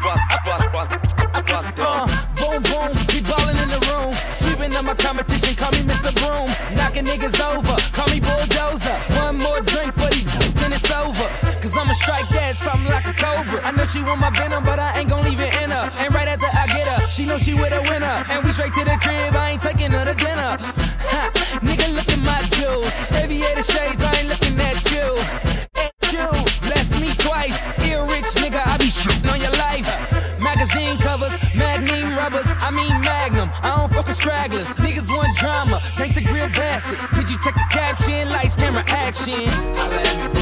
Fuck, 0.03 0.43
fuck, 0.43 0.73
fuck, 0.73 1.47
fuck 1.47 1.75
though. 1.77 2.03
Uh, 2.03 2.07
boom, 2.35 2.63
boom, 2.67 2.91
be 3.07 3.21
ballin' 3.23 3.55
in 3.63 3.69
the 3.69 3.79
room. 3.87 4.13
Sweeping 4.27 4.75
up 4.75 4.83
my 4.83 4.95
competition, 4.95 5.55
call 5.55 5.71
me 5.71 5.87
Mr. 5.87 6.11
Broom. 6.19 6.51
Knocking 6.75 7.05
niggas 7.05 7.39
over, 7.39 7.79
call 7.95 8.11
me 8.11 8.19
Bulldozer. 8.19 8.97
One 9.23 9.37
more 9.37 9.61
drink 9.61 9.93
for 9.93 10.11
these, 10.11 10.25
then 10.59 10.73
it's 10.73 10.91
over. 10.91 11.27
Cause 11.63 11.77
I'ma 11.77 11.93
strike 11.93 12.27
that 12.29 12.57
something 12.57 12.91
like 12.91 13.07
a 13.07 13.13
cobra. 13.13 13.63
I 13.63 13.71
know 13.71 13.85
she 13.85 14.03
want 14.03 14.19
my 14.19 14.31
venom, 14.31 14.65
but 14.65 14.79
I 14.79 14.99
ain't 14.99 15.09
gon' 15.09 15.23
leave 15.23 15.39
it 15.39 15.56
she 17.17 17.25
know 17.25 17.37
she 17.39 17.55
with 17.55 17.73
a 17.73 17.81
winner. 17.89 18.23
And 18.29 18.45
we 18.45 18.51
straight 18.51 18.73
to 18.73 18.85
the 18.85 18.95
crib, 19.01 19.33
I 19.33 19.51
ain't 19.51 19.61
taking 19.61 19.89
her 19.89 20.05
to 20.05 20.13
dinner. 20.13 20.53
Ha, 21.09 21.31
nigga, 21.65 21.89
look 21.95 22.07
at 22.13 22.21
my 22.21 22.41
jewels. 22.53 22.93
Aviator 23.11 23.63
shades, 23.63 24.03
I 24.03 24.13
ain't 24.21 24.29
looking 24.29 24.53
at 24.61 24.77
you. 24.93 25.07
At 25.81 25.93
you, 26.13 26.29
bless 26.61 26.93
me 27.01 27.09
twice. 27.17 27.57
Ear 27.89 28.05
rich, 28.05 28.29
nigga, 28.37 28.61
I 28.61 28.77
be 28.77 28.93
shitting 28.93 29.33
on 29.33 29.41
your 29.41 29.55
life. 29.57 29.87
Magazine 30.39 30.97
covers, 30.99 31.33
magnum 31.55 32.13
rubbers, 32.15 32.49
I 32.61 32.69
mean 32.69 32.93
magnum. 33.01 33.49
I 33.63 33.77
don't 33.77 33.91
fuck 33.91 34.05
with 34.05 34.15
stragglers. 34.15 34.69
Niggas 34.75 35.09
want 35.09 35.35
drama, 35.37 35.81
thanks 35.97 36.15
to 36.17 36.23
grill 36.23 36.49
bastards. 36.49 37.09
Did 37.09 37.31
you 37.31 37.37
check 37.43 37.55
the 37.55 37.65
caption? 37.71 38.29
Lights, 38.29 38.55
camera, 38.55 38.83
action. 38.87 40.36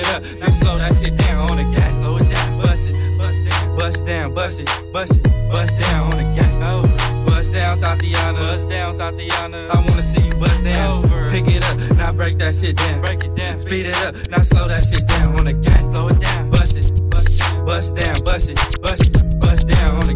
It 0.00 0.06
down, 0.06 0.22
speed 0.22 0.34
it 0.34 0.34
up, 0.34 0.40
then 0.40 0.52
slow 0.52 0.78
that 0.78 0.94
shit 0.96 1.16
down 1.16 1.50
on 1.50 1.56
the 1.56 1.64
gas. 1.76 2.00
Slow 2.00 2.16
it 2.16 2.28
down, 2.30 2.58
bust 2.58 2.88
it, 2.88 3.18
bust 3.18 3.44
down, 3.44 3.76
bust 3.76 4.06
down, 4.06 4.34
bust 4.34 4.60
it, 4.60 4.92
bust 4.92 5.12
it, 5.16 5.22
bust 5.50 5.78
down 5.78 6.12
on 6.12 6.16
the 6.16 6.24
gas. 6.34 6.52
Oh, 6.62 6.82
bust 7.26 7.52
down, 7.52 7.80
Thotiana, 7.80 8.34
bust 8.34 8.68
down, 8.68 8.98
Thotiana. 8.98 9.70
I 9.70 9.86
wanna 9.86 10.02
see 10.02 10.26
you 10.26 10.34
bust 10.34 10.64
down. 10.64 11.04
Over. 11.04 11.30
Pick 11.30 11.48
it 11.48 11.64
up, 11.64 11.96
now 11.96 12.12
break 12.12 12.38
that 12.38 12.54
shit 12.54 12.76
down. 12.76 13.00
Break 13.00 13.24
it 13.24 13.34
down, 13.34 13.58
speed 13.58 13.86
it 13.86 13.96
up, 13.98 14.14
now 14.30 14.40
slow 14.40 14.68
that 14.68 14.82
shit 14.82 15.06
down 15.06 15.38
on 15.38 15.44
the 15.44 15.52
gas. 15.52 15.80
Slow 15.80 16.08
it 16.08 16.20
down, 16.20 16.50
bust 16.50 16.76
it, 16.76 17.10
bust 17.10 17.40
it, 17.40 17.66
bust 17.66 17.94
down, 17.94 18.16
bust 18.24 18.48
it, 18.48 18.58
bust 18.82 19.02
it, 19.02 19.40
bust 19.40 19.68
down 19.68 19.94
on 19.96 20.06
the. 20.06 20.14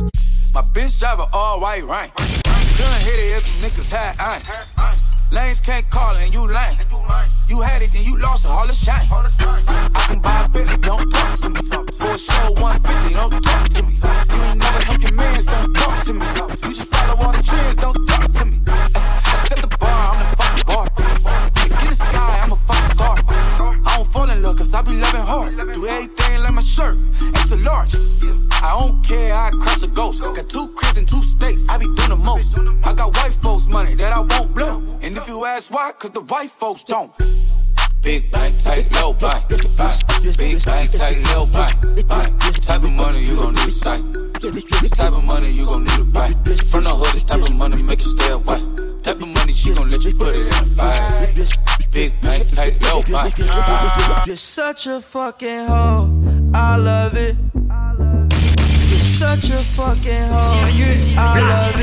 My 0.55 0.63
bitch 0.73 0.99
drive 0.99 1.21
a 1.21 1.27
all 1.33 1.61
white 1.61 1.85
rank. 1.85 2.15
Couldn't 2.15 3.03
hit 3.05 3.19
it 3.21 3.37
if 3.37 3.45
the 3.45 3.69
niggas 3.69 3.91
had 3.91 4.17
iron. 4.19 4.41
Lanes 5.33 5.61
can't 5.61 5.89
call 5.91 6.15
and 6.17 6.33
you 6.33 6.47
lame. 6.47 6.94
You 7.55 7.61
had 7.61 7.83
it, 7.83 7.93
then 7.93 8.03
you 8.03 8.19
lost 8.19 8.47
it, 8.47 8.51
all 8.51 8.67
the 8.67 8.75
shine. 8.75 9.07
I 9.95 10.07
can 10.09 10.19
buy 10.19 10.45
a 10.45 10.49
Bentley, 10.49 10.77
don't 10.79 11.09
talk 11.09 11.39
to 11.39 11.51
me. 11.51 11.61
For 11.95 12.11
a 12.11 12.19
show 12.19 12.51
150, 12.59 13.15
don't 13.15 13.31
talk 13.31 13.69
to 13.79 13.83
me. 13.87 13.95
You 13.95 14.43
ain't 14.43 14.59
never 14.59 14.81
helped 14.83 15.03
your 15.03 15.13
mans, 15.13 15.47
don't 15.47 15.73
talk 15.73 16.03
to 16.03 16.15
me. 16.15 16.27
You 16.67 16.75
just 16.75 16.91
follow 16.91 17.15
all 17.23 17.31
the 17.31 17.45
trends, 17.47 17.77
don't 17.77 17.95
talk 18.11 18.27
to 18.33 18.45
me. 18.45 18.59
I 18.67 19.47
set 19.47 19.59
the 19.63 19.71
bar, 19.79 19.87
I'm 19.87 20.19
the 20.19 20.27
fucking 20.35 20.67
bar. 20.67 20.87
Get 21.79 21.79
the 21.79 21.95
sky, 21.95 22.41
I'm 22.43 22.51
a 22.51 22.57
fucking 22.57 22.91
star. 22.91 23.19
I 23.23 23.97
don't 23.99 24.09
fall 24.11 24.29
in 24.29 24.43
love, 24.43 24.57
cause 24.57 24.75
I 24.75 24.83
be 24.83 24.99
loving 24.99 25.23
hard. 25.23 25.55
Do 25.75 25.87
everything 25.87 26.43
like 26.43 26.55
my 26.55 26.61
shirt, 26.61 26.99
extra 27.37 27.59
large. 27.59 27.95
I 28.67 28.75
don't 28.81 29.01
care, 29.05 29.33
I 29.33 29.51
crush 29.63 29.81
a 29.85 29.87
ghost. 29.87 30.23
Got 30.23 30.49
two 30.49 30.75
cribs 30.75 30.99
and 30.99 31.07
two 31.07 31.23
states, 31.23 31.65
I 31.69 31.79
be 31.79 31.87
doing 31.87 32.09
the 32.09 32.17
most. 32.17 32.59
I 32.83 32.93
got 32.95 33.15
white 33.17 33.35
folks' 33.35 33.69
money 33.69 33.95
that 33.95 34.13
I 34.13 34.19
won't 34.19 34.53
blow. 34.53 34.83
And 35.03 35.17
if 35.17 35.29
you 35.29 35.45
ask 35.45 35.73
why, 35.73 35.93
cause 35.93 36.11
the 36.11 36.23
white 36.23 36.51
folks 36.51 36.83
don't. 36.83 37.13
Big 38.05 38.31
bank, 38.31 38.53
tight, 38.63 38.87
low 38.97 39.15
bank. 39.15 39.49
Big 39.49 40.63
bank, 40.63 40.91
tight, 40.93 41.17
low 41.33 41.47
bank. 41.51 42.07
bank. 42.07 42.39
Type 42.61 42.83
of 42.85 42.93
money 42.93 43.25
you 43.25 43.35
gon' 43.35 43.55
need 43.55 43.69
a 43.69 43.73
sight. 43.73 44.03
Type 44.93 45.13
of 45.15 45.25
money 45.25 45.51
you 45.51 45.65
gon' 45.65 45.85
need 45.85 46.01
a 46.01 46.05
buy. 46.05 46.29
From 46.29 46.85
the 46.85 46.91
hood, 46.91 47.15
this 47.15 47.25
type 47.25 47.41
of 47.41 47.55
money 47.55 47.83
make 47.83 48.01
you 48.01 48.11
stay 48.11 48.31
away. 48.33 48.61
Type 49.03 49.23
of 49.23 49.29
money 49.29 49.55
she 49.55 49.73
gon' 49.73 49.91
let 49.91 50.05
you 50.05 50.15
put 50.15 50.37
it 50.37 50.47
in 50.47 50.53
a 50.53 50.67
fight. 50.77 51.11
Big 51.93 52.21
bank, 52.21 52.47
take 52.49 52.79
low 52.83 53.01
bank. 53.05 53.35
You're 54.27 54.37
such 54.37 54.87
a 54.87 55.01
fucking 55.01 55.67
hoe. 55.67 56.11
I 56.55 56.77
love 56.77 57.17
it. 57.17 57.37
You're 57.55 58.99
such 59.01 59.49
a 59.49 59.57
fucking 59.57 60.29
hoe. 60.29 60.61
I 61.17 61.41
love 61.41 61.81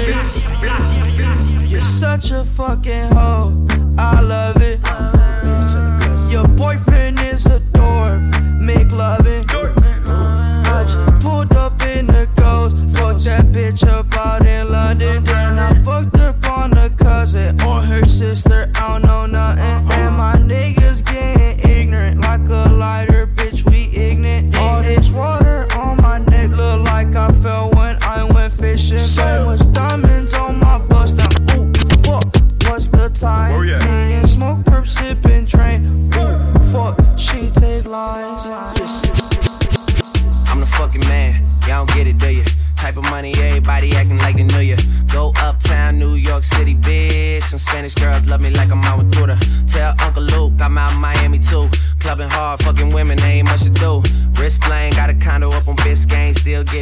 it. 1.66 1.72
You're 1.72 1.82
such 1.82 2.30
a 2.30 2.45
fucking 2.45 3.09
hoe. 3.09 3.67
I 3.98 4.22
love 4.22 4.61
it. 4.61 4.80
Boyfriend 6.61 7.10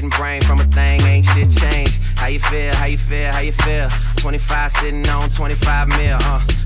brain 0.08 0.42
from 0.42 0.62
a 0.62 0.66
thing, 0.66 1.02
ain't 1.02 1.26
shit 1.26 1.50
changed. 1.52 2.00
How 2.16 2.28
you 2.28 2.40
feel? 2.40 2.74
How 2.76 2.86
you 2.86 2.98
feel? 2.98 3.32
How 3.32 3.42
you 3.42 3.52
feel? 3.52 3.90
25 4.18 4.72
sitting 4.72 5.10
on 5.10 5.30
25 5.30 5.88
mil, 5.90 6.18
uh. 6.22 6.59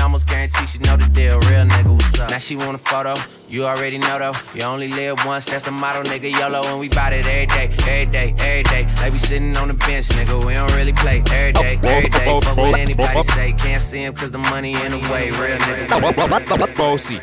almost 0.00 0.28
guarantee 0.28 0.66
she 0.66 0.78
know 0.78 0.96
the 0.96 1.06
deal. 1.06 1.40
Real 1.40 1.64
nigga, 1.66 1.92
what's 1.92 2.18
up? 2.18 2.30
Now 2.30 2.38
she 2.38 2.56
want 2.56 2.74
a 2.74 2.78
photo. 2.78 3.14
You 3.48 3.64
already 3.64 3.98
know 3.98 4.18
though. 4.18 4.32
You 4.54 4.62
only 4.64 4.88
live 4.88 5.24
once, 5.24 5.44
that's 5.46 5.64
the 5.64 5.70
motto, 5.70 6.02
nigga. 6.02 6.30
YOLO, 6.30 6.62
and 6.66 6.80
we 6.80 6.88
bout 6.88 7.12
it 7.12 7.26
every 7.26 7.46
day, 7.46 7.70
every 7.86 8.12
day, 8.12 8.34
every 8.38 8.62
day. 8.64 8.84
Like 8.96 9.12
we 9.12 9.18
sitting 9.18 9.56
on 9.56 9.68
the 9.68 9.74
bench, 9.74 10.08
nigga. 10.08 10.44
We 10.44 10.54
don't 10.54 10.74
really 10.74 10.92
play 10.92 11.22
every 11.30 11.52
day, 11.52 11.78
every 11.82 12.10
day. 12.10 12.40
Fuck 12.40 12.56
what 12.56 12.78
anybody 12.78 13.22
say. 13.22 13.52
Can't 13.52 13.82
see 13.82 14.02
him 14.02 14.14
cause 14.14 14.30
the 14.30 14.38
money 14.38 14.72
in 14.72 14.92
the 14.92 14.98
way. 15.10 15.30
Real 15.30 15.58
nigga. 15.58 16.76
Bossy, 16.76 17.20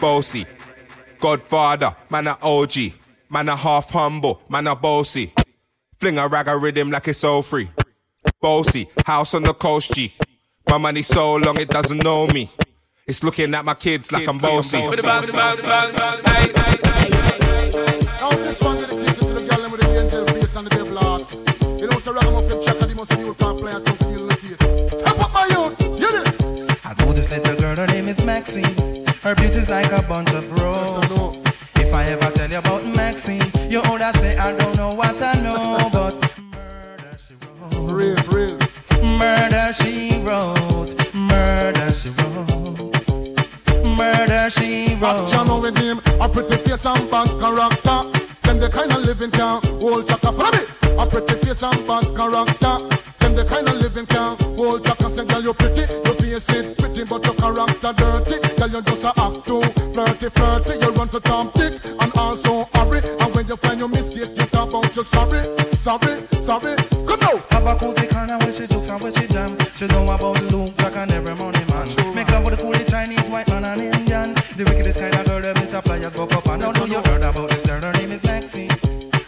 bossy, 0.00 0.46
Godfather, 1.20 1.92
man 2.10 2.26
a 2.26 2.38
OG, 2.42 2.74
man 3.30 3.48
a 3.48 3.56
half 3.56 3.90
humble, 3.90 4.42
man 4.48 4.66
a 4.66 4.74
bossy. 4.74 5.32
Fling 5.98 6.18
a 6.18 6.26
rag 6.26 6.48
a 6.48 6.56
rhythm 6.56 6.90
like 6.90 7.06
it's 7.08 7.22
all 7.22 7.42
free. 7.42 7.70
Bossy, 8.40 8.88
house 9.06 9.34
on 9.34 9.42
the 9.44 9.52
coast 9.54 9.94
G. 9.94 10.12
My 10.72 10.78
money 10.78 11.02
so 11.02 11.34
long 11.36 11.60
it 11.60 11.68
doesn't 11.68 12.02
know 12.02 12.26
me. 12.28 12.48
It's 13.06 13.22
looking 13.22 13.52
at 13.52 13.62
my 13.62 13.74
kids 13.74 14.10
like 14.10 14.26
I'm 14.26 14.38
bossy. 14.38 14.78
Now 14.78 14.88
this 18.30 18.62
one 18.62 18.78
dedicated 18.78 19.16
to 19.16 19.34
the 19.34 19.46
girl 19.50 19.68
with 19.70 19.82
the 19.82 20.00
angel 20.00 20.26
face 20.28 20.56
and 20.56 20.66
the 20.66 20.70
devil 20.70 20.96
heart. 20.96 21.30
You 21.78 21.88
know, 21.88 21.98
so 21.98 22.14
ragamuffin 22.14 22.62
checker, 22.62 22.86
the 22.86 22.94
most 22.94 23.14
new 23.18 23.34
car 23.34 23.52
players 23.52 23.84
come 23.84 23.98
to 23.98 24.04
feel 24.06 24.26
the 24.26 24.34
case. 24.34 24.56
Step 24.98 25.20
up 25.20 25.30
my 25.34 25.44
youth, 25.48 25.78
hear 25.98 26.10
this. 26.10 26.80
I 26.86 26.94
know 27.04 27.12
this 27.12 27.30
little 27.30 27.56
girl, 27.56 27.76
her 27.76 27.86
name 27.88 28.08
is 28.08 28.24
Maxine. 28.24 29.04
Her 29.20 29.34
beauty's 29.34 29.68
like 29.68 29.92
a 29.92 30.00
bunch 30.00 30.30
of 30.30 30.50
roses. 30.58 31.36
If 31.76 31.92
I 31.92 32.06
ever 32.06 32.30
tell 32.30 32.50
you 32.50 32.56
about 32.56 32.86
Maxine, 32.86 33.42
you 33.68 33.82
older 33.82 34.10
say 34.14 34.38
I 34.38 34.56
don't 34.56 34.74
know 34.78 34.94
what 34.94 35.20
I 35.20 35.34
know, 35.42 35.90
but 35.92 36.14
real, 37.92 38.16
real. 38.30 38.61
Murder 39.22 39.72
she 39.72 40.20
wrote, 40.24 41.14
murder 41.14 41.92
she 41.92 42.08
wrote, 42.08 42.90
murder 43.96 44.50
she 44.50 44.96
wrote. 44.96 45.22
Action 45.22 45.60
with 45.60 45.78
him, 45.78 45.98
a 46.20 46.28
pretty 46.28 46.56
face 46.56 46.84
and 46.84 47.08
bad 47.08 47.28
character. 47.38 47.98
Them 48.42 48.58
the 48.58 48.68
kind 48.68 48.90
of 48.90 49.04
living 49.04 49.30
can 49.30 49.62
hold 49.80 50.08
chaka. 50.08 50.32
Follow 50.32 50.50
me. 50.50 50.64
A 50.98 51.06
pretty 51.06 51.34
face 51.46 51.62
and 51.62 51.86
bad 51.86 52.04
character. 52.16 52.74
Them 53.20 53.36
the 53.36 53.44
kind 53.48 53.68
of 53.68 53.76
living 53.76 54.06
can 54.06 54.36
hold 54.56 54.84
chaka. 54.84 55.08
Say, 55.08 55.24
girl, 55.24 55.40
you 55.40 55.54
pretty, 55.54 55.82
your 56.04 56.14
face 56.16 56.48
it 56.48 56.76
pretty, 56.76 57.04
but 57.04 57.24
your 57.24 57.34
character 57.34 57.92
dirty. 57.92 58.56
Girl, 58.58 58.70
you 58.70 58.82
just 58.82 59.04
a 59.04 59.12
act 59.20 59.46
too 59.46 59.62
flirty, 59.94 60.30
flirty. 60.30 60.84
You 60.84 60.90
run 60.98 61.08
to 61.10 61.20
Tom 61.20 61.52
Dick 61.54 61.78
and 61.84 62.12
also 62.16 62.68
hurry. 62.74 62.98
And 63.20 63.32
when 63.36 63.46
you 63.46 63.56
find 63.56 63.78
your 63.78 63.88
mistake, 63.88 64.30
you 64.34 64.46
talk 64.46 64.70
about 64.70 64.96
you 64.96 65.04
sorry, 65.04 65.44
sorry, 65.76 66.26
sorry. 66.40 66.74
Come 67.06 67.20
now. 67.20 67.38
Have 67.50 67.66
a 67.68 67.74
cozy 67.76 68.08
she 68.08 68.18
jokes 68.18 68.41
and 68.92 69.02
where 69.02 69.12
she 69.12 69.26
jam. 69.28 69.56
She 69.76 69.86
know 69.86 70.04
about 70.10 70.42
Luke 70.52 70.76
Black 70.76 70.96
and 70.96 71.10
every 71.12 71.34
money 71.34 71.64
man. 71.66 71.88
Make 72.14 72.30
love 72.30 72.44
with 72.44 72.58
the 72.58 72.62
coolie 72.62 72.88
Chinese, 72.88 73.26
white 73.28 73.48
man 73.48 73.64
and 73.64 73.80
Indian. 73.80 74.34
The 74.56 74.64
wickedest 74.64 74.98
kind 74.98 75.14
of 75.14 75.24
girl 75.26 75.40
that 75.40 75.56
Miss 75.56 75.72
Flyers 75.72 76.12
go 76.12 76.24
up 76.24 76.46
and 76.46 76.62
now 76.62 76.72
know 76.72 76.84
you 76.84 77.00
heard 77.00 77.22
about 77.22 77.50
this 77.50 77.64
girl. 77.64 77.80
Her 77.80 77.92
name 77.92 78.12
is 78.12 78.22
Maxine. 78.24 78.70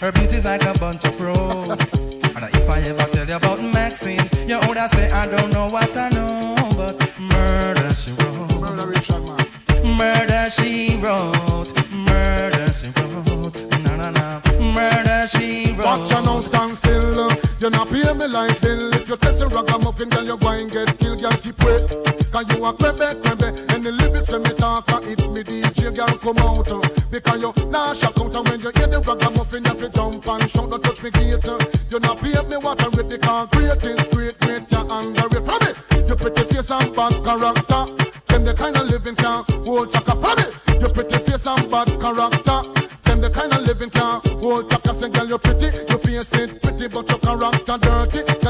Her 0.00 0.12
beauty's 0.12 0.44
like 0.44 0.64
a 0.64 0.78
bunch 0.78 1.04
of 1.04 1.18
roses. 1.20 1.80
and 2.36 2.44
if 2.58 2.68
I 2.68 2.80
ever 2.82 3.06
tell 3.12 3.26
you 3.26 3.36
about 3.36 3.60
Maxine, 3.62 4.20
you 4.46 4.56
older 4.56 4.86
say 4.88 5.10
I 5.10 5.26
don't 5.26 5.50
know 5.52 5.68
what 5.68 5.96
I 5.96 6.08
know, 6.10 6.56
but 6.76 6.96
murder 7.18 7.94
she 7.94 8.12
wrote. 8.12 8.60
Murder 8.60 8.86
Richard 8.86 9.24
man. 9.24 9.96
Murder 9.96 10.50
she 10.50 10.96
wrote. 11.00 11.72
Murder 11.90 12.72
she 12.72 12.88
wrote. 13.00 13.56
Na 13.82 13.96
na 13.96 14.10
na. 14.10 14.40
Murder 14.74 15.26
she 15.26 15.72
wrote. 15.72 15.86
Watch 15.86 16.10
your 16.10 16.22
now 16.22 16.40
stand 16.40 16.76
still. 16.76 17.30
Uh, 17.30 17.36
you 17.60 17.70
not 17.70 17.88
pay 17.88 18.12
me 18.12 18.26
like 18.26 18.60
bill. 18.60 18.93
If 19.04 19.10
you 19.10 19.16
test 19.18 19.42
a 19.42 19.48
ragamuffin, 19.48 20.08
girl, 20.08 20.24
you 20.24 20.36
go 20.38 20.48
and 20.48 20.72
get 20.72 20.98
killed. 20.98 21.20
Girl, 21.20 21.30
keep 21.32 21.62
wait. 21.62 21.84
Cause 22.32 22.48
you 22.48 22.64
a 22.64 22.72
crebe, 22.72 23.20
crebe. 23.20 23.70
Any 23.74 23.90
lyrics 23.90 24.32
when 24.32 24.44
me 24.44 24.48
talk, 24.54 24.90
uh, 24.90 25.00
if 25.04 25.18
me 25.28 25.42
DJ 25.44 25.94
girl, 25.94 26.08
come 26.16 26.38
out. 26.38 26.72
uh, 26.72 26.80
Because 27.10 27.38
you 27.42 27.52
nah 27.68 27.92
shock 27.92 28.18
out 28.18 28.34
and 28.34 28.48
when 28.48 28.60
you 28.60 28.72
hear 28.74 28.86
the 28.86 29.02
ragamuffin, 29.04 29.62
you 29.62 29.68
have 29.68 29.78
to 29.78 29.90
jump 29.90 30.26
and 30.26 30.50
shout, 30.50 30.70
don't 30.70 30.82
touch 30.82 31.02
me 31.02 31.10
gate. 31.10 31.46
uh. 31.46 31.58
You 31.90 32.00
not 32.00 32.16
pay 32.16 32.32
me 32.48 32.56
water 32.56 32.88
with 32.96 33.10
the 33.10 33.18
concrete, 33.18 33.76
is 33.84 34.06
great, 34.08 34.40
great, 34.40 34.72
you 34.72 34.78
under 34.78 35.26
it. 35.36 35.44
From 35.44 35.62
it, 35.68 35.76
you 36.08 36.16
pretty 36.16 36.44
face 36.54 36.70
and 36.70 36.96
bad 36.96 37.12
character. 37.22 37.84
Them 38.28 38.44
the 38.46 38.54
kind 38.56 38.74
of 38.78 38.88
living 38.88 39.16
can 39.16 39.44
hold 39.68 39.92
chaka 39.92 40.16
from 40.16 40.38
it. 40.40 40.80
You 40.80 40.88
pretty 40.88 41.18
face 41.28 41.46
and 41.46 41.70
bad 41.70 41.88
character. 42.00 42.62
Them 43.04 43.20
the 43.20 43.28
kind 43.28 43.52
of 43.52 43.60
living 43.68 43.90
can 43.90 44.22
hold 44.40 44.70
chaka. 44.70 44.94
Say 44.94 45.10
girl 45.10 45.28
you're 45.28 45.38
pretty, 45.38 45.66
you 45.92 45.98
face 45.98 46.32
it 46.32 46.63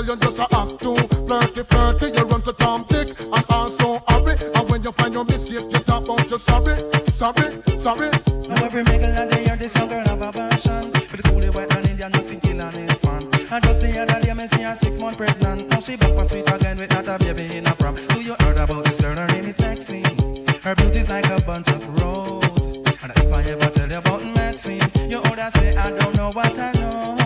Girl 0.04 0.16
you 0.16 0.20
just 0.20 0.38
a 0.38 0.42
act 0.54 0.82
too 0.82 0.96
flirty, 1.26 1.62
flirty. 1.62 2.06
You 2.16 2.24
run 2.24 2.42
to 2.42 2.52
Tom 2.52 2.84
Dick 2.88 3.18
and 3.20 3.44
also 3.48 4.02
hurry. 4.08 4.36
And 4.54 4.70
when 4.70 4.82
you 4.82 4.92
find 4.92 5.14
your 5.14 5.24
mistake, 5.24 5.64
you 5.64 5.78
talk 5.80 6.04
about 6.04 6.30
you 6.30 6.38
sorry, 6.38 6.78
sorry, 7.10 7.62
sorry. 7.76 8.10
Now 8.48 8.64
every 8.64 8.82
mingle 8.84 9.16
of 9.16 9.30
the 9.30 9.42
year, 9.42 9.56
this 9.56 9.74
young 9.74 9.88
girl 9.88 10.04
have 10.04 10.20
a 10.20 10.32
passion 10.32 10.92
For 10.92 11.16
the 11.16 11.22
coolie 11.22 11.54
white 11.54 11.74
and 11.74 11.88
Indian 11.88 12.12
mixing 12.12 12.40
kill 12.40 12.60
and 12.60 12.76
it's 12.76 12.94
fun 13.00 13.22
And 13.50 13.64
just 13.64 13.80
the 13.80 13.98
other 13.98 14.20
day, 14.20 14.34
me 14.34 14.46
see 14.46 14.62
her 14.62 14.74
six 14.74 14.98
month 14.98 15.16
pregnant 15.16 15.68
Now 15.70 15.80
she 15.80 15.96
back 15.96 16.12
for 16.18 16.26
sweet 16.26 16.52
again 16.52 16.76
with 16.76 16.90
not 16.90 17.08
a 17.08 17.18
baby 17.24 17.56
in 17.56 17.66
a 17.66 17.74
prom 17.74 17.94
Do 17.94 18.20
you 18.20 18.36
heard 18.40 18.58
about 18.58 18.84
this 18.84 19.00
girl? 19.00 19.16
Her 19.16 19.26
name 19.28 19.46
is 19.46 19.58
Maxine 19.58 20.04
Her 20.62 20.74
beauty's 20.74 21.08
like 21.08 21.26
a 21.30 21.40
bunch 21.40 21.68
of 21.68 22.02
roses 22.02 22.76
And 23.02 23.12
if 23.16 23.32
I 23.32 23.42
ever 23.44 23.70
tell 23.70 23.88
you 23.88 23.96
about 23.96 24.22
Maxine 24.22 24.90
You 25.08 25.18
oughta 25.18 25.50
say 25.52 25.74
I 25.74 25.88
don't 25.88 26.14
know 26.16 26.30
what 26.32 26.58
I 26.58 26.72
know 26.72 27.23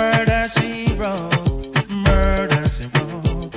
Murder 0.00 0.48
she 0.48 0.94
wrote 0.94 1.90
Murder 1.90 2.66
she 2.70 2.86
wrote 2.86 3.52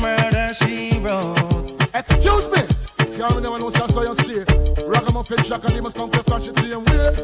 Murder 0.00 0.54
she 0.54 0.98
wrote 1.00 1.70
Excuse 1.94 2.48
me. 2.48 2.62
Y'all 3.18 3.38
never 3.38 3.58
know, 3.58 3.68
so 3.68 4.02
you 4.02 4.14
stay. 4.14 4.44
Ragamuffin 4.86 5.36
must 5.82 5.96
come 5.96 6.10
to 6.10 6.22
same 6.40 6.82
way. 6.82 7.14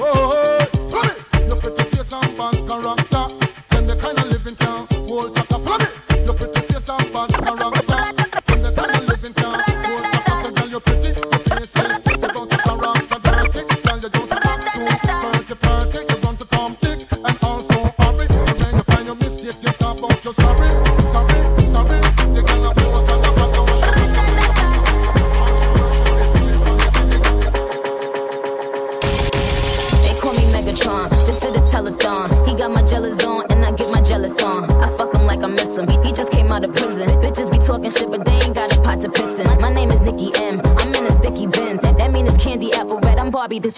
Oh, 0.00 0.32
oh, 0.32 0.66
oh. 0.94 1.60
Pretty 1.60 1.84
face 1.96 2.12
and 2.12 3.05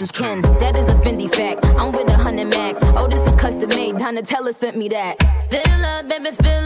is 0.02 0.12
Ken. 0.12 0.42
That 0.60 0.76
is 0.78 0.86
a 0.92 0.96
Fendi 0.98 1.28
fact. 1.34 1.64
I'm 1.78 1.92
with 1.92 2.12
a 2.12 2.16
hundred 2.16 2.48
max. 2.48 2.80
Oh, 2.96 3.08
this 3.08 3.24
is 3.26 3.34
custom 3.36 3.68
made. 3.70 3.94
Donatella 3.94 4.54
sent 4.54 4.76
me 4.76 4.88
that. 4.90 5.16
Fill 5.50 5.84
up, 5.84 6.08
baby, 6.08 6.30
fill 6.36 6.57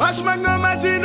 Rush 0.00 0.22
Magnum, 0.22 0.60
Imagine, 0.60 1.04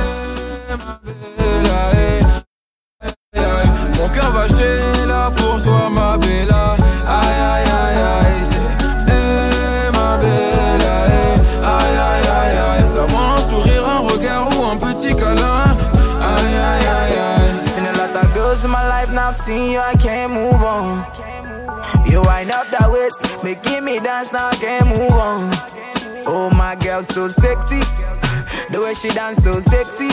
she 29.01 29.09
dance, 29.09 29.43
so 29.43 29.53
sexy. 29.59 30.09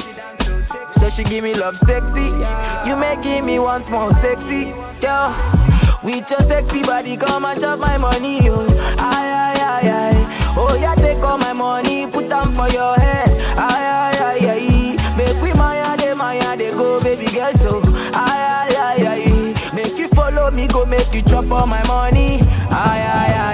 So 0.93 1.09
she 1.11 1.25
give 1.25 1.45
me 1.45 1.55
love, 1.55 1.77
sexy. 1.77 2.29
You 2.89 2.97
making 2.99 3.45
me 3.47 3.59
once 3.59 3.89
more 3.91 4.13
sexy, 4.13 4.73
girl. 5.01 5.35
With 6.03 6.31
your 6.31 6.41
sexy 6.41 6.83
body, 6.83 7.17
come 7.17 7.45
and 7.45 7.61
chop 7.61 7.79
my 7.81 7.99
money, 7.99 8.45
yo. 8.45 8.55
Aye, 8.99 9.31
aye, 9.45 9.61
aye, 9.61 9.91
aye. 9.91 10.55
Oh, 10.57 10.77
yeah, 10.81 10.95
take 10.95 11.23
all 11.25 11.39
my 11.39 11.53
money, 11.53 12.07
put 12.07 12.29
them 12.29 12.49
for 12.53 12.69
your 12.71 12.95
head. 12.97 13.29
Aye, 13.59 14.15
aye, 14.15 14.19
aye, 14.25 14.51
aye. 14.55 15.17
Make 15.17 15.43
we 15.43 15.53
maya, 15.59 15.97
de 15.97 16.15
maya, 16.15 16.57
de 16.57 16.71
go, 16.73 17.01
baby 17.03 17.27
girl, 17.35 17.53
so. 17.53 17.81
Aye, 18.15 18.15
aye, 18.15 18.77
aye, 18.79 19.07
aye. 19.07 19.75
Make 19.75 19.99
you 19.99 20.09
follow 20.09 20.51
me, 20.51 20.67
go 20.69 20.87
make 20.87 21.13
you 21.13 21.23
chop 21.23 21.51
all 21.51 21.67
my 21.67 21.83
money. 21.89 22.41
Aye, 22.71 23.05
aye, 23.05 23.35
aye. 23.37 23.48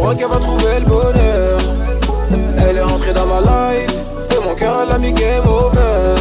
Bras 0.00 0.14
qu'elle 0.14 0.28
va 0.28 0.38
trouver 0.38 0.80
le 0.80 0.86
bonheur 0.86 1.60
elle 2.58 2.76
est 2.76 2.82
rentrée 2.82 3.12
dans 3.12 3.26
ma 3.26 3.40
life 3.40 3.90
Et 4.34 4.44
mon 4.44 4.54
cœur 4.54 4.86
elle 4.88 5.00
mis 5.00 5.12
game 5.12 5.46
over 5.46 6.14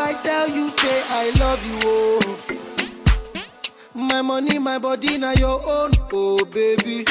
I 0.00 0.14
tell 0.22 0.48
you, 0.48 0.68
say 0.68 1.02
I 1.10 1.32
love 1.38 1.66
you, 1.66 1.78
oh. 1.84 2.38
My 3.94 4.22
money, 4.22 4.58
my 4.58 4.78
body, 4.78 5.18
now 5.18 5.32
your 5.32 5.60
own, 5.68 5.90
oh 6.12 6.38
baby. 6.46 7.04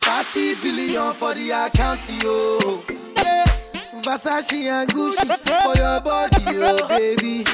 30 0.00 0.54
billion 0.62 1.12
for 1.12 1.34
the 1.34 1.50
account, 1.50 2.00
yo. 2.22 2.97
Versace 4.08 4.64
and 4.64 4.88
Gucci 4.90 5.26
for 5.44 5.76
your 5.76 6.00
body, 6.00 6.36
oh 6.64 6.88
baby. 6.88 7.44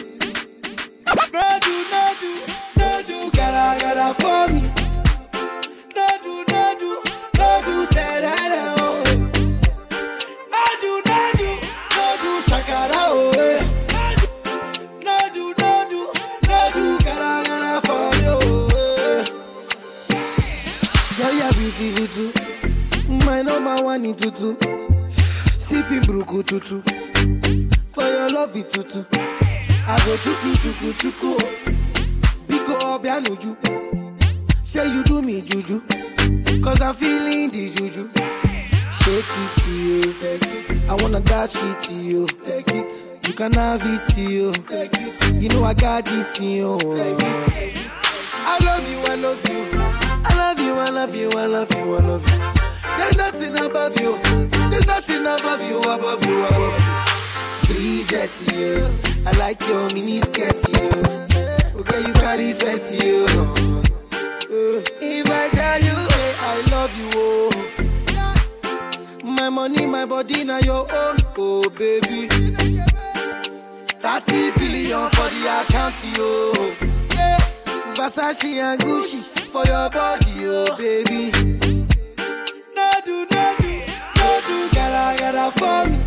No 1.33 1.59
do, 1.59 1.75
no 1.91 2.15
do, 2.21 2.31
no 2.79 3.03
do, 3.03 3.31
gotta, 3.33 3.81
gotta 3.83 4.15
for 4.23 4.47
me. 4.55 4.61
No 5.97 6.07
do, 6.23 6.45
no 6.53 6.63
do, 6.79 6.91
no 7.39 7.63
do, 7.67 7.87
say 7.93 8.21
that, 8.21 8.77
oh. 8.79 9.03
No 10.53 10.65
do, 10.81 10.91
no 11.09 11.19
do, 11.35 11.49
no 11.97 12.07
do, 12.23 12.31
shakara, 12.47 13.03
oh. 13.11 13.33
eh. 13.37 13.61
No 15.03 15.17
do, 15.35 15.45
no 15.59 15.73
do, 15.91 16.01
no 16.47 16.61
do, 16.73 16.85
gotta, 17.05 17.49
gotta 17.49 17.73
for 17.85 18.07
you, 18.23 18.39
oh. 18.73 19.25
Girl, 21.19 21.35
you're 21.35 21.53
beautiful 21.53 22.07
too. 22.15 22.31
My 23.27 23.43
number 23.43 23.75
one 23.83 24.05
in 24.05 24.15
tutu. 24.15 24.94
Sipping 25.69 26.03
bruku 26.03 26.43
tutu. 26.43 26.83
For 27.93 28.05
your 28.05 28.29
love 28.31 28.57
it 28.57 28.71
tutu. 28.71 29.05
I 29.87 29.99
go 30.05 30.17
chuku 30.17 30.51
chuku 30.63 30.93
chuku. 31.01 31.39
Biko 32.47 32.75
obianuju. 32.95 33.57
Say 34.65 34.87
you 34.89 35.03
do 35.05 35.23
me 35.23 35.41
juju. 35.43 35.81
Cause 36.63 36.81
I'm 36.81 36.95
feeling 36.95 37.51
the 37.51 37.71
juju. 37.71 38.09
Shake 39.01 39.35
it 39.43 39.51
to 39.61 39.71
you. 39.71 40.15
I 40.89 40.95
wanna 41.03 41.21
dash 41.21 41.57
it 41.57 41.81
to 41.85 41.95
you. 41.95 42.27
Take 42.45 42.69
it. 42.71 43.27
You 43.29 43.35
can 43.35 43.53
have 43.53 43.83
it 43.85 44.05
to 44.15 44.21
you. 44.21 44.53
Take 44.53 44.91
it. 44.95 45.43
You 45.43 45.49
know 45.51 45.65
I 45.65 45.75
got 45.75 46.05
this 46.05 46.39
in 46.41 46.51
you. 46.51 46.79
I 48.47 48.59
love 48.65 48.91
you, 48.91 48.99
I 49.13 49.15
love 49.17 49.49
you. 49.49 50.04
I 50.25 50.35
love 50.37 50.61
you, 50.61 50.75
I 50.75 50.91
love 50.91 51.15
you, 51.15 51.31
I 51.31 51.47
love 51.47 51.73
you, 51.75 51.95
I 51.95 51.99
love 52.01 52.29
you. 52.31 52.39
There's 52.99 53.17
nothing 53.17 53.59
above 53.59 53.99
you. 54.01 54.19
There's 54.71 54.87
nothing 54.87 55.23
above 55.23 55.63
you, 55.69 55.79
above 55.81 56.25
you, 56.27 56.45
above 56.45 56.79
you. 56.79 56.85
Bridget, 57.75 58.31
you. 58.53 58.87
I 59.27 59.31
like 59.39 59.61
your 59.69 59.89
mini 59.95 60.21
skirt, 60.21 60.57
you. 60.77 60.91
Okay, 61.81 62.01
you 62.07 62.13
carry 62.15 62.53
fancy, 62.53 62.97
you. 63.07 63.27
If 65.01 65.31
I 65.31 65.49
tell 65.51 65.81
you, 65.81 65.95
say 66.11 66.35
I 66.39 66.41
love 66.71 66.93
you, 66.99 67.09
oh. 67.15 67.51
My 69.25 69.49
money, 69.51 69.87
my 69.87 70.05
body, 70.07 70.45
now 70.45 70.59
your 70.59 70.87
own, 70.93 71.17
oh 71.39 71.69
baby. 71.71 72.29
30 72.29 72.83
billion 74.53 75.11
for 75.11 75.29
the 75.31 75.47
account, 75.63 75.95
yo. 76.17 76.53
Yeah. 77.17 77.39
Versace 77.95 78.45
and 78.61 78.81
Gucci 78.81 79.21
for 79.53 79.65
your 79.67 79.89
body, 79.91 80.27
oh 80.47 80.77
baby. 80.77 81.31
No 82.75 82.91
do, 83.05 83.27
no 83.31 83.55
do, 83.59 83.73
no 84.17 84.41
do, 84.47 84.57
gotta, 84.75 85.17
gotta 85.21 85.53
for 85.59 85.87
me. 85.89 85.99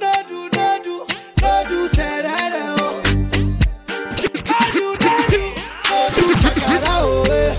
No 0.00 0.12
do, 0.28 0.38
no 0.56 0.66
do, 0.82 1.06
no 1.42 1.64
do, 1.68 1.88
say 1.94 2.22
that, 2.22 2.52
oh. 2.78 3.02
No 4.48 4.58
do, 4.72 4.86
no 5.04 5.14
do, 5.30 5.42
no 5.90 5.98
do, 6.16 6.24
shakara, 6.40 6.94
oh, 7.02 7.30
eh. 7.30 7.54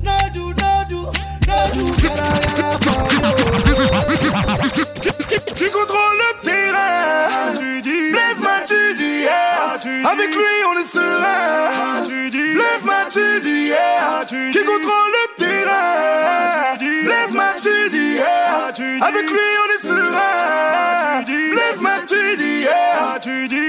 No 0.00 0.16
do, 0.32 0.44
no 0.54 0.70
do, 0.88 1.00
no 1.48 1.58
do, 1.74 1.84
gotta, 2.02 2.28
gotta 2.56 2.70
for 2.84 3.02
me, 3.02 3.16
oh. 3.24 3.34
Qui 5.56 5.66
contrôle 5.70 6.23
Avec 9.86 10.34
lui 10.34 10.64
on 10.70 10.78
est 10.78 10.82
serein. 10.82 12.02
Tu 12.04 12.30
dis. 12.30 13.68
Yeah. 13.68 14.24
Qui 14.26 14.58
contrôle 14.64 15.12
le 15.12 15.36
terrain. 15.36 16.76
Laisse-moi 16.80 17.44
tu 17.62 17.90
dis. 17.90 18.14
Yeah. 18.14 18.72
Avec 19.02 19.30
lui 19.30 19.38
on 19.62 19.74
est 19.74 19.86
serein. 19.86 21.24
Laisse-moi 21.26 21.92
tu 22.06 22.36
dis. 22.36 22.60
Yeah. 22.60 23.18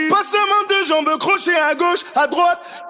Passement 0.10 0.64
de 0.70 0.88
jambes 0.88 1.18
crochet 1.20 1.56
à 1.56 1.76
gauche, 1.76 2.04
à 2.16 2.28
droite 2.28 2.82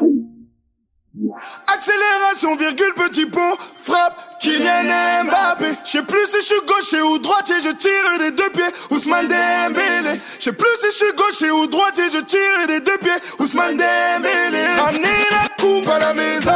Accélération, 1.67 2.56
virgule, 2.56 2.94
petit 2.96 3.26
pont, 3.26 3.56
frappe, 3.81 4.40
Kylian 4.42 5.24
Mbappé. 5.24 5.78
Je 5.85 5.92
sais 5.92 6.03
plus 6.03 6.26
si 6.26 6.40
je 6.40 6.46
suis 6.46 6.65
gaucher 6.67 7.01
ou 7.01 7.17
droitier, 7.19 7.56
je 7.62 7.69
tire 7.69 8.17
des 8.19 8.31
deux 8.31 8.49
pieds, 8.49 8.64
Ousmane 8.92 9.28
Dembélé. 9.28 10.19
Je 10.40 10.44
sais 10.44 10.53
plus 10.53 10.67
si 10.78 10.88
je 10.88 10.96
suis 10.96 11.14
gaucher 11.15 11.51
ou 11.51 11.67
droitier, 11.67 12.06
je 12.12 12.19
tire 12.19 12.67
des 12.67 12.81
deux 12.81 12.98
pieds, 12.98 13.12
Ousmane 13.40 13.78
Dembélé. 13.78 14.67
Ramenez 14.78 15.26
la 15.31 15.48
coupe 15.58 15.88
à 15.88 15.99
la 15.99 16.14
maison, 16.14 16.51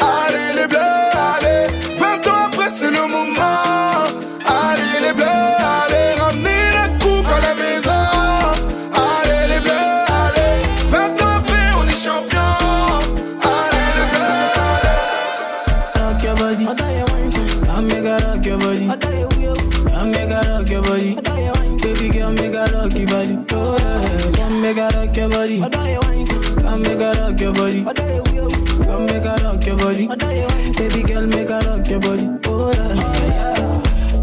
allez 0.00 0.54
les 0.54 0.66
bleus, 0.66 0.78
allez. 0.78 1.69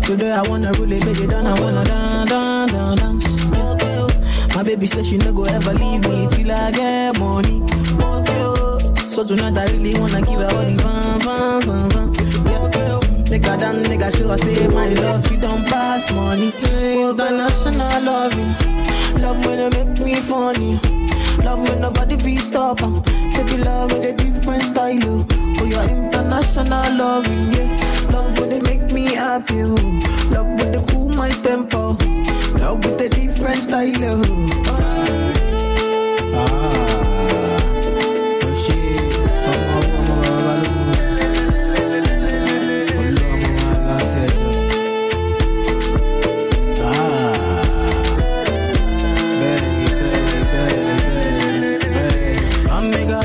Today 0.07 0.31
I 0.31 0.41
wanna 0.47 0.71
make 0.85 1.03
it 1.03 1.29
down. 1.29 1.45
I 1.47 1.59
wanna 1.59 1.83
dance, 1.83 2.29
dance, 2.29 2.71
dance, 2.71 3.01
dance. 3.01 3.25
Oh. 3.51 4.07
My 4.55 4.63
baby 4.63 4.85
says 4.87 5.05
she 5.05 5.17
no 5.17 5.33
go 5.33 5.43
ever 5.43 5.73
leave 5.73 6.07
me 6.07 6.29
till 6.31 6.49
I 6.49 6.71
get 6.71 7.19
money. 7.19 7.61
Okay, 7.61 8.41
oh. 8.41 8.79
So 9.09 9.25
tonight 9.25 9.57
I 9.57 9.65
really 9.73 9.99
wanna 9.99 10.21
give 10.21 10.39
her 10.39 10.45
all 10.55 10.63
the 10.63 10.81
fun, 10.81 11.19
fun, 11.19 11.61
fun, 11.61 11.89
fun. 11.91 12.13
Yeah, 12.45 12.63
okay, 12.67 12.87
oh. 12.89 13.01
Take 13.25 13.43
her 13.47 13.57
nigga, 13.57 14.17
show 14.17 14.29
her 14.29 14.37
say 14.37 14.67
my 14.69 14.93
love, 14.93 15.29
you 15.29 15.41
don't 15.41 15.65
pass 15.67 16.09
money. 16.13 16.51
Mm-hmm. 16.51 17.09
International 17.09 18.01
loving, 18.01 19.21
love 19.21 19.43
eh. 19.43 19.47
when 19.47 19.57
they 19.69 19.83
make 19.83 19.99
me 19.99 20.15
funny. 20.21 20.79
Love 21.43 21.67
when 21.67 21.81
nobody 21.81 22.15
feel 22.15 22.39
stop 22.39 22.81
'em. 22.81 23.01
Baby 23.33 23.57
love 23.57 23.91
with 23.91 24.05
a 24.05 24.13
different 24.13 24.63
style, 24.63 24.99
oh. 25.03 25.25
Oh, 25.59 25.65
your 25.65 25.83
international 25.83 26.95
loving, 26.95 27.53
eh, 27.55 27.77
yeah. 27.77 27.96
Love 28.17 28.49
they 28.49 28.59
make 28.61 28.91
me 28.91 29.13
happy, 29.13 29.61
oh. 29.61 29.75
Love 30.31 30.47
when 30.47 30.71
they 30.71 30.83
cool 30.91 31.09
my 31.09 31.29
tempo. 31.29 31.91
Love 32.57 32.83
with 32.83 32.99
a 33.01 33.09
different 33.09 33.61
style, 33.61 33.93
oh. 34.01 34.53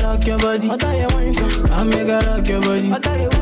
Rock 0.03 0.27
your 0.27 0.37
body. 0.37 0.69
I 0.69 1.83
make 1.83 2.07
her 2.07 2.21
rock 2.27 2.47
your 2.47 2.61
body. 2.61 3.32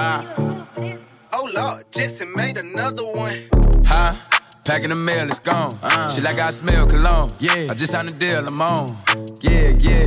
Ah. 0.00 0.22
Oh 1.32 1.50
Lord, 1.52 1.84
Jesse 1.90 2.24
made 2.24 2.56
another 2.56 3.04
one. 3.04 3.36
Huh? 3.84 4.12
Packing 4.64 4.90
the 4.90 4.94
mail, 4.94 5.26
it's 5.26 5.40
gone. 5.40 5.72
She 6.10 6.20
like 6.20 6.38
I 6.38 6.52
smell 6.52 6.86
cologne. 6.86 7.30
Yeah. 7.40 7.66
I 7.68 7.74
just 7.74 7.90
signed 7.90 8.08
a 8.10 8.12
deal, 8.12 8.46
I'm 8.46 8.62
on. 8.62 8.96
Yeah, 9.40 9.70
yeah. 9.70 10.06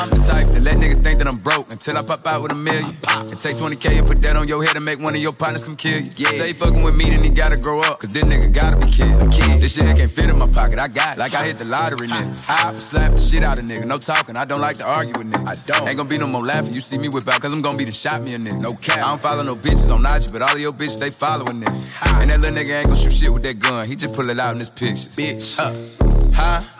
I'm 0.00 0.08
the 0.08 0.16
type 0.16 0.48
that 0.52 0.62
let 0.62 0.78
nigga 0.78 1.04
think 1.04 1.18
that 1.18 1.26
I'm 1.26 1.36
broke 1.36 1.70
until 1.70 1.98
I 1.98 2.02
pop 2.02 2.26
out 2.26 2.42
with 2.42 2.52
a 2.52 2.54
million. 2.54 2.88
And 3.06 3.38
take 3.38 3.56
20K 3.56 3.98
and 3.98 4.06
put 4.06 4.22
that 4.22 4.34
on 4.34 4.48
your 4.48 4.64
head 4.64 4.74
and 4.74 4.82
make 4.82 4.98
one 4.98 5.14
of 5.14 5.20
your 5.20 5.34
partners 5.34 5.62
come 5.62 5.76
kill 5.76 6.00
you. 6.00 6.10
Yeah. 6.16 6.30
Say 6.30 6.54
fucking 6.54 6.80
with 6.80 6.96
me, 6.96 7.10
then 7.10 7.22
he 7.22 7.28
gotta 7.28 7.58
grow 7.58 7.82
up. 7.82 8.00
Cause 8.00 8.08
this 8.08 8.24
nigga 8.24 8.50
gotta 8.50 8.78
be 8.78 8.90
killed. 8.90 9.30
Kid. 9.30 9.60
This 9.60 9.74
shit 9.74 9.84
can't 9.94 10.10
fit 10.10 10.30
in 10.30 10.38
my 10.38 10.46
pocket. 10.46 10.78
I 10.78 10.88
got 10.88 11.18
it. 11.18 11.20
Like 11.20 11.34
I 11.34 11.44
hit 11.44 11.58
the 11.58 11.66
lottery, 11.66 12.08
nigga. 12.08 12.42
I 12.48 12.74
slap 12.76 13.16
the 13.16 13.20
shit 13.20 13.42
out 13.42 13.58
of 13.58 13.66
nigga. 13.66 13.84
No 13.84 13.98
talking. 13.98 14.38
I 14.38 14.46
don't 14.46 14.62
like 14.62 14.78
to 14.78 14.86
argue 14.86 15.12
with 15.18 15.30
niggas. 15.30 15.46
I 15.46 15.70
don't. 15.70 15.86
Ain't 15.86 15.98
gonna 15.98 16.08
be 16.08 16.16
no 16.16 16.26
more 16.26 16.46
laughing. 16.46 16.72
You 16.72 16.80
see 16.80 16.96
me 16.96 17.10
whip 17.10 17.28
out, 17.28 17.38
cause 17.42 17.52
I'm 17.52 17.60
gonna 17.60 17.76
be 17.76 17.84
the 17.84 17.92
shot 17.92 18.22
me 18.22 18.32
a 18.32 18.38
nigga. 18.38 18.58
No 18.58 18.70
cap. 18.72 19.04
I 19.04 19.10
don't 19.10 19.20
follow 19.20 19.42
no 19.42 19.54
bitches 19.54 19.92
on 19.92 20.06
IG, 20.06 20.32
but 20.32 20.40
all 20.40 20.54
of 20.54 20.60
your 20.60 20.72
bitches, 20.72 20.98
they 20.98 21.10
following 21.10 21.60
nigga. 21.60 22.22
And 22.22 22.30
that 22.30 22.40
little 22.40 22.56
nigga 22.56 22.78
ain't 22.78 22.86
gonna 22.86 22.98
shoot 22.98 23.12
shit 23.12 23.30
with 23.30 23.42
that 23.42 23.58
gun. 23.58 23.86
He 23.86 23.96
just 23.96 24.14
pull 24.14 24.30
it 24.30 24.38
out 24.38 24.52
in 24.54 24.60
his 24.60 24.70
pictures. 24.70 25.14
Bitch. 25.14 25.56
Huh? 25.58 25.74
Huh? 26.32 26.79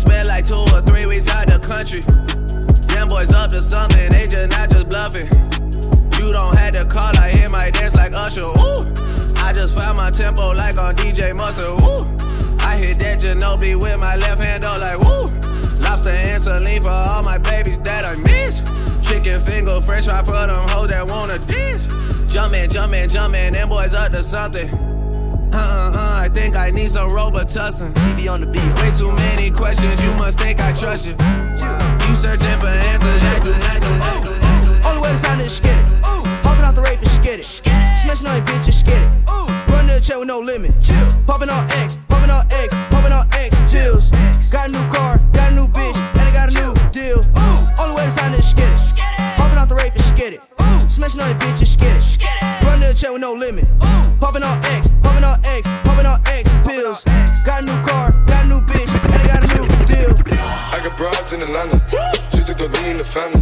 spent 0.00 0.28
like 0.28 0.44
two 0.44 0.54
or 0.54 0.80
three 0.80 1.06
weeks 1.06 1.28
out 1.28 1.46
the 1.46 1.58
country. 1.58 2.00
Them 2.94 3.08
boys 3.08 3.32
up 3.32 3.50
to 3.50 3.62
something, 3.62 4.10
they 4.10 4.26
just 4.26 4.50
not 4.50 4.70
just 4.70 4.88
bluffing. 4.88 5.28
You 6.18 6.32
don't 6.32 6.56
have 6.56 6.72
to 6.74 6.84
call, 6.84 7.16
I 7.18 7.30
hear 7.30 7.48
my 7.48 7.70
dance 7.70 7.94
like 7.94 8.12
Usher. 8.12 8.40
Ooh, 8.42 8.88
I 9.36 9.52
just 9.52 9.76
found 9.76 9.96
my 9.96 10.10
tempo 10.10 10.52
like 10.52 10.78
on 10.78 10.96
DJ 10.96 11.36
Mustard. 11.36 11.68
Ooh, 11.68 12.02
I 12.64 12.76
hit 12.76 12.98
that 12.98 13.20
Ginobili 13.20 13.80
with 13.80 13.98
my 14.00 14.16
left 14.16 14.42
hand, 14.42 14.62
though, 14.62 14.78
like 14.78 14.98
woo. 14.98 15.28
Lobster 15.82 16.10
and 16.10 16.42
saline 16.42 16.82
for 16.82 16.90
all 16.90 17.22
my 17.22 17.38
babies 17.38 17.78
that 17.78 18.04
I 18.04 18.14
miss. 18.22 18.60
Chicken 19.06 19.40
finger, 19.40 19.80
french 19.80 20.06
fry 20.06 20.22
for 20.22 20.32
them 20.32 20.68
hoes 20.68 20.90
that 20.90 21.06
wanna 21.06 21.38
dance. 21.38 21.86
Jumpin', 22.32 22.70
jumpin', 22.70 23.08
jumpin', 23.08 23.52
them 23.52 23.68
boys 23.68 23.94
up 23.94 24.12
to 24.12 24.22
something. 24.22 24.89
I 26.30 26.32
think 26.32 26.56
I 26.56 26.70
need 26.70 26.88
some 26.88 27.10
Robitussin. 27.10 27.90
Be 28.14 28.28
on 28.28 28.38
the 28.38 28.46
beat. 28.46 28.62
Way 28.78 28.92
too 28.92 29.10
many 29.10 29.50
questions, 29.50 30.00
you 30.00 30.14
must 30.14 30.38
think 30.38 30.60
I 30.60 30.70
trust 30.70 31.04
you. 31.04 31.10
You 32.06 32.14
searching 32.14 32.54
for 32.62 32.70
answers, 32.70 33.22
act 33.34 33.46
act 33.50 33.82
act 33.82 34.86
Only 34.86 35.02
way 35.02 35.10
to 35.10 35.18
sign 35.18 35.38
this 35.38 35.56
skid 35.56 35.74
it. 35.74 35.86
Hopping 36.46 36.62
out 36.62 36.76
the 36.76 36.82
rape 36.82 37.00
and 37.00 37.08
skid 37.08 37.40
it. 37.40 37.44
Smashing 37.44 38.28
on 38.28 38.36
your 38.36 38.46
bitch 38.46 38.70
and 38.70 38.74
skid 38.74 39.02
it. 39.02 39.10
Run 39.74 39.90
to 39.90 39.98
the 39.98 40.00
check 40.00 40.18
with 40.18 40.28
no 40.28 40.38
limit. 40.38 40.70
Popping 41.26 41.50
on 41.50 41.66
X, 41.82 41.98
popping 42.06 42.30
on 42.30 42.46
X, 42.62 42.76
popping 42.94 43.10
on 43.10 43.26
X, 43.34 43.50
Jills. 43.66 44.10
Got 44.54 44.68
a 44.68 44.70
new 44.70 44.86
car, 44.86 45.18
got 45.34 45.50
a 45.50 45.54
new 45.56 45.66
bitch, 45.66 45.98
and 45.98 46.22
I 46.22 46.30
got 46.30 46.46
a 46.46 46.54
new 46.54 46.72
deal. 46.94 47.18
Only 47.74 47.96
way 47.98 48.04
to 48.06 48.10
sign 48.12 48.30
this 48.30 48.48
skid 48.48 48.70
it. 48.70 49.19
Out 51.02 51.12
the 51.12 51.24
rape 51.24 51.40
and 51.40 51.66
skid 51.66 51.96
it. 51.96 53.12
with 53.12 53.20
no 53.22 53.32
limit. 53.32 53.64
Popping 54.20 54.42
on 54.42 54.58
X, 54.76 54.90
popping 55.02 55.24
on 55.24 55.40
X, 55.48 55.64
popping 55.80 56.04
on 56.04 56.20
X 56.28 56.44
pills. 56.68 57.04
Got 57.40 57.62
a 57.62 57.72
new 57.72 57.80
car, 57.80 58.12
got 58.28 58.44
a 58.44 58.48
new 58.48 58.60
bitch, 58.60 58.92
and 58.92 59.12
I 59.12 59.24
got 59.24 59.40
a 59.40 59.48
new 59.56 59.64
deal. 59.88 60.12
I 60.36 60.78
got 60.84 60.96
broads 60.98 61.32
in 61.32 61.40
Atlanta, 61.40 61.80
just 62.30 62.48
to 62.48 62.54
throw 62.54 62.68
me 62.68 62.90
in 62.90 62.98
the 62.98 63.04
family. 63.04 63.40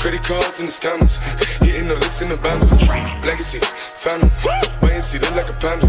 Credit 0.00 0.22
cards 0.24 0.58
and 0.58 0.68
the 0.68 0.72
scammers, 0.72 1.22
hitting 1.62 1.86
the 1.86 1.94
licks 1.94 2.22
in 2.22 2.28
the 2.28 2.36
bundle. 2.38 2.68
Legacies, 3.22 3.64
phantom, 4.02 4.30
wait 4.82 4.98
and 4.98 5.02
see, 5.02 5.18
look 5.20 5.36
like 5.36 5.48
a 5.48 5.54
panda. 5.62 5.86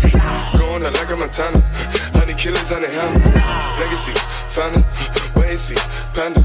Going 0.55 0.85
out 0.85 0.93
like 0.93 1.09
a 1.09 1.15
Montana, 1.15 1.61
honey 2.13 2.35
killers 2.35 2.71
on 2.71 2.81
the 2.81 2.89
helmets. 2.89 3.25
Legacies, 3.81 4.21
phantom, 4.53 4.85
see, 5.57 5.75
panda. 6.13 6.41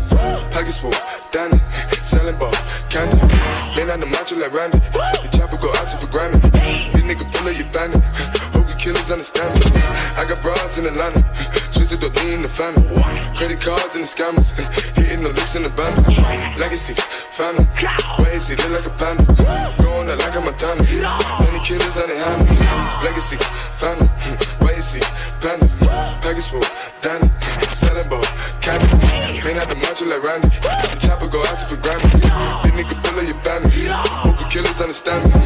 Pockets 0.51 0.79
full, 0.79 0.93
Danny, 1.31 1.61
selling 2.03 2.37
ball, 2.39 2.53
candy. 2.89 3.17
Man 3.77 3.91
on 3.91 4.01
the 4.01 4.07
macho 4.07 4.37
like 4.37 4.53
Randy, 4.53 4.79
the 4.79 5.29
chopper 5.33 5.57
go 5.57 5.69
out 5.69 5.89
to 5.89 5.97
for 5.99 6.07
Grammy. 6.07 6.41
This 6.93 7.03
nigga 7.03 7.25
pull 7.33 7.49
up 7.49 7.57
your 7.57 7.69
bandit, 7.73 8.03
hope 8.53 8.69
you 8.69 8.77
killers 8.77 9.11
understand 9.11 9.53
me. 9.53 9.81
I 10.17 10.25
got 10.29 10.41
broads 10.41 10.79
in 10.79 10.87
Atlanta, 10.87 11.21
twisted 11.73 12.01
the 12.01 12.09
lean 12.21 12.41
in 12.41 12.43
the 12.43 12.49
family. 12.49 12.85
Credit 13.37 13.61
cards 13.61 13.93
and 13.97 14.05
the 14.05 14.09
scammers, 14.09 14.57
hitting 14.97 15.25
the 15.25 15.33
licks 15.33 15.55
in 15.57 15.63
the 15.63 15.73
bundle. 15.73 16.05
Legacy, 16.57 16.95
phantom, 17.37 17.67
wait 18.19 18.33
and 18.33 18.41
see, 18.41 18.57
look 18.57 18.81
like 18.81 18.87
a 18.89 18.95
panda. 18.97 19.25
Going 19.81 20.09
out 20.09 20.19
like 20.21 20.37
a 20.37 20.41
Montana, 20.41 20.85
many 21.41 21.61
killers 21.61 21.97
on 22.01 22.09
the 22.09 22.17
hands. 22.17 22.49
Legacy, 23.05 23.37
phantom, 23.77 24.09
see, 24.83 25.01
panda. 25.41 25.67
Package 26.21 26.51
full, 26.51 26.61
Danny, 27.01 27.29
selling 27.73 28.09
ball, 28.09 28.25
candy. 28.61 28.87
Man 29.45 29.59
out 29.59 29.69
the 29.69 29.77
macho 29.77 30.07
like 30.07 30.23
Randy, 30.23 30.49
the 30.49 30.99
chopper 31.01 31.29
go 31.29 31.41
out 31.41 31.61
for 31.61 31.77
Grammy. 31.77 32.11
This 32.63 32.73
nigga 32.73 33.03
pull 33.03 33.19
up 33.19 33.27
your 33.27 33.39
bandit, 33.43 33.89
hope 33.89 34.51
killers 34.51 34.81
understand 34.81 35.25
me. 35.35 35.41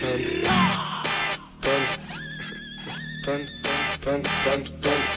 Panda, 0.00 0.30
panda, 1.62 1.88
panda, 3.24 3.46
panda, 4.02 4.28
panda, 4.42 4.70
panda, 4.82 5.07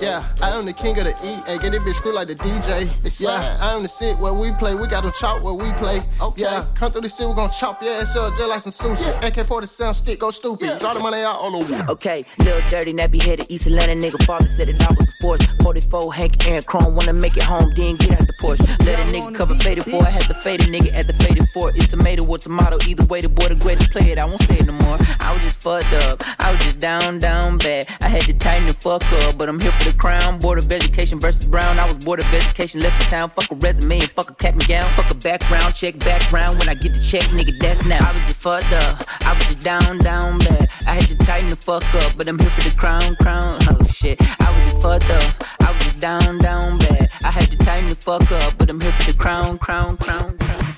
Yeah, 0.00 0.26
I 0.42 0.50
am 0.50 0.66
the 0.66 0.72
king 0.72 0.98
of 0.98 1.04
the 1.04 1.14
E. 1.22 1.42
Hey, 1.46 1.58
get 1.58 1.70
this 1.70 1.80
bitch 1.80 1.94
screw 1.94 2.12
like 2.12 2.26
the 2.26 2.34
DJ. 2.34 2.90
Yeah, 3.20 3.56
I 3.60 3.74
am 3.74 3.82
the 3.82 3.88
sit 3.88 4.18
where 4.18 4.34
we 4.34 4.50
play. 4.52 4.74
We 4.74 4.88
got 4.88 5.04
to 5.04 5.12
chop 5.12 5.42
where 5.42 5.54
we 5.54 5.70
play. 5.74 6.00
Yeah, 6.36 6.66
come 6.74 6.90
through 6.90 7.02
the 7.02 7.08
city, 7.08 7.28
we 7.28 7.34
gon' 7.34 7.50
chop 7.50 7.82
your 7.82 7.92
ass 7.94 8.16
up 8.16 8.34
just 8.34 8.48
like 8.48 8.60
some 8.62 8.72
sushi. 8.72 9.22
AK 9.26 9.46
47 9.46 9.94
stick, 9.94 10.18
go 10.18 10.30
stupid. 10.32 10.70
Draw 10.80 10.94
the 10.94 11.00
money 11.00 11.22
out 11.22 11.36
on 11.36 11.52
the 11.52 11.58
wall. 11.58 11.90
Okay, 11.92 12.24
little 12.38 12.60
dirty, 12.68 12.92
nappy 12.92 13.22
headed 13.22 13.46
East 13.48 13.66
Atlanta 13.68 13.94
nigga. 13.94 14.22
Father 14.24 14.48
said 14.48 14.68
it 14.68 14.80
I 14.82 14.90
was 14.90 15.08
a 15.08 15.12
force. 15.22 15.42
44 15.62 16.12
Hank 16.12 16.46
Aaron 16.48 16.62
Chrome, 16.62 16.96
wanna 16.96 17.12
make 17.12 17.36
it 17.36 17.44
home, 17.44 17.70
then 17.76 17.96
get 17.96 18.12
out 18.12 18.26
the 18.26 18.34
porch. 18.40 18.58
Let 18.84 18.98
a 18.98 19.06
nigga 19.12 19.34
cover 19.36 19.54
faded 19.54 19.84
for. 19.84 20.04
I 20.04 20.10
had 20.10 20.24
to 20.24 20.34
fade 20.34 20.60
a 20.62 20.66
nigga 20.66 20.92
at 20.92 21.06
the 21.06 21.12
faded 21.12 21.48
for. 21.54 21.70
It's 21.76 21.88
tomato 21.88 22.26
or 22.26 22.38
tomato, 22.38 22.78
either 22.88 23.04
way, 23.06 23.20
the 23.20 23.28
boy 23.28 23.48
the 23.48 23.54
greatest 23.54 23.92
play 23.92 24.10
it. 24.10 24.18
I 24.18 24.24
won't 24.24 24.42
say 24.42 24.56
it 24.58 24.66
no 24.66 24.72
more. 24.72 24.98
I 25.20 25.32
was 25.32 25.44
just 25.44 25.62
fucked 25.62 25.92
up. 26.04 26.22
I 26.40 26.50
was 26.50 26.60
just 26.60 26.80
down, 26.80 27.20
down 27.20 27.58
bad. 27.58 27.83
I 28.02 28.08
had 28.08 28.22
to 28.22 28.34
tighten 28.34 28.68
the 28.68 28.74
fuck 28.74 29.02
up, 29.24 29.38
but 29.38 29.48
I'm 29.48 29.60
here 29.60 29.72
for 29.72 29.84
the 29.90 29.96
crown. 29.96 30.38
Board 30.38 30.58
of 30.58 30.70
Education 30.70 31.20
versus 31.20 31.46
Brown. 31.46 31.78
I 31.78 31.88
was 31.88 32.04
board 32.04 32.20
of 32.20 32.32
education, 32.34 32.80
left 32.80 32.98
the 32.98 33.10
town. 33.10 33.30
Fuck 33.30 33.50
a 33.50 33.54
resume 33.56 34.00
and 34.00 34.10
fuck 34.10 34.30
a 34.30 34.34
cap 34.34 34.54
and 34.54 34.66
gown. 34.66 34.88
Fuck 34.92 35.10
a 35.10 35.14
background 35.14 35.74
check, 35.74 35.98
background. 35.98 36.58
When 36.58 36.68
I 36.68 36.74
get 36.74 36.92
the 36.92 37.02
check, 37.02 37.22
nigga, 37.36 37.52
that's 37.60 37.84
now. 37.84 37.98
I 38.00 38.12
was 38.14 38.24
just 38.26 38.42
fucked 38.42 38.72
up. 38.72 39.02
I 39.20 39.34
was 39.34 39.46
just 39.46 39.60
down, 39.60 39.98
down 39.98 40.38
bad. 40.38 40.68
I 40.86 40.94
had 40.94 41.08
to 41.08 41.16
tighten 41.24 41.50
the 41.50 41.56
fuck 41.56 41.84
up, 41.94 42.16
but 42.16 42.28
I'm 42.28 42.38
here 42.38 42.50
for 42.50 42.68
the 42.68 42.76
crown, 42.76 43.14
crown. 43.20 43.58
Oh 43.68 43.82
shit. 43.84 44.20
I 44.20 44.54
was 44.54 44.64
just 44.64 44.82
fucked 44.82 45.10
up. 45.10 45.44
I 45.60 45.72
was 45.72 45.82
just 45.84 46.00
down, 46.00 46.38
down 46.38 46.78
bad. 46.78 47.08
I 47.24 47.30
had 47.30 47.50
to 47.50 47.56
tighten 47.58 47.88
the 47.88 47.96
fuck 47.96 48.30
up, 48.30 48.58
but 48.58 48.68
I'm 48.68 48.80
here 48.80 48.92
for 48.92 49.12
the 49.12 49.18
crown, 49.18 49.58
crown, 49.58 49.96
crown, 49.96 50.36
crown. 50.38 50.73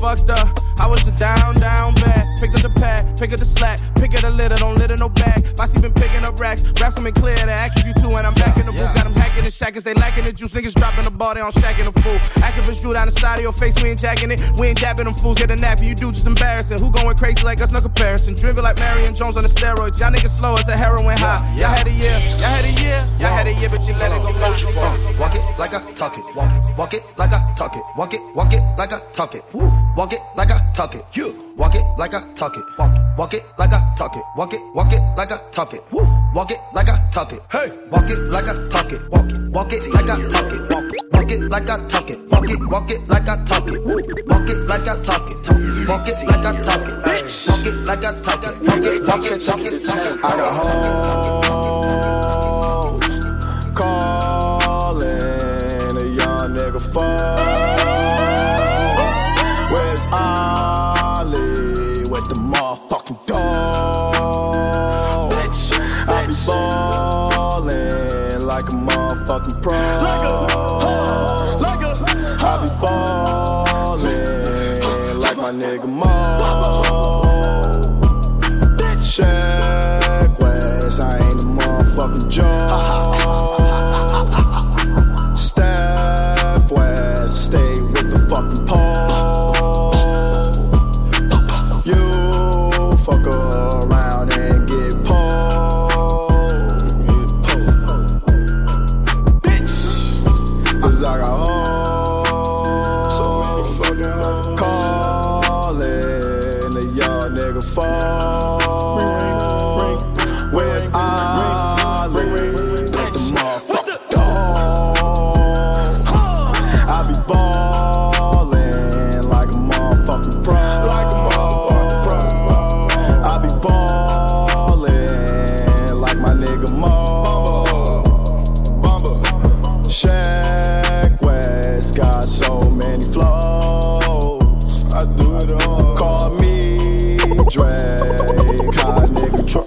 Fucked 0.00 0.30
up. 0.30 0.58
I 0.80 0.86
was 0.86 1.06
a 1.06 1.12
down, 1.12 1.56
down 1.56 1.94
bad. 1.96 2.24
Pick 2.40 2.54
up 2.54 2.62
the 2.62 2.72
pad, 2.80 3.04
pick 3.20 3.34
up 3.34 3.38
the 3.38 3.44
slack, 3.44 3.78
pick 3.96 4.14
up 4.14 4.22
the 4.22 4.30
litter, 4.30 4.56
don't 4.56 4.76
litter 4.76 4.96
no 4.96 5.10
bag. 5.10 5.44
Bossy 5.56 5.78
been 5.78 5.92
picking 5.92 6.24
up 6.24 6.40
racks, 6.40 6.64
raps 6.80 6.94
them 6.96 7.06
in 7.06 7.12
clear 7.12 7.36
act 7.36 7.84
you 7.84 7.92
two, 8.00 8.16
and 8.16 8.26
I'm 8.26 8.32
back 8.32 8.56
in 8.56 8.64
the 8.64 8.72
booth. 8.72 8.88
Got 8.96 9.04
them 9.04 9.12
hacking 9.12 9.44
the 9.44 9.50
shackers, 9.50 9.84
they 9.84 9.92
lacking 9.92 10.24
the 10.24 10.32
juice. 10.32 10.52
Niggas 10.52 10.72
dropping 10.72 11.04
the 11.04 11.10
ball, 11.10 11.34
they 11.34 11.42
on 11.42 11.52
shacking 11.52 11.84
the 11.84 11.92
fool. 12.00 12.16
Activists 12.40 12.80
drew 12.80 12.94
down 12.94 13.06
the 13.06 13.12
side 13.12 13.36
of 13.36 13.42
your 13.42 13.52
face, 13.52 13.76
we 13.82 13.90
ain't 13.90 14.00
jacking 14.00 14.30
it. 14.30 14.40
We 14.56 14.68
ain't 14.68 14.80
dapping 14.80 15.04
them 15.04 15.12
fools, 15.12 15.36
get 15.36 15.50
a 15.50 15.56
nap, 15.56 15.80
you 15.82 15.94
do 15.94 16.12
just 16.12 16.26
embarrassing. 16.26 16.80
Who 16.80 16.90
going 16.90 17.14
crazy 17.18 17.44
like 17.44 17.60
us, 17.60 17.70
no 17.70 17.80
comparison. 17.82 18.34
Driven 18.34 18.64
like 18.64 18.78
Marion 18.78 19.14
Jones 19.14 19.36
on 19.36 19.42
the 19.42 19.52
steroids. 19.52 20.00
Y'all 20.00 20.10
niggas 20.10 20.32
slow 20.32 20.54
as 20.54 20.66
a 20.68 20.76
heroin 20.78 21.18
high. 21.18 21.44
Y'all 21.60 21.68
had 21.68 21.86
a 21.86 21.92
year, 21.92 22.16
y'all 22.40 22.48
had 22.48 22.64
a 22.64 22.72
year, 22.80 22.96
y'all 23.20 23.36
had 23.36 23.46
a 23.46 23.52
year, 23.52 23.68
but 23.68 23.86
you 23.86 23.92
let 24.00 24.16
it 24.16 24.22
go. 24.24 24.32
Walk 25.20 25.34
it 25.36 25.44
like 25.58 25.74
I 25.74 25.84
talk 25.92 26.16
it. 26.16 26.24
Walk 26.34 26.48
it, 26.48 26.78
walk 26.78 26.94
it 26.94 27.02
like 27.18 27.32
I 27.34 27.54
talk 27.54 27.76
it. 27.76 27.82
Walk 27.98 28.14
it, 28.14 28.22
walk 28.34 28.54
it 28.54 28.62
like 28.78 28.94
I 28.94 29.00
talk 29.12 29.34
it. 29.34 29.44
Woo. 29.52 29.68
Walk 29.96 30.12
it 30.12 30.20
like 30.36 30.50
I 30.50 30.60
talk 30.72 30.94
it. 30.94 31.04
You 31.12 31.54
walk 31.56 31.74
it 31.74 31.84
like 31.98 32.14
I 32.14 32.22
talk 32.34 32.56
it. 32.56 32.64
Walk 32.78 32.96
it, 32.96 33.02
walk 33.18 33.34
it 33.34 33.44
like 33.58 33.72
I 33.72 33.80
talk 33.96 34.16
it. 34.16 34.22
Walk 34.36 34.54
it, 34.54 34.60
walk 34.74 34.92
it 34.92 35.02
like 35.16 35.32
I 35.32 35.38
talk 35.50 35.74
it. 35.74 35.82
Woo. 35.92 36.06
Walk 36.34 36.50
it 36.50 36.58
like 36.72 36.88
I 36.88 36.96
talk 37.10 37.32
it. 37.32 37.40
Hey, 37.50 37.70
walk 37.90 38.08
it 38.08 38.18
like 38.28 38.48
I 38.48 38.54
talk 38.68 38.92
it. 38.92 39.00
Walk 39.10 39.30
it, 39.30 39.48
walk 39.50 39.72
it 39.72 39.82
like 39.92 40.08
I 40.08 40.16
talk 40.28 40.52
it. 40.52 40.60
Walk 40.70 40.90
it, 40.94 41.02
walk 41.12 41.30
it 41.30 41.40
like 41.50 41.68
I 41.68 41.76
talk 41.88 42.08
it. 42.10 42.18
Walk 42.30 42.48
it, 42.48 42.60
walk 42.70 42.90
it 42.90 43.08
like 43.08 43.28
I 43.28 43.36
talk 43.44 43.66
it. 43.68 43.84
Woo. 43.84 44.00
Walk 44.26 44.48
it 44.48 44.64
like 44.66 44.88
I 44.88 45.02
talk 45.02 45.30
it. 45.30 45.42
Talk 45.44 45.58
it. 45.58 45.88
Walk 45.88 46.08
it 46.08 46.16
like 46.26 46.46
I 46.46 46.62
talk 46.62 46.80
it. 46.88 46.94
Bitch. 47.04 47.48
Walk 47.48 47.66
it 47.66 47.74
like 47.84 48.04
I 48.04 48.12
talk 48.22 48.44
it. 48.44 48.56
Walk 48.62 48.84
it, 48.84 49.06
walk 49.06 49.24
it, 49.24 49.40
talk 49.42 49.60
it, 49.60 49.84
talk 49.84 49.98
it. 49.98 50.24
I 50.24 50.36
got 50.36 50.54
hoes 52.94 53.18
calling 53.74 55.10
a 55.96 56.04
young 56.16 56.54
nigga 56.54 56.80
fall. 56.92 57.79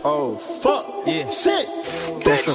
Oh 0.05 0.35
fuck, 0.35 0.85
yeah, 1.07 1.29
shit, 1.29 1.65
bitch, 2.19 2.45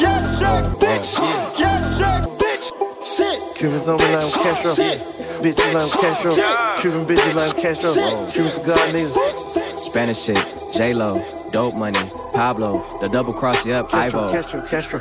yes, 0.00 0.42
Shaq, 0.42 0.66
oh, 0.66 0.76
bitch, 0.78 1.58
yes, 1.58 1.98
Shaq, 1.98 2.22
bitch, 2.38 2.72
shit. 3.02 3.56
Cubans 3.56 3.88
on 3.88 3.96
me 3.96 4.04
like 4.04 4.22
I'm 4.22 4.30
Castro. 4.42 4.74
Shit. 4.74 5.00
Bitches 5.40 5.72
like 5.72 5.82
I'm 5.82 6.00
Castro. 6.02 6.30
Cuban 6.82 7.06
bitches 7.06 7.34
like 7.34 7.54
I'm 7.56 7.62
Castro. 7.62 8.26
Cuban 8.26 8.50
cigar 8.50 8.76
niggas. 8.88 9.78
Spanish 9.78 10.26
chick, 10.26 10.36
J 10.74 10.92
Lo, 10.92 11.24
Dope 11.52 11.74
Money, 11.74 12.10
Pablo, 12.34 12.84
the 13.00 13.08
double 13.08 13.32
cross 13.32 13.64
you 13.64 13.72
up, 13.72 13.94
Ivo. 13.94 14.30
Castro, 14.30 14.60
Castro. 14.66 15.00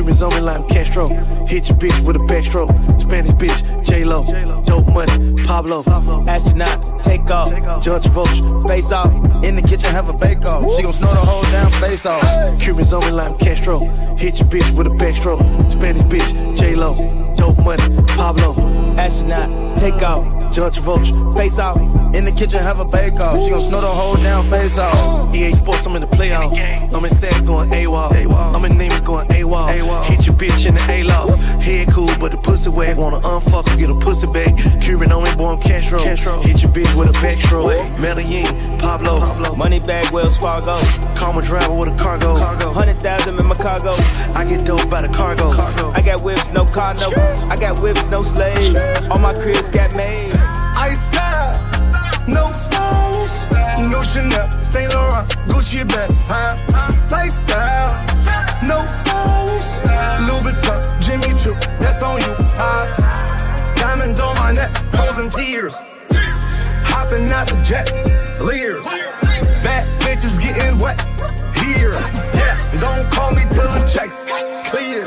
Cubans 0.00 0.22
on 0.22 0.30
me 0.30 0.40
like 0.40 0.60
I'm 0.60 0.66
Castro. 0.66 1.08
Hit 1.44 1.68
your 1.68 1.76
bitch 1.76 2.06
with 2.06 2.16
a 2.16 2.20
backstroke. 2.20 2.72
Spanish 2.98 3.32
bitch, 3.32 3.84
J-Lo. 3.84 4.24
Dope 4.64 4.86
money, 4.94 5.44
Pablo. 5.44 5.84
Astronaut, 6.26 7.02
take 7.02 7.30
off. 7.30 7.50
Judge 7.82 8.06
Vulture. 8.06 8.66
Face 8.66 8.92
off. 8.92 9.12
In 9.44 9.56
the 9.56 9.62
kitchen, 9.62 9.90
have 9.90 10.08
a 10.08 10.14
bake 10.14 10.42
off. 10.46 10.64
She 10.74 10.84
gon' 10.84 10.94
snort 10.94 11.16
the 11.16 11.20
whole 11.20 11.42
damn 11.42 11.70
face 11.82 12.06
off. 12.06 12.22
Cubans 12.58 12.94
on 12.94 13.04
me 13.04 13.10
like 13.10 13.32
I'm 13.32 13.38
Castro. 13.38 13.80
Hit 14.16 14.38
your 14.38 14.48
bitch 14.48 14.74
with 14.74 14.86
a 14.86 14.90
backstroke. 14.90 15.42
Spanish 15.70 16.00
bitch, 16.04 16.56
J-Lo. 16.56 17.34
Dope 17.36 17.58
money, 17.58 18.02
Pablo. 18.06 18.54
Astronaut, 19.00 19.78
take 19.78 20.02
off. 20.02 20.52
Judge 20.52 20.78
Vulture. 20.78 21.32
Face 21.34 21.58
off. 21.58 21.78
In 22.14 22.24
the 22.24 22.32
kitchen, 22.32 22.58
have 22.58 22.80
a 22.80 22.84
bake 22.84 23.14
off. 23.14 23.40
She 23.40 23.50
gon' 23.50 23.62
snort 23.62 23.82
the 23.82 23.88
whole 23.88 24.16
damn 24.16 24.44
face 24.44 24.78
off. 24.78 25.34
EA 25.34 25.52
Sports, 25.54 25.86
I'm 25.86 25.94
in 25.94 26.02
the 26.02 26.08
playoff. 26.08 26.52
I'm 26.92 27.04
in 27.04 27.14
set 27.14 27.46
going 27.46 27.70
AWOL. 27.70 28.54
I'm 28.54 28.64
in 28.64 28.76
names 28.76 29.00
going 29.00 29.28
AWOL. 29.28 30.04
Hit 30.04 30.26
your 30.26 30.34
bitch 30.34 30.66
in 30.66 30.74
the 30.74 30.84
A-Law. 30.90 31.36
Head 31.60 31.88
cool, 31.92 32.10
but 32.18 32.32
the 32.32 32.36
pussy 32.36 32.68
wet. 32.68 32.96
Wanna 32.96 33.20
unfuck 33.20 33.68
her, 33.68 33.76
get 33.76 33.88
a 33.88 33.94
pussy 33.94 34.26
back. 34.26 34.52
Cuban 34.82 35.12
on 35.12 35.36
boy, 35.38 35.52
I'm 35.52 35.60
Castro. 35.60 36.00
Hit 36.00 36.62
your 36.62 36.72
bitch 36.72 36.94
with 36.94 37.08
a 37.08 37.12
backstroke. 37.24 37.98
Medellin, 38.00 38.44
Pablo. 38.78 39.54
Money 39.54 39.80
bag, 39.80 40.12
Wells 40.12 40.36
Fargo. 40.36 40.78
My 41.30 41.40
driver 41.42 41.72
with 41.72 41.94
a 41.94 41.96
cargo. 41.96 42.34
Hundred 42.72 43.00
thousand 43.00 43.38
in 43.38 43.46
my 43.46 43.54
cargo. 43.54 43.94
I 44.34 44.44
get 44.44 44.66
dope 44.66 44.90
by 44.90 45.00
the 45.00 45.08
cargo. 45.08 45.52
I 45.92 46.02
got 46.02 46.24
whips, 46.24 46.50
no 46.50 46.64
car, 46.64 46.94
no. 46.94 47.08
I 47.48 47.56
got 47.56 47.80
whips, 47.80 48.04
no 48.06 48.22
slave. 48.22 48.74
All 49.10 49.18
my 49.18 49.34
cribs 49.34 49.68
got 49.68 49.94
made. 49.96 50.32
Ice 50.76 51.06
style, 51.06 51.52
no 52.26 52.52
stylish, 52.52 53.36
no 53.90 54.02
Chanel, 54.02 54.50
Saint 54.62 54.94
Laurent, 54.94 55.28
Gucci 55.48 55.86
bag, 55.86 56.10
huh? 56.26 56.56
Lifestyle, 57.10 57.92
no 58.66 58.86
stylish, 58.86 59.70
Louis 60.26 60.42
Vuitton, 60.52 61.02
Jimmy 61.02 61.38
Choo, 61.38 61.54
that's 61.80 62.02
on 62.02 62.20
you, 62.20 62.34
huh? 62.56 62.86
Diamonds 63.76 64.20
on 64.20 64.34
my 64.36 64.52
neck, 64.52 64.74
frozen 64.94 65.28
tears, 65.30 65.74
hopping 66.84 67.30
out 67.30 67.48
the 67.48 67.60
jet, 67.62 67.92
leers, 68.40 68.84
bad 69.62 69.86
bitches 70.00 70.40
getting 70.40 70.78
wet 70.78 71.00
here. 71.58 71.92
Yes, 72.32 72.66
don't 72.80 73.10
call 73.12 73.32
me 73.32 73.42
till 73.50 73.68
the 73.68 73.84
checks 73.92 74.24
clear. 74.70 75.04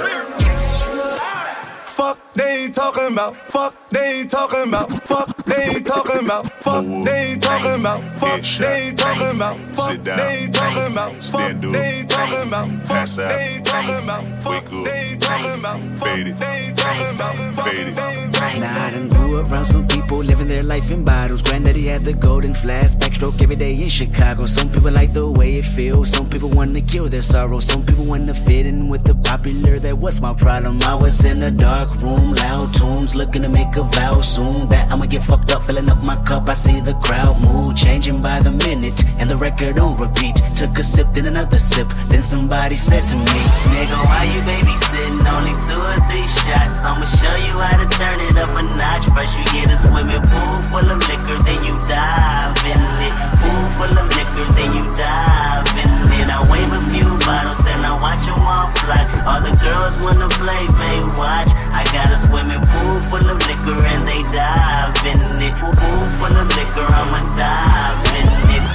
Fuck 1.85 2.19
they 2.63 2.69
talking 2.69 3.11
about? 3.11 3.35
Fuck 3.49 3.75
they 3.89 4.23
talking 4.25 4.69
about? 4.69 4.89
Fuck 5.05 5.45
they 5.45 5.81
talking 5.81 6.25
about? 6.25 6.49
Fuck 6.61 6.85
they 7.03 7.35
talking 7.37 7.79
about? 7.81 8.01
Fuck 8.17 8.41
they 8.57 8.93
talking 8.95 9.35
about? 9.35 9.59
Fuck 9.75 10.03
they 10.03 10.37
ain't 10.37 10.53
talking 10.53 10.91
about? 10.93 11.15
Fuck 11.23 11.61
they 11.61 12.03
talking 12.07 12.47
about? 12.47 12.85
Pass 12.85 13.19
out. 13.19 13.29
They 13.29 13.59
talking 13.63 14.03
about? 14.03 14.43
Fuck 14.43 14.69
they 14.85 15.11
ain't 15.11 15.21
talking 15.21 15.59
about? 15.59 15.81
Fuck 15.97 16.15
they 16.15 16.21
ain't 16.21 16.77
talking 16.77 17.15
about? 17.15 17.55
Fuck 17.55 17.65
they 17.65 17.93
talking 17.93 18.29
about? 18.29 18.59
Now 18.59 18.85
I 18.85 18.91
done 18.91 19.09
grew 19.09 19.39
around 19.39 19.65
some 19.65 19.87
people 19.87 20.17
living 20.19 20.47
their 20.47 20.63
life 20.63 20.91
in 20.91 21.03
bottles. 21.03 21.41
Granddaddy 21.41 21.87
had 21.87 22.05
the 22.05 22.13
golden 22.13 22.53
flask, 22.53 22.97
backstroke 22.97 23.41
every 23.41 23.55
day 23.55 23.73
in 23.73 23.89
Chicago. 23.89 24.45
Some 24.45 24.69
people 24.69 24.91
like 24.91 25.13
the 25.13 25.29
way 25.29 25.57
it 25.57 25.65
feels. 25.65 26.09
Some 26.09 26.29
people 26.29 26.49
wanna 26.49 26.81
kill 26.81 27.09
their 27.09 27.21
sorrow. 27.21 27.59
Some 27.59 27.85
people 27.85 28.05
wanna 28.05 28.33
fit 28.33 28.65
in 28.65 28.89
with 28.89 29.03
the 29.03 29.15
popular. 29.15 29.79
That 29.79 29.97
was 29.97 30.21
my 30.21 30.33
problem. 30.33 30.81
I 30.83 30.95
was 30.95 31.25
in 31.25 31.41
a 31.43 31.51
dark 31.51 32.01
room 32.01 32.33
loud 32.35 32.52
tunes, 32.73 33.15
looking 33.15 33.41
to 33.41 33.49
make 33.49 33.75
a 33.77 33.83
vow 33.83 34.21
soon 34.21 34.67
that 34.69 34.91
I'ma 34.91 35.05
get 35.05 35.23
fucked 35.23 35.51
up, 35.51 35.63
filling 35.63 35.89
up 35.89 36.01
my 36.03 36.15
cup. 36.23 36.47
I 36.49 36.53
see 36.53 36.79
the 36.79 36.93
crowd 37.05 37.39
mood 37.41 37.75
changing 37.75 38.21
by 38.21 38.39
the 38.39 38.51
minute, 38.51 38.97
and 39.19 39.29
the 39.29 39.37
record 39.37 39.79
on 39.79 39.97
repeat. 39.97 40.35
Took 40.55 40.77
a 40.77 40.83
sip, 40.83 41.07
then 41.13 41.25
another 41.25 41.59
sip. 41.59 41.87
Then 42.09 42.21
somebody 42.21 42.77
said 42.77 43.07
to 43.09 43.15
me, 43.15 43.41
Nigga, 43.73 43.97
why 44.09 44.23
you 44.33 44.41
babysitting? 44.47 45.25
Only 45.33 45.55
two 45.57 45.81
or 45.91 45.99
three 46.09 46.27
shots. 46.45 46.83
I'ma 46.85 47.05
show 47.05 47.35
you 47.45 47.53
how 47.57 47.75
to 47.81 47.87
turn 47.89 48.17
it 48.29 48.37
up 48.37 48.53
a 48.53 48.63
notch. 48.63 49.05
First 49.15 49.33
you 49.37 49.45
get 49.55 49.73
a 49.73 49.77
swimming 49.77 50.23
pool 50.23 50.57
full 50.69 50.87
of 50.93 50.99
liquor, 51.09 51.39
then 51.47 51.59
you 51.65 51.75
dive 51.89 52.53
in 52.69 52.81
it. 53.07 53.13
Pool 53.41 53.63
full 53.77 53.93
of 53.97 54.07
liquor, 54.13 54.45
then 54.57 54.69
you 54.77 54.83
dive 54.93 55.67
in 55.81 55.91
it. 56.21 56.27
I 56.29 56.39
wave 56.51 56.71
a 56.71 56.81
few 56.91 57.09
bottles, 57.25 57.59
then 57.65 57.79
I 57.83 57.93
watch 57.97 58.23
them 58.27 58.39
all 58.43 58.67
fly. 58.79 59.01
All 59.27 59.41
the 59.41 59.55
girls 59.55 59.95
wanna 60.03 60.29
play, 60.29 60.63
they 60.79 60.99
watch. 61.17 61.49
I 61.71 61.83
got 61.95 62.11
a 62.11 62.17
swimming 62.19 62.61
pool 62.61 62.99
full 63.09 63.25
of 63.25 63.39
liquor 63.47 63.79
and 63.91 64.03
they 64.07 64.21
dive 64.31 64.93
in 65.07 65.19
it. 65.41 65.55
Pool 65.57 66.05
full 66.19 66.35
of 66.35 66.47
liquor, 66.53 66.87
I'ma 66.87 67.19
dive 67.35 67.99
in 68.19 68.27
it. 68.55 68.65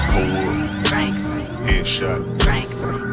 Drink. 0.88 1.16
Headshot. 1.68 2.20
Drink. 2.38 2.68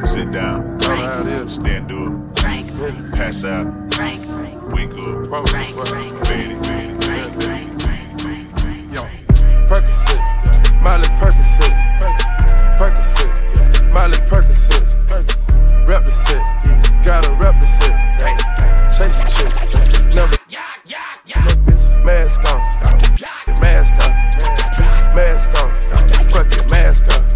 Sit 0.08 0.32
down. 0.32 0.78
Drink. 0.78 1.50
Stand 1.50 1.92
up. 1.92 2.36
Drink. 2.36 2.72
Pass 3.14 3.44
out. 3.44 3.68
Drink. 3.90 4.26
Wake 4.72 4.94
up. 4.94 5.46
Drink. 5.46 5.76
Fade 6.26 6.52
it. 6.52 6.66
Yo, 8.94 9.04
Percocet, 9.68 10.22
Miley 10.84 11.10
Percocet, 11.20 11.76
Percocet, 12.78 13.34
Miley 13.94 14.20
Percocet, 14.30 14.65
set, 16.12 16.44
gotta 17.04 17.32
rep 17.36 17.60
the 17.60 17.68
set, 17.68 18.00
chase 18.92 19.20
the 19.20 19.26
chick, 19.36 19.52
never, 20.16 20.38
mask 22.04 22.42
on, 22.46 22.62
mask 23.62 23.94
on, 23.96 24.12
mask 25.16 25.54
on, 25.62 25.70
fuck 26.30 26.70
mask 26.70 27.06
on, 27.14 27.35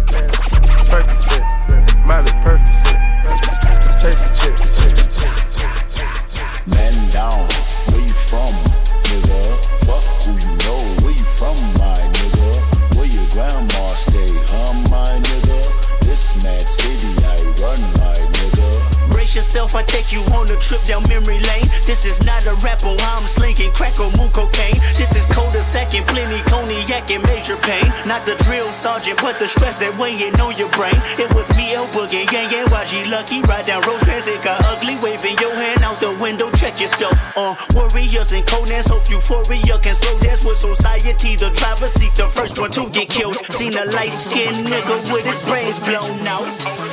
yourself, 19.40 19.74
I 19.74 19.82
take 19.82 20.12
you 20.12 20.20
on 20.36 20.44
a 20.52 20.56
trip 20.60 20.84
down 20.84 21.00
memory 21.08 21.40
lane. 21.40 21.68
This 21.88 22.04
is 22.04 22.20
not 22.28 22.44
a 22.44 22.52
rapper, 22.60 22.92
I'm 22.92 23.24
slinging 23.24 23.72
crack 23.72 23.96
or 23.96 24.12
moon 24.20 24.28
cocaine. 24.36 24.76
This 25.00 25.16
is 25.16 25.24
coda 25.32 25.62
second, 25.62 26.04
plenty 26.06 26.44
cognac 26.44 27.10
and 27.10 27.24
major 27.24 27.56
pain. 27.56 27.88
Not 28.04 28.26
the 28.26 28.36
drill 28.44 28.70
sergeant, 28.72 29.16
but 29.24 29.38
the 29.38 29.48
stress 29.48 29.76
that 29.76 29.96
weighing 29.96 30.36
on 30.44 30.58
your 30.60 30.68
brain. 30.76 31.00
It 31.16 31.32
was 31.32 31.48
me, 31.56 31.72
El 31.72 31.88
Boogie, 31.88 32.28
Yang 32.28 32.52
Yang, 32.52 32.66
YG 32.68 33.10
Lucky. 33.10 33.40
Ride 33.40 33.64
down 33.64 33.80
Rosecrans, 33.88 34.26
it 34.28 34.44
got 34.44 34.60
ugly. 34.68 35.00
Waving 35.00 35.38
your 35.40 35.54
hand 35.56 35.82
out 35.88 36.00
the 36.00 36.12
window, 36.20 36.50
check 36.52 36.78
yourself. 36.78 37.16
Uh, 37.32 37.56
warriors 37.72 38.32
and 38.36 38.44
Conan's 38.44 38.92
hope 38.92 39.08
euphoria 39.08 39.80
can 39.80 39.94
slow 39.94 40.18
dance 40.20 40.44
with 40.44 40.58
society. 40.58 41.36
The 41.40 41.48
driver 41.56 41.88
seat, 41.88 42.12
the 42.14 42.28
first 42.28 42.60
one 42.60 42.70
to 42.76 42.90
get 42.90 43.08
killed. 43.08 43.40
Seen 43.56 43.72
a 43.72 43.88
light 43.96 44.12
skinned 44.12 44.68
nigga 44.68 44.96
with 45.08 45.24
his 45.24 45.40
brains 45.48 45.78
blown 45.80 46.20
out. 46.28 46.44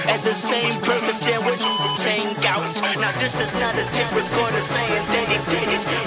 At 0.07 0.23
the 0.23 0.31
same 0.31 0.79
purpose, 0.79 1.19
there 1.19 1.43
with 1.43 1.59
saying 1.99 2.36
gout. 2.41 2.61
Now 2.99 3.11
this 3.19 3.39
is 3.39 3.51
not 3.53 3.73
a 3.75 3.85
tip 3.93 4.09
recorder 4.15 4.61
saying 4.61 5.05
that 5.11 5.27
he 5.29 5.37
did 5.51 5.67
it, 5.73 6.06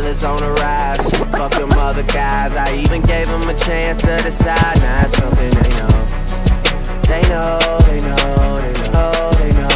real 0.00 0.10
is 0.10 0.24
on 0.24 0.40
the 0.40 0.50
rise. 0.52 1.10
Fuck 1.36 1.52
them 1.52 1.70
other 1.72 2.02
guys. 2.02 2.54
I 2.56 2.74
even 2.74 3.02
gave 3.02 3.26
them 3.26 3.48
a 3.48 3.54
chance 3.54 3.98
to 4.02 4.16
decide. 4.18 4.76
Now 4.80 5.04
it's 5.04 5.16
something 5.16 5.50
they 5.50 5.70
know. 5.76 5.88
They 7.02 7.22
know, 7.28 7.58
they 7.86 8.00
know, 8.00 8.56
they 8.56 8.92
know, 8.92 9.30
they 9.32 9.60
know. 9.60 9.70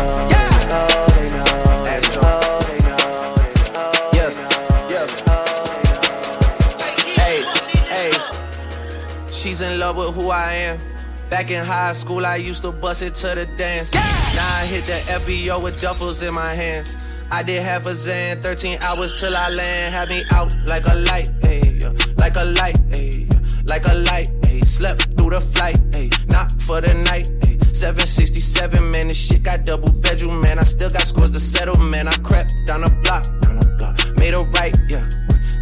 She's 9.31 9.61
in 9.61 9.79
love 9.79 9.97
with 9.99 10.15
who 10.15 10.31
I 10.31 10.55
am. 10.55 10.81
Back 11.29 11.51
in 11.51 11.65
high 11.65 11.93
school, 11.93 12.25
I 12.25 12.37
used 12.37 12.63
to 12.63 12.73
bust 12.73 13.03
it 13.03 13.15
to 13.17 13.35
the 13.35 13.47
dance. 13.59 13.93
Yeah. 13.93 14.01
Now 14.35 14.57
I 14.57 14.67
hit 14.67 14.85
the 14.85 14.93
FBO 15.21 15.63
with 15.63 15.81
duffels 15.81 16.27
in 16.27 16.33
my 16.33 16.55
hands. 16.55 17.04
I 17.31 17.43
did 17.43 17.63
half 17.63 17.87
a 17.87 17.93
Zan, 17.93 18.41
13 18.43 18.79
hours 18.83 19.21
till 19.21 19.37
I 19.37 19.51
land. 19.51 19.95
Had 19.95 20.09
me 20.09 20.23
out 20.33 20.55
like 20.67 20.85
a 20.87 20.95
light, 20.95 21.29
ayy, 21.43 21.83
like 22.19 22.37
a 22.37 22.45
light, 22.45 22.77
ayy, 22.91 23.29
like 23.69 23.85
a 23.87 23.95
light, 23.95 24.29
ayy. 24.43 24.65
Slept 24.65 25.17
through 25.17 25.31
the 25.31 25.41
flight, 25.41 25.77
ayy, 25.93 26.11
not 26.29 26.51
for 26.63 26.81
the 26.81 26.95
night, 26.95 27.27
ayy. 27.43 27.63
767, 27.75 28.91
man, 28.91 29.09
this 29.09 29.19
shit 29.19 29.43
got 29.43 29.65
double 29.65 29.93
bedroom, 29.93 30.41
man. 30.41 30.59
I 30.59 30.63
still 30.63 30.91
got 30.91 31.03
scores 31.03 31.33
to 31.33 31.41
settle, 31.41 31.77
man. 31.79 32.09
I 32.09 32.17
crept 32.19 32.55
down 32.67 32.83
the 32.83 32.91
block, 33.03 33.25
down 33.43 33.59
the 33.59 33.69
block, 33.79 33.99
made 34.17 34.35
a 34.35 34.43
right, 34.57 34.77
yeah. 34.89 35.07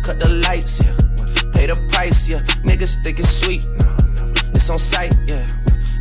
Cut 0.05 0.21
the 0.21 0.29
lights, 0.29 0.85
yeah. 0.85 0.95
Pay 1.53 1.67
the 1.67 1.77
price, 1.91 2.29
yeah. 2.29 2.41
Niggas 2.65 3.03
think 3.03 3.19
it's 3.19 3.31
sweet, 3.31 3.65
no, 3.79 3.87
no. 3.87 4.33
It's 4.55 4.69
on 4.69 4.79
sight, 4.79 5.15
yeah. 5.27 5.47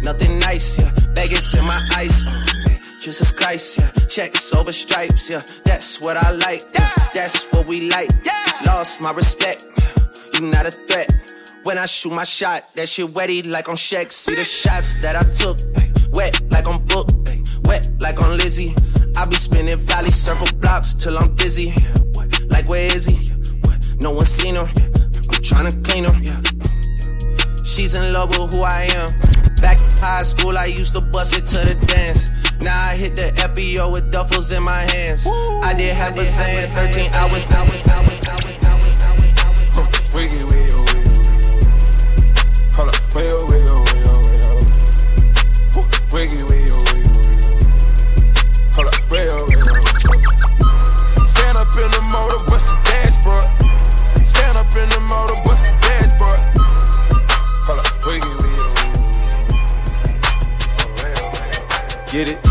Nothing 0.03 0.39
nice, 0.39 0.79
yeah. 0.79 0.91
Vegas 1.13 1.53
in 1.55 1.63
my 1.65 1.79
ice, 1.95 2.23
oh, 2.27 2.33
man. 2.33 2.60
Jesus 3.01 3.31
Christ, 3.31 3.79
yeah. 3.79 3.89
Checks 4.05 4.53
over 4.53 4.71
stripes, 4.71 5.31
yeah. 5.31 5.41
That's 5.65 5.99
what 5.99 6.17
I 6.17 6.29
like, 6.29 6.61
yeah. 6.75 6.91
That's 7.15 7.45
what 7.51 7.65
we 7.65 7.89
like. 7.89 8.11
Yeah. 8.23 8.45
Lost 8.63 9.01
my 9.01 9.11
respect, 9.11 9.65
you 10.35 10.41
not 10.41 10.67
a 10.67 10.71
threat. 10.71 11.11
When 11.63 11.79
I 11.79 11.87
shoot 11.87 12.13
my 12.13 12.23
shot, 12.23 12.63
that 12.75 12.87
shit 12.87 13.07
wetty 13.07 13.49
like 13.49 13.69
on 13.69 13.75
Shaq. 13.75 14.11
See 14.11 14.35
the 14.35 14.43
shots 14.43 15.01
that 15.01 15.15
I 15.15 15.23
took, 15.33 15.57
wet 16.13 16.39
like 16.51 16.67
on 16.67 16.85
Book, 16.85 17.09
wet 17.63 17.89
like 17.99 18.21
on 18.21 18.37
Lizzie. 18.37 18.75
I 19.17 19.27
be 19.27 19.35
spinning 19.35 19.79
valley 19.79 20.11
circle 20.11 20.47
blocks 20.59 20.93
till 20.93 21.17
I'm 21.17 21.33
dizzy. 21.35 21.73
Like 22.49 22.69
where 22.69 22.85
is 22.95 23.07
he? 23.07 23.17
No 23.99 24.11
one 24.11 24.25
seen 24.25 24.55
him. 24.55 24.67
I'm 24.67 25.41
trying 25.41 25.71
to 25.71 25.81
clean 25.81 26.05
him. 26.05 26.21
She's 27.65 27.95
in 27.95 28.13
love 28.13 28.29
with 28.29 28.53
who 28.53 28.61
I 28.61 28.83
am. 28.93 29.09
Back 29.59 29.79
in 29.79 29.97
high 29.97 30.21
school, 30.21 30.55
I 30.55 30.65
used 30.65 30.93
to 30.93 31.01
bust 31.01 31.35
it 31.35 31.47
to 31.47 31.67
the 31.67 31.85
dance. 31.87 32.29
Now 32.61 32.79
I 32.89 32.95
hit 32.95 33.15
the 33.15 33.23
FBO 33.41 33.91
with 33.91 34.11
duffels 34.13 34.55
in 34.55 34.61
my 34.61 34.81
hands. 34.93 35.25
I 35.63 35.73
did 35.73 35.95
have 35.95 36.15
a 36.15 36.25
Zan, 36.27 36.67
13 36.67 37.09
hours, 37.13 37.49
hours, 37.51 37.87
hours, 37.87 38.21
hours, 38.27 38.63
hours, 38.63 39.01
hours. 39.01 40.13
Wiggy, 40.13 40.43
wiggy, 40.45 40.69
wiggy. 40.77 41.09
Hold 42.77 42.89
up, 42.89 42.95
oh, 43.15 43.17
oh, 43.17 43.49
oh, 43.49 43.81
way, 43.81 44.41
oh. 44.45 44.61
Wiggy, 46.13 46.43
wiggy, 46.45 46.69
wiggy, 46.69 47.09
wiggy. 47.17 47.49
Hold 48.77 48.93
up, 48.93 49.09
way, 49.09 49.25
oh, 49.25 49.41
way, 49.49 49.57
oh. 49.65 49.81
Stand 51.25 51.57
up 51.57 51.73
in 51.73 51.89
the 51.89 52.01
motor, 52.13 52.37
bust 52.45 52.67
the 52.67 52.77
dashboard. 52.85 53.43
Stand 54.23 54.57
up 54.57 54.69
in 54.77 54.87
the 54.89 55.01
motor, 55.09 55.33
bust 55.43 55.63
the 55.63 55.73
dashboard. 55.81 56.37
Hold 57.65 57.79
up, 57.81 57.89
wiggy, 58.05 58.29
wiggy, 58.37 58.61
oh, 58.61 59.01
Get 62.11 62.27
it? 62.27 62.50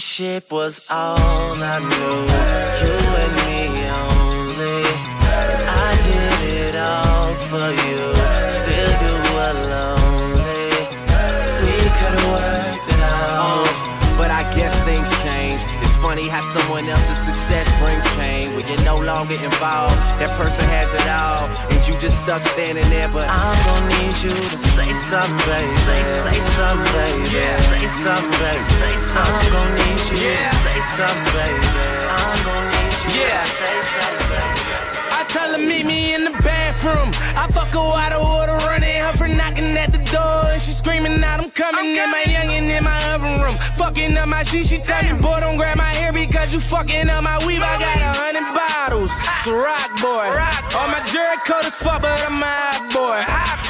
Shit 0.00 0.50
was 0.50 0.80
all 0.88 1.60
I 1.60 1.76
knew. 1.78 2.20
You 2.80 2.96
and 3.20 3.34
me 3.44 3.60
only. 4.00 4.80
I 5.68 5.92
did 6.08 6.40
it 6.64 6.76
all 6.76 7.36
for 7.52 7.68
you. 7.68 8.00
Still 8.48 8.92
you 9.04 9.14
were 9.36 9.56
lonely. 9.76 10.72
We 11.60 11.76
could've 12.00 12.28
worked 12.32 12.88
it 12.88 13.02
out. 13.12 13.68
But 14.16 14.30
I 14.32 14.42
guess 14.56 14.72
things 14.88 15.10
change. 15.22 15.60
It's 15.84 15.96
funny 16.00 16.28
how 16.28 16.40
someone 16.40 16.88
when 18.60 18.68
you're 18.68 18.84
no 18.84 18.98
longer 19.00 19.34
involved. 19.40 19.96
That 20.20 20.28
person 20.36 20.64
has 20.68 20.92
it 20.92 21.06
all, 21.08 21.48
and 21.72 21.80
you 21.88 21.96
just 21.98 22.18
stuck 22.20 22.42
standing 22.42 22.88
there. 22.90 23.08
But 23.08 23.28
I'm 23.28 23.56
gonna 23.64 23.88
need 23.96 24.16
you 24.20 24.30
to 24.36 24.56
say 24.76 24.90
something, 25.08 25.40
baby. 25.48 25.72
Say, 25.88 26.00
say 26.28 26.38
something, 26.60 26.92
baby. 26.92 27.24
Say 27.72 27.84
something, 28.04 28.36
baby. 28.36 28.64
Say 28.76 28.96
something. 29.16 29.32
I'm 29.32 29.52
gonna 29.52 29.80
need 29.80 30.00
you 30.12 30.36
to 30.36 30.52
say 30.60 30.78
something, 31.00 31.32
baby. 31.32 31.64
I'm 32.12 32.38
gonna 32.44 32.68
need 32.76 32.96
you 33.00 33.24
Yeah. 33.24 33.40
to 33.40 33.48
say 33.48 33.76
something, 33.96 34.28
baby. 34.28 34.60
I 35.16 35.24
tell 35.32 35.48
her 35.56 35.62
meet 35.62 35.86
me 35.86 36.14
in 36.14 36.24
the 36.28 36.34
bathroom. 36.70 37.10
I 37.34 37.50
fuck 37.50 37.74
her 37.74 37.82
out 37.82 38.14
of 38.14 38.22
order, 38.22 38.54
running 38.70 38.94
her 39.02 39.12
for 39.18 39.26
knocking 39.26 39.74
at 39.74 39.92
the 39.92 40.02
door. 40.14 40.54
And 40.54 40.62
she 40.62 40.72
screaming 40.72 41.22
out, 41.22 41.42
I'm 41.42 41.50
coming 41.50 41.90
in 41.90 42.08
my 42.10 42.22
youngin' 42.26 42.70
in 42.70 42.84
my 42.84 42.98
oven 43.14 43.42
room. 43.42 43.58
Fucking 43.76 44.16
up 44.16 44.28
my 44.28 44.42
shit, 44.42 44.66
she 44.66 44.78
tell 44.78 45.02
me, 45.02 45.18
boy, 45.20 45.40
don't 45.40 45.56
grab 45.56 45.76
my 45.76 45.92
hair 45.98 46.12
because 46.12 46.52
you 46.54 46.60
fucking 46.60 47.10
up 47.10 47.22
my 47.24 47.38
weave. 47.46 47.62
I 47.62 47.74
got 47.78 47.98
a 47.98 48.12
hundred 48.14 48.46
bottles. 48.54 49.10
It's 49.10 49.46
a 49.46 49.54
rock 49.54 49.90
boy. 49.98 50.30
All 50.78 50.88
my 50.88 51.02
jury 51.10 51.38
coat 51.46 51.66
is 51.66 51.74
fuck, 51.74 52.02
but 52.02 52.18
I'm 52.22 52.38
a 52.38 52.46
hot 52.46 52.86
boy. 52.94 53.18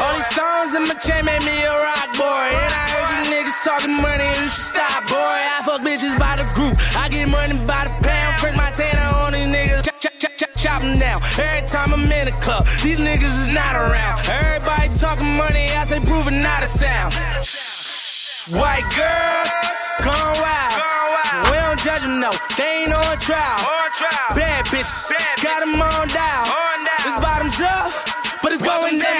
All 0.01 0.13
these 0.13 0.29
stones 0.29 0.77
in 0.77 0.85
my 0.85 0.97
chain 1.01 1.25
make 1.25 1.41
me 1.45 1.57
a 1.65 1.73
rock 1.73 2.09
boy. 2.21 2.47
And 2.53 2.73
I 2.77 2.85
heard 2.93 3.09
you 3.17 3.23
niggas 3.33 3.59
talking 3.65 3.97
money, 3.97 4.29
you 4.45 4.49
should 4.53 4.77
stop, 4.77 5.09
boy. 5.09 5.41
I 5.57 5.65
fuck 5.65 5.81
bitches 5.81 6.19
by 6.19 6.37
the 6.37 6.47
group. 6.53 6.77
I 6.97 7.09
get 7.09 7.29
money 7.29 7.57
by 7.65 7.89
the 7.89 7.93
pound. 8.05 8.37
Print 8.41 8.57
my 8.57 8.71
tanner 8.71 9.09
on 9.25 9.33
these 9.33 9.49
niggas. 9.49 9.90
Chop, 10.81 10.89
chop, 10.89 10.89
chop, 10.89 10.89
chop, 10.89 10.89
chop 10.89 10.89
'em 10.89 10.99
down. 10.99 11.21
Every 11.39 11.69
time 11.69 11.93
I'm 11.93 12.11
in 12.11 12.29
a 12.29 12.31
club, 12.41 12.67
these 12.83 13.01
niggas 13.01 13.49
is 13.49 13.49
not 13.49 13.75
around. 13.75 14.29
Everybody 14.29 14.89
talking 14.99 15.37
money, 15.37 15.69
I 15.77 15.85
say 15.85 16.01
proving 16.01 16.41
not 16.41 16.63
a 16.63 16.67
sound. 16.67 17.15
White 18.59 18.89
girls, 18.97 19.51
gone 20.05 20.37
wild. 20.41 21.51
We 21.51 21.57
don't 21.59 21.81
judge 21.81 22.03
them, 22.03 22.21
no. 22.21 22.31
They 22.57 22.85
ain't 22.85 22.93
on 22.93 23.19
trial. 23.19 23.61
Bad 24.35 24.67
bitches, 24.67 25.13
got 25.43 25.61
them 25.61 25.81
on 25.81 26.09
dial. 26.09 26.47
It's 27.07 27.21
bottoms 27.21 27.61
up, 27.61 27.93
but 28.43 28.53
it's 28.53 28.63
going 28.63 28.99
down. 28.99 29.20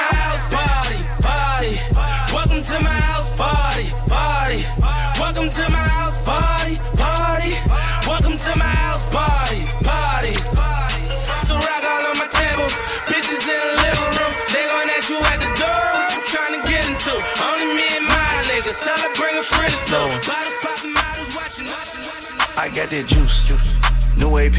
Celebrate 19.43 19.73
a 19.73 19.73
friend 19.73 19.73
or 19.73 19.81
two. 19.87 20.29
Bottles 20.29 20.57
popping, 20.63 20.95
models 20.95 21.37
watching, 21.37 21.67
watching, 21.67 22.03
watching. 22.05 22.37
I 22.59 22.69
got 22.75 22.91
that 22.91 23.07
juice, 23.07 23.45
juice. 23.45 23.75
New 24.19 24.37
AP. 24.39 24.59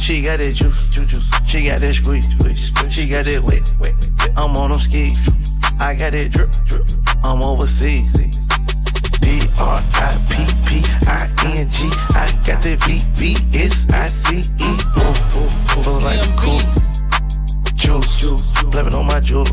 She 0.00 0.22
got 0.22 0.38
that 0.38 0.54
juice, 0.54 0.86
juice, 0.86 1.06
juice. 1.06 1.28
She 1.46 1.66
got 1.66 1.80
that 1.80 1.94
squeeze, 1.94 2.28
squeeze. 2.28 2.72
She 2.92 3.08
got 3.08 3.24
that 3.26 3.42
wet, 3.42 3.62
wet. 3.78 3.94
I'm 4.36 4.56
on 4.56 4.70
them 4.70 4.80
skis. 4.80 5.14
I 5.78 5.94
got 5.94 6.12
that 6.12 6.30
drip, 6.30 6.50
drip. 6.66 6.86
I'm 7.24 7.42
overseas. 7.42 8.10
D 9.22 9.38
R 9.60 9.78
I 9.78 10.10
P 10.28 10.42
P 10.66 10.82
I 11.06 11.30
N 11.54 11.70
G. 11.70 11.86
I 12.14 12.26
got 12.44 12.62
the 12.62 12.74
V 12.82 12.98
V 13.14 13.36
S 13.54 13.86
I 13.92 14.06
C 14.06 14.42
E. 14.58 14.70
Feel 15.82 16.00
like 16.02 16.22
cool. 16.38 16.58
Juice, 17.76 18.46
blaming 18.70 18.94
on 18.94 19.06
my 19.06 19.20
jewel. 19.20 19.46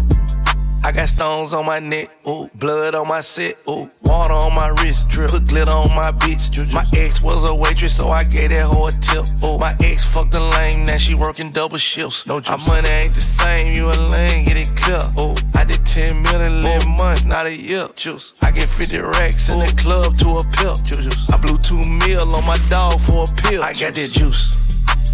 I 0.81 0.91
got 0.93 1.09
stones 1.09 1.53
on 1.53 1.65
my 1.65 1.79
neck, 1.79 2.09
ooh, 2.27 2.49
blood 2.55 2.95
on 2.95 3.07
my 3.07 3.21
set, 3.21 3.55
ooh, 3.67 3.89
water 4.03 4.33
on 4.33 4.55
my 4.55 4.69
wrist, 4.81 5.09
drip, 5.09 5.31
put 5.31 5.47
glitter 5.47 5.71
on 5.71 5.93
my 5.93 6.11
bitch. 6.11 6.49
My 6.73 6.85
ex 6.95 7.21
was 7.21 7.49
a 7.49 7.53
waitress, 7.53 7.97
so 7.97 8.09
I 8.09 8.23
gave 8.23 8.51
that 8.51 8.65
hoe 8.65 8.87
a 8.87 8.91
tip. 8.91 9.25
Ooh, 9.45 9.57
my 9.57 9.75
ex 9.83 10.05
fucked 10.05 10.35
a 10.35 10.39
lame, 10.39 10.85
now 10.85 10.97
she 10.97 11.15
working 11.15 11.51
double 11.51 11.77
shifts. 11.77 12.25
No 12.25 12.41
Our 12.47 12.57
money 12.59 12.87
ain't 12.87 13.13
the 13.13 13.21
same, 13.21 13.75
you 13.75 13.87
a 13.87 13.95
lame, 14.09 14.45
get 14.45 14.57
it 14.57 14.73
clear. 14.75 15.01
Ooh, 15.19 15.35
I 15.55 15.65
did 15.65 15.85
10 15.85 16.21
million 16.23 16.65
in 16.65 16.97
months, 16.97 17.25
not 17.25 17.45
a 17.45 17.55
year. 17.55 17.89
Juice, 17.95 18.33
I 18.41 18.51
get 18.51 18.69
50 18.69 18.99
racks 18.99 19.51
in 19.51 19.59
the 19.59 19.73
club 19.83 20.17
to 20.19 20.37
a 20.37 20.43
pill. 20.55 20.75
Juice, 20.75 21.29
I 21.31 21.37
blew 21.37 21.57
two 21.57 21.77
mil 21.77 22.21
on 22.21 22.45
my 22.47 22.57
dog 22.69 22.99
for 23.01 23.25
a 23.25 23.41
pill. 23.41 23.63
I 23.63 23.73
got 23.73 23.95
that 23.95 24.11
juice, 24.11 24.57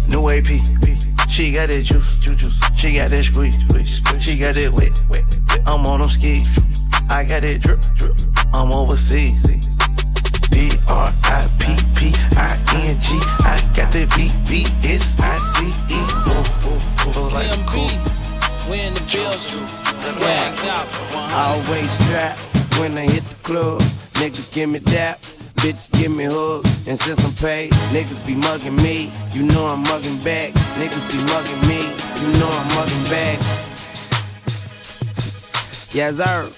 new 0.08 0.30
AP. 0.30 0.46
She 1.28 1.52
got 1.52 1.68
that 1.68 1.82
juice, 1.82 2.16
juice, 2.16 2.55
She 2.86 2.94
got 2.94 3.10
that 3.10 3.24
squeeze, 3.24 3.58
squeeze, 3.66 3.96
squeeze. 3.96 4.22
She 4.22 4.38
got 4.38 4.54
that 4.54 4.70
wet, 4.70 4.94
wet. 5.10 5.26
I'm 5.66 5.84
on 5.86 6.02
them 6.02 6.08
skis. 6.08 6.46
I 7.10 7.24
got 7.24 7.42
that 7.42 7.58
drip, 7.58 7.82
drip. 7.98 8.14
I'm 8.54 8.70
overseas. 8.70 9.42
D 10.54 10.70
R 10.86 11.10
I 11.26 11.42
P 11.58 11.74
P 11.98 12.14
I 12.38 12.54
N 12.86 12.94
G. 13.02 13.18
I 13.42 13.58
got 13.74 13.90
the 13.90 14.06
V 14.14 14.30
V 14.46 14.62
S 14.86 15.16
I 15.18 15.34
C 15.34 15.66
E. 15.66 15.98
Feel 17.10 17.26
like 17.34 17.58
cool. 17.66 17.90
We 18.70 18.78
in 18.78 18.94
the 18.94 19.02
building. 19.10 19.66
Swagged 19.98 20.62
out. 20.70 20.86
Always 21.34 21.90
trap 22.06 22.38
when 22.78 22.96
I 22.96 23.10
hit 23.10 23.24
the 23.24 23.34
club. 23.42 23.82
Niggas 24.14 24.54
give 24.54 24.70
me 24.70 24.78
that. 24.94 25.35
Bitches 25.56 25.90
give 25.92 26.12
me 26.14 26.24
hugs, 26.24 26.86
and 26.86 26.98
since 26.98 27.24
I'm 27.24 27.32
paid, 27.34 27.72
niggas 27.92 28.24
be 28.26 28.34
mugging 28.34 28.76
me. 28.76 29.12
You 29.32 29.42
know 29.42 29.66
I'm 29.66 29.82
mugging 29.82 30.18
back. 30.22 30.52
Niggas 30.78 31.06
be 31.10 31.18
mugging 31.32 31.60
me. 31.66 31.80
You 32.20 32.32
know 32.38 32.50
I'm 32.50 32.68
mugging 32.76 33.04
back. 33.04 33.38
Yes, 35.92 36.16
sir. 36.16 36.50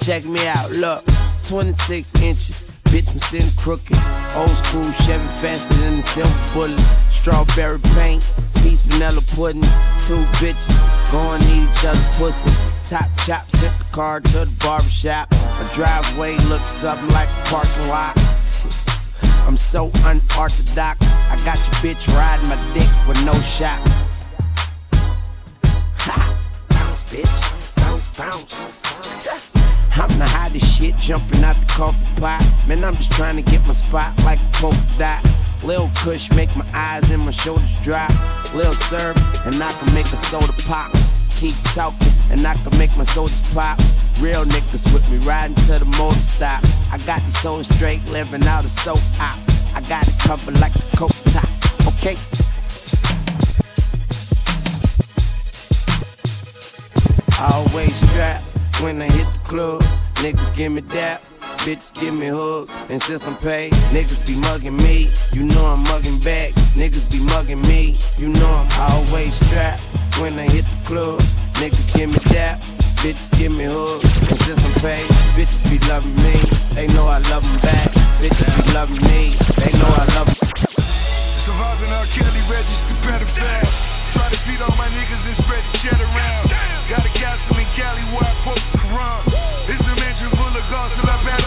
Check 0.00 0.24
me 0.24 0.46
out. 0.48 0.70
Look, 0.72 1.04
26 1.44 2.14
inches. 2.16 2.66
Bitch, 2.84 3.10
I'm 3.10 3.18
sitting 3.20 3.50
crooked. 3.56 3.96
Old 4.34 4.50
school 4.50 4.90
Chevy 5.06 5.26
faster 5.40 5.74
than 5.74 5.96
the 5.96 6.02
silver 6.02 6.54
bullet. 6.54 7.13
Strawberry 7.24 7.78
paint, 7.94 8.22
seeds 8.50 8.82
vanilla 8.82 9.22
pudding. 9.34 9.62
Two 10.04 10.22
bitches 10.36 10.76
going 11.10 11.40
eat 11.44 11.70
each 11.70 11.84
other 11.86 11.98
pussy. 12.18 12.50
Top 12.84 13.08
chop, 13.24 13.50
sent 13.50 13.78
the 13.78 13.84
car 13.92 14.20
to 14.20 14.40
the 14.40 14.52
barbershop. 14.62 15.30
My 15.30 15.70
driveway 15.72 16.36
looks 16.50 16.70
something 16.70 17.08
like 17.08 17.30
a 17.30 17.42
parking 17.46 17.88
lot. 17.88 18.12
I'm 19.46 19.56
so 19.56 19.90
unorthodox. 20.04 21.00
I 21.30 21.40
got 21.46 21.56
your 21.56 21.94
bitch 21.94 22.14
riding 22.14 22.46
my 22.46 22.56
dick 22.74 22.90
with 23.08 23.24
no 23.24 23.32
shocks. 23.40 24.26
Ha! 26.00 26.38
Bounce, 26.68 27.04
bitch. 27.04 27.76
Bounce, 27.76 28.08
bounce. 28.18 29.54
I'm 29.96 30.18
the 30.18 30.26
hottest 30.26 30.66
shit 30.66 30.94
jumping 30.98 31.42
out 31.42 31.58
the 31.58 31.72
coffee 31.72 32.04
pot. 32.20 32.44
Man, 32.68 32.84
I'm 32.84 32.96
just 32.96 33.12
trying 33.12 33.36
to 33.36 33.42
get 33.50 33.64
my 33.66 33.72
spot 33.72 34.14
like 34.24 34.40
a 34.40 34.50
polka 34.52 34.98
dot. 34.98 35.24
Lil 35.64 35.90
Kush 35.96 36.30
make 36.32 36.54
my 36.54 36.66
eyes 36.74 37.10
and 37.10 37.22
my 37.22 37.30
shoulders 37.30 37.74
drop. 37.82 38.10
Lil 38.54 38.74
Serve, 38.74 39.16
and 39.46 39.62
I 39.62 39.72
can 39.72 39.94
make 39.94 40.06
a 40.12 40.16
soda 40.16 40.52
pop. 40.66 40.92
Keep 41.30 41.54
talking, 41.74 42.12
and 42.30 42.46
I 42.46 42.54
can 42.54 42.76
make 42.78 42.94
my 42.96 43.04
soldiers 43.04 43.42
pop. 43.54 43.78
Real 44.20 44.44
niggas 44.44 44.92
with 44.92 45.08
me 45.10 45.18
riding 45.18 45.56
to 45.66 45.78
the 45.78 45.86
motor 45.98 46.20
stop. 46.20 46.62
I 46.92 46.98
got 47.06 47.22
these 47.22 47.38
souls 47.40 47.66
straight, 47.74 48.04
living 48.10 48.44
out 48.46 48.64
of 48.64 48.70
soap 48.70 49.00
op. 49.18 49.38
I 49.74 49.80
got 49.88 50.06
it 50.06 50.18
covered 50.18 50.60
like 50.60 50.76
a 50.76 50.96
coat 50.96 51.12
top. 51.32 51.48
Okay. 51.88 52.16
Always 57.40 57.94
strap 57.96 58.42
when 58.80 59.00
I 59.00 59.08
hit 59.10 59.26
the 59.32 59.48
club. 59.48 59.82
Niggas 60.16 60.54
give 60.54 60.72
me 60.72 60.82
dap, 60.82 61.22
bitches 61.64 61.94
give 61.98 62.12
me 62.12 62.28
hugs. 62.28 62.70
And 62.90 63.00
since 63.00 63.26
I'm 63.26 63.36
paid, 63.36 63.72
niggas 63.88 64.24
be 64.26 64.36
mugging 64.36 64.76
me. 64.76 65.10
You 65.32 65.44
know 65.44 65.64
I'm 65.64 65.82
mugging 65.84 66.20
back. 66.20 66.52
Niggas 66.76 67.10
be 67.10 67.20
mugging 67.32 67.62
me. 67.62 67.96
You 68.18 68.28
know 68.28 68.50
I'm 68.52 68.68
always 68.92 69.34
strapped 69.34 69.82
when 70.20 70.38
I 70.38 70.44
hit 70.44 70.64
the 70.68 70.80
club. 70.84 71.20
Niggas 71.60 71.88
give 71.96 72.10
me 72.10 72.18
dap, 72.28 72.60
bitches 73.00 73.32
give 73.38 73.52
me 73.52 73.64
hugs. 73.64 74.04
And 74.28 74.38
since 74.44 74.60
I'm 74.60 74.76
paid, 74.84 75.08
bitches 75.32 75.64
be 75.64 75.80
loving 75.88 76.14
me. 76.20 76.36
They 76.76 76.86
know 76.92 77.08
I 77.08 77.18
love 77.32 77.42
them 77.42 77.58
back. 77.64 77.88
Bitches 78.20 78.52
be 78.60 78.64
loving 78.76 79.00
me. 79.08 79.32
They 79.64 79.72
know 79.80 79.88
I 79.88 80.04
love 80.20 80.28
them. 80.28 80.36
Surviving 81.40 81.92
R. 81.96 82.04
Kelly 82.12 82.44
registered 82.52 83.00
better 83.08 83.24
fast. 83.24 83.80
Try 84.12 84.28
to 84.28 84.36
feed 84.36 84.60
all 84.60 84.76
my 84.76 84.88
niggas 84.92 85.26
and 85.26 85.34
spread 85.34 85.64
the 85.64 85.78
chat 85.80 85.96
around. 85.96 86.44
Got 86.92 87.08
a 87.08 87.12
castle 87.16 87.56
in 87.56 87.66
Cali 87.72 88.04
where 88.12 88.28
I 88.28 88.34
quote 88.44 88.60
the 88.60 88.78
Quran. 88.84 89.44
It's 89.72 89.88
a 89.88 89.94
mansion 89.96 90.28
full 90.36 90.52
of 90.52 90.64
gods 90.70 91.00
till 91.00 91.08
I 91.08 91.16
Surviving 91.24 91.43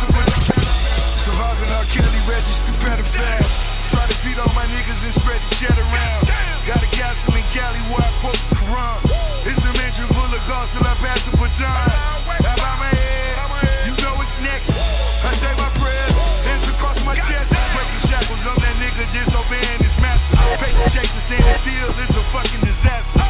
R. 2.28 2.34
Kelly 2.34 2.36
registered 2.36 2.76
better 2.84 3.04
fast. 3.04 3.92
Try 3.92 4.06
to 4.06 4.16
feed 4.16 4.40
all 4.40 4.54
my 4.54 4.66
niggas 4.68 5.04
and 5.04 5.14
spread 5.14 5.40
the 5.42 5.56
chat 5.56 5.78
around. 5.78 6.28
Got 6.68 6.84
a 6.84 6.88
castle 6.92 7.36
in 7.36 7.44
Cali 7.48 7.80
where 7.92 8.04
I 8.04 8.12
quote 8.20 8.40
the 8.50 8.56
Quran. 8.56 9.00
It's 9.48 9.64
a 9.64 9.72
mansion 9.80 10.08
full 10.12 10.28
of 10.28 10.44
gods 10.48 10.74
till 10.74 10.86
I 10.86 10.96
pass 11.00 11.24
the 11.24 11.38
baton. 11.38 11.64
I 11.64 12.56
bow 12.56 12.76
my 12.80 12.92
head, 12.92 13.88
you 13.88 13.94
know 14.04 14.14
it's 14.22 14.40
next. 14.42 14.76
I 15.24 15.32
say 15.32 15.52
my 15.56 15.70
prayers, 15.80 16.16
hands 16.44 16.68
across 16.70 17.00
my 17.06 17.16
chest. 17.16 17.56
Breaking 17.74 18.04
shackles, 18.08 18.44
I'm 18.46 18.60
that 18.60 18.76
nigga 18.76 19.08
disobeying 19.16 19.80
his 19.80 19.96
master. 20.02 20.36
Paper 20.60 20.84
chasing, 20.92 21.24
standing 21.24 21.54
still, 21.56 21.90
it's 22.04 22.16
a 22.16 22.24
fucking 22.36 22.62
disaster. 22.62 23.24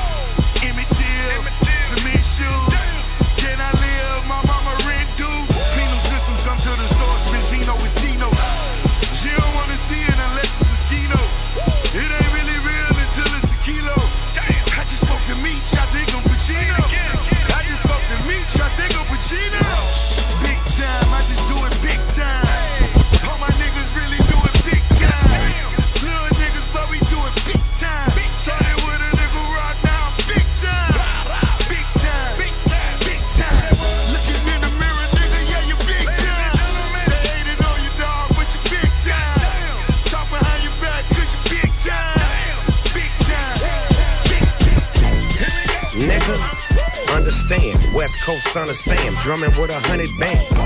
West 47.94 48.20
Coast 48.22 48.48
son 48.50 48.70
of 48.70 48.76
Sam, 48.76 49.14
drumming 49.22 49.52
with 49.52 49.70
a 49.70 49.80
hundred 49.88 50.10
bands. 50.20 50.58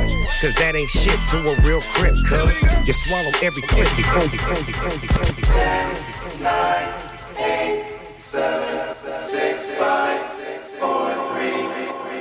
Cause 0.41 0.55
that 0.55 0.73
ain't 0.75 0.89
shit 0.89 1.19
to 1.29 1.37
a 1.37 1.55
real 1.61 1.81
crip, 1.93 2.15
cuz 2.25 2.61
you 2.87 2.93
swallow 2.93 3.31
every 3.43 3.61
clip 3.61 3.87
you. 3.97 4.03
nine, 6.41 6.89
eight, 7.37 7.85
seven, 8.17 8.95
six, 8.95 9.71
five, 9.77 10.25
four, 10.79 11.13
three, 11.37 11.69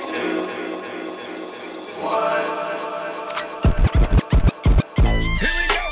two, 0.05 0.45
one. 2.05 2.61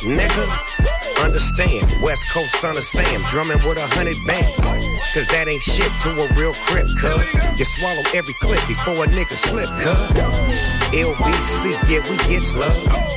Nigga, 0.04 0.87
understand, 1.24 1.90
West 2.02 2.28
Coast 2.30 2.54
son 2.56 2.76
of 2.76 2.84
Sam, 2.84 3.20
drumming 3.22 3.58
with 3.58 3.78
a 3.78 3.86
hundred 3.86 4.16
bands. 4.26 4.66
Cause 5.14 5.26
that 5.28 5.48
ain't 5.48 5.62
shit 5.62 5.90
to 6.02 6.10
a 6.10 6.26
real 6.34 6.54
crip, 6.54 6.86
cuz 7.00 7.34
you 7.58 7.64
swallow 7.64 8.02
every 8.14 8.34
clip 8.34 8.60
before 8.68 9.04
a 9.04 9.08
nigga 9.08 9.36
slip, 9.36 9.68
cuz. 9.80 10.68
LBC, 10.92 11.72
yeah, 11.88 12.02
we 12.10 12.16
get 12.28 12.42
love. 12.54 13.07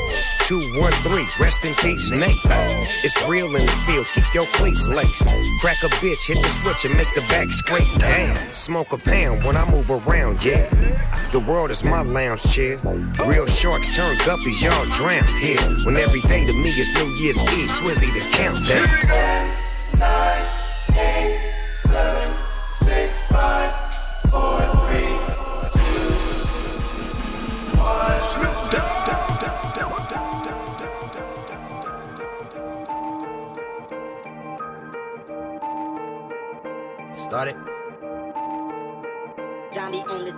213, 0.52 1.28
rest 1.40 1.64
in 1.64 1.74
peace, 1.76 2.12
Nate. 2.12 2.36
It's 3.06 3.16
real 3.26 3.56
in 3.56 3.66
the 3.66 3.72
field, 3.88 4.06
keep 4.14 4.34
your 4.34 4.46
cleats 4.48 4.86
laced. 4.86 5.24
Crack 5.62 5.82
a 5.82 5.88
bitch, 6.04 6.28
hit 6.28 6.44
the 6.44 6.50
switch 6.50 6.84
and 6.84 6.94
make 6.98 7.08
the 7.16 7.22
back 7.30 7.48
scrape 7.52 7.88
down. 7.98 8.36
Smoke 8.52 8.92
a 8.92 8.98
pound 8.98 9.46
when 9.46 9.56
I 9.56 9.64
move 9.72 9.90
around, 9.90 10.44
yeah. 10.44 10.68
The 11.32 11.40
world 11.40 11.72
is 11.72 11.86
my 11.86 12.02
lounge 12.02 12.44
chair. 12.54 12.78
Real 13.26 13.46
sharks 13.46 13.96
turn 13.96 14.18
guppies, 14.28 14.62
y'all 14.62 14.86
drown 14.88 15.24
here. 15.40 15.62
When 15.86 15.96
every 15.96 16.20
day 16.24 16.46
to 16.46 16.52
me 16.52 16.70
is 16.72 16.94
New 16.96 17.08
Year's 17.16 17.42
Eve, 17.42 17.70
Swizzy 17.70 18.12
the 18.12 18.20
countdown. 18.36 20.31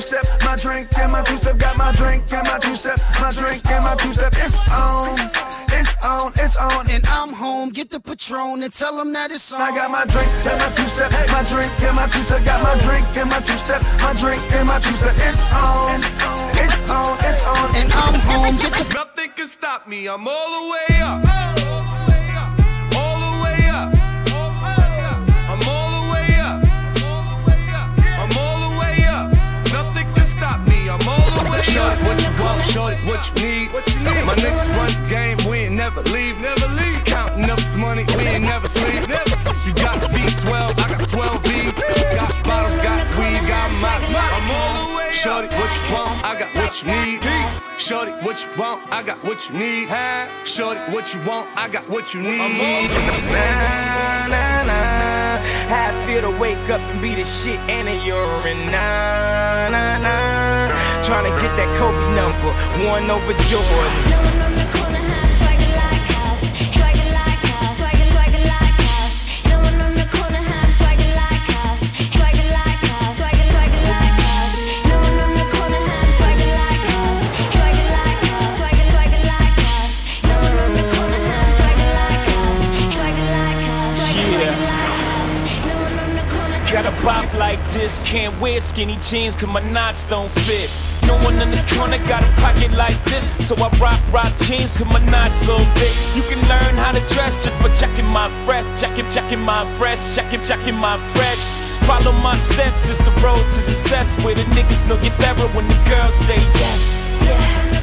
two 0.00 0.06
step, 0.06 0.42
my 0.44 0.56
drink 0.56 0.88
and 0.98 1.12
my 1.12 1.22
two 1.22 1.36
step, 1.36 1.58
got 1.58 1.76
my 1.76 1.92
drink 1.92 2.22
and 2.32 2.46
my 2.46 2.58
two 2.58 2.74
step, 2.74 2.98
my 3.20 3.30
drink 3.30 3.64
and 3.66 3.84
my 3.84 3.94
two 3.96 4.12
step. 4.12 4.32
It's 4.36 4.56
on, 4.70 5.18
it's 5.68 5.94
on, 6.04 6.32
it's 6.36 6.56
on, 6.56 6.90
and 6.90 7.06
I'm 7.06 7.32
home. 7.32 7.70
Get 7.70 7.90
the 7.90 8.00
Patron 8.00 8.62
and 8.62 8.72
tell 8.72 8.96
them 8.96 9.12
that 9.12 9.30
it's 9.30 9.52
on. 9.52 9.60
I 9.60 9.74
got 9.74 9.90
my 9.90 10.04
drink 10.06 10.30
and 10.46 10.58
my 10.58 10.70
two 10.76 10.88
step, 10.88 11.10
my 11.28 11.42
drink 11.44 11.72
and 11.82 11.96
my 11.96 12.06
two 12.06 12.22
step, 12.22 12.44
got 12.44 12.62
my 12.62 12.76
drink 12.80 13.06
and 13.16 13.28
my 13.28 13.40
two 13.40 13.58
step, 13.58 13.82
my 14.00 14.12
drink 14.14 14.42
and 14.52 14.68
my 14.68 14.78
two 14.80 14.96
step. 14.96 15.14
It's 15.16 15.42
on, 15.52 16.00
it's 16.56 16.78
on, 16.90 17.18
it's 17.20 17.44
on, 17.44 17.76
and 17.76 17.92
I'm 17.92 18.14
home. 18.20 18.56
Get 18.56 18.72
the 18.72 18.86
Nothing 18.94 19.30
can 19.36 19.48
stop 19.48 19.86
me. 19.86 20.08
I'm 20.08 20.26
all 20.26 20.50
the 20.56 20.72
way 20.72 21.00
up. 21.00 21.89
All 31.76 31.94
the 31.96 32.04
way 32.04 32.10
up. 32.10 32.10
Shorty, 32.10 32.10
what 32.10 32.18
you 32.22 32.44
want? 32.44 32.60
Shorty, 32.70 32.96
what 33.06 33.20
you 33.28 33.34
need? 33.40 34.24
My 34.26 34.34
niggas 34.34 34.70
run 34.76 34.88
the 34.90 35.10
game. 35.10 35.38
We 35.48 35.58
ain't 35.66 35.76
never 35.76 36.02
leave. 36.14 36.40
Never 36.40 36.68
leave. 36.68 37.04
Counting 37.04 37.50
up 37.50 37.58
this 37.58 37.76
money. 37.76 38.04
We 38.16 38.22
ain't 38.24 38.44
never 38.44 38.68
sleep. 38.68 39.08
Never. 39.08 39.36
You 39.66 39.74
got 39.74 40.00
V12. 40.02 40.50
I 40.50 40.88
got 40.88 41.08
12 41.08 41.42
V's. 41.44 41.74
Got 42.14 42.44
bottles. 42.44 42.78
Got 42.78 43.06
weed. 43.18 43.42
Got 43.46 43.70
my. 43.82 43.94
I'm 43.96 44.50
all 44.50 44.88
the 44.88 44.96
way. 44.96 45.10
Shorty, 45.12 45.48
what 45.48 45.70
you 45.74 45.94
want? 45.94 46.24
I 46.24 46.38
got 46.38 46.50
what 46.54 46.82
you 46.82 46.88
need. 46.88 47.20
Shorty, 47.78 48.12
what 48.24 48.40
you 48.42 48.50
want? 48.56 48.92
I 48.92 49.02
got 49.02 49.22
what 49.24 49.48
you 49.48 49.58
need. 49.58 49.88
Shorty, 50.44 50.80
what 50.92 51.12
you 51.12 51.20
want? 51.22 51.48
I 51.56 51.68
got 51.68 51.88
what 51.88 52.14
you 52.14 52.22
need. 52.22 52.38
Nah, 52.38 54.26
nah, 54.28 54.62
nah. 54.64 55.36
How 55.68 55.90
I 55.90 56.06
feel 56.06 56.22
to 56.22 56.40
wake 56.40 56.70
up 56.70 56.80
and 56.80 57.02
be 57.02 57.14
the 57.14 57.24
shit 57.24 57.58
and 57.68 57.88
a 57.88 57.96
urine. 58.06 58.70
Nah, 58.70 59.68
nah, 59.70 59.98
nah. 59.98 60.89
Trying 61.10 61.24
to 61.24 61.40
get 61.42 61.50
that 61.56 61.66
Kobe 61.76 62.14
number, 62.14 62.54
one 62.88 63.10
over 63.10 63.34
Jordan. 63.50 64.59
Bop 87.10 87.34
like 87.34 87.58
this, 87.70 88.08
can't 88.08 88.32
wear 88.40 88.60
skinny 88.60 88.96
jeans 89.00 89.34
cause 89.34 89.48
my 89.48 89.58
knots 89.72 90.04
don't 90.04 90.30
fit. 90.30 90.70
No 91.08 91.16
one 91.24 91.34
in 91.42 91.50
the 91.50 91.74
corner 91.74 91.98
got 92.06 92.22
a 92.22 92.30
pocket 92.40 92.70
like 92.70 92.94
this, 93.02 93.26
so 93.48 93.56
I 93.56 93.68
rock 93.82 94.00
rock 94.12 94.32
jeans 94.38 94.70
cause 94.78 94.86
my 94.86 95.04
knots 95.10 95.34
so 95.34 95.58
big. 95.74 95.90
You 96.14 96.22
can 96.30 96.38
learn 96.48 96.76
how 96.76 96.92
to 96.92 97.00
dress 97.12 97.42
just 97.42 97.58
by 97.58 97.74
checking 97.74 98.06
my 98.06 98.28
fresh, 98.46 98.64
checking, 98.80 99.10
checking 99.10 99.40
my 99.40 99.64
fresh, 99.74 100.14
checking, 100.14 100.40
checking 100.40 100.76
my 100.76 100.98
fresh. 100.98 101.59
Follow 101.86 102.12
my 102.22 102.36
steps, 102.36 102.88
it's 102.88 102.98
the 102.98 103.10
road 103.22 103.44
to 103.44 103.60
success 103.60 104.22
where 104.24 104.34
the 104.34 104.44
niggas 104.56 104.86
know 104.88 104.96
get 105.02 105.16
better 105.18 105.46
when 105.56 105.66
the 105.66 105.78
girls 105.88 106.14
say 106.14 106.36
yes. 106.36 107.10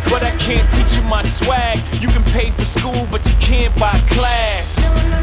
But 0.09 0.23
I 0.23 0.31
can't 0.37 0.69
teach 0.71 0.95
you 0.95 1.03
my 1.03 1.23
swag. 1.23 1.79
You 2.01 2.07
can 2.07 2.23
pay 2.31 2.51
for 2.51 2.65
school, 2.65 3.07
but 3.11 3.25
you 3.25 3.35
can't 3.39 3.73
buy 3.77 3.97
class. 4.07 4.75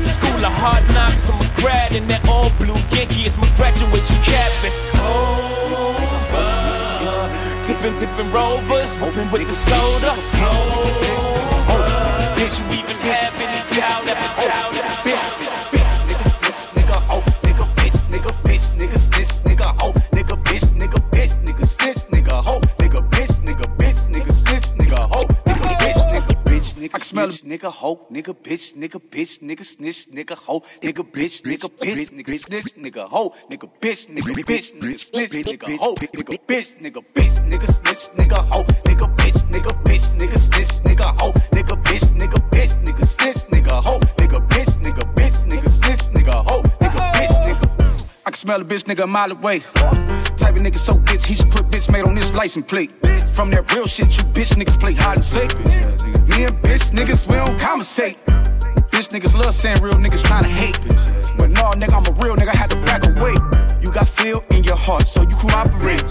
School 0.03 0.45
of 0.45 0.53
hard 0.53 0.85
knocks, 0.95 1.31
I'm 1.31 1.41
a 1.41 1.51
grad 1.57 1.95
in 1.95 2.07
that 2.09 2.29
all 2.29 2.51
blue 2.59 2.77
Yankee. 2.93 3.27
is 3.27 3.39
my 3.39 3.49
graduation 3.57 4.17
cap. 4.23 4.51
It's 4.63 4.95
over. 5.01 6.05
Tipping, 7.67 7.97
tipping 7.99 8.31
rovers, 8.33 8.97
open 9.01 9.31
with 9.31 9.47
the 9.47 9.53
soda. 9.53 10.13
Over. 10.45 11.24
Bitch, 26.95 27.13
nigga, 27.13 27.31
snitch, 27.31 27.45
nigga, 27.45 27.71
hoe, 27.73 28.07
nigga, 28.11 28.35
bitch, 28.35 28.75
nigga, 28.77 29.01
bitch, 29.11 29.41
nigga, 29.41 29.65
snitch, 29.65 30.07
nigga, 30.13 30.37
hoe, 30.37 30.61
nigga, 30.83 31.03
bitch, 31.05 31.43
nigga, 31.43 31.69
bitch, 31.69 32.11
nigga, 32.11 32.39
snitch, 32.39 32.75
nigga, 32.77 33.09
hoe, 33.09 33.31
nigga, 33.51 33.69
bitch, 33.81 34.09
nigga, 34.09 34.35
bitch, 34.45 34.73
nigga, 34.79 34.99
snitch, 34.99 35.33
nigga, 35.33 35.79
hoe, 35.79 35.95
nigga, 35.97 36.47
bitch, 36.47 36.75
nigga, 36.81 37.03
bitch, 37.15 37.41
nigga, 37.51 37.67
snitch, 37.67 38.09
nigga, 38.17 38.37
hoe, 38.53 38.65
nigga, 38.85 39.17
bitch, 39.17 39.45
nigga, 39.51 39.71
bitch, 39.85 40.07
nigga, 40.19 40.39
snitch, 40.39 40.83
nigga, 40.85 41.21
hoe, 41.21 41.33
nigga, 41.53 41.77
bitch, 41.83 42.07
nigga, 42.19 42.39
bitch, 42.51 42.75
nigga, 42.85 43.05
snitch, 43.07 43.45
nigga, 43.51 43.83
hoe, 43.85 44.01
nigga, 44.19 44.39
bitch, 44.49 44.73
nigga, 44.83 45.15
bitch, 45.15 45.37
nigga, 45.49 45.69
snitch, 45.69 46.05
nigga, 46.15 46.45
hoe, 46.49 46.63
nigga, 46.81 47.13
bitch, 47.13 47.47
nigga. 47.47 47.65
I 48.27 48.31
can 48.31 48.35
smell 48.35 48.61
a 48.61 48.65
bitch 48.65 48.85
nigga 48.85 49.05
a 49.05 49.07
mile 49.07 49.33
away. 49.33 50.04
Type 50.37 50.57
of 50.57 50.63
nigga 50.63 50.77
so 50.77 50.93
bitch, 50.95 51.27
he 51.27 51.35
should 51.35 51.51
put 51.51 51.69
bitch 51.71 51.91
made 51.93 52.05
on 52.05 52.15
this 52.15 52.33
license 52.35 52.67
plate. 52.67 52.91
From 53.33 53.51
that 53.51 53.73
real 53.75 53.87
shit, 53.87 54.17
you 54.17 54.25
bitch 54.35 54.55
niggas 54.55 54.79
play 54.79 54.95
hide 54.95 55.19
and 55.19 55.25
seek. 55.25 55.55
Me 56.29 56.45
and 56.45 56.55
bitch 56.63 56.91
niggas, 56.91 57.27
we 57.29 57.37
don't 57.37 57.59
conversate. 57.59 58.19
Bitch 58.91 59.09
niggas 59.11 59.35
love 59.35 59.55
saying 59.55 59.83
real 59.83 59.95
niggas 59.95 60.23
tryna 60.23 60.51
hate. 60.51 60.79
But 61.39 61.51
no, 61.51 61.71
nigga, 61.79 61.95
I'm 61.95 62.07
a 62.07 62.15
real 62.23 62.37
nigga, 62.37 62.55
had 62.55 62.71
to 62.71 62.81
back 62.83 63.07
away. 63.07 63.35
You 63.81 63.91
got 63.91 64.09
feel 64.09 64.43
in 64.55 64.65
your 64.65 64.77
heart, 64.77 65.09
so 65.09 65.23
you 65.23 65.37
cooperate. 65.37 66.05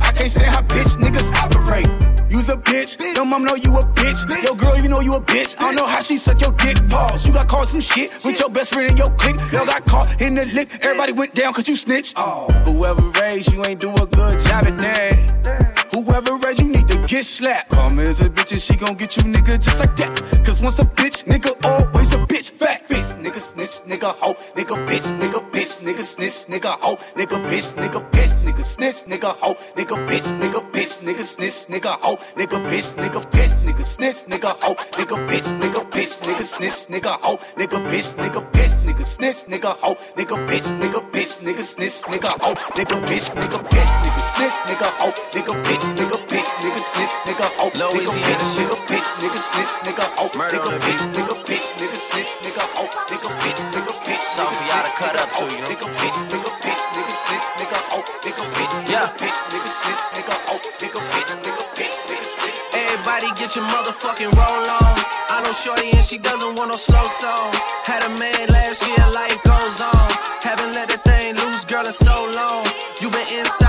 I 0.00 0.12
can't 0.12 0.30
say 0.30 0.44
how 0.44 0.62
bitch 0.62 0.96
niggas 0.96 1.30
operate. 1.34 2.17
You's 2.30 2.48
a 2.48 2.56
bitch, 2.56 3.00
your 3.16 3.24
mom 3.24 3.44
know 3.44 3.54
you 3.54 3.74
a 3.76 3.80
bitch. 3.80 4.44
Your 4.44 4.56
girl, 4.56 4.76
you 4.78 4.88
know 4.88 5.00
you 5.00 5.14
a 5.14 5.20
bitch. 5.20 5.54
I 5.58 5.62
don't 5.62 5.76
know 5.76 5.86
how 5.86 6.02
she 6.02 6.16
suck 6.16 6.40
your 6.40 6.52
dick. 6.52 6.76
Pause. 6.88 7.26
You 7.26 7.32
got 7.32 7.48
caught 7.48 7.68
some 7.68 7.80
shit 7.80 8.10
with 8.24 8.38
your 8.38 8.50
best 8.50 8.72
friend 8.72 8.90
in 8.90 8.96
your 8.96 9.10
clique. 9.16 9.40
Y'all 9.52 9.66
got 9.66 9.84
caught 9.86 10.20
in 10.20 10.34
the 10.34 10.44
lick. 10.46 10.68
Everybody 10.82 11.12
went 11.12 11.34
down 11.34 11.52
cause 11.54 11.68
you 11.68 11.76
snitched. 11.76 12.14
Oh. 12.16 12.46
Whoever 12.66 13.04
raised 13.20 13.52
you 13.52 13.64
ain't 13.64 13.80
do 13.80 13.90
a 13.90 14.06
good 14.06 14.40
job 14.44 14.66
at 14.66 14.78
that. 14.78 15.88
Whoever 15.94 16.36
raised 16.36 16.60
you 16.60 16.68
get 17.08 17.24
slapped. 17.24 17.70
Karma 17.70 18.02
is 18.02 18.20
a 18.20 18.28
bitch 18.28 18.52
and 18.52 18.60
she 18.60 18.76
gon' 18.76 18.94
get 18.94 19.16
you 19.16 19.22
nigga 19.22 19.58
just 19.58 19.78
like 19.80 19.96
that. 19.96 20.44
Cause 20.44 20.60
once 20.60 20.78
a 20.78 20.82
bitch, 20.82 21.24
nigga 21.24 21.50
always 21.64 22.12
a 22.14 22.18
bitch. 22.18 22.50
Fact. 22.50 22.90
Bitch, 22.90 23.22
nigga, 23.22 23.40
snitch, 23.40 23.80
nigga, 23.86 24.14
hoe, 24.14 24.34
nigga, 24.54 24.76
bitch, 24.86 25.06
nigga, 25.18 25.40
bitch, 25.50 25.78
nigga, 25.78 26.02
snitch, 26.02 26.46
nigga, 26.48 26.78
hoe, 26.80 26.96
nigga, 27.16 27.38
bitch, 27.48 27.72
nigga, 27.76 28.10
bitch, 28.10 28.34
nigga, 28.44 28.64
snitch, 28.64 29.04
nigga, 29.06 29.34
hoe, 29.40 29.54
nigga, 29.76 29.96
bitch, 30.08 30.28
nigga, 30.38 30.60
bitch, 30.70 30.98
nigga, 31.02 31.24
snitch, 31.24 31.66
nigga, 31.68 31.98
hoe, 32.00 32.14
nigga, 32.36 32.56
bitch, 32.68 32.94
nigga, 32.98 33.30
bitch, 33.30 33.54
nigga, 33.64 33.84
snitch, 33.84 34.26
nigga, 34.26 34.58
hoe, 34.60 34.74
nigga, 34.96 35.28
bitch, 35.28 35.54
nigga, 35.58 35.90
bitch, 35.90 36.14
nigga, 36.24 36.44
snitch, 36.44 36.84
nigga, 36.90 37.20
hoe, 37.30 37.46
nigga, 37.56 37.88
bitch, 37.88 38.18
nigga, 38.20 38.50
bitch, 38.52 38.74
nigga, 38.84 39.04
snitch, 39.04 39.44
nigga, 39.46 39.72
hoe, 39.80 39.96
nigga, 40.16 40.36
bitch, 40.48 40.68
nigga, 40.80 41.10
bitch, 41.12 41.34
nigga, 41.42 41.62
snitch, 41.62 42.02
nigga, 42.02 42.32
hoe, 42.42 42.54
nigga, 42.76 42.96
bitch, 43.06 43.28
nigga, 43.40 43.60
bitch, 43.70 43.92
nigga, 44.02 44.22
snitch, 44.32 44.54
nigga, 44.68 44.90
hoe, 45.00 45.12
nigga, 45.34 45.54
bitch, 45.64 45.96
nigga, 45.96 46.18
bitch, 46.28 46.37
nigga, 46.62 46.80
snitch, 46.90 47.14
nigga, 47.26 47.46
hoe, 47.58 47.70
nigga, 47.70 48.12
bitch, 48.24 48.44
nigga, 48.58 48.76
bitch, 48.88 49.08
nigga, 49.20 49.40
snitch, 49.48 49.72
nigga, 49.86 50.04
hoe, 50.18 50.30
nigga, 50.34 50.72
bitch, 50.84 51.02
nigga, 51.14 51.34
bitch, 51.46 51.66
nigga, 51.78 51.98
snitch, 52.06 52.30
nigga, 52.42 52.64
hoe, 52.76 52.90
nigga, 53.10 53.30
bitch, 53.42 53.60
nigga, 53.72 53.92
bitch, 54.04 54.22
Something 54.36 54.66
y'all 54.68 54.82
to 54.82 54.92
cut 54.98 55.14
up 55.18 55.28
to, 55.32 55.42
you 55.44 55.62
know? 55.62 55.68
nigga, 55.70 55.88
bitch, 55.98 56.18
nigga, 56.30 56.50
bitch, 56.62 56.82
nigga, 56.94 57.14
snitch, 57.22 57.46
nigga, 57.58 57.78
hoe, 57.90 58.04
nigga, 58.24 58.44
bitch, 58.56 58.74
nigga, 58.90 59.06
bitch, 59.18 59.38
nigga, 59.50 59.70
snitch, 59.78 60.02
nigga, 60.14 60.34
hoe, 60.48 60.60
nigga, 60.80 61.00
bitch, 61.12 61.30
nigga, 61.44 61.64
bitch, 61.76 61.96
nigga, 62.08 62.26
snitch. 62.34 62.58
Everybody 62.74 63.28
get 63.38 63.54
your 63.54 63.66
motherfucking 63.66 64.32
roll 64.34 64.64
on. 64.82 64.94
I 65.30 65.42
know 65.44 65.52
Shorty 65.52 65.90
and 65.92 66.04
she 66.04 66.18
doesn't 66.18 66.56
want 66.56 66.70
no 66.72 66.76
slow 66.76 67.04
song. 67.22 67.52
Had 67.86 68.02
a 68.02 68.10
man 68.18 68.46
last 68.50 68.82
year, 68.86 68.98
life 69.14 69.38
goes 69.44 69.78
on. 69.80 70.08
Haven't 70.42 70.72
let 70.74 70.88
that 70.90 71.02
thing 71.06 71.36
loose, 71.36 71.64
girl, 71.64 71.86
in 71.86 71.92
so 71.92 72.16
long. 72.34 72.64
You 73.00 73.10
been 73.10 73.28
inside, 73.38 73.67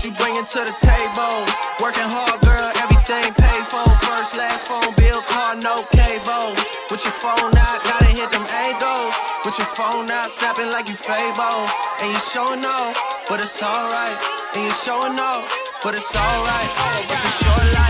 what 0.00 0.08
you 0.08 0.16
bringing 0.16 0.48
to 0.48 0.60
the 0.64 0.72
table. 0.80 1.44
Working 1.76 2.08
hard, 2.08 2.40
girl, 2.40 2.68
everything 2.80 3.36
paid 3.36 3.64
for. 3.68 3.84
First, 4.00 4.32
last 4.32 4.64
phone 4.64 4.88
bill, 4.96 5.20
car, 5.28 5.56
no 5.60 5.84
cable. 5.92 6.56
With 6.88 7.04
your 7.04 7.12
phone 7.20 7.52
out, 7.52 7.78
gotta 7.84 8.08
hit 8.08 8.32
them 8.32 8.46
angles. 8.64 9.12
Put 9.44 9.60
your 9.60 9.68
phone 9.76 10.08
out, 10.08 10.32
snapping 10.32 10.72
like 10.72 10.88
you 10.88 10.96
Fable. 10.96 11.68
And 12.00 12.08
you 12.08 12.20
showing 12.32 12.64
off, 12.64 12.96
but 13.28 13.44
it's 13.44 13.60
alright. 13.60 14.16
And 14.56 14.64
you 14.64 14.72
showing 14.72 15.20
off, 15.20 15.44
but 15.84 15.92
it's 15.92 16.16
alright. 16.16 16.70
It's 17.04 17.20
a 17.20 17.32
short 17.44 17.66
life, 17.76 17.89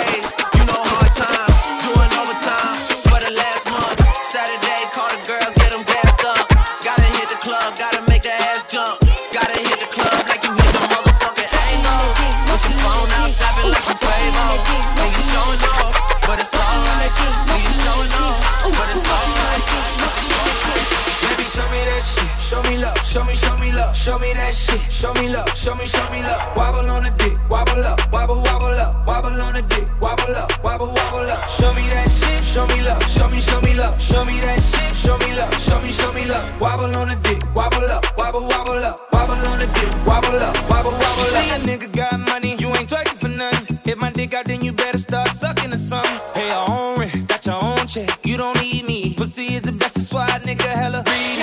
Show 23.11 23.25
me, 23.25 23.33
show 23.33 23.57
me 23.57 23.73
love. 23.73 23.93
Show 23.93 24.17
me 24.19 24.31
that 24.35 24.53
shit. 24.53 24.79
Show 24.89 25.13
me 25.15 25.27
love. 25.27 25.49
Show 25.53 25.75
me, 25.75 25.85
show 25.85 26.09
me 26.11 26.23
love. 26.23 26.55
Wobble 26.55 26.89
on 26.89 27.03
the 27.03 27.09
dick. 27.19 27.35
Wobble 27.49 27.83
up. 27.83 27.99
Wobble, 28.09 28.39
wobble 28.39 28.79
up. 28.79 29.05
Wobble 29.05 29.35
on 29.41 29.53
the 29.53 29.61
dick. 29.63 29.83
Wobble 29.99 30.33
up. 30.33 30.63
Wobble, 30.63 30.87
wobble 30.87 31.27
up. 31.29 31.49
Show 31.49 31.73
me 31.73 31.83
that 31.91 32.07
shit. 32.07 32.41
Show 32.41 32.65
me 32.67 32.81
love. 32.81 33.03
Show 33.11 33.27
me, 33.27 33.41
show 33.41 33.59
me 33.59 33.73
love. 33.73 34.01
Show 34.01 34.23
me 34.23 34.39
that 34.39 34.63
shit. 34.63 34.95
Show 34.95 35.17
me 35.17 35.35
love. 35.35 35.53
Show 35.59 35.81
me, 35.81 35.91
show 35.91 36.13
me 36.13 36.23
love. 36.23 36.61
Wobble 36.61 36.95
on 36.95 37.09
the 37.09 37.15
dick. 37.15 37.43
Wobble 37.53 37.83
up. 37.91 38.05
Wobble, 38.17 38.47
wobble 38.47 38.79
up. 38.79 39.11
Wobble 39.11 39.45
on 39.51 39.59
the 39.59 39.67
dick. 39.67 39.91
Wobble 40.07 40.39
up. 40.39 40.55
Wobble, 40.69 40.91
wobble 40.91 41.35
up. 41.35 41.43
See 41.43 41.49
a 41.51 41.59
nigga 41.67 41.93
got 41.93 42.17
money. 42.17 42.55
You 42.59 42.69
ain't 42.79 42.87
twerking 42.87 43.19
for 43.19 43.27
nothing. 43.27 43.77
Hit 43.83 43.97
my 43.97 44.11
dick 44.11 44.33
out, 44.33 44.45
then 44.45 44.63
you 44.63 44.71
better 44.71 44.97
start 44.97 45.27
sucking 45.27 45.73
or 45.73 45.75
something. 45.75 46.17
Pay 46.33 46.47
your 46.47 46.63
own 46.69 46.99
rent. 47.01 47.27
Got 47.27 47.45
your 47.45 47.61
own 47.61 47.85
check. 47.87 48.07
You 48.23 48.37
don't 48.37 48.57
need 48.61 48.85
me. 48.85 49.15
Pussy 49.15 49.55
is 49.55 49.63
the 49.63 49.73
best. 49.73 49.95
That's 49.95 50.13
why 50.13 50.27
nigga 50.39 50.63
hella 50.63 51.03
greedy. 51.03 51.40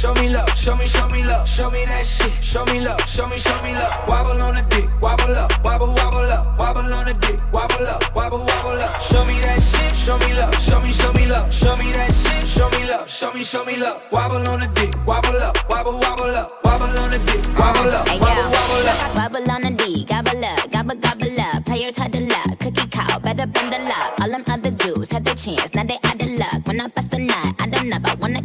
Show 0.00 0.14
me 0.14 0.30
love. 0.30 0.48
Show 0.56 0.74
me, 0.76 0.86
show 0.86 1.06
me 1.08 1.22
love. 1.24 1.46
Show 1.46 1.68
me 1.68 1.84
that 1.84 2.06
shit. 2.06 2.32
Show 2.42 2.64
me 2.64 2.80
love. 2.80 3.06
Show 3.06 3.26
me, 3.26 3.36
show 3.36 3.60
me 3.60 3.74
love. 3.74 4.08
Wobble 4.08 4.40
on 4.40 4.54
the 4.54 4.62
dick. 4.70 4.88
Wobble 5.02 5.36
up. 5.36 5.52
Wobble, 5.62 5.88
wobble 5.88 6.24
up. 6.24 6.58
Wobble 6.58 6.90
on 6.90 7.04
the 7.04 7.12
dick. 7.20 7.38
Wobble 7.52 7.86
up. 7.86 8.16
Wobble, 8.16 8.38
wobble 8.38 8.80
up. 8.80 8.98
Show 9.02 9.22
me 9.26 9.38
that 9.40 9.60
shit. 9.60 9.94
Show 9.94 10.16
me 10.16 10.32
love. 10.32 10.54
Show 10.56 10.80
me, 10.80 10.90
show 10.90 11.12
me 11.12 11.26
love. 11.26 11.52
Show 11.52 11.76
me 11.76 11.92
that 11.92 12.14
shit. 12.14 12.48
Show 12.48 12.70
me 12.70 12.88
love. 12.88 13.10
Show 13.10 13.30
me, 13.34 13.44
show 13.44 13.62
me 13.62 13.76
love. 13.76 14.00
Wobble 14.10 14.48
on 14.48 14.60
the 14.60 14.68
dick. 14.72 14.88
Wobble 15.06 15.36
up. 15.36 15.68
Wobble, 15.68 15.92
wobble 15.92 16.34
up. 16.34 16.64
Wobble 16.64 16.98
on 16.98 17.10
the 17.10 17.18
dick. 17.18 17.44
Wobble 17.58 17.92
up. 17.92 18.08
Wobble, 18.08 18.48
wobble 18.56 18.88
up. 18.88 19.16
Wobble 19.16 19.50
on 19.50 19.62
the 19.62 19.70
D, 19.76 20.04
gobble 20.04 20.44
up, 20.44 20.70
gobble 20.72 20.96
gobble 20.96 21.40
up. 21.40 21.64
Players 21.66 21.96
had 21.96 22.10
the 22.10 22.20
luck, 22.20 22.58
cookie 22.58 22.88
cow, 22.88 23.18
better 23.18 23.46
bend 23.46 23.72
the 23.72 23.78
luck. 23.84 24.14
All 24.20 24.30
them 24.30 24.44
other 24.48 24.70
dudes 24.70 25.12
had 25.12 25.24
the 25.24 25.34
chance, 25.34 25.74
now 25.74 25.84
they 25.84 25.98
out 26.04 26.18
the 26.18 26.26
luck. 26.38 26.66
When 26.66 26.80
I 26.80 26.88
bust 26.88 27.12
a 27.12 27.18
nut, 27.18 27.54
I 27.58 27.68
don't 27.68 27.88
know, 27.88 27.98
I 28.02 28.14
wanna 28.14 28.42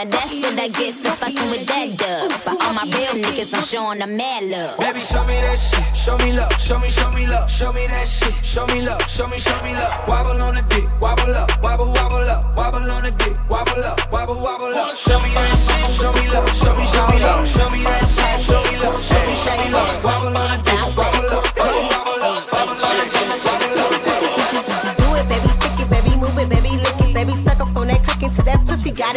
Now 0.00 0.08
that's 0.08 0.32
what 0.32 0.58
I 0.58 0.68
get 0.68 0.94
for 0.94 1.12
fucking 1.20 1.50
with 1.52 1.66
that 1.68 1.92
dub. 2.00 2.32
But 2.40 2.56
all 2.64 2.72
my 2.72 2.88
real 2.88 3.20
niggas, 3.20 3.52
I'm 3.52 3.60
showing 3.60 3.98
them 3.98 4.16
mad 4.16 4.48
love. 4.48 4.78
Baby, 4.80 5.00
show 5.00 5.20
me 5.28 5.36
that 5.44 5.60
shit. 5.60 5.94
Show 5.94 6.16
me 6.24 6.32
love. 6.32 6.56
Show 6.56 6.78
me, 6.78 6.88
show 6.88 7.10
me 7.12 7.26
love. 7.26 7.50
Show 7.50 7.70
me 7.70 7.84
that 7.86 8.08
shit. 8.08 8.32
Show 8.42 8.64
me 8.68 8.80
love. 8.80 9.04
Show 9.10 9.28
me, 9.28 9.36
show 9.36 9.60
me 9.60 9.74
love. 9.74 9.92
Wobble 10.08 10.40
on 10.40 10.54
the 10.54 10.62
dick. 10.72 10.88
Wobble 11.02 11.36
up. 11.36 11.52
Wobble, 11.62 11.92
wobble 11.92 12.30
up. 12.32 12.56
Wobble 12.56 12.90
on 12.90 13.02
the 13.04 13.10
dick. 13.10 13.36
Wobble 13.50 13.84
up. 13.84 14.00
Wobble, 14.10 14.40
wobble 14.40 14.72
up. 14.72 14.96
Show 14.96 15.20
me 15.20 15.28
that 15.36 15.52
shit. 15.68 15.92
Show 15.92 16.12
me 16.16 16.32
love. 16.32 16.48
Show 16.48 16.72
me, 16.72 16.86
show 16.86 17.06
me 17.12 17.20
love. 17.20 17.46
Show 17.46 17.68
me 17.68 17.84
that 17.84 18.08
shit. 18.08 18.40
Show 18.40 18.62
me 18.72 18.80
love. 18.80 19.04
Show 19.04 19.20
me, 19.28 19.34
show 19.36 19.52
me 19.60 19.68
love. 19.68 20.02
Wobble 20.02 20.32
on 20.32 20.56
the 20.56 20.64
dick. 20.64 20.96
Wobble 20.96 21.28
up. 21.28 21.99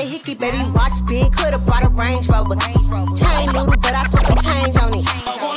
A 0.03 0.06
hickey, 0.06 0.36
baby, 0.36 0.60
watch 0.72 0.94
big, 1.08 1.32
could've 1.32 1.66
brought 1.66 1.84
a 1.84 1.90
Range 1.90 2.28
Rover. 2.28 2.56
Chain 3.16 3.48
noodle, 3.48 3.78
but 3.80 3.94
I 3.96 4.03
spent 4.12 4.28
some 4.28 4.42
change 4.44 4.76
on 4.84 4.92
it. 5.00 5.06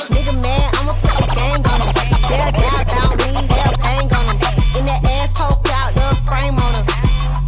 Nigga 0.07 0.33
mad, 0.41 0.71
I'ma 0.79 0.93
put 1.03 1.19
a 1.19 1.27
gang 1.35 1.61
on 1.67 1.79
him. 1.83 1.93
They'll 2.31 2.51
doubt 2.55 2.85
down 2.87 3.11
me, 3.19 3.31
they'll 3.51 3.77
bang 3.83 4.07
on 4.07 4.25
him. 4.31 4.37
In 4.79 4.83
that 4.87 5.03
ass 5.19 5.35
poke 5.35 5.67
out, 5.75 5.91
the 5.95 6.07
frame 6.23 6.55
on 6.55 6.71
him. 6.79 6.85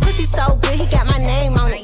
Pussy 0.01 0.25
so 0.27 0.55
good, 0.59 0.75
he 0.75 0.85
got 0.87 1.07
my 1.07 1.19
name 1.19 1.55
on 1.55 1.71
it. 1.71 1.83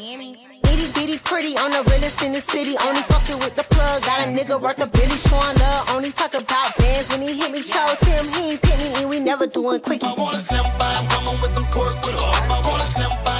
Itty 0.67 0.87
bitty 0.95 1.17
pretty 1.23 1.55
on 1.63 1.71
the 1.71 1.81
realest 1.87 2.21
in 2.23 2.33
the 2.33 2.41
city. 2.41 2.75
Only 2.83 3.01
fucking 3.07 3.39
with 3.39 3.55
the 3.55 3.63
plug. 3.63 4.03
Got 4.03 4.19
a 4.19 4.27
nigga 4.27 4.59
worth 4.59 4.83
a 4.83 4.87
billy 4.87 5.15
showing 5.15 5.55
love. 5.63 5.95
Only 5.95 6.11
talk 6.11 6.33
about 6.33 6.75
bands 6.75 7.07
when 7.11 7.21
he 7.23 7.39
hit 7.39 7.51
me. 7.51 7.63
Chose 7.63 7.99
him, 8.03 8.25
he 8.35 8.51
ain't 8.51 8.61
pick 8.61 8.77
me, 8.83 8.89
and 8.99 9.09
we 9.09 9.19
never 9.19 9.47
doing 9.47 9.79
quickies. 9.79 10.11
I 10.11 10.13
wanna 10.19 10.39
slim 10.39 10.65
by 10.77 10.91
woman 11.15 11.39
with 11.41 11.53
some 11.53 11.67
pork 11.71 11.95
with 12.03 12.19
her. 12.19 12.31
I 12.51 12.59
wanna 12.67 12.83
slim 12.83 13.11
by 13.23 13.34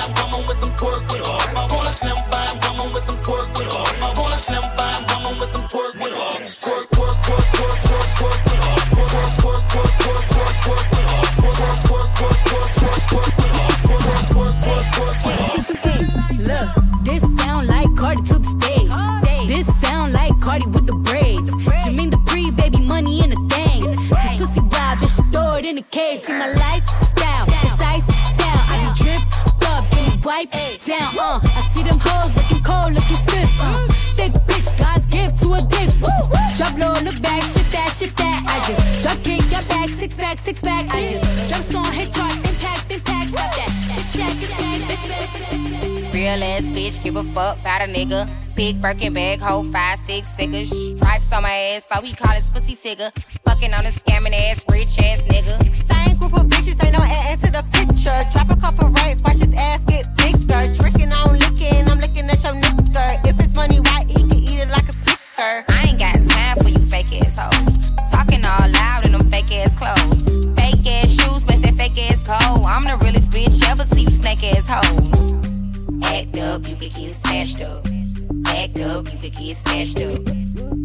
slim 1.95 2.17
woman 2.28 2.94
with 2.94 3.03
some 3.06 3.17
with 3.17 3.28
her. 3.28 3.85
I 4.03 4.35
slim 4.35 4.65
woman 5.24 5.40
with 5.40 5.49
some 5.49 5.63
with 5.63 5.74
her. 5.74 6.35
With 6.35 6.60
her. 6.65 6.79
With 6.92 7.19
her. 7.26 7.40
With 7.56 7.79
her. 7.79 8.83
With 8.95 9.15
her. 9.15 9.35
Look, 16.45 16.69
this 17.03 17.24
sound 17.40 17.67
like 17.67 17.95
Cardi 17.95 18.22
to 18.24 18.40
the 18.40 18.49
stage. 18.60 18.92
This 19.47 19.67
sound 19.81 20.13
like 20.13 20.40
Cardi 20.42 20.67
with 20.67 20.85
the 20.88 20.94
braids. 20.94 21.51
Jermaine 21.83 22.11
the 22.11 22.17
pre 22.26 22.51
baby 22.51 22.79
money 22.79 23.24
in 23.24 23.31
a 23.31 23.35
thing. 23.47 23.95
This 23.95 24.35
pussy 24.38 24.61
wild, 24.61 24.99
they 24.99 25.08
should 25.08 25.31
throw 25.31 25.56
it 25.56 25.65
in 25.65 25.78
a 25.78 25.81
case. 25.83 26.24
See 26.26 26.33
my 26.33 26.47
lifestyle, 26.51 27.45
it's 27.47 27.81
ice 27.81 28.08
down. 28.38 28.60
I 28.72 28.78
be 28.83 28.90
dripped 29.03 29.33
up, 29.69 29.90
then 29.92 30.22
wipe 30.22 30.51
down. 30.85 31.15
Uh, 31.17 31.54
six 40.05 40.17
pack, 40.17 40.38
six 40.38 40.61
pack. 40.61 40.85
I 40.93 41.07
just 41.07 41.49
drop 41.49 41.61
song, 41.61 41.93
hit 41.93 42.13
chart, 42.13 42.31
impact, 42.35 42.91
impact. 42.91 43.31
Stop 43.31 43.51
that. 43.57 43.69
Shit, 43.69 44.21
check, 44.21 44.38
it's 44.38 44.53
bitch, 44.85 45.05
bitch. 45.81 46.13
Real 46.13 46.43
ass 46.43 46.63
bitch, 46.77 47.03
give 47.03 47.15
a 47.15 47.23
fuck 47.23 47.59
about 47.61 47.81
a 47.81 47.85
nigga. 47.85 48.29
Big 48.55 48.79
Birkin 48.81 49.13
bag, 49.13 49.39
hold 49.39 49.71
five, 49.71 49.99
six 50.05 50.31
figures. 50.35 50.69
Stripes 50.69 51.31
on 51.31 51.41
my 51.41 51.51
ass, 51.51 51.81
so 51.91 52.01
he 52.01 52.13
call 52.13 52.33
his 52.33 52.47
pussy 52.53 52.75
tigger. 52.75 53.11
Fucking 53.45 53.73
on 53.73 53.85
a 53.85 53.91
scamming 53.91 54.33
ass, 54.33 54.63
rich 54.69 54.93
ass 54.99 55.21
nigga. 55.25 55.55
Same 55.73 56.17
group 56.19 56.33
of 56.33 56.45
bitches, 56.45 56.77
ain't 56.85 56.93
no 56.93 57.03
ass 57.03 57.41
to 57.41 57.51
the 57.51 57.65
picture. 57.73 58.19
Drop 58.31 58.49
a 58.51 58.61
couple 58.61 58.89
rights, 58.89 59.21
watch 59.21 59.38
his 59.38 59.53
ass 59.57 59.79
get 59.85 60.05
bigger. 60.17 60.69
Tricking 60.77 61.11
on 61.13 61.33
licking, 61.33 61.89
I'm 61.89 61.97
looking 61.97 62.29
at 62.29 62.43
your 62.43 62.53
nigga. 62.53 63.27
If 63.27 63.41
it's 63.41 63.55
money, 63.55 63.79
why 63.79 64.01
he 64.07 64.13
can 64.13 64.38
eat 64.38 64.59
it 64.61 64.69
like 64.69 64.88
a 64.88 64.93
snicker? 64.93 65.65
I 65.67 65.85
ain't 65.89 65.99
got 65.99 66.15
time 66.29 66.57
for 66.61 66.69
you 66.69 66.85
fake 66.85 67.11
ass 67.25 67.39
snake 74.35 74.55
ass 74.55 74.69
hoes. 74.69 75.11
Act 76.03 76.37
up, 76.37 76.67
you 76.67 76.75
could 76.75 76.93
get 76.93 77.15
snatched 77.17 77.61
up. 77.61 77.85
Act 78.47 78.79
up, 78.79 79.11
you 79.11 79.19
could 79.19 79.35
get 79.35 79.57
snatched 79.57 80.01
up. 80.01 80.19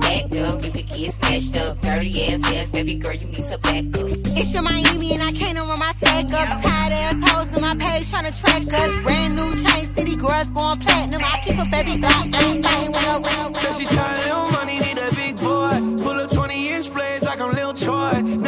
Act 0.05 0.35
up, 0.37 0.65
you 0.65 0.73
could 0.73 0.89
get 0.89 1.15
snatched 1.15 1.57
up. 1.57 1.81
Dirty 1.81 2.27
ass 2.27 2.53
ass, 2.53 2.71
baby 2.71 2.95
girl, 2.95 3.15
you 3.15 3.27
need 3.27 3.49
to 3.49 3.59
back 3.59 3.85
up. 3.97 4.11
It's 4.11 4.55
Yung 4.55 4.65
Miami 4.65 5.13
and 5.15 5.23
I 5.23 5.31
can't 5.33 5.59
run 5.59 5.79
my 5.79 5.91
stack 5.91 6.33
up. 6.33 6.63
Tired 6.63 6.93
ass 6.93 7.31
hoes 7.31 7.57
in 7.57 7.61
my 7.63 7.75
page 7.77 8.07
tryna 8.07 8.39
track 8.39 8.81
us. 8.81 8.97
brand 8.99 9.37
new 9.37 9.53
chain 9.53 9.85
city 9.95 10.17
girls 10.17 10.49
going 10.49 10.79
platinum. 10.79 11.21
I 11.23 11.41
keep 11.45 11.59
a 11.59 11.71
baby 11.71 12.01
Glock, 12.01 12.31
bang, 12.31 12.61
bang, 12.63 12.93
when 12.93 13.05
I 13.05 13.19
when 13.21 13.55
Said 13.57 13.75
she 13.75 13.85
tired 13.87 14.25
little 14.25 14.51
money, 14.51 14.81
need 14.81 14.99
a 14.99 15.11
big 15.15 15.37
boy. 15.39 16.00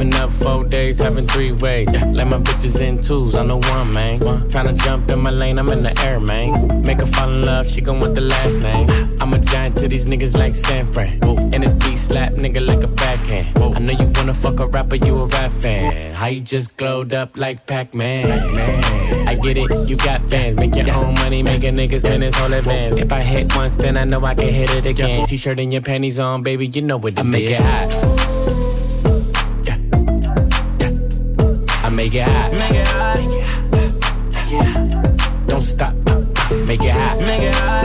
Been 0.00 0.14
up 0.14 0.32
four 0.32 0.64
days, 0.64 0.98
having 0.98 1.26
three 1.26 1.52
ways. 1.52 1.88
Let 1.92 2.26
my 2.26 2.38
bitches 2.38 2.80
in 2.80 3.02
twos, 3.02 3.34
I'm 3.34 3.48
the 3.48 3.56
one, 3.56 3.92
man. 3.92 4.18
Tryna 4.48 4.78
jump 4.78 5.10
in 5.10 5.20
my 5.20 5.30
lane, 5.30 5.58
I'm 5.58 5.68
in 5.68 5.82
the 5.82 5.94
air, 6.06 6.18
man. 6.18 6.82
Make 6.82 7.00
her 7.00 7.06
fall 7.06 7.28
in 7.28 7.42
love, 7.42 7.68
she 7.68 7.82
gon' 7.82 8.00
want 8.00 8.14
the 8.14 8.22
last 8.22 8.60
name. 8.60 8.88
I'm 9.20 9.30
a 9.34 9.38
giant 9.38 9.76
to 9.78 9.88
these 9.88 10.06
niggas 10.06 10.38
like 10.38 10.52
San 10.52 10.86
Fran. 10.90 11.22
And 11.52 11.62
this 11.62 11.74
beat 11.74 11.98
slap 11.98 12.32
nigga 12.32 12.66
like 12.66 12.82
a 12.82 12.88
backhand. 12.96 13.58
I 13.58 13.78
know 13.78 13.92
you 13.92 14.10
wanna 14.14 14.32
fuck 14.32 14.60
a 14.60 14.66
rapper, 14.66 14.96
you 14.96 15.14
a 15.16 15.26
rap 15.26 15.52
fan. 15.52 16.14
How 16.14 16.28
you 16.28 16.40
just 16.40 16.78
glowed 16.78 17.12
up 17.12 17.36
like 17.36 17.66
Pac-Man? 17.66 18.24
I 19.28 19.34
get 19.34 19.58
it, 19.58 19.70
you 19.86 19.98
got 19.98 20.26
bands. 20.30 20.56
Make 20.56 20.76
your 20.76 20.90
own 20.94 21.12
money, 21.14 21.42
make 21.42 21.62
a 21.62 21.72
nigga 21.72 21.98
spend 22.00 22.22
his 22.22 22.34
whole 22.34 22.54
advance. 22.54 22.96
If 22.96 23.12
I 23.12 23.20
hit 23.20 23.54
once, 23.54 23.76
then 23.76 23.98
I 23.98 24.04
know 24.04 24.24
I 24.24 24.34
can 24.34 24.48
hit 24.48 24.74
it 24.74 24.86
again. 24.86 25.26
T-shirt 25.26 25.60
and 25.60 25.70
your 25.70 25.82
panties 25.82 26.18
on, 26.18 26.42
baby, 26.42 26.68
you 26.68 26.80
know 26.80 26.96
what 26.96 27.12
it 27.12 27.18
I 27.18 27.22
make 27.22 27.50
it 27.50 27.60
hot. 27.60 28.39
Make 32.00 32.14
it 32.14 32.22
hot. 32.22 32.52
Make 32.52 32.76
it 32.76 32.86
hot. 32.88 33.18
Don't 35.46 35.60
stop. 35.60 35.94
Make 36.66 36.82
it 36.82 36.92
hot. 36.92 37.18
Make 37.20 37.42
it 37.42 37.54
hot. 37.54 37.84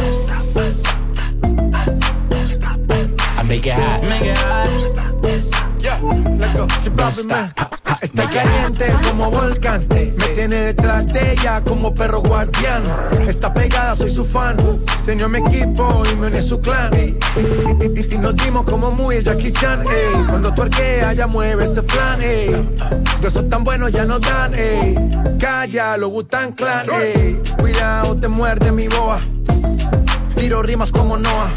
I 3.37 3.43
make 3.43 3.65
it 3.67 3.73
hot. 3.73 4.03
Make 4.03 4.21
it 4.21 4.37
hot. 4.37 4.84
Si 6.83 6.89
papi 6.89 7.23
me 7.23 7.51
está 8.01 8.29
caliente 8.29 8.87
como 9.07 9.29
volcán. 9.31 9.87
Me 9.89 10.05
tiene 10.35 10.55
detrás 10.55 11.11
de 11.11 11.33
ella 11.33 11.61
como 11.63 11.93
perro 11.93 12.21
guardián. 12.21 12.83
Está 13.27 13.53
pegada, 13.53 13.95
soy 13.95 14.11
su 14.11 14.23
fan. 14.23 14.57
Se 15.03 15.13
unió 15.13 15.25
a 15.25 15.29
mi 15.29 15.39
equipo 15.39 16.03
y 16.11 16.15
me 16.15 16.27
uní 16.27 16.37
a 16.37 16.41
su 16.41 16.59
clan. 16.59 16.91
Y, 16.93 18.17
nos 18.17 18.35
dimos 18.35 18.63
como 18.63 18.91
muy 18.91 19.17
el 19.17 19.23
Jackie 19.23 19.51
Chan. 19.51 19.81
ey. 19.81 20.25
Cuando 20.27 20.53
tu 20.53 20.61
arquea, 20.61 21.13
ya 21.13 21.27
mueve 21.27 21.63
ese 21.63 21.81
flan. 21.81 22.21
ey. 22.21 22.49
De 23.21 23.27
esos 23.27 23.49
tan 23.49 23.63
buenos 23.63 23.91
ya 23.91 24.05
nos 24.05 24.21
dan. 24.21 24.53
ey. 24.53 24.95
Calla, 25.39 25.97
lo 25.97 26.09
gustan 26.09 26.53
clan. 26.53 26.85
ey. 26.91 27.41
Cuidado, 27.59 28.17
te 28.17 28.27
muerde 28.27 28.71
mi 28.71 28.87
boa. 28.87 29.19
Tiro 30.35 30.61
rimas 30.61 30.91
como 30.91 31.17
Noah. 31.17 31.51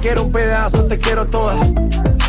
Quiero 0.00 0.22
un 0.22 0.32
pedazo, 0.32 0.86
te 0.86 0.98
quiero 0.98 1.26
toda. 1.26 1.56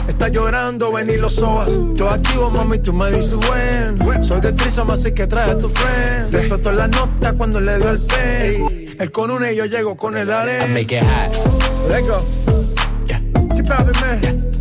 Está 0.07 0.27
llorando, 0.27 0.91
ven 0.91 1.09
y 1.09 1.17
lo 1.17 1.29
sobas. 1.29 1.69
Todo 1.97 2.09
activo, 2.09 2.49
mami, 2.49 2.79
tú 2.79 2.91
me 2.91 3.09
dices 3.11 3.35
buen. 3.47 4.23
Soy 4.23 4.41
de 4.41 4.51
Trisom, 4.51 4.91
así 4.91 5.13
que 5.13 5.25
trae 5.25 5.51
a 5.51 5.57
tu 5.57 5.69
friend. 5.69 6.31
Te 6.31 6.39
explotó 6.39 6.71
la 6.73 6.87
nota 6.87 7.33
cuando 7.33 7.61
le 7.61 7.77
dio 7.77 7.89
el 7.91 7.99
pay. 8.07 8.95
Él 8.99 9.11
con 9.11 9.31
una 9.31 9.51
y 9.51 9.55
yo 9.55 9.65
llego 9.65 9.95
con 9.95 10.17
el 10.17 10.27
I 10.27 10.31
arena. 10.31 10.67
make 10.67 10.95
it 10.95 11.03
hot. 11.03 11.33
Let's 11.89 12.07
go. 12.07 12.19
Chip 13.55 13.65
papi, 13.65 13.91
man. 14.01 14.51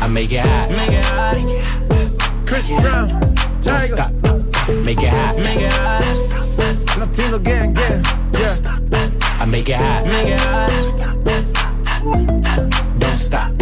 I 0.00 0.08
make 0.08 0.32
it 0.32 0.46
hot. 0.46 0.70
Make 0.70 0.92
it 0.92 1.04
hot. 1.04 1.36
Chris 2.46 2.68
Brown. 2.80 3.08
Don't 3.08 3.62
Tiger. 3.62 3.96
stop. 3.96 4.12
Make 4.84 5.02
it 5.02 5.10
hot. 5.10 5.36
Make 5.36 5.60
it 5.60 5.72
hot. 5.72 6.98
Latino 6.98 7.38
gang, 7.38 7.74
gang. 7.74 8.04
Yeah. 8.32 8.54
I 9.40 9.44
make 9.46 9.68
it 9.68 9.76
hot. 9.76 10.06
Make 10.06 10.28
it 10.28 10.40
hot. 10.40 11.75
Don't 12.12 13.16
stop. 13.16 13.52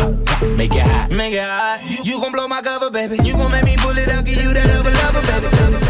Make 0.57 0.75
it 0.75 0.83
hot. 0.83 1.11
Make 1.11 1.35
it 1.35 1.41
hot. 1.41 1.81
You 2.05 2.21
gon' 2.21 2.33
blow 2.33 2.47
my 2.49 2.61
cover, 2.61 2.91
baby. 2.91 3.17
You 3.25 3.33
gon' 3.33 3.51
make 3.51 3.65
me 3.65 3.77
pull 3.79 3.97
it 3.97 4.11
out, 4.11 4.25
give 4.25 4.43
you 4.43 4.53
that 4.53 4.67
lover, 4.67 4.91
lover, 4.91 5.84